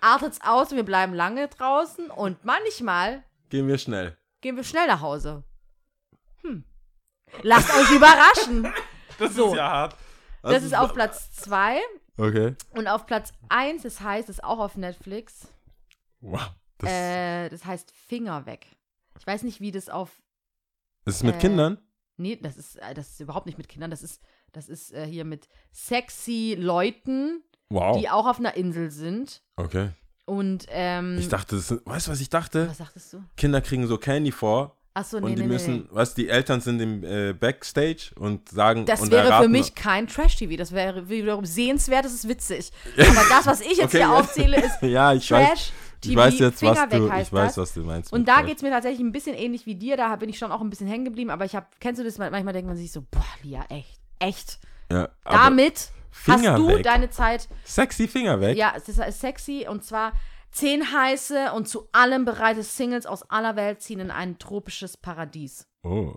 artet 0.00 0.32
es 0.34 0.40
aus 0.42 0.70
und 0.70 0.76
wir 0.76 0.84
bleiben 0.84 1.14
lange 1.14 1.46
draußen 1.48 2.10
und 2.10 2.44
manchmal 2.44 3.22
Gehen 3.50 3.68
wir 3.68 3.78
schnell. 3.78 4.16
gehen 4.40 4.56
wir 4.56 4.64
schnell 4.64 4.86
nach 4.88 5.00
Hause. 5.00 5.44
Hm. 6.42 6.64
Lasst 7.42 7.70
euch 7.74 7.90
überraschen. 7.92 8.72
Das 9.18 9.34
So. 9.34 9.48
ist 9.48 9.56
ja 9.56 9.68
hart. 9.68 9.96
Das 10.42 10.62
ist 10.62 10.76
auf 10.76 10.94
Platz 10.94 11.32
2 11.32 11.80
Okay. 12.18 12.54
und 12.76 12.86
auf 12.86 13.04
Platz 13.04 13.32
1, 13.48 13.82
das 13.82 14.00
heißt, 14.00 14.28
ist 14.28 14.44
auch 14.44 14.60
auf 14.60 14.76
Netflix. 14.76 15.48
Wow. 16.20 16.50
Das, 16.78 16.88
Äh, 16.88 17.48
das 17.48 17.64
heißt 17.64 17.90
Finger 17.90 18.46
weg. 18.46 18.66
Ich 19.18 19.26
weiß 19.26 19.42
nicht, 19.42 19.60
wie 19.60 19.72
das 19.72 19.88
auf. 19.88 20.22
das 21.04 21.16
ist 21.16 21.22
mit 21.24 21.34
äh, 21.34 21.38
Kindern? 21.38 21.78
Nee, 22.16 22.36
das 22.36 22.56
ist, 22.56 22.76
äh, 22.76 22.94
das 22.94 23.08
ist 23.08 23.18
überhaupt 23.20 23.46
nicht 23.46 23.58
mit 23.58 23.68
Kindern. 23.68 23.90
Das 23.90 24.04
ist, 24.04 24.22
das 24.52 24.68
ist 24.68 24.92
äh, 24.92 25.04
hier 25.04 25.24
mit 25.24 25.48
sexy 25.72 26.54
Leuten, 26.56 27.42
Wow. 27.70 27.98
die 27.98 28.08
auch 28.08 28.26
auf 28.26 28.38
einer 28.38 28.54
Insel 28.54 28.92
sind. 28.92 29.42
Okay. 29.56 29.90
Und, 30.26 30.66
ähm. 30.68 31.18
Ich 31.18 31.28
dachte, 31.28 31.56
das, 31.56 31.66
sind- 31.68 31.84
weißt 31.84 32.06
du, 32.06 32.12
was 32.12 32.20
ich 32.20 32.30
dachte? 32.30 32.68
Was 32.68 32.78
sagtest 32.78 33.12
du? 33.14 33.24
Kinder 33.36 33.60
kriegen 33.60 33.84
so 33.88 33.98
Candy 33.98 34.30
vor 34.30 34.77
Achso, 34.94 35.20
nee, 35.20 35.26
und 35.26 35.36
die 35.36 35.42
nee, 35.42 35.48
müssen, 35.48 35.74
nee. 35.76 35.86
was 35.90 36.14
die 36.14 36.28
Eltern 36.28 36.60
sind 36.60 36.80
im 36.80 37.04
äh, 37.04 37.32
Backstage 37.32 38.10
und 38.18 38.48
sagen 38.48 38.84
Das 38.84 39.00
und 39.00 39.10
wäre 39.12 39.42
für 39.42 39.48
mich 39.48 39.74
kein 39.76 40.08
Trash-TV. 40.08 40.56
Das 40.56 40.72
wäre 40.72 41.08
wiederum 41.08 41.44
sehenswert, 41.44 42.04
das 42.04 42.14
ist 42.14 42.26
witzig. 42.28 42.72
Aber 42.98 43.24
das, 43.28 43.46
was 43.46 43.60
ich 43.60 43.76
jetzt 43.76 43.94
Okay, 43.94 43.98
hier 43.98 44.12
aufzähle, 44.12 44.56
ist 44.60 44.72
Ja, 44.82 45.12
ich 45.12 45.30
weiß, 45.30 45.48
Trash. 45.48 45.72
ich 46.04 46.16
weiß 46.16 46.38
jetzt, 46.40 46.58
Finger 46.58 46.72
was 46.72 46.90
weg 46.90 46.98
du, 46.98 47.06
ich 47.06 47.32
weiß, 47.32 47.54
das. 47.54 47.58
was 47.58 47.74
du 47.74 47.80
meinst. 47.84 48.12
Und 48.12 48.26
da 48.26 48.36
Trash. 48.38 48.46
geht 48.46 48.56
es 48.56 48.62
mir 48.62 48.70
tatsächlich 48.70 49.00
ein 49.00 49.12
bisschen 49.12 49.36
ähnlich 49.36 49.66
wie 49.66 49.76
dir. 49.76 49.96
Da 49.96 50.16
bin 50.16 50.28
ich 50.28 50.38
schon 50.38 50.50
auch 50.50 50.60
ein 50.60 50.70
bisschen 50.70 50.88
hängen 50.88 51.04
geblieben. 51.04 51.30
Aber 51.30 51.44
ich 51.44 51.54
habe, 51.54 51.66
kennst 51.78 52.00
du 52.00 52.04
das? 52.04 52.18
Manchmal 52.18 52.52
denkt 52.52 52.66
man 52.66 52.76
sich 52.76 52.90
so, 52.90 53.02
boah, 53.10 53.24
Lia, 53.42 53.64
echt, 53.68 54.00
echt. 54.18 54.58
ja, 54.90 55.08
Damit 55.24 55.90
Finger 56.10 56.52
hast 56.54 56.58
du 56.58 56.68
weg. 56.68 56.82
deine 56.82 57.10
Zeit. 57.10 57.48
Sexy 57.64 58.08
Finger 58.08 58.40
weg. 58.40 58.56
Ja, 58.56 58.72
es 58.76 58.88
ist 58.88 59.20
sexy 59.20 59.66
und 59.68 59.84
zwar 59.84 60.12
zehn 60.50 60.92
heiße 60.92 61.52
und 61.52 61.68
zu 61.68 61.88
allem 61.92 62.24
bereite 62.24 62.62
Singles 62.62 63.06
aus 63.06 63.28
aller 63.30 63.56
Welt 63.56 63.82
ziehen 63.82 64.00
in 64.00 64.10
ein 64.10 64.38
tropisches 64.38 64.96
Paradies. 64.96 65.66
Oh. 65.82 66.14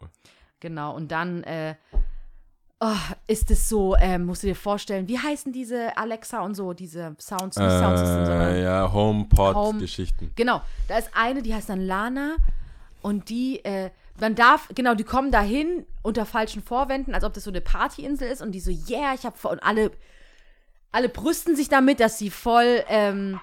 Genau. 0.59 0.95
Und 0.95 1.11
dann 1.11 1.43
äh, 1.43 1.75
oh, 2.79 2.95
ist 3.27 3.51
es 3.51 3.69
so, 3.69 3.95
ähm, 3.95 4.25
musst 4.25 4.43
du 4.43 4.47
dir 4.47 4.55
vorstellen, 4.55 5.07
wie 5.07 5.19
heißen 5.19 5.51
diese 5.53 5.95
Alexa 5.97 6.41
und 6.41 6.55
so, 6.55 6.73
diese 6.73 7.15
Sounds, 7.19 7.57
nicht 7.57 7.69
sondern 7.69 8.41
Äh, 8.41 8.63
ja, 8.63 8.91
Home- 8.91 9.27
HomePod-Geschichten. 9.35 10.31
Genau, 10.35 10.61
da 10.87 10.97
ist 10.97 11.11
eine, 11.13 11.41
die 11.41 11.53
heißt 11.53 11.69
dann 11.69 11.81
Lana 11.81 12.35
und 13.01 13.29
die, 13.29 13.63
äh, 13.63 13.91
man 14.19 14.35
darf, 14.35 14.67
genau, 14.75 14.93
die 14.95 15.03
kommen 15.03 15.31
dahin 15.31 15.85
unter 16.01 16.25
falschen 16.25 16.61
Vorwänden, 16.61 17.13
als 17.13 17.23
ob 17.23 17.33
das 17.33 17.43
so 17.43 17.51
eine 17.51 17.61
Partyinsel 17.61 18.29
ist 18.29 18.41
und 18.41 18.51
die 18.51 18.59
so, 18.59 18.71
yeah, 18.71 19.13
ich 19.13 19.25
hab 19.25 19.37
voll, 19.37 19.53
und 19.53 19.63
alle, 19.63 19.91
alle 20.91 21.09
brüsten 21.09 21.55
sich 21.55 21.69
damit, 21.69 21.99
dass 21.99 22.17
sie 22.17 22.29
voll, 22.29 22.83
ähm, 22.87 23.39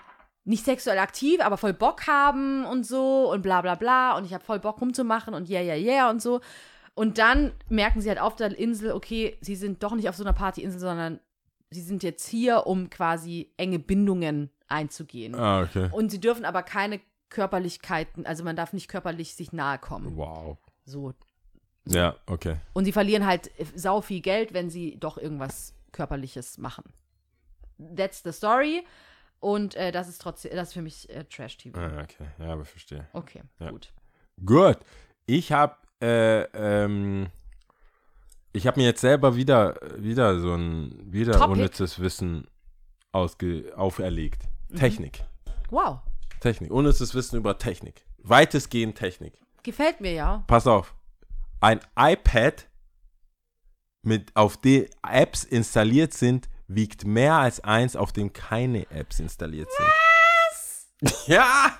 nicht 0.48 0.64
sexuell 0.64 0.98
aktiv, 0.98 1.40
aber 1.40 1.58
voll 1.58 1.74
Bock 1.74 2.06
haben 2.06 2.64
und 2.64 2.86
so 2.86 3.30
und 3.30 3.42
bla 3.42 3.60
bla 3.60 3.74
bla 3.74 4.16
und 4.16 4.24
ich 4.24 4.32
habe 4.32 4.42
voll 4.42 4.58
Bock 4.58 4.80
rumzumachen 4.80 5.34
und 5.34 5.50
yeah, 5.50 5.62
yeah, 5.62 5.76
yeah 5.76 6.10
und 6.10 6.22
so. 6.22 6.40
Und 6.94 7.18
dann 7.18 7.52
merken 7.68 8.00
sie 8.00 8.08
halt 8.08 8.18
auf 8.18 8.34
der 8.34 8.58
Insel, 8.58 8.92
okay, 8.92 9.36
sie 9.42 9.56
sind 9.56 9.82
doch 9.82 9.94
nicht 9.94 10.08
auf 10.08 10.16
so 10.16 10.24
einer 10.24 10.32
Partyinsel, 10.32 10.80
sondern 10.80 11.20
sie 11.70 11.82
sind 11.82 12.02
jetzt 12.02 12.26
hier, 12.26 12.66
um 12.66 12.88
quasi 12.88 13.52
enge 13.58 13.78
Bindungen 13.78 14.50
einzugehen. 14.68 15.34
Ah, 15.34 15.62
okay. 15.62 15.90
Und 15.92 16.10
sie 16.10 16.20
dürfen 16.20 16.46
aber 16.46 16.62
keine 16.62 17.00
Körperlichkeiten, 17.28 18.24
also 18.24 18.42
man 18.42 18.56
darf 18.56 18.72
nicht 18.72 18.88
körperlich 18.88 19.34
sich 19.34 19.52
nahe 19.52 19.78
kommen. 19.78 20.16
Wow. 20.16 20.56
So. 20.86 21.12
Ja, 21.86 22.16
okay. 22.26 22.56
Und 22.72 22.86
sie 22.86 22.92
verlieren 22.92 23.26
halt 23.26 23.50
sau 23.74 24.00
viel 24.00 24.20
Geld, 24.20 24.54
wenn 24.54 24.70
sie 24.70 24.96
doch 24.98 25.18
irgendwas 25.18 25.74
Körperliches 25.92 26.56
machen. 26.56 26.84
That's 27.94 28.22
the 28.22 28.32
story. 28.32 28.84
Und 29.40 29.74
äh, 29.76 29.92
das 29.92 30.08
ist 30.08 30.20
trotzdem, 30.20 30.52
das 30.54 30.68
ist 30.68 30.74
für 30.74 30.82
mich 30.82 31.08
äh, 31.10 31.24
Trash-TV. 31.24 31.78
Ah, 31.78 32.02
okay. 32.02 32.26
Ja, 32.38 32.52
aber 32.52 32.64
verstehe. 32.64 33.06
Okay, 33.12 33.42
Ja. 33.60 33.70
gut. 33.70 33.92
Gut. 34.44 34.78
Ich 35.26 35.52
habe 35.52 35.76
äh, 36.00 36.42
ähm, 36.54 37.28
ich 38.52 38.66
habe 38.66 38.80
mir 38.80 38.86
jetzt 38.86 39.00
selber 39.00 39.36
wieder 39.36 39.78
wieder 39.96 40.38
so 40.40 40.54
ein 40.54 41.12
wieder 41.12 41.32
Topic? 41.32 41.52
unnützes 41.52 41.98
Wissen 42.00 42.46
ausge 43.12 43.72
auferlegt. 43.76 44.42
Mhm. 44.68 44.76
Technik. 44.76 45.24
Wow. 45.70 45.98
Technik. 46.40 46.70
Unnützes 46.70 47.14
Wissen 47.14 47.36
über 47.36 47.58
Technik. 47.58 48.04
Weitestgehend 48.18 48.96
Technik. 48.96 49.34
Gefällt 49.62 50.00
mir 50.00 50.12
ja. 50.12 50.44
Pass 50.46 50.66
auf. 50.66 50.94
Ein 51.60 51.80
iPad 51.98 52.68
mit 54.02 54.34
auf 54.36 54.56
dem 54.60 54.86
Apps 55.06 55.42
installiert 55.44 56.14
sind, 56.14 56.48
wiegt 56.68 57.04
mehr 57.06 57.34
als 57.34 57.60
eins, 57.64 57.96
auf 57.96 58.12
dem 58.12 58.32
keine 58.32 58.88
Apps 58.90 59.18
installiert 59.20 59.68
sind. 59.76 59.86
Was? 61.10 61.26
ja! 61.26 61.72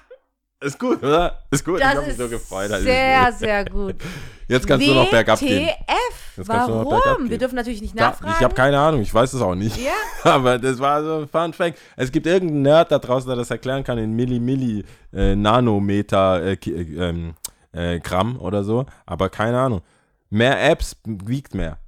Ist 0.60 0.76
gut, 0.76 1.00
oder? 1.04 1.44
Ist 1.52 1.64
gut. 1.64 1.76
ich 1.76 1.82
Das 1.82 1.94
hab 1.94 2.00
mich 2.02 2.08
ist 2.08 2.18
so 2.18 2.28
gefreut. 2.28 2.68
Sehr, 2.80 3.32
sehr 3.32 3.64
gut. 3.64 3.94
Jetzt 4.48 4.66
kannst 4.66 4.88
du 4.88 4.92
noch 4.92 5.08
bergab 5.08 5.38
gehen. 5.38 5.68
WTF? 5.68 6.36
Jetzt 6.38 6.48
Warum? 6.48 6.88
bergab 6.88 7.18
Wir 7.20 7.28
gehen. 7.28 7.38
dürfen 7.38 7.54
natürlich 7.54 7.80
nicht 7.80 7.96
Da, 7.96 8.08
nachfragen. 8.08 8.34
ich 8.36 8.42
habe 8.42 8.54
keine 8.56 8.76
Ahnung, 8.80 9.00
ich 9.02 9.14
weiß 9.14 9.34
es 9.34 9.40
auch 9.40 9.54
nicht. 9.54 9.76
Ja? 9.76 9.92
Aber 10.32 10.58
das 10.58 10.80
war 10.80 11.04
so 11.04 11.18
ein 11.20 11.28
Fun 11.28 11.52
Fact. 11.52 11.78
Es 11.96 12.10
gibt 12.10 12.26
irgendeinen 12.26 12.62
Nerd 12.62 12.90
da 12.90 12.98
draußen, 12.98 13.28
der 13.28 13.36
das 13.36 13.50
erklären 13.52 13.84
kann 13.84 13.98
in 13.98 14.14
Milli, 14.16 14.40
Milli, 14.40 14.84
äh, 15.12 15.36
Nanometer, 15.36 16.42
äh, 16.42 16.52
äh, 16.54 17.08
ähm, 17.08 17.34
äh, 17.70 18.00
Gramm 18.00 18.36
oder 18.40 18.64
so. 18.64 18.84
Aber 19.06 19.28
keine 19.28 19.60
Ahnung. 19.60 19.82
Mehr 20.28 20.60
Apps 20.70 20.96
wiegt 21.04 21.54
mehr. 21.54 21.78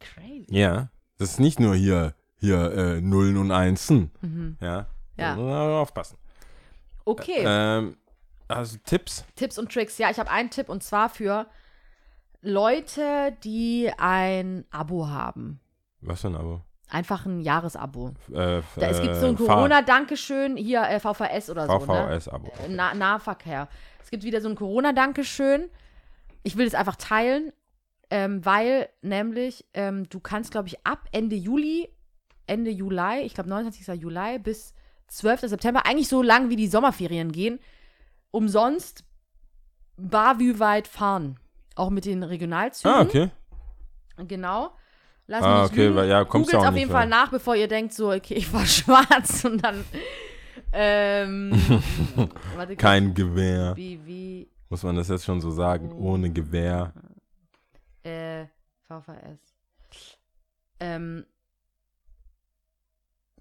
Crazy. 0.00 0.46
Ja. 0.48 0.88
Das 1.18 1.30
ist 1.30 1.40
nicht 1.40 1.60
nur 1.60 1.74
hier, 1.74 2.14
hier 2.36 2.72
äh, 2.72 3.00
Nullen 3.00 3.36
und 3.36 3.50
Einsen. 3.52 4.10
Mhm. 4.20 4.56
Ja. 4.60 4.86
Ja. 5.16 5.36
Man 5.36 5.48
aufpassen. 5.72 6.18
Okay. 7.04 7.44
Ähm, 7.46 7.96
also 8.48 8.76
Tipps. 8.84 9.24
Tipps 9.36 9.58
und 9.58 9.72
Tricks. 9.72 9.98
Ja, 9.98 10.10
ich 10.10 10.18
habe 10.18 10.30
einen 10.30 10.50
Tipp 10.50 10.68
und 10.68 10.82
zwar 10.82 11.08
für 11.08 11.46
Leute, 12.42 13.36
die 13.44 13.90
ein 13.96 14.64
Abo 14.70 15.08
haben. 15.08 15.60
Was 16.00 16.20
für 16.22 16.28
ein 16.28 16.36
Abo? 16.36 16.60
Einfach 16.90 17.24
ein 17.24 17.40
Jahresabo. 17.40 18.10
Äh, 18.30 18.60
Da, 18.76 18.86
es 18.88 19.00
gibt 19.00 19.16
so 19.16 19.26
ein 19.26 19.36
Corona-Dankeschön, 19.36 20.56
hier 20.56 20.82
äh, 20.82 21.00
VVS 21.00 21.48
oder 21.50 21.66
so. 21.66 21.78
Ne? 21.78 21.80
VVS-Abo. 21.80 22.48
Äh, 22.48 22.68
Na 22.68 22.92
Nahverkehr. 22.94 23.68
Es 24.02 24.10
gibt 24.10 24.22
wieder 24.22 24.40
so 24.42 24.48
ein 24.48 24.54
Corona-Dankeschön. 24.54 25.70
Ich 26.42 26.56
will 26.58 26.66
es 26.66 26.74
einfach 26.74 26.96
teilen, 26.96 27.52
ähm, 28.10 28.44
weil 28.44 28.88
nämlich 29.02 29.64
ähm, 29.74 30.08
du 30.08 30.20
kannst, 30.20 30.50
glaube 30.50 30.68
ich, 30.68 30.84
ab 30.86 31.08
Ende 31.12 31.36
Juli, 31.36 31.88
Ende 32.46 32.70
Juli, 32.70 33.22
ich 33.24 33.34
glaube 33.34 33.48
29. 33.48 34.00
Juli 34.00 34.38
bis 34.38 34.74
12. 35.08 35.42
September, 35.42 35.86
eigentlich 35.86 36.08
so 36.08 36.22
lang 36.22 36.48
wie 36.50 36.56
die 36.56 36.66
Sommerferien 36.68 37.32
gehen, 37.32 37.58
umsonst 38.30 39.04
barvü-weit 39.96 40.88
fahren. 40.88 41.38
Auch 41.76 41.90
mit 41.90 42.04
den 42.04 42.22
Regionalzügen. 42.22 42.94
Ah, 42.96 43.00
okay. 43.02 43.30
Genau. 44.28 44.70
Lass 45.26 45.42
Ah, 45.42 45.62
mich 45.62 45.72
okay, 45.72 45.84
lügen. 45.86 45.96
weil- 45.96 46.08
ja, 46.08 46.24
kommst 46.24 46.50
Googles 46.50 46.68
auf 46.68 46.76
jeden 46.76 46.90
Fall 46.90 47.08
nach, 47.08 47.30
bevor 47.30 47.56
ihr 47.56 47.66
denkt, 47.68 47.94
so, 47.94 48.12
okay, 48.12 48.34
ich 48.34 48.52
war 48.52 48.66
schwarz 48.66 49.44
und 49.44 49.64
dann. 49.64 49.84
Ähm, 50.72 51.52
warte, 52.56 52.76
Kein 52.76 53.14
Gewehr. 53.14 53.72
Wie, 53.76 54.04
wie, 54.04 54.48
Muss 54.68 54.82
man 54.82 54.96
das 54.96 55.08
jetzt 55.08 55.24
schon 55.24 55.40
so 55.40 55.50
sagen? 55.50 55.92
Ohne 55.92 56.30
Gewehr. 56.30 56.92
Äh, 58.04 58.46
VVS. 58.86 59.54
Ähm, 60.80 61.26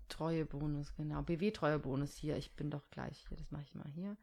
Treuebonus, 0.10 0.94
genau. 0.96 1.22
BW-Treuebonus 1.24 2.16
hier. 2.16 2.38
Ich 2.38 2.56
bin 2.56 2.70
doch 2.70 2.90
gleich 2.92 3.26
hier. 3.28 3.38
Das 3.38 3.52
mache 3.52 3.64
ich 3.64 3.76
mal 3.76 3.90
hier. 3.94 4.16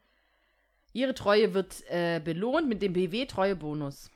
Ihre 0.93 1.15
Treue 1.15 1.55
wird 1.55 1.83
äh, 1.89 2.21
belohnt 2.21 2.69
mit 2.69 2.83
dem 2.83 2.93
BW-Treuebonus. 2.93 4.11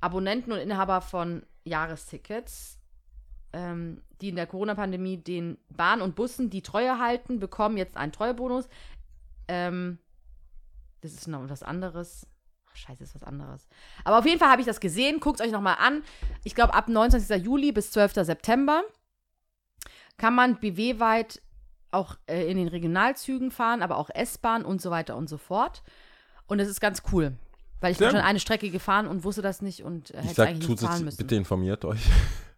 Abonnenten 0.00 0.52
und 0.52 0.58
Inhaber 0.58 1.00
von 1.02 1.44
Jahrestickets, 1.64 2.78
ähm, 3.52 4.02
die 4.20 4.30
in 4.30 4.36
der 4.36 4.46
Corona-Pandemie 4.46 5.18
den 5.18 5.58
Bahn 5.68 6.00
und 6.00 6.14
Bussen 6.14 6.48
die 6.48 6.62
Treue 6.62 6.98
halten, 6.98 7.38
bekommen 7.38 7.76
jetzt 7.76 7.96
einen 7.96 8.12
Treuebonus. 8.12 8.68
Ähm, 9.48 9.98
das 11.02 11.12
ist 11.12 11.26
noch 11.26 11.48
was 11.48 11.62
anderes. 11.62 12.26
Scheiße, 12.74 13.02
ist 13.02 13.14
was 13.14 13.22
anderes. 13.24 13.66
Aber 14.04 14.18
auf 14.18 14.26
jeden 14.26 14.38
Fall 14.38 14.48
habe 14.50 14.60
ich 14.62 14.66
das 14.66 14.80
gesehen. 14.80 15.20
Guckt 15.20 15.40
euch 15.40 15.50
nochmal 15.52 15.76
an. 15.80 16.02
Ich 16.44 16.54
glaube, 16.54 16.74
ab 16.74 16.88
29. 16.88 17.42
Juli 17.44 17.72
bis 17.72 17.90
12. 17.90 18.14
September 18.14 18.82
kann 20.16 20.34
man 20.34 20.56
BW-weit 20.60 21.40
auch 21.90 22.16
äh, 22.26 22.48
in 22.50 22.56
den 22.56 22.68
Regionalzügen 22.68 23.50
fahren, 23.50 23.82
aber 23.82 23.96
auch 23.96 24.10
S-Bahn 24.10 24.64
und 24.64 24.80
so 24.80 24.90
weiter 24.90 25.16
und 25.16 25.28
so 25.28 25.38
fort. 25.38 25.82
Und 26.46 26.60
es 26.60 26.68
ist 26.68 26.80
ganz 26.80 27.02
cool. 27.12 27.32
Weil 27.80 27.92
ich 27.92 27.98
bin 27.98 28.10
Sehr 28.10 28.18
schon 28.18 28.26
eine 28.26 28.40
Strecke 28.40 28.70
gefahren 28.70 29.06
und 29.06 29.24
wusste 29.24 29.40
das 29.42 29.62
nicht 29.62 29.82
und 29.82 30.10
äh, 30.10 30.18
Ich 30.20 30.24
hätte 30.26 30.34
sag, 30.34 30.48
eigentlich 30.48 30.68
nicht 30.68 30.80
zahlen 30.80 30.96
es, 30.98 31.02
müssen. 31.02 31.16
bitte 31.16 31.34
informiert 31.36 31.84
euch. 31.84 32.00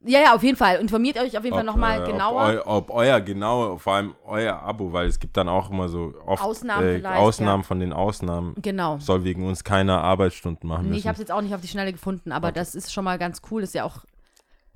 Ja, 0.04 0.20
ja, 0.20 0.34
auf 0.34 0.42
jeden 0.42 0.56
Fall. 0.56 0.76
Informiert 0.80 1.16
euch 1.16 1.36
auf 1.38 1.44
jeden 1.44 1.54
Fall 1.54 1.60
Ob, 1.68 1.74
nochmal 1.74 2.02
äh, 2.02 2.06
genauer. 2.10 2.60
Ob, 2.66 2.88
ob 2.88 2.90
euer 2.90 3.20
genaue, 3.20 3.78
vor 3.78 3.94
allem 3.94 4.14
euer 4.24 4.60
Abo, 4.60 4.92
weil 4.92 5.06
es 5.06 5.18
gibt 5.20 5.36
dann 5.36 5.48
auch 5.48 5.70
immer 5.70 5.88
so 5.88 6.12
oft 6.26 6.42
Ausnahmen 6.42 7.04
äh, 7.04 7.06
Ausnahmen 7.06 7.62
von 7.62 7.78
den 7.78 7.92
Ausnahmen. 7.92 8.54
genau. 8.60 8.98
Soll 8.98 9.22
wegen 9.22 9.46
uns 9.46 9.62
keine 9.62 9.98
Arbeitsstunden 9.98 10.68
machen 10.68 10.82
Nee, 10.84 10.88
müssen. 10.88 10.98
ich 11.00 11.06
habe 11.06 11.14
es 11.14 11.20
jetzt 11.20 11.30
auch 11.30 11.40
nicht 11.40 11.54
auf 11.54 11.60
die 11.60 11.68
Schnelle 11.68 11.92
gefunden, 11.92 12.32
aber 12.32 12.48
Okay. 12.48 12.54
das 12.58 12.74
ist 12.74 12.92
schon 12.92 13.04
mal 13.04 13.16
ganz 13.18 13.42
cool. 13.50 13.62
Ist 13.62 13.74
ja 13.74 13.84
auch, 13.84 13.98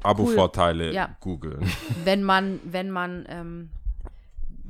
Abo-Vorteile 0.03 0.93
Ja. 0.93 1.17
googeln. 1.21 1.61
wenn 2.05 2.23
man, 2.23 2.61
wenn 2.65 2.91
man 2.91 3.25
ähm, 3.29 3.71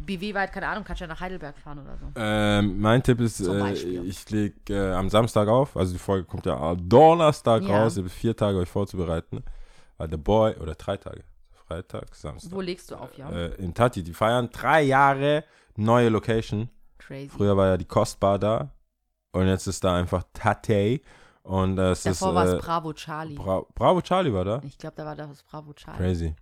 BW-weit, 0.07 0.53
keine 0.53 0.69
Ahnung, 0.69 0.85
kannst 0.85 1.01
du 1.01 1.05
ja 1.05 1.09
nach 1.09 1.21
Heidelberg 1.21 1.59
fahren 1.59 1.81
oder 1.81 1.97
so. 1.99 2.07
ähm, 2.15 2.81
mein 2.81 3.03
Tipp 3.03 3.21
ist, 3.21 3.41
äh, 3.41 3.73
ich 3.73 4.31
lege 4.31 4.55
äh, 4.71 4.93
am 4.95 5.11
Samstag 5.11 5.49
auf, 5.49 5.77
also 5.77 5.93
die 5.93 5.99
Folge 5.99 6.25
kommt 6.25 6.47
ja 6.47 6.57
am 6.57 6.89
Donnerstag 6.89 7.63
Ja. 7.65 7.83
raus, 7.83 7.97
ihr 7.97 8.05
habt 8.05 8.13
vier 8.13 8.35
Tage 8.37 8.57
euch 8.59 8.69
vorzubereiten. 8.71 9.43
Weil 9.99 10.11
The 10.11 10.17
Boy, 10.17 10.55
oder 10.57 10.75
drei 10.75 10.97
Tage, 10.97 11.25
Freitag, 11.51 12.15
Samstag. 12.15 12.53
Wo 12.53 12.61
legst 12.61 12.91
du 12.91 12.97
auf, 12.97 13.17
ja? 13.17 13.31
Äh, 13.31 13.55
in 13.57 13.75
Tati, 13.75 14.03
die 14.03 14.13
feiern 14.13 14.51
drei 14.53 14.83
Jahre 14.83 15.45
neue 15.77 16.09
Location. 16.09 16.69
Crazy. 16.99 17.29
Früher 17.29 17.57
war 17.57 17.67
ja 17.69 17.77
die 17.77 17.85
Kostbar 17.85 18.39
da 18.39 18.71
und 19.33 19.47
jetzt 19.47 19.67
ist 19.67 19.85
da 19.85 19.97
einfach 19.97 20.25
Tate 20.33 21.01
und 21.43 21.79
äh, 21.79 21.93
es 21.93 22.03
Davor 22.03 22.35
war 22.35 22.47
äh, 22.47 22.57
es 22.57 22.63
Bravo 22.63 22.93
Charlie. 22.93 23.35
Bra 23.35 23.65
Bravo 23.75 24.01
Charlie 24.01 24.33
war 24.33 24.45
da. 24.45 24.61
ich 24.65 24.77
glaube, 24.79 24.97
da 24.97 25.05
war 25.05 25.15
das 25.15 25.43
Bravo 25.45 25.73
Charlie. 25.75 25.99
Crazy. 25.99 26.35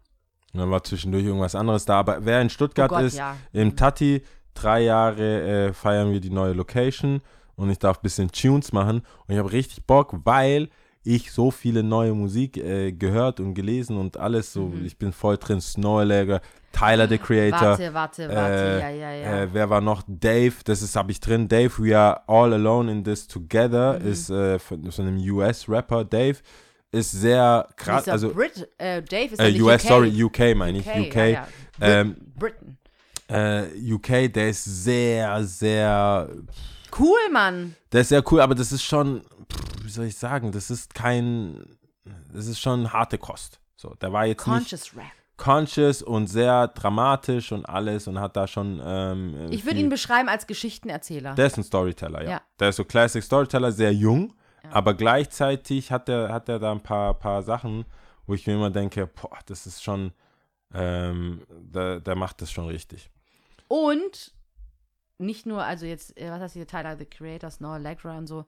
Und 0.54 0.60
dann 0.60 0.70
war 0.70 0.82
zwischendurch 0.82 1.24
irgendwas 1.24 1.54
anderes 1.54 1.84
da. 1.84 1.98
Aber 1.98 2.24
wer 2.24 2.40
in 2.40 2.46
Oh 2.46 2.50
Stuttgart 2.50 2.88
Gott, 2.88 3.02
ist, 3.02 3.18
ja. 3.18 3.36
im 3.52 3.76
Tati, 3.76 4.22
drei 4.54 4.82
Jahre 4.82 5.68
äh, 5.68 5.72
feiern 5.72 6.12
wir 6.12 6.20
die 6.20 6.30
neue 6.30 6.52
Location 6.52 7.20
und 7.56 7.70
ich 7.70 7.78
darf 7.78 7.98
ein 7.98 8.02
bisschen 8.02 8.30
Tunes 8.30 8.72
machen. 8.72 9.00
Und 9.26 9.34
ich 9.34 9.38
habe 9.38 9.52
richtig 9.52 9.84
Bock, 9.84 10.14
weil 10.24 10.70
ich 11.04 11.30
so 11.32 11.50
viele 11.50 11.82
neue 11.82 12.14
Musik 12.14 12.56
äh, 12.56 12.92
gehört 12.92 13.38
und 13.40 13.54
gelesen 13.54 13.96
und 13.98 14.16
alles 14.16 14.52
so. 14.52 14.66
Mhm. 14.66 14.84
Ich 14.86 14.96
bin 14.98 15.12
voll 15.12 15.36
drin. 15.36 15.60
Snowlegger, 15.60 16.40
Tyler 16.72 17.06
the 17.08 17.18
Creator. 17.18 17.60
Warte, 17.60 17.94
warte, 17.94 18.28
warte. 18.28 18.54
Äh, 18.54 18.80
ja, 18.80 18.90
ja, 18.90 19.12
ja. 19.12 19.42
Äh, 19.42 19.48
wer 19.52 19.68
war 19.70 19.80
noch? 19.80 20.02
Dave, 20.08 20.54
das 20.64 20.82
ist, 20.82 20.96
habe 20.96 21.12
ich 21.12 21.20
drin. 21.20 21.46
Dave, 21.46 21.70
we 21.78 21.96
are 21.96 22.22
all 22.26 22.52
alone 22.52 22.90
in 22.90 23.04
this 23.04 23.26
together, 23.28 23.98
Mhm. 24.00 24.06
ist 24.10 24.30
äh, 24.30 24.58
von 24.58 24.90
so 24.90 25.02
einem 25.02 25.18
US-Rapper. 25.18 26.04
Dave 26.04 26.38
ist 26.90 27.10
sehr 27.12 27.66
krass, 27.76 28.08
also 28.08 28.32
Brit, 28.32 28.68
äh, 28.78 29.02
Dave 29.02 29.34
ist 29.34 29.40
äh, 29.40 29.60
US, 29.60 29.82
UK. 29.84 29.88
sorry, 29.88 30.22
UK 30.24 30.56
meine 30.56 30.78
ich, 30.78 30.86
UK. 30.86 31.14
Ja, 31.16 31.26
ja. 31.26 31.46
Ähm, 31.80 32.16
Britain. 32.38 32.78
Äh, 33.28 33.64
UK, 33.92 34.32
der 34.32 34.50
ist 34.50 34.64
sehr, 34.64 35.42
sehr, 35.44 36.28
Cool, 36.96 37.18
Mann. 37.32 37.74
der 37.90 38.02
ist 38.02 38.10
sehr 38.10 38.22
cool, 38.30 38.40
aber 38.40 38.54
das 38.54 38.70
ist 38.70 38.84
schon, 38.84 39.22
wie 39.84 39.90
soll 39.90 40.06
ich 40.06 40.16
sagen, 40.16 40.52
das 40.52 40.70
ist 40.70 40.94
kein, 40.94 41.64
das 42.32 42.46
ist 42.46 42.60
schon 42.60 42.92
harte 42.92 43.18
Kost. 43.18 43.60
So, 43.76 43.94
der 43.94 44.12
war 44.12 44.26
jetzt 44.26 44.46
nicht 44.46 44.54
Conscious 44.56 44.96
Rap. 44.96 45.04
conscious 45.36 46.02
und 46.02 46.26
sehr 46.28 46.68
dramatisch 46.68 47.52
und 47.52 47.64
alles 47.68 48.06
und 48.08 48.18
hat 48.18 48.36
da 48.36 48.46
schon. 48.46 48.80
Ähm, 48.84 49.48
Ich 49.50 49.64
würde 49.66 49.80
ihn 49.80 49.88
beschreiben 49.90 50.28
als 50.28 50.46
Geschichtenerzähler. 50.46 51.34
Der 51.34 51.46
ist 51.46 51.58
ein 51.58 51.64
Storyteller, 51.64 52.22
ja. 52.22 52.30
Ja. 52.30 52.42
Der 52.58 52.68
ist 52.70 52.76
so 52.76 52.84
Classic 52.84 53.22
Storyteller, 53.22 53.72
sehr 53.72 53.92
jung, 53.92 54.32
Ja. 54.62 54.70
aber 54.72 54.94
gleichzeitig 54.94 55.90
hat 55.92 56.08
er 56.08 56.32
hat 56.32 56.48
er 56.48 56.58
da 56.58 56.72
ein 56.72 56.82
paar, 56.82 57.14
paar 57.14 57.42
Sachen, 57.42 57.84
wo 58.26 58.34
ich 58.34 58.46
mir 58.46 58.54
immer 58.54 58.70
denke, 58.70 59.06
boah, 59.06 59.38
das 59.46 59.66
ist 59.66 59.82
schon, 59.82 60.12
ähm, 60.72 61.42
der, 61.50 62.00
der 62.00 62.14
macht 62.14 62.40
das 62.40 62.50
schon 62.50 62.66
richtig. 62.68 63.10
Und 63.68 64.32
nicht 65.18 65.46
nur, 65.46 65.62
also 65.64 65.84
jetzt, 65.86 66.16
äh, 66.18 66.30
was 66.30 66.40
heißt 66.40 66.54
hier, 66.54 66.66
Tyler, 66.66 66.96
The 66.96 67.06
Creator, 67.06 67.50
Snow 67.50 67.72
Allegra 67.72 68.16
und 68.18 68.26
so, 68.26 68.46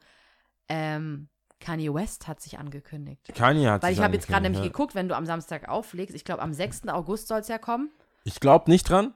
ähm, 0.68 1.28
Kanye 1.60 1.93
West 1.93 2.28
hat 2.28 2.40
sich 2.40 2.59
angekündigt. 2.59 3.32
Kanye 3.34 3.70
hat 3.70 3.82
Weil 3.82 3.90
sich 3.90 3.98
ich 3.98 4.05
habe 4.05 4.14
jetzt 4.14 4.28
gerade 4.28 4.43
nämlich 4.43 4.59
angekündigt, 4.59 4.74
geguckt, 4.74 4.94
wenn 4.94 5.09
du 5.09 5.16
am 5.16 5.26
Samstag 5.26 5.68
auflegst, 5.68 6.14
ich 6.14 6.24
glaube 6.24 6.43
am 6.43 6.52
6. 6.52 6.88
August 6.88 7.28
soll 7.28 7.40
es 7.40 7.48
ja 7.48 7.59
kommen. 7.59 7.90
ja. 7.97 8.06
Ich 8.24 8.40
glaube 8.40 8.70
nicht 8.70 8.88
dran. 8.88 9.14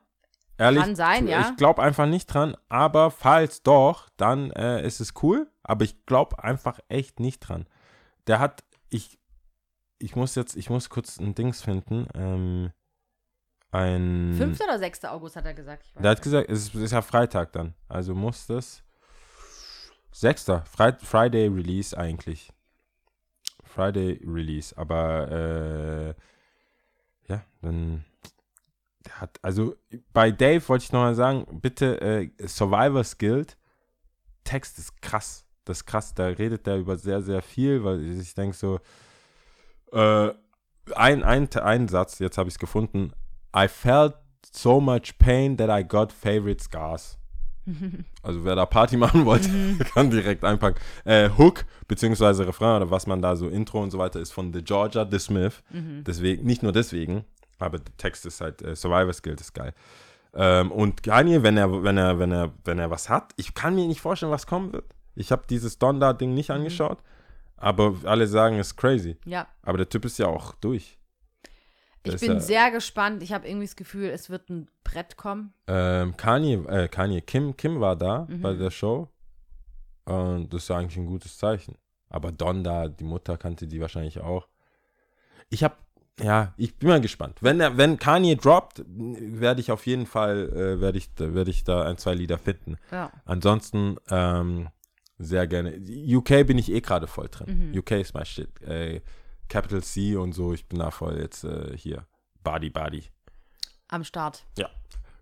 Ehrlich, 0.56 0.82
Kann 0.82 0.94
sein, 0.94 1.26
ja. 1.26 1.48
Ich 1.48 1.56
glaube 1.56 1.82
einfach 1.82 2.06
nicht 2.06 2.26
dran, 2.26 2.54
aber 2.68 3.10
falls 3.10 3.62
doch, 3.62 4.10
dann 4.18 4.50
äh, 4.50 4.86
ist 4.86 5.00
es 5.00 5.14
cool, 5.22 5.50
aber 5.62 5.84
ich 5.84 6.04
glaube 6.04 6.44
einfach 6.44 6.78
echt 6.88 7.18
nicht 7.18 7.40
dran. 7.40 7.66
Der 8.26 8.40
hat, 8.40 8.62
ich, 8.90 9.18
ich 9.98 10.16
muss 10.16 10.34
jetzt, 10.34 10.56
ich 10.56 10.68
muss 10.68 10.90
kurz 10.90 11.18
ein 11.18 11.34
Dings 11.34 11.62
finden, 11.62 12.06
ähm, 12.14 12.72
ein... 13.70 14.34
5. 14.36 14.60
oder 14.60 14.78
6. 14.78 15.06
August 15.06 15.36
hat 15.36 15.46
er 15.46 15.54
gesagt. 15.54 15.86
Der 15.98 16.10
hat 16.10 16.20
gesagt, 16.20 16.50
es 16.50 16.66
ist, 16.66 16.74
ist 16.74 16.92
ja 16.92 17.00
Freitag 17.00 17.52
dann. 17.52 17.74
Also 17.88 18.14
muss 18.14 18.46
das. 18.46 18.82
Sechster. 20.12 20.64
Fri 20.64 20.92
Friday 20.98 21.48
Release 21.48 21.96
eigentlich. 21.96 22.52
Friday 23.64 24.20
Release. 24.24 24.76
Aber 24.76 25.30
äh, 25.30 26.14
ja, 27.32 27.42
dann. 27.62 28.04
Hat, 29.12 29.38
also 29.42 29.76
bei 30.12 30.30
Dave 30.30 30.68
wollte 30.68 30.84
ich 30.84 30.92
nochmal 30.92 31.14
sagen, 31.14 31.46
bitte 31.60 32.00
äh, 32.00 32.30
Survivor's 32.46 33.16
Guild. 33.16 33.56
Text 34.44 34.78
ist 34.78 35.00
krass. 35.00 35.46
Das 35.64 35.78
ist 35.78 35.86
krass. 35.86 36.14
Da 36.14 36.26
redet 36.26 36.66
er 36.66 36.76
über 36.76 36.96
sehr, 36.96 37.22
sehr 37.22 37.40
viel, 37.40 37.82
weil 37.82 38.20
ich 38.20 38.34
denke 38.34 38.56
so, 38.56 38.78
äh, 39.92 40.32
ein, 40.94 41.22
ein, 41.22 41.48
ein 41.54 41.88
Satz, 41.88 42.18
jetzt 42.18 42.38
habe 42.38 42.48
ich 42.48 42.54
es 42.54 42.58
gefunden. 42.58 43.12
I 43.56 43.68
felt 43.68 44.14
so 44.52 44.80
much 44.80 45.18
pain 45.18 45.56
that 45.56 45.70
I 45.70 45.86
got 45.86 46.12
favorite 46.12 46.62
scars. 46.62 47.19
Also 48.22 48.44
wer 48.44 48.54
da 48.54 48.66
Party 48.66 48.96
machen 48.96 49.24
wollte, 49.24 49.48
kann 49.94 50.10
direkt 50.10 50.44
einpacken. 50.44 50.78
Äh, 51.04 51.30
Hook, 51.38 51.64
beziehungsweise 51.88 52.46
Refrain 52.46 52.76
oder 52.82 52.90
was 52.90 53.06
man 53.06 53.22
da 53.22 53.36
so, 53.36 53.48
Intro 53.48 53.82
und 53.82 53.90
so 53.90 53.98
weiter, 53.98 54.20
ist 54.20 54.32
von 54.32 54.52
The 54.52 54.62
Georgia 54.62 55.06
The 55.10 55.18
Smith. 55.18 55.62
Mhm. 55.70 56.04
Deswegen, 56.04 56.44
nicht 56.44 56.62
nur 56.62 56.72
deswegen, 56.72 57.24
aber 57.58 57.78
der 57.78 57.96
Text 57.96 58.26
ist 58.26 58.40
halt, 58.40 58.62
äh, 58.62 58.76
Survivor 58.76 59.12
Guild 59.22 59.40
ist 59.40 59.54
geil. 59.54 59.72
Ähm, 60.34 60.70
und 60.70 61.02
Kanye, 61.02 61.42
wenn 61.42 61.56
er, 61.56 61.82
wenn 61.82 61.96
er, 61.96 62.18
wenn 62.18 62.32
er, 62.32 62.52
wenn 62.64 62.78
er 62.78 62.90
was 62.90 63.08
hat, 63.08 63.32
ich 63.36 63.54
kann 63.54 63.74
mir 63.74 63.86
nicht 63.86 64.00
vorstellen, 64.00 64.32
was 64.32 64.46
kommen 64.46 64.72
wird. 64.72 64.84
Ich 65.14 65.32
habe 65.32 65.42
dieses 65.48 65.78
Donda-Ding 65.78 66.34
nicht 66.34 66.50
angeschaut, 66.50 66.98
aber 67.56 67.94
alle 68.04 68.26
sagen, 68.26 68.58
es 68.58 68.68
ist 68.68 68.76
crazy. 68.76 69.16
Ja, 69.24 69.48
Aber 69.62 69.78
der 69.78 69.88
Typ 69.88 70.04
ist 70.04 70.18
ja 70.18 70.26
auch 70.26 70.54
durch. 70.60 70.98
Ich 72.04 72.20
bin 72.20 72.32
ja- 72.32 72.40
sehr 72.40 72.70
gespannt. 72.70 73.22
Ich 73.22 73.32
habe 73.32 73.46
irgendwie 73.48 73.66
das 73.66 73.76
Gefühl, 73.76 74.08
es 74.10 74.30
wird 74.30 74.48
ein 74.50 74.68
Brett 74.84 75.16
kommen. 75.16 75.52
Ähm, 75.66 76.16
Kanye, 76.16 76.54
äh, 76.68 76.88
Kanye, 76.88 77.20
Kim, 77.20 77.56
Kim 77.56 77.80
war 77.80 77.96
da 77.96 78.26
Mhm. 78.28 78.40
bei 78.42 78.54
der 78.54 78.70
Show. 78.70 79.08
Und 80.04 80.52
das 80.52 80.64
ist 80.64 80.70
eigentlich 80.70 80.96
ein 80.96 81.06
gutes 81.06 81.36
Zeichen. 81.38 81.76
Aber 82.08 82.32
Donda, 82.32 82.88
die 82.88 83.04
Mutter 83.04 83.36
kannte 83.36 83.66
die 83.66 83.80
wahrscheinlich 83.80 84.18
auch. 84.20 84.48
Ich 85.50 85.62
hab, 85.62 85.78
ja, 86.20 86.54
ich 86.56 86.76
bin 86.76 86.88
mal 86.88 87.00
gespannt. 87.00 87.38
Wenn 87.40 87.60
er, 87.60 87.76
wenn 87.76 87.98
Kanye 87.98 88.36
droppt, 88.36 88.82
werde 88.86 89.60
ich 89.60 89.70
auf 89.70 89.86
jeden 89.86 90.06
Fall, 90.06 90.48
äh, 90.52 90.80
werde 90.80 90.98
ich, 90.98 91.10
werde 91.18 91.50
ich 91.50 91.64
da 91.64 91.82
ein, 91.86 91.98
zwei 91.98 92.14
Lieder 92.14 92.38
finden. 92.38 92.76
Ja. 92.90 93.12
Ansonsten, 93.24 93.96
ähm, 94.10 94.68
sehr 95.18 95.46
gerne. 95.46 95.78
UK 95.78 96.44
bin 96.44 96.56
ich 96.58 96.72
eh 96.72 96.80
gerade 96.80 97.06
voll 97.06 97.28
drin. 97.30 97.70
Mhm. 97.72 97.78
UK 97.78 98.00
ist 98.00 98.14
my 98.14 98.24
shit. 98.24 98.60
Äh, 98.62 99.02
Capital 99.50 99.82
C 99.82 100.16
und 100.16 100.32
so, 100.32 100.54
ich 100.54 100.66
bin 100.66 100.78
da 100.78 100.90
voll 100.90 101.18
jetzt 101.18 101.44
äh, 101.44 101.76
hier. 101.76 102.06
Body, 102.42 102.70
Body. 102.70 103.04
Am 103.88 104.02
Start. 104.04 104.46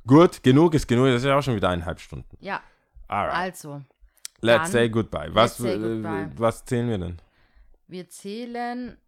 Gut, 0.07 0.43
genug 0.45 0.75
ist 0.75 0.87
genug. 0.87 1.07
Das 1.07 1.17
ist 1.17 1.25
ja 1.25 1.37
auch 1.37 1.43
schon 1.43 1.57
wieder 1.57 1.69
eineinhalb 1.71 1.99
Stunden. 1.99 2.37
Ja, 2.41 2.61
Alright. 3.09 3.35
also, 3.35 3.83
Let's 4.41 4.71
say 4.71 4.89
goodbye. 4.89 5.35
Was, 5.35 5.57
say 5.57 5.75
äh, 5.75 5.79
goodbye. 5.79 6.31
was 6.37 6.65
zählen 6.65 6.89
wir 6.89 6.99
denn? 6.99 7.21
wir 7.89 8.09
zählen, 8.09 8.99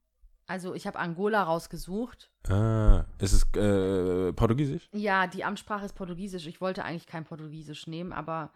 also 0.46 0.74
ich 0.74 0.86
habe 0.86 0.98
Angola 0.98 1.42
rausgesucht. 1.42 2.30
Ah, 2.48 3.04
ist 3.18 3.32
es 3.34 3.42
äh, 3.54 4.32
Portugiesisch? 4.32 4.88
Ja, 4.92 5.26
die 5.26 5.44
Amtssprache 5.44 5.84
ist 5.84 5.92
Portugiesisch. 5.92 6.46
Ich 6.46 6.60
wollte 6.60 6.82
eigentlich 6.84 7.06
kein 7.06 7.24
Portugiesisch 7.24 7.86
nehmen, 7.86 8.12
aber 8.12 8.50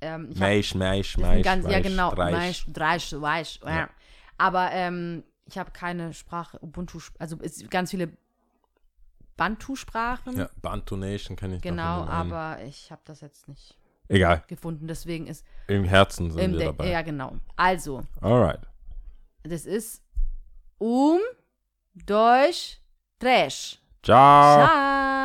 ähm, 0.00 0.28
ich 0.30 0.36
hab- 0.36 0.48
Meisch, 0.48 0.74
Meisch, 0.74 1.16
ein 1.16 1.20
Meisch, 1.22 1.44
ganz, 1.44 1.64
ja, 1.64 1.70
Meisch, 1.70 1.82
genau. 1.84 2.10
Dreisch. 2.12 2.32
Meisch, 2.32 2.66
Dreisch, 2.68 3.12
Weisch. 3.20 3.60
Ja. 3.64 3.88
Aber 4.36 4.70
ähm, 4.72 5.22
ich 5.46 5.58
habe 5.58 5.70
keine 5.70 6.12
Sprache, 6.14 6.58
Ubuntu, 6.62 7.00
also 7.18 7.36
ganz 7.70 7.90
viele 7.90 8.10
Bantu-Sprachen. 9.36 10.36
Ja, 10.36 10.50
Bantu 10.60 10.96
Nation 10.96 11.36
kann 11.36 11.52
ich 11.52 11.62
Genau, 11.62 12.04
aber 12.04 12.62
ich 12.64 12.90
habe 12.90 13.02
das 13.04 13.20
jetzt 13.20 13.48
nicht 13.48 13.76
Egal, 14.08 14.42
gefunden. 14.46 14.86
Deswegen 14.86 15.26
ist 15.26 15.44
im 15.68 15.84
Herzen 15.84 16.30
sind 16.30 16.52
im 16.54 16.58
wir 16.58 16.66
dabei. 16.66 16.90
ja 16.90 17.02
genau. 17.02 17.36
Also, 17.56 18.02
Alright. 18.20 18.60
das 19.42 19.64
ist 19.64 20.02
um, 20.78 21.18
dois, 21.94 22.78
três. 23.20 23.78
Ciao. 24.02 24.66
Ciao. 24.66 25.21